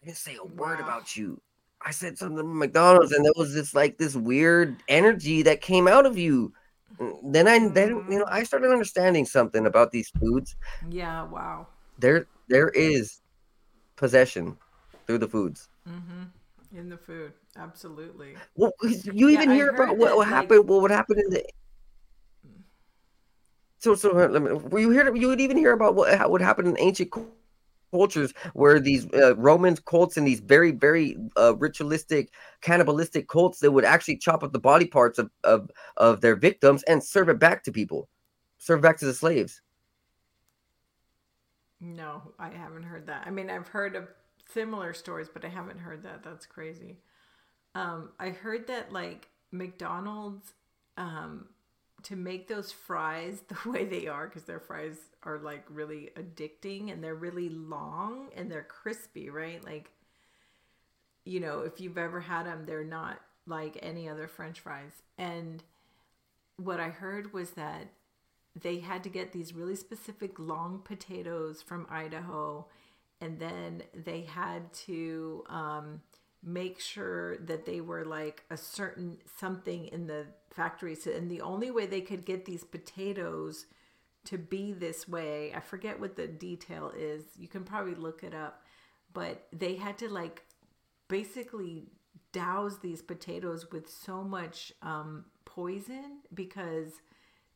I 0.00 0.06
didn't 0.06 0.16
say 0.16 0.36
a 0.36 0.44
word 0.44 0.80
wow. 0.80 0.84
about 0.84 1.16
you. 1.16 1.40
I 1.84 1.90
said 1.90 2.16
something 2.16 2.38
to 2.38 2.44
McDonald's, 2.44 3.12
and 3.12 3.24
there 3.24 3.32
was 3.36 3.52
this 3.54 3.74
like 3.74 3.98
this 3.98 4.14
weird 4.14 4.82
energy 4.88 5.42
that 5.42 5.60
came 5.60 5.88
out 5.88 6.06
of 6.06 6.16
you. 6.16 6.52
Then 7.24 7.48
I 7.48 7.68
then 7.68 8.04
you 8.10 8.18
know 8.18 8.26
I 8.28 8.42
started 8.42 8.70
understanding 8.70 9.24
something 9.24 9.66
about 9.66 9.90
these 9.90 10.10
foods. 10.10 10.56
Yeah, 10.88 11.24
wow. 11.24 11.66
There 11.98 12.26
there 12.48 12.68
is 12.70 13.20
possession 13.96 14.56
through 15.06 15.18
the 15.18 15.28
foods. 15.28 15.68
Mm-hmm. 15.88 16.78
In 16.78 16.88
the 16.88 16.96
food. 16.96 17.32
Absolutely. 17.56 18.34
Well, 18.56 18.72
you 18.82 19.28
even 19.28 19.50
yeah, 19.50 19.54
hear 19.56 19.68
about 19.70 19.98
what, 19.98 20.16
what 20.16 20.26
happened? 20.26 20.68
Like... 20.68 20.80
What 20.80 20.90
happened 20.90 21.18
in 21.20 21.30
the? 21.30 21.44
So, 23.78 23.94
so 23.94 24.12
let 24.12 24.40
me. 24.40 24.52
Were 24.52 24.78
you 24.78 24.90
hear? 24.90 25.14
You 25.14 25.28
would 25.28 25.40
even 25.40 25.56
hear 25.56 25.72
about 25.72 25.94
what 25.94 26.30
would 26.30 26.40
happen 26.40 26.66
in 26.66 26.76
ancient 26.78 27.10
cultures 27.92 28.32
where 28.54 28.80
these 28.80 29.06
uh, 29.14 29.36
Roman 29.36 29.76
cults 29.76 30.16
and 30.16 30.26
these 30.26 30.40
very, 30.40 30.72
very 30.72 31.16
uh, 31.36 31.54
ritualistic, 31.56 32.32
cannibalistic 32.60 33.28
cults 33.28 33.60
that 33.60 33.70
would 33.70 33.84
actually 33.84 34.16
chop 34.16 34.42
up 34.42 34.52
the 34.52 34.58
body 34.58 34.86
parts 34.86 35.18
of, 35.18 35.30
of 35.44 35.70
of 35.96 36.20
their 36.20 36.36
victims 36.36 36.82
and 36.84 37.04
serve 37.04 37.28
it 37.28 37.38
back 37.38 37.62
to 37.64 37.72
people, 37.72 38.08
serve 38.58 38.80
back 38.80 38.98
to 38.98 39.06
the 39.06 39.14
slaves. 39.14 39.62
No, 41.80 42.22
I 42.38 42.50
haven't 42.50 42.84
heard 42.84 43.06
that. 43.08 43.24
I 43.26 43.30
mean, 43.30 43.50
I've 43.50 43.68
heard 43.68 43.96
of 43.96 44.08
similar 44.52 44.94
stories, 44.94 45.28
but 45.32 45.44
I 45.44 45.48
haven't 45.48 45.78
heard 45.78 46.02
that. 46.04 46.22
That's 46.22 46.46
crazy. 46.46 46.98
Um, 47.74 48.10
I 48.20 48.30
heard 48.30 48.66
that 48.68 48.92
like 48.92 49.28
McDonald's, 49.50 50.52
um, 50.96 51.46
to 52.04 52.16
make 52.16 52.48
those 52.48 52.72
fries 52.72 53.42
the 53.48 53.70
way 53.70 53.84
they 53.84 54.06
are, 54.06 54.26
because 54.26 54.44
their 54.44 54.60
fries 54.60 54.98
are 55.22 55.38
like 55.38 55.64
really 55.68 56.10
addicting 56.16 56.92
and 56.92 57.02
they're 57.02 57.14
really 57.14 57.48
long 57.48 58.28
and 58.36 58.50
they're 58.50 58.62
crispy, 58.62 59.30
right? 59.30 59.64
Like, 59.64 59.90
you 61.24 61.40
know, 61.40 61.60
if 61.60 61.80
you've 61.80 61.98
ever 61.98 62.20
had 62.20 62.46
them, 62.46 62.64
they're 62.66 62.84
not 62.84 63.20
like 63.46 63.78
any 63.82 64.08
other 64.08 64.28
French 64.28 64.60
fries. 64.60 65.02
And 65.18 65.62
what 66.56 66.80
I 66.80 66.88
heard 66.88 67.32
was 67.32 67.50
that 67.50 67.88
they 68.60 68.80
had 68.80 69.02
to 69.04 69.08
get 69.08 69.32
these 69.32 69.54
really 69.54 69.76
specific 69.76 70.38
long 70.38 70.80
potatoes 70.84 71.62
from 71.62 71.86
Idaho, 71.90 72.66
and 73.20 73.38
then 73.38 73.82
they 73.94 74.22
had 74.22 74.72
to 74.72 75.44
um, 75.48 76.02
make 76.42 76.80
sure 76.80 77.36
that 77.38 77.66
they 77.66 77.80
were 77.80 78.04
like 78.04 78.44
a 78.50 78.56
certain 78.56 79.18
something 79.38 79.86
in 79.86 80.06
the 80.06 80.26
factory. 80.50 80.94
So, 80.94 81.10
and 81.12 81.30
the 81.30 81.40
only 81.40 81.70
way 81.70 81.86
they 81.86 82.00
could 82.00 82.24
get 82.24 82.44
these 82.44 82.64
potatoes 82.64 83.66
to 84.24 84.38
be 84.38 84.72
this 84.72 85.08
way, 85.08 85.52
I 85.54 85.60
forget 85.60 86.00
what 86.00 86.16
the 86.16 86.26
detail 86.26 86.92
is. 86.96 87.24
You 87.36 87.48
can 87.48 87.64
probably 87.64 87.94
look 87.94 88.22
it 88.22 88.34
up, 88.34 88.64
but 89.12 89.46
they 89.52 89.76
had 89.76 89.98
to 89.98 90.08
like 90.08 90.42
basically 91.08 91.84
douse 92.32 92.78
these 92.78 93.02
potatoes 93.02 93.70
with 93.70 93.88
so 93.88 94.22
much 94.22 94.72
um, 94.82 95.26
poison 95.44 96.20
because 96.32 97.02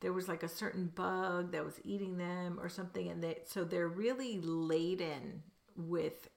there 0.01 0.13
was 0.13 0.29
like 0.29 0.43
a 0.43 0.49
certain 0.49 0.93
bug 0.95 1.53
that 1.53 1.65
was 1.65 1.81
eating 1.83 2.19
them 2.19 2.59
or 2.61 2.69
something 2.69 3.09
and 3.09 3.23
they 3.23 3.39
so 3.47 3.65
they're 3.65 3.89
really 3.89 4.39
laden 4.41 5.43
with 5.75 6.29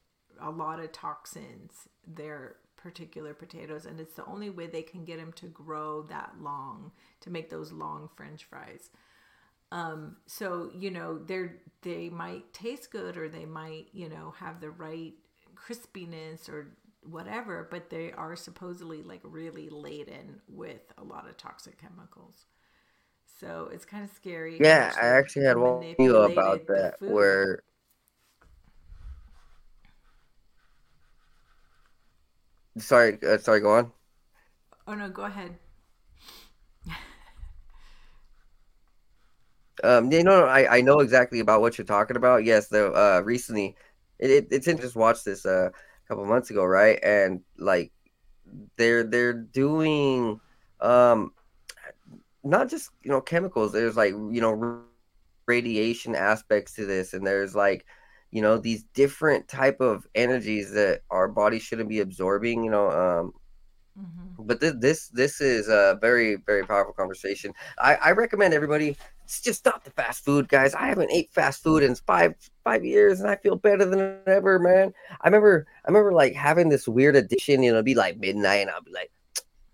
a 0.41 0.49
lot 0.49 0.79
of 0.79 0.91
toxins 0.91 1.89
their 2.15 2.55
particular 2.77 3.33
potatoes 3.33 3.85
and 3.85 3.99
it's 3.99 4.15
the 4.15 4.25
only 4.25 4.49
way 4.49 4.65
they 4.67 4.81
can 4.81 5.03
get 5.03 5.19
them 5.19 5.33
to 5.33 5.47
grow 5.47 6.01
that 6.03 6.33
long 6.41 6.91
to 7.19 7.29
make 7.29 7.49
those 7.49 7.71
long 7.71 8.09
french 8.15 8.45
fries. 8.45 8.89
Um, 9.71 10.17
so 10.25 10.71
you 10.75 10.89
know 10.89 11.19
they're 11.19 11.57
they 11.83 12.09
might 12.09 12.51
taste 12.53 12.91
good 12.91 13.17
or 13.17 13.29
they 13.29 13.45
might 13.45 13.87
you 13.93 14.09
know 14.09 14.33
have 14.39 14.61
the 14.61 14.71
right 14.71 15.13
crispiness 15.55 16.49
or 16.49 16.69
whatever 17.03 17.67
but 17.69 17.89
they 17.89 18.11
are 18.11 18.35
supposedly 18.35 19.03
like 19.03 19.21
really 19.23 19.69
laden 19.69 20.41
with 20.47 20.93
a 20.97 21.03
lot 21.03 21.27
of 21.29 21.37
toxic 21.37 21.79
chemicals. 21.79 22.45
So 23.39 23.69
it's 23.71 23.85
kind 23.85 24.03
of 24.03 24.11
scary 24.11 24.57
yeah 24.59 24.93
i 25.01 25.07
actually 25.07 25.45
had 25.45 25.57
one 25.57 25.79
video 25.79 26.23
about 26.23 26.67
that 26.67 26.95
where 26.99 27.63
Sorry, 32.77 33.17
uh, 33.27 33.37
sorry. 33.37 33.61
Go 33.61 33.71
on. 33.71 33.91
Oh 34.87 34.95
no, 34.95 35.09
go 35.09 35.23
ahead. 35.23 35.57
um, 39.83 40.11
you 40.11 40.23
know, 40.23 40.45
I 40.45 40.77
I 40.77 40.81
know 40.81 40.99
exactly 40.99 41.39
about 41.39 41.61
what 41.61 41.77
you're 41.77 41.85
talking 41.85 42.17
about. 42.17 42.43
Yes, 42.43 42.67
the 42.67 42.91
uh 42.91 43.21
recently, 43.23 43.75
it, 44.19 44.29
it 44.31 44.47
it's 44.51 44.67
interesting. 44.67 44.87
Just 44.87 44.95
watched 44.95 45.25
this 45.25 45.45
uh, 45.45 45.69
a 45.69 46.07
couple 46.07 46.25
months 46.25 46.49
ago, 46.49 46.65
right? 46.65 46.99
And 47.03 47.41
like, 47.57 47.91
they're 48.77 49.03
they're 49.03 49.33
doing 49.33 50.39
um, 50.81 51.33
not 52.43 52.69
just 52.69 52.89
you 53.03 53.11
know 53.11 53.21
chemicals. 53.21 53.71
There's 53.71 53.97
like 53.97 54.11
you 54.11 54.41
know 54.41 54.81
radiation 55.47 56.15
aspects 56.15 56.73
to 56.75 56.85
this, 56.85 57.13
and 57.13 57.25
there's 57.25 57.55
like 57.55 57.85
you 58.31 58.41
know 58.41 58.57
these 58.57 58.83
different 58.93 59.47
type 59.47 59.79
of 59.81 60.07
energies 60.15 60.71
that 60.71 61.01
our 61.09 61.27
body 61.27 61.59
shouldn't 61.59 61.89
be 61.89 61.99
absorbing 61.99 62.63
you 62.63 62.71
know 62.71 62.89
um 62.91 63.33
mm-hmm. 63.99 64.43
but 64.45 64.59
this 64.59 64.73
this 64.79 65.07
this 65.09 65.41
is 65.41 65.67
a 65.67 65.97
very 66.01 66.35
very 66.35 66.65
powerful 66.65 66.93
conversation. 66.93 67.53
I 67.79 67.95
i 67.95 68.11
recommend 68.11 68.53
everybody 68.53 68.97
just 69.43 69.59
stop 69.59 69.83
the 69.83 69.91
fast 69.91 70.25
food 70.25 70.49
guys. 70.49 70.73
I 70.73 70.87
haven't 70.87 71.11
ate 71.11 71.31
fast 71.31 71.61
food 71.61 71.83
in 71.83 71.95
five 71.95 72.33
five 72.63 72.83
years 72.83 73.19
and 73.19 73.29
i 73.29 73.35
feel 73.35 73.55
better 73.55 73.85
than 73.85 74.19
ever 74.27 74.59
man. 74.59 74.93
I 75.21 75.27
remember 75.27 75.67
i 75.85 75.87
remember 75.87 76.13
like 76.13 76.33
having 76.33 76.69
this 76.69 76.87
weird 76.87 77.15
addiction 77.15 77.63
you 77.63 77.73
know 77.73 77.83
be 77.83 77.95
like 77.95 78.17
midnight 78.19 78.61
and 78.61 78.69
i'll 78.69 78.81
be 78.81 78.91
like 78.91 79.11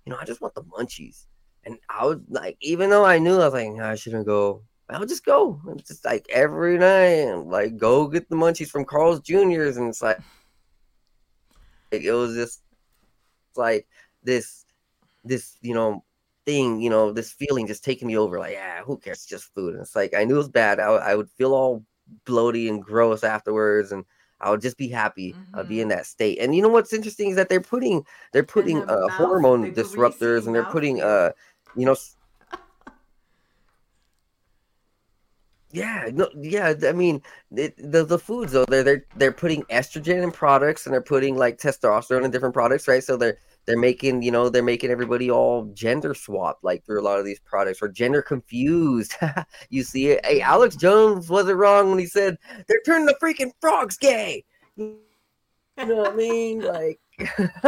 you 0.05 0.11
know 0.11 0.17
i 0.19 0.25
just 0.25 0.41
want 0.41 0.55
the 0.55 0.63
munchies. 0.63 1.25
And 1.65 1.77
i 1.89 2.05
was 2.05 2.19
like 2.29 2.57
even 2.61 2.89
though 2.89 3.05
i 3.05 3.17
knew 3.17 3.35
i 3.35 3.45
was 3.45 3.53
like 3.53 3.71
nah, 3.71 3.89
i 3.89 3.95
shouldn't 3.95 4.25
go 4.25 4.61
I'll 4.89 5.05
just 5.05 5.25
go. 5.25 5.59
It's 5.69 5.87
just 5.87 6.05
like 6.05 6.27
every 6.31 6.77
night, 6.77 7.33
like 7.45 7.77
go 7.77 8.07
get 8.07 8.29
the 8.29 8.35
munchies 8.35 8.69
from 8.69 8.85
Carl's 8.85 9.19
Jr.'s, 9.19 9.77
and 9.77 9.89
it's 9.89 10.01
like, 10.01 10.19
it 11.91 12.11
was 12.11 12.35
just 12.35 12.61
like 13.55 13.87
this, 14.23 14.65
this 15.23 15.57
you 15.61 15.73
know 15.73 16.03
thing, 16.45 16.79
you 16.79 16.89
know, 16.89 17.11
this 17.11 17.31
feeling 17.31 17.67
just 17.67 17.83
taking 17.83 18.07
me 18.07 18.17
over. 18.17 18.39
Like, 18.39 18.53
yeah, 18.53 18.83
who 18.83 18.97
cares? 18.97 19.17
It's 19.17 19.25
just 19.25 19.53
food. 19.53 19.73
And 19.73 19.81
it's 19.81 19.95
like 19.95 20.13
I 20.13 20.23
knew 20.23 20.35
it 20.35 20.37
was 20.37 20.49
bad. 20.49 20.79
I, 20.79 20.89
I 20.91 21.15
would 21.15 21.29
feel 21.31 21.53
all 21.53 21.83
bloaty 22.25 22.69
and 22.69 22.83
gross 22.83 23.23
afterwards, 23.23 23.91
and 23.91 24.05
I 24.39 24.51
would 24.51 24.61
just 24.61 24.77
be 24.77 24.87
happy. 24.87 25.33
Mm-hmm. 25.33 25.59
I'd 25.59 25.67
be 25.67 25.81
in 25.81 25.87
that 25.89 26.05
state. 26.05 26.37
And 26.39 26.55
you 26.55 26.61
know 26.61 26.69
what's 26.69 26.93
interesting 26.93 27.31
is 27.31 27.35
that 27.35 27.49
they're 27.49 27.61
putting 27.61 28.05
they're 28.31 28.43
putting 28.43 28.87
uh, 28.89 29.07
hormone 29.09 29.73
disruptors, 29.73 30.45
and 30.45 30.55
they're 30.55 30.63
putting 30.65 31.01
uh, 31.01 31.31
you 31.75 31.85
know 31.85 31.95
Yeah, 35.75 36.09
no, 36.13 36.29
yeah. 36.39 36.73
I 36.87 36.93
mean, 36.93 37.21
it, 37.53 37.75
the 37.77 38.05
the 38.05 38.17
foods 38.17 38.53
though 38.53 38.63
they're 38.63 38.81
they're 38.81 39.05
they're 39.17 39.33
putting 39.33 39.63
estrogen 39.63 40.23
in 40.23 40.31
products 40.31 40.85
and 40.85 40.93
they're 40.93 41.01
putting 41.01 41.35
like 41.35 41.57
testosterone 41.57 42.23
in 42.23 42.31
different 42.31 42.53
products, 42.53 42.87
right? 42.87 43.03
So 43.03 43.17
they're 43.17 43.37
they're 43.65 43.77
making 43.77 44.21
you 44.21 44.31
know 44.31 44.47
they're 44.47 44.63
making 44.63 44.89
everybody 44.89 45.29
all 45.29 45.65
gender 45.73 46.13
swapped 46.13 46.63
like 46.63 46.85
through 46.85 47.01
a 47.01 47.03
lot 47.03 47.19
of 47.19 47.25
these 47.25 47.41
products 47.41 47.81
or 47.81 47.89
gender 47.89 48.21
confused. 48.21 49.15
you 49.69 49.83
see 49.83 50.11
it. 50.11 50.25
Hey, 50.25 50.39
Alex 50.39 50.77
Jones 50.77 51.29
wasn't 51.29 51.57
wrong 51.57 51.89
when 51.89 51.99
he 51.99 52.05
said 52.05 52.37
they're 52.67 52.81
turning 52.85 53.05
the 53.05 53.17
freaking 53.21 53.51
frogs 53.59 53.97
gay. 53.97 54.45
You 55.77 55.87
know 55.87 55.95
what 55.95 56.13
I 56.13 56.15
mean? 56.15 56.61
Like 56.61 57.01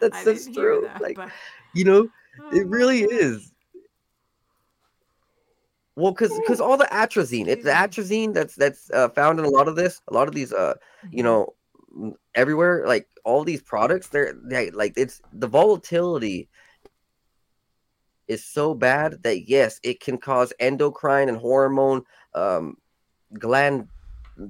that's 0.00 0.24
just 0.24 0.54
true. 0.54 0.84
That, 0.86 1.02
like 1.02 1.16
but... 1.16 1.28
you 1.74 1.84
know, 1.84 2.04
it 2.50 2.64
oh, 2.64 2.64
really 2.64 3.02
is 3.02 3.51
well, 5.96 6.12
because 6.12 6.32
because 6.40 6.60
all 6.60 6.76
the 6.76 6.86
atrazine, 6.86 7.48
it's 7.48 7.64
the 7.64 7.70
atrazine 7.70 8.32
that's 8.32 8.54
that's 8.54 8.90
uh, 8.90 9.08
found 9.10 9.38
in 9.38 9.44
a 9.44 9.50
lot 9.50 9.68
of 9.68 9.76
this, 9.76 10.00
a 10.08 10.14
lot 10.14 10.28
of 10.28 10.34
these, 10.34 10.52
uh, 10.52 10.74
you 11.10 11.22
mm-hmm. 11.22 12.04
know, 12.04 12.16
everywhere. 12.34 12.86
Like 12.86 13.08
all 13.24 13.44
these 13.44 13.62
products, 13.62 14.08
they're 14.08 14.34
they, 14.42 14.70
like 14.70 14.94
it's 14.96 15.20
the 15.32 15.46
volatility 15.46 16.48
is 18.28 18.44
so 18.44 18.74
bad 18.74 19.22
that 19.22 19.48
yes, 19.48 19.80
it 19.82 20.00
can 20.00 20.16
cause 20.16 20.52
endocrine 20.58 21.28
and 21.28 21.36
hormone 21.36 22.04
um, 22.34 22.76
gland 23.38 23.88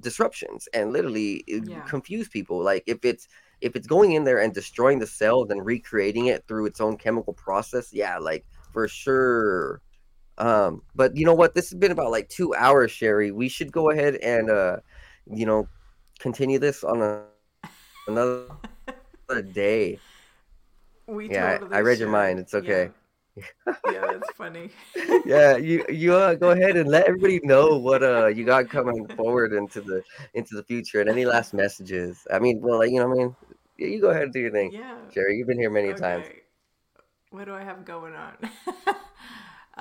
disruptions 0.00 0.68
and 0.72 0.92
literally 0.92 1.44
Yeah. 1.46 1.80
confuse 1.80 2.28
people. 2.28 2.62
Like 2.62 2.84
if 2.86 3.04
it's 3.04 3.26
if 3.60 3.74
it's 3.74 3.86
going 3.86 4.12
in 4.12 4.24
there 4.24 4.40
and 4.40 4.54
destroying 4.54 4.98
the 4.98 5.06
cells 5.06 5.50
and 5.50 5.64
recreating 5.64 6.26
it 6.26 6.46
through 6.46 6.66
its 6.66 6.80
own 6.80 6.96
chemical 6.96 7.32
process, 7.32 7.92
yeah, 7.92 8.18
like 8.18 8.44
for 8.72 8.86
sure. 8.86 9.80
Um, 10.38 10.82
but 10.94 11.16
you 11.16 11.24
know 11.24 11.34
what? 11.34 11.54
This 11.54 11.70
has 11.70 11.78
been 11.78 11.92
about 11.92 12.10
like 12.10 12.28
two 12.28 12.54
hours, 12.54 12.92
Cheri. 12.92 13.32
We 13.32 13.48
should 13.48 13.72
go 13.72 13.90
ahead 13.90 14.16
and 14.16 14.50
uh, 14.50 14.78
you 15.30 15.46
know, 15.46 15.68
continue 16.18 16.58
this 16.58 16.84
on 16.84 17.00
a 17.02 17.24
another 18.08 18.48
day. 19.52 20.00
We 21.06 21.28
Yeah, 21.28 21.46
I- 21.46 21.58
totally 21.58 21.76
I 21.76 21.80
read 21.80 21.98
your 21.98 22.08
mind. 22.10 22.38
It's 22.38 22.54
okay. 22.54 22.90
Yeah, 23.66 23.74
yeah 23.90 24.00
that's 24.06 24.30
funny. 24.32 24.70
yeah, 25.24 25.56
you 25.56 25.84
you 25.88 26.14
uh, 26.14 26.34
go 26.34 26.50
ahead 26.50 26.76
and 26.76 26.88
let 26.88 27.06
everybody 27.06 27.40
know 27.42 27.76
what 27.78 28.02
uh 28.02 28.26
you 28.26 28.44
got 28.44 28.68
coming 28.70 29.06
forward 29.16 29.52
into 29.52 29.80
the 29.80 30.02
into 30.34 30.54
the 30.54 30.62
future 30.64 31.00
and 31.00 31.08
any 31.08 31.24
last 31.24 31.52
messages. 31.54 32.26
I 32.32 32.38
mean, 32.38 32.60
well, 32.60 32.78
like, 32.78 32.90
you 32.90 32.98
know, 33.00 33.10
I 33.10 33.14
mean, 33.14 33.36
yeah, 33.78 33.86
you 33.88 34.00
go 34.00 34.10
ahead 34.10 34.24
and 34.24 34.32
do 34.32 34.40
your 34.40 34.50
thing, 34.50 34.72
Yeah. 34.72 34.96
Cheri. 35.14 35.36
You've 35.36 35.48
been 35.48 35.58
here 35.58 35.70
many 35.70 35.92
times. 35.94 36.26
What 37.30 37.46
do 37.46 37.54
I 37.54 37.62
have 37.62 37.84
going 37.84 38.14
on? 38.14 38.36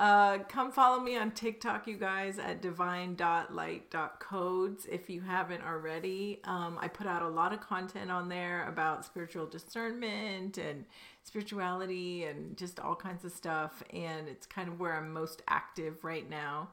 uh, 0.02 0.38
come 0.48 0.72
follow 0.72 0.98
me 0.98 1.16
on 1.16 1.30
TikTok, 1.30 1.86
you 1.86 1.96
guys, 1.96 2.40
at 2.40 2.60
divine.light.codes 2.60 4.86
if 4.90 5.08
you 5.08 5.20
haven't 5.20 5.62
already. 5.62 6.40
Um, 6.42 6.76
I 6.80 6.88
put 6.88 7.06
out 7.06 7.22
a 7.22 7.28
lot 7.28 7.52
of 7.52 7.60
content 7.60 8.10
on 8.10 8.28
there 8.28 8.66
about 8.66 9.04
spiritual 9.04 9.46
discernment 9.46 10.58
and 10.58 10.86
spirituality 11.22 12.24
and 12.24 12.56
just 12.56 12.80
all 12.80 12.96
kinds 12.96 13.24
of 13.24 13.30
stuff. 13.30 13.84
And 13.92 14.26
it's 14.26 14.44
kind 14.44 14.66
of 14.66 14.80
where 14.80 14.96
I'm 14.96 15.12
most 15.12 15.40
active 15.46 16.02
right 16.02 16.28
now. 16.28 16.70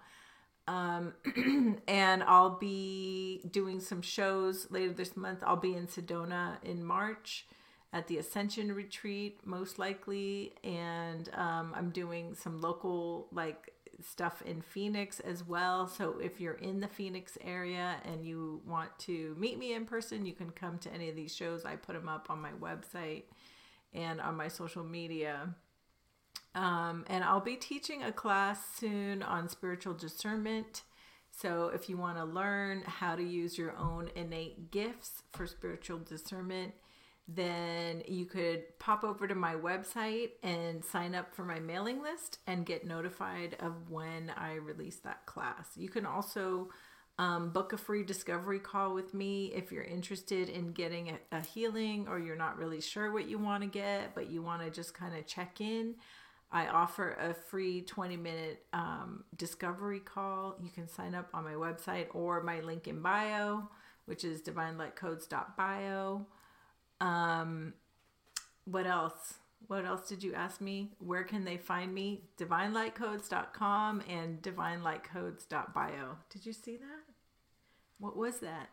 Um, 0.68 1.14
and 1.88 2.24
I'll 2.24 2.58
be 2.58 3.44
doing 3.52 3.80
some 3.80 4.02
shows 4.02 4.66
later 4.72 4.94
this 4.94 5.16
month. 5.16 5.44
I'll 5.46 5.56
be 5.56 5.76
in 5.76 5.86
Sedona 5.86 6.56
in 6.64 6.84
March 6.84 7.46
at 7.92 8.08
the 8.08 8.18
Ascension 8.18 8.74
Retreat, 8.74 9.40
most 9.46 9.80
likely. 9.80 10.54
And 10.64 11.30
um, 11.34 11.74
I'm 11.76 11.90
doing 11.90 12.36
some 12.36 12.62
local, 12.62 13.28
like, 13.32 13.74
stuff 14.02 14.42
in 14.44 14.62
Phoenix 14.62 15.20
as 15.20 15.44
well. 15.44 15.86
So 15.86 16.20
if 16.20 16.40
you're 16.40 16.54
in 16.54 16.80
the 16.80 16.88
Phoenix 16.88 17.38
area 17.44 17.98
and 18.06 18.24
you 18.24 18.62
want 18.66 18.98
to 19.00 19.36
meet 19.38 19.60
me 19.60 19.74
in 19.74 19.86
person, 19.86 20.26
you 20.26 20.32
can 20.32 20.52
come 20.52 20.78
to 20.80 20.94
any 20.94 21.10
of 21.10 21.18
these 21.18 21.36
shows. 21.36 21.66
I 21.66 21.76
put 21.76 21.96
them 21.96 22.08
up 22.08 22.28
on 22.30 22.42
my 22.42 22.52
website 22.52 23.24
and 23.94 24.22
on 24.22 24.38
my 24.38 24.48
social 24.48 24.86
media. 24.86 25.54
Um, 26.56 27.04
and 27.10 27.26
I'll 27.26 27.42
be 27.42 27.58
teaching 27.58 28.04
a 28.04 28.12
class 28.14 28.60
soon 28.78 29.22
on 29.22 29.50
spiritual 29.50 29.94
discernment. 29.94 30.84
So 31.32 31.70
if 31.74 31.90
you 31.90 31.98
want 31.98 32.18
to 32.18 32.24
learn 32.24 32.84
how 32.86 33.16
to 33.16 33.24
use 33.24 33.58
your 33.58 33.76
own 33.78 34.10
innate 34.16 34.72
gifts 34.72 35.24
for 35.34 35.46
spiritual 35.46 36.00
discernment, 36.00 36.74
then 37.36 38.02
you 38.08 38.26
could 38.26 38.64
pop 38.80 39.04
over 39.04 39.28
to 39.28 39.36
my 39.36 39.54
website 39.54 40.32
and 40.42 40.84
sign 40.84 41.14
up 41.14 41.36
for 41.36 41.44
my 41.44 41.60
mailing 41.60 42.02
list 42.02 42.40
and 42.48 42.66
get 42.66 42.88
notified 42.88 43.56
of 43.60 43.90
when 43.90 44.32
I 44.36 44.56
release 44.56 44.98
that 44.98 45.26
class. 45.28 45.68
You 45.76 45.90
can 45.90 46.08
also 46.08 46.70
um, 47.20 47.52
book 47.52 47.72
a 47.72 47.78
free 47.78 48.04
discovery 48.04 48.60
call 48.60 48.96
with 48.96 49.14
me 49.14 49.52
if 49.54 49.72
you're 49.72 49.84
interested 49.84 50.50
in 50.50 50.72
getting 50.72 51.10
a, 51.10 51.38
a 51.38 51.42
healing 51.42 52.08
or 52.08 52.18
you're 52.18 52.36
not 52.36 52.58
really 52.58 52.82
sure 52.82 53.12
what 53.12 53.28
you 53.28 53.38
want 53.38 53.62
to 53.62 53.70
get, 53.70 54.16
but 54.16 54.32
you 54.32 54.42
want 54.42 54.64
to 54.64 54.72
just 54.72 54.96
kind 54.96 55.16
of 55.16 55.28
check 55.28 55.62
in. 55.62 55.96
I 56.52 56.68
offer 56.68 57.12
a 57.12 57.36
free 57.36 57.82
20 57.82 58.18
minute 58.18 58.64
um, 58.74 59.24
discovery 59.38 60.00
call. 60.00 60.56
You 60.64 60.72
can 60.72 60.88
sign 60.88 61.14
up 61.14 61.30
on 61.34 61.44
my 61.44 61.54
website 61.54 62.08
or 62.16 62.42
my 62.42 62.62
link 62.62 62.88
in 62.88 63.02
bio, 63.02 63.70
which 64.06 64.24
is 64.24 64.42
divinelightcodes.bio. 64.42 66.26
Um, 67.02 67.74
what 68.66 68.86
else? 68.86 69.36
What 69.68 69.86
else 69.86 70.08
did 70.08 70.24
you 70.24 70.34
ask 70.34 70.62
me? 70.62 70.92
Where 71.00 71.24
can 71.24 71.44
they 71.44 71.58
find 71.58 71.94
me? 71.94 72.22
Divinelightcodes.com 72.38 74.04
and 74.10 74.42
divinelightcodes.bio. 74.42 76.18
Did 76.30 76.46
you 76.46 76.54
see 76.54 76.78
that? 76.78 77.04
What 78.00 78.16
was 78.16 78.40
that? 78.40 78.70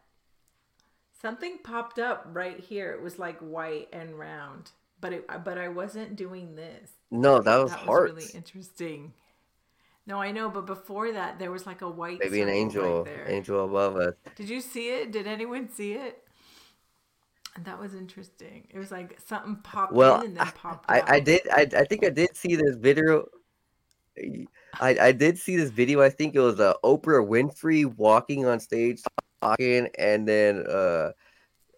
Something 1.21 1.59
popped 1.65 1.99
up 1.99 2.27
right 2.33 2.61
here. 2.61 2.93
It 2.93 3.03
was 3.03 3.19
like 3.19 3.39
white 3.41 3.89
and 3.93 4.19
round, 4.19 4.71
but 5.01 5.13
it 5.13 5.27
but 5.45 5.59
I 5.59 5.69
wasn't 5.69 6.15
doing 6.15 6.55
this. 6.55 6.91
No, 7.11 7.41
that 7.41 7.57
was 7.57 7.71
That 7.73 7.87
was 7.87 8.13
really 8.13 8.27
interesting. 8.35 9.13
No, 10.07 10.21
I 10.21 10.31
know, 10.31 10.49
but 10.49 10.67
before 10.67 11.11
that, 11.13 11.39
there 11.41 11.51
was 11.51 11.67
like 11.67 11.83
a 11.83 11.91
white 11.91 12.21
Maybe 12.21 12.41
an 12.41 12.49
angel, 12.49 13.05
right 13.05 13.29
angel 13.29 13.65
above 13.65 13.97
us. 13.97 14.15
Did 14.37 14.49
you 14.49 14.61
see 14.61 14.91
it? 14.91 15.11
Did 15.11 15.27
anyone 15.27 15.69
see 15.69 15.95
it? 15.95 16.23
That 17.65 17.81
was 17.81 17.95
interesting. 17.95 18.67
It 18.71 18.79
was 18.79 18.91
like 18.91 19.19
something 19.27 19.57
popped 19.57 19.93
Well, 19.93 20.21
in 20.21 20.27
and 20.27 20.37
then 20.37 20.47
popped 20.55 20.91
I, 20.91 21.01
out. 21.01 21.11
I 21.11 21.21
did 21.21 21.41
I, 21.51 21.63
I 21.77 21.85
think 21.85 22.05
I 22.05 22.11
did 22.11 22.37
see 22.37 22.57
this 22.57 22.77
video. 22.77 23.27
I, 24.81 24.97
I 24.99 25.13
did 25.13 25.39
see 25.39 25.57
this 25.57 25.71
video. 25.71 26.03
I 26.03 26.11
think 26.11 26.35
it 26.35 26.41
was 26.41 26.61
uh, 26.61 26.75
Oprah 26.85 27.27
Winfrey 27.27 27.85
walking 27.97 28.47
on 28.47 28.61
stage 28.61 29.03
talking, 29.41 29.89
and 29.99 30.27
then 30.27 30.65
uh 30.67 31.11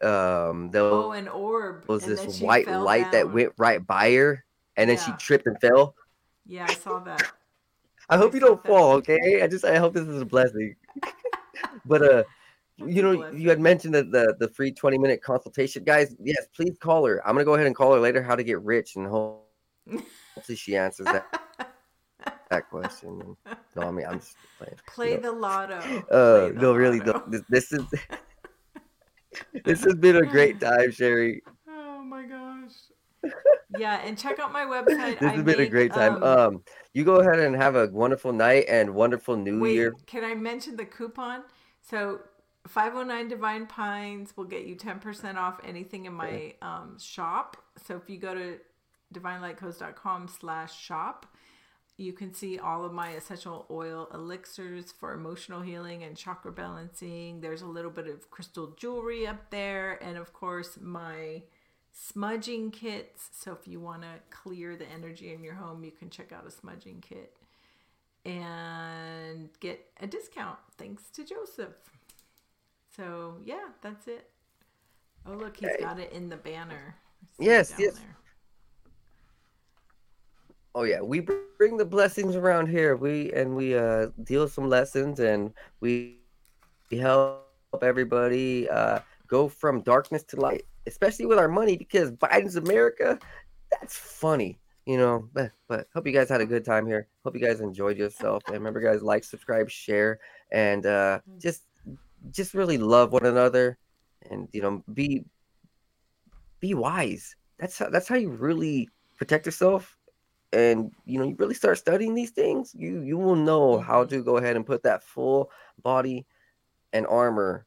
um 0.03 0.71
there 0.71 0.83
Oh, 0.85 1.13
an 1.13 1.29
orb. 1.29 1.85
was 1.89 2.05
and 2.05 2.17
this 2.17 2.41
white 2.41 2.69
light 2.69 3.11
that 3.13 3.33
went 3.33 3.53
right 3.59 3.85
by 3.85 4.13
her, 4.15 4.45
and 4.77 4.91
then 4.91 4.99
she 4.99 5.13
tripped 5.19 5.47
and 5.47 5.61
fell. 5.61 5.95
Yeah, 6.47 6.67
I 6.69 6.75
saw 6.75 6.99
that. 7.01 7.33
I 8.09 8.17
hope 8.17 8.33
I 8.33 8.37
you 8.37 8.41
don't 8.41 8.63
that. 8.63 8.69
fall, 8.69 8.93
okay? 8.95 9.43
I 9.43 9.47
just 9.49 9.65
I 9.65 9.77
hope 9.79 9.95
this 9.95 10.07
is 10.07 10.23
a 10.23 10.27
blessing. 10.27 10.77
but 11.85 12.03
uh 12.03 12.23
you 12.79 13.03
know, 13.03 13.27
you 13.33 13.49
had 13.49 13.61
mentioned 13.61 13.95
that 13.95 14.11
the 14.13 14.37
the 14.39 14.49
free 14.49 14.73
20 14.73 14.99
minute 14.99 15.23
consultation. 15.23 15.85
Guys, 15.85 16.15
yes, 16.23 16.47
please 16.55 16.77
call 16.81 17.05
her. 17.07 17.21
I'm 17.27 17.35
gonna 17.35 17.45
go 17.45 17.55
ahead 17.55 17.67
and 17.67 17.75
call 17.75 17.93
her 17.95 18.01
later 18.01 18.23
how 18.23 18.37
to 18.37 18.45
get 18.45 18.61
rich 18.63 18.97
and 18.97 19.07
ho- 19.07 19.43
hopefully 20.35 20.57
she 20.57 20.77
answers 20.77 21.07
that, 21.07 21.27
that 22.51 22.69
question. 22.71 23.37
No, 23.75 23.83
I 23.83 23.91
mean 23.91 24.07
I'm 24.07 24.21
just 24.21 24.37
playing. 24.59 24.75
Play 24.87 25.15
know. 25.15 25.21
the 25.21 25.33
lotto. 25.33 25.81
Uh 26.11 26.49
Play 26.49 26.51
the 26.53 26.61
no 26.61 26.75
really 26.75 26.99
lotto. 27.01 27.13
don't. 27.13 27.31
This, 27.33 27.43
this 27.49 27.73
is 27.73 27.85
this 29.65 29.85
has 29.85 29.95
been 29.97 30.17
a 30.17 30.27
great 30.27 30.61
time, 30.61 30.91
Cheri. 30.93 31.41
Oh 31.69 32.03
my 32.03 32.25
gosh. 32.25 32.73
Yeah, 33.77 33.97
and 34.05 34.17
check 34.17 34.39
out 34.39 34.53
my 34.53 34.65
website. 34.65 35.19
This 35.21 35.29
I 35.29 35.33
has 35.35 35.43
been 35.43 35.61
a 35.61 35.69
great 35.69 35.93
time. 35.93 36.23
um, 36.23 36.39
Um 36.39 36.63
you 36.95 37.05
go 37.05 37.17
ahead 37.17 37.41
and 37.41 37.55
have 37.57 37.77
a 37.77 37.89
wonderful 37.89 38.33
night 38.33 38.65
and 38.69 38.95
wonderful 38.95 39.37
new 39.37 39.61
Wait, 39.61 39.75
year. 39.75 39.95
can 40.07 40.25
I 40.25 40.35
mention 40.35 40.77
the 40.77 40.87
coupon? 40.87 41.43
So 41.83 42.21
509 42.69 43.29
Divine 43.29 43.67
Pines 43.67 44.37
will 44.37 44.45
get 44.45 44.67
you 44.67 44.77
10% 44.77 45.37
off 45.37 45.61
anything 45.65 46.07
in 46.07 46.13
my 46.13 46.55
um, 46.63 46.99
shop. 47.01 47.57
So 47.87 47.97
if 47.97 48.09
you 48.09 48.19
go 48.19 48.35
to 48.35 48.59
divinelightcodes.com 49.15 50.29
slash 50.29 50.79
shop, 50.79 51.27
you 51.97 52.13
can 52.13 52.33
see 52.33 52.59
all 52.59 52.85
of 52.85 52.93
my 52.93 53.11
essential 53.11 53.67
oil 53.71 54.09
elixirs 54.15 54.93
for 54.93 55.15
emotional 55.15 55.61
healing 55.61 56.05
and 56.05 56.17
chakra 56.17 56.53
balancing. 56.53 57.41
There's 57.41 57.63
a 57.63 57.67
little 57.67 57.91
bit 57.91 58.07
of 58.07 58.31
crystal 58.31 58.75
jewelry 58.77 59.27
up 59.27 59.51
there. 59.51 60.03
And 60.03 60.17
of 60.17 60.33
course, 60.33 60.79
my 60.81 61.43
smudging 61.93 62.71
kits. 62.71 63.31
So 63.33 63.53
if 63.53 63.67
you 63.67 63.81
want 63.81 64.03
to 64.03 64.21
clear 64.31 64.77
the 64.77 64.89
energy 64.89 65.33
in 65.33 65.43
your 65.43 65.55
home, 65.55 65.83
you 65.83 65.91
can 65.91 66.09
check 66.09 66.31
out 66.33 66.47
a 66.47 66.51
smudging 66.51 67.01
kit 67.01 67.37
and 68.25 69.49
get 69.61 69.85
a 70.01 70.07
discount 70.07 70.59
thanks 70.77 71.11
to 71.11 71.25
Joseph. 71.25 71.98
So 72.99 73.39
yeah, 73.47 73.71
that's 73.83 74.09
it. 74.09 74.31
Oh 75.27 75.35
look, 75.35 75.57
he's 75.57 75.77
got 75.77 76.01
it 76.01 76.13
in 76.13 76.29
the 76.29 76.37
banner. 76.37 76.97
I 77.23 77.27
see 77.27 77.55
it 77.55 77.69
Yes, 77.69 77.79
yes. 77.79 77.99
there. 77.99 78.17
Oh 80.75 80.85
yeah, 80.85 81.01
we 81.01 81.21
bring 81.21 81.77
the 81.77 81.85
blessings 81.85 82.37
around 82.37 82.69
here. 82.69 82.97
We 82.97 83.33
and 83.33 83.57
we 83.57 83.77
uh 83.77 84.09
deal 84.25 84.49
some 84.49 84.69
lessons 84.69 85.21
and 85.21 85.53
we 85.81 86.19
we 86.91 86.99
help 86.99 87.33
everybody 87.33 87.69
uh 87.69 88.31
go 88.63 88.79
from 88.79 89.13
darkness 89.13 89.65
to 89.65 89.81
light, 89.81 90.65
especially 90.87 91.27
with 91.27 91.39
our 91.39 91.49
money 91.49 91.77
because 91.77 92.13
Biden's 92.13 92.57
America. 92.57 93.19
That's 93.71 93.97
funny, 93.97 94.59
you 94.87 94.97
know. 94.99 95.29
But 95.33 95.53
but 95.69 95.89
hope 95.95 96.07
you 96.07 96.13
guys 96.13 96.29
had 96.29 96.41
a 96.41 96.47
good 96.47 96.65
time 96.65 96.87
here. 96.87 97.09
Hope 97.25 97.35
you 97.35 97.41
guys 97.43 97.61
enjoyed 97.61 97.99
yourself. 97.99 98.43
And 98.47 98.55
remember, 98.55 98.81
guys, 98.81 99.03
like, 99.03 99.25
subscribe, 99.25 99.71
share, 99.71 100.21
and 100.53 100.87
uh 100.87 101.21
just 101.39 101.68
just 102.31 102.55
really 102.55 102.79
love 102.79 103.13
one 103.13 103.27
another, 103.27 103.79
and 104.31 104.49
you 104.53 104.63
know, 104.63 104.83
be 104.93 105.25
be 106.61 106.75
wise. 106.75 107.35
That's 107.59 107.79
how 107.79 107.91
that's 107.91 108.09
how 108.09 108.17
you 108.17 108.31
really 108.31 108.89
protect 109.17 109.47
yourself 109.47 109.97
and 110.53 110.91
you 111.05 111.19
know 111.19 111.25
you 111.27 111.37
really 111.39 111.55
start 111.55 111.77
studying 111.77 112.15
these 112.15 112.31
things 112.31 112.73
you 112.75 113.01
you 113.03 113.19
will 113.19 113.37
know 113.37 113.79
how 113.79 114.05
to 114.05 114.23
go 114.23 114.39
ahead 114.39 114.57
and 114.57 114.65
put 114.65 114.83
that 114.83 115.03
full 115.03 115.51
body 115.83 116.25
and 116.93 117.07
armor 117.07 117.67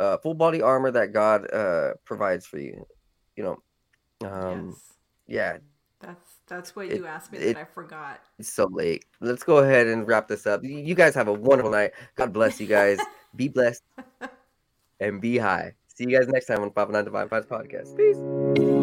uh 0.00 0.16
full 0.18 0.34
body 0.34 0.62
armor 0.62 0.90
that 0.90 1.12
god 1.12 1.52
uh 1.52 1.92
provides 2.04 2.46
for 2.46 2.58
you 2.58 2.86
you 3.36 3.42
know 3.42 4.26
um 4.26 4.68
yes, 4.68 4.92
yeah 5.26 5.56
that's 6.00 6.36
That's 6.46 6.76
what 6.76 6.88
you 6.88 7.06
asked 7.06 7.32
me 7.32 7.38
it- 7.38 7.54
that 7.54 7.60
I 7.60 7.64
forgot. 7.64 8.20
It's 8.38 8.52
so 8.52 8.68
late. 8.70 9.04
Let's 9.20 9.42
go 9.42 9.58
ahead 9.58 9.88
and 9.88 10.06
wrap 10.06 10.28
this 10.28 10.46
up. 10.46 10.62
You 10.62 10.94
guys 10.94 11.12
have 11.16 11.26
a 11.26 11.32
wonderful 11.32 11.72
night. 11.72 11.90
God 12.14 12.32
bless 12.32 12.60
you 12.60 12.68
guys. 12.68 13.00
be 13.38 13.48
blessed 13.48 13.82
and 15.00 15.20
be 15.22 15.38
high. 15.38 15.72
See 15.86 16.04
you 16.04 16.18
guys 16.18 16.28
next 16.28 16.46
time 16.46 16.62
on 16.62 16.70
509 16.72 17.04
Divine 17.04 17.28
Pines 17.28 17.46
Podcast. 17.46 17.96
Peace. 17.96 18.77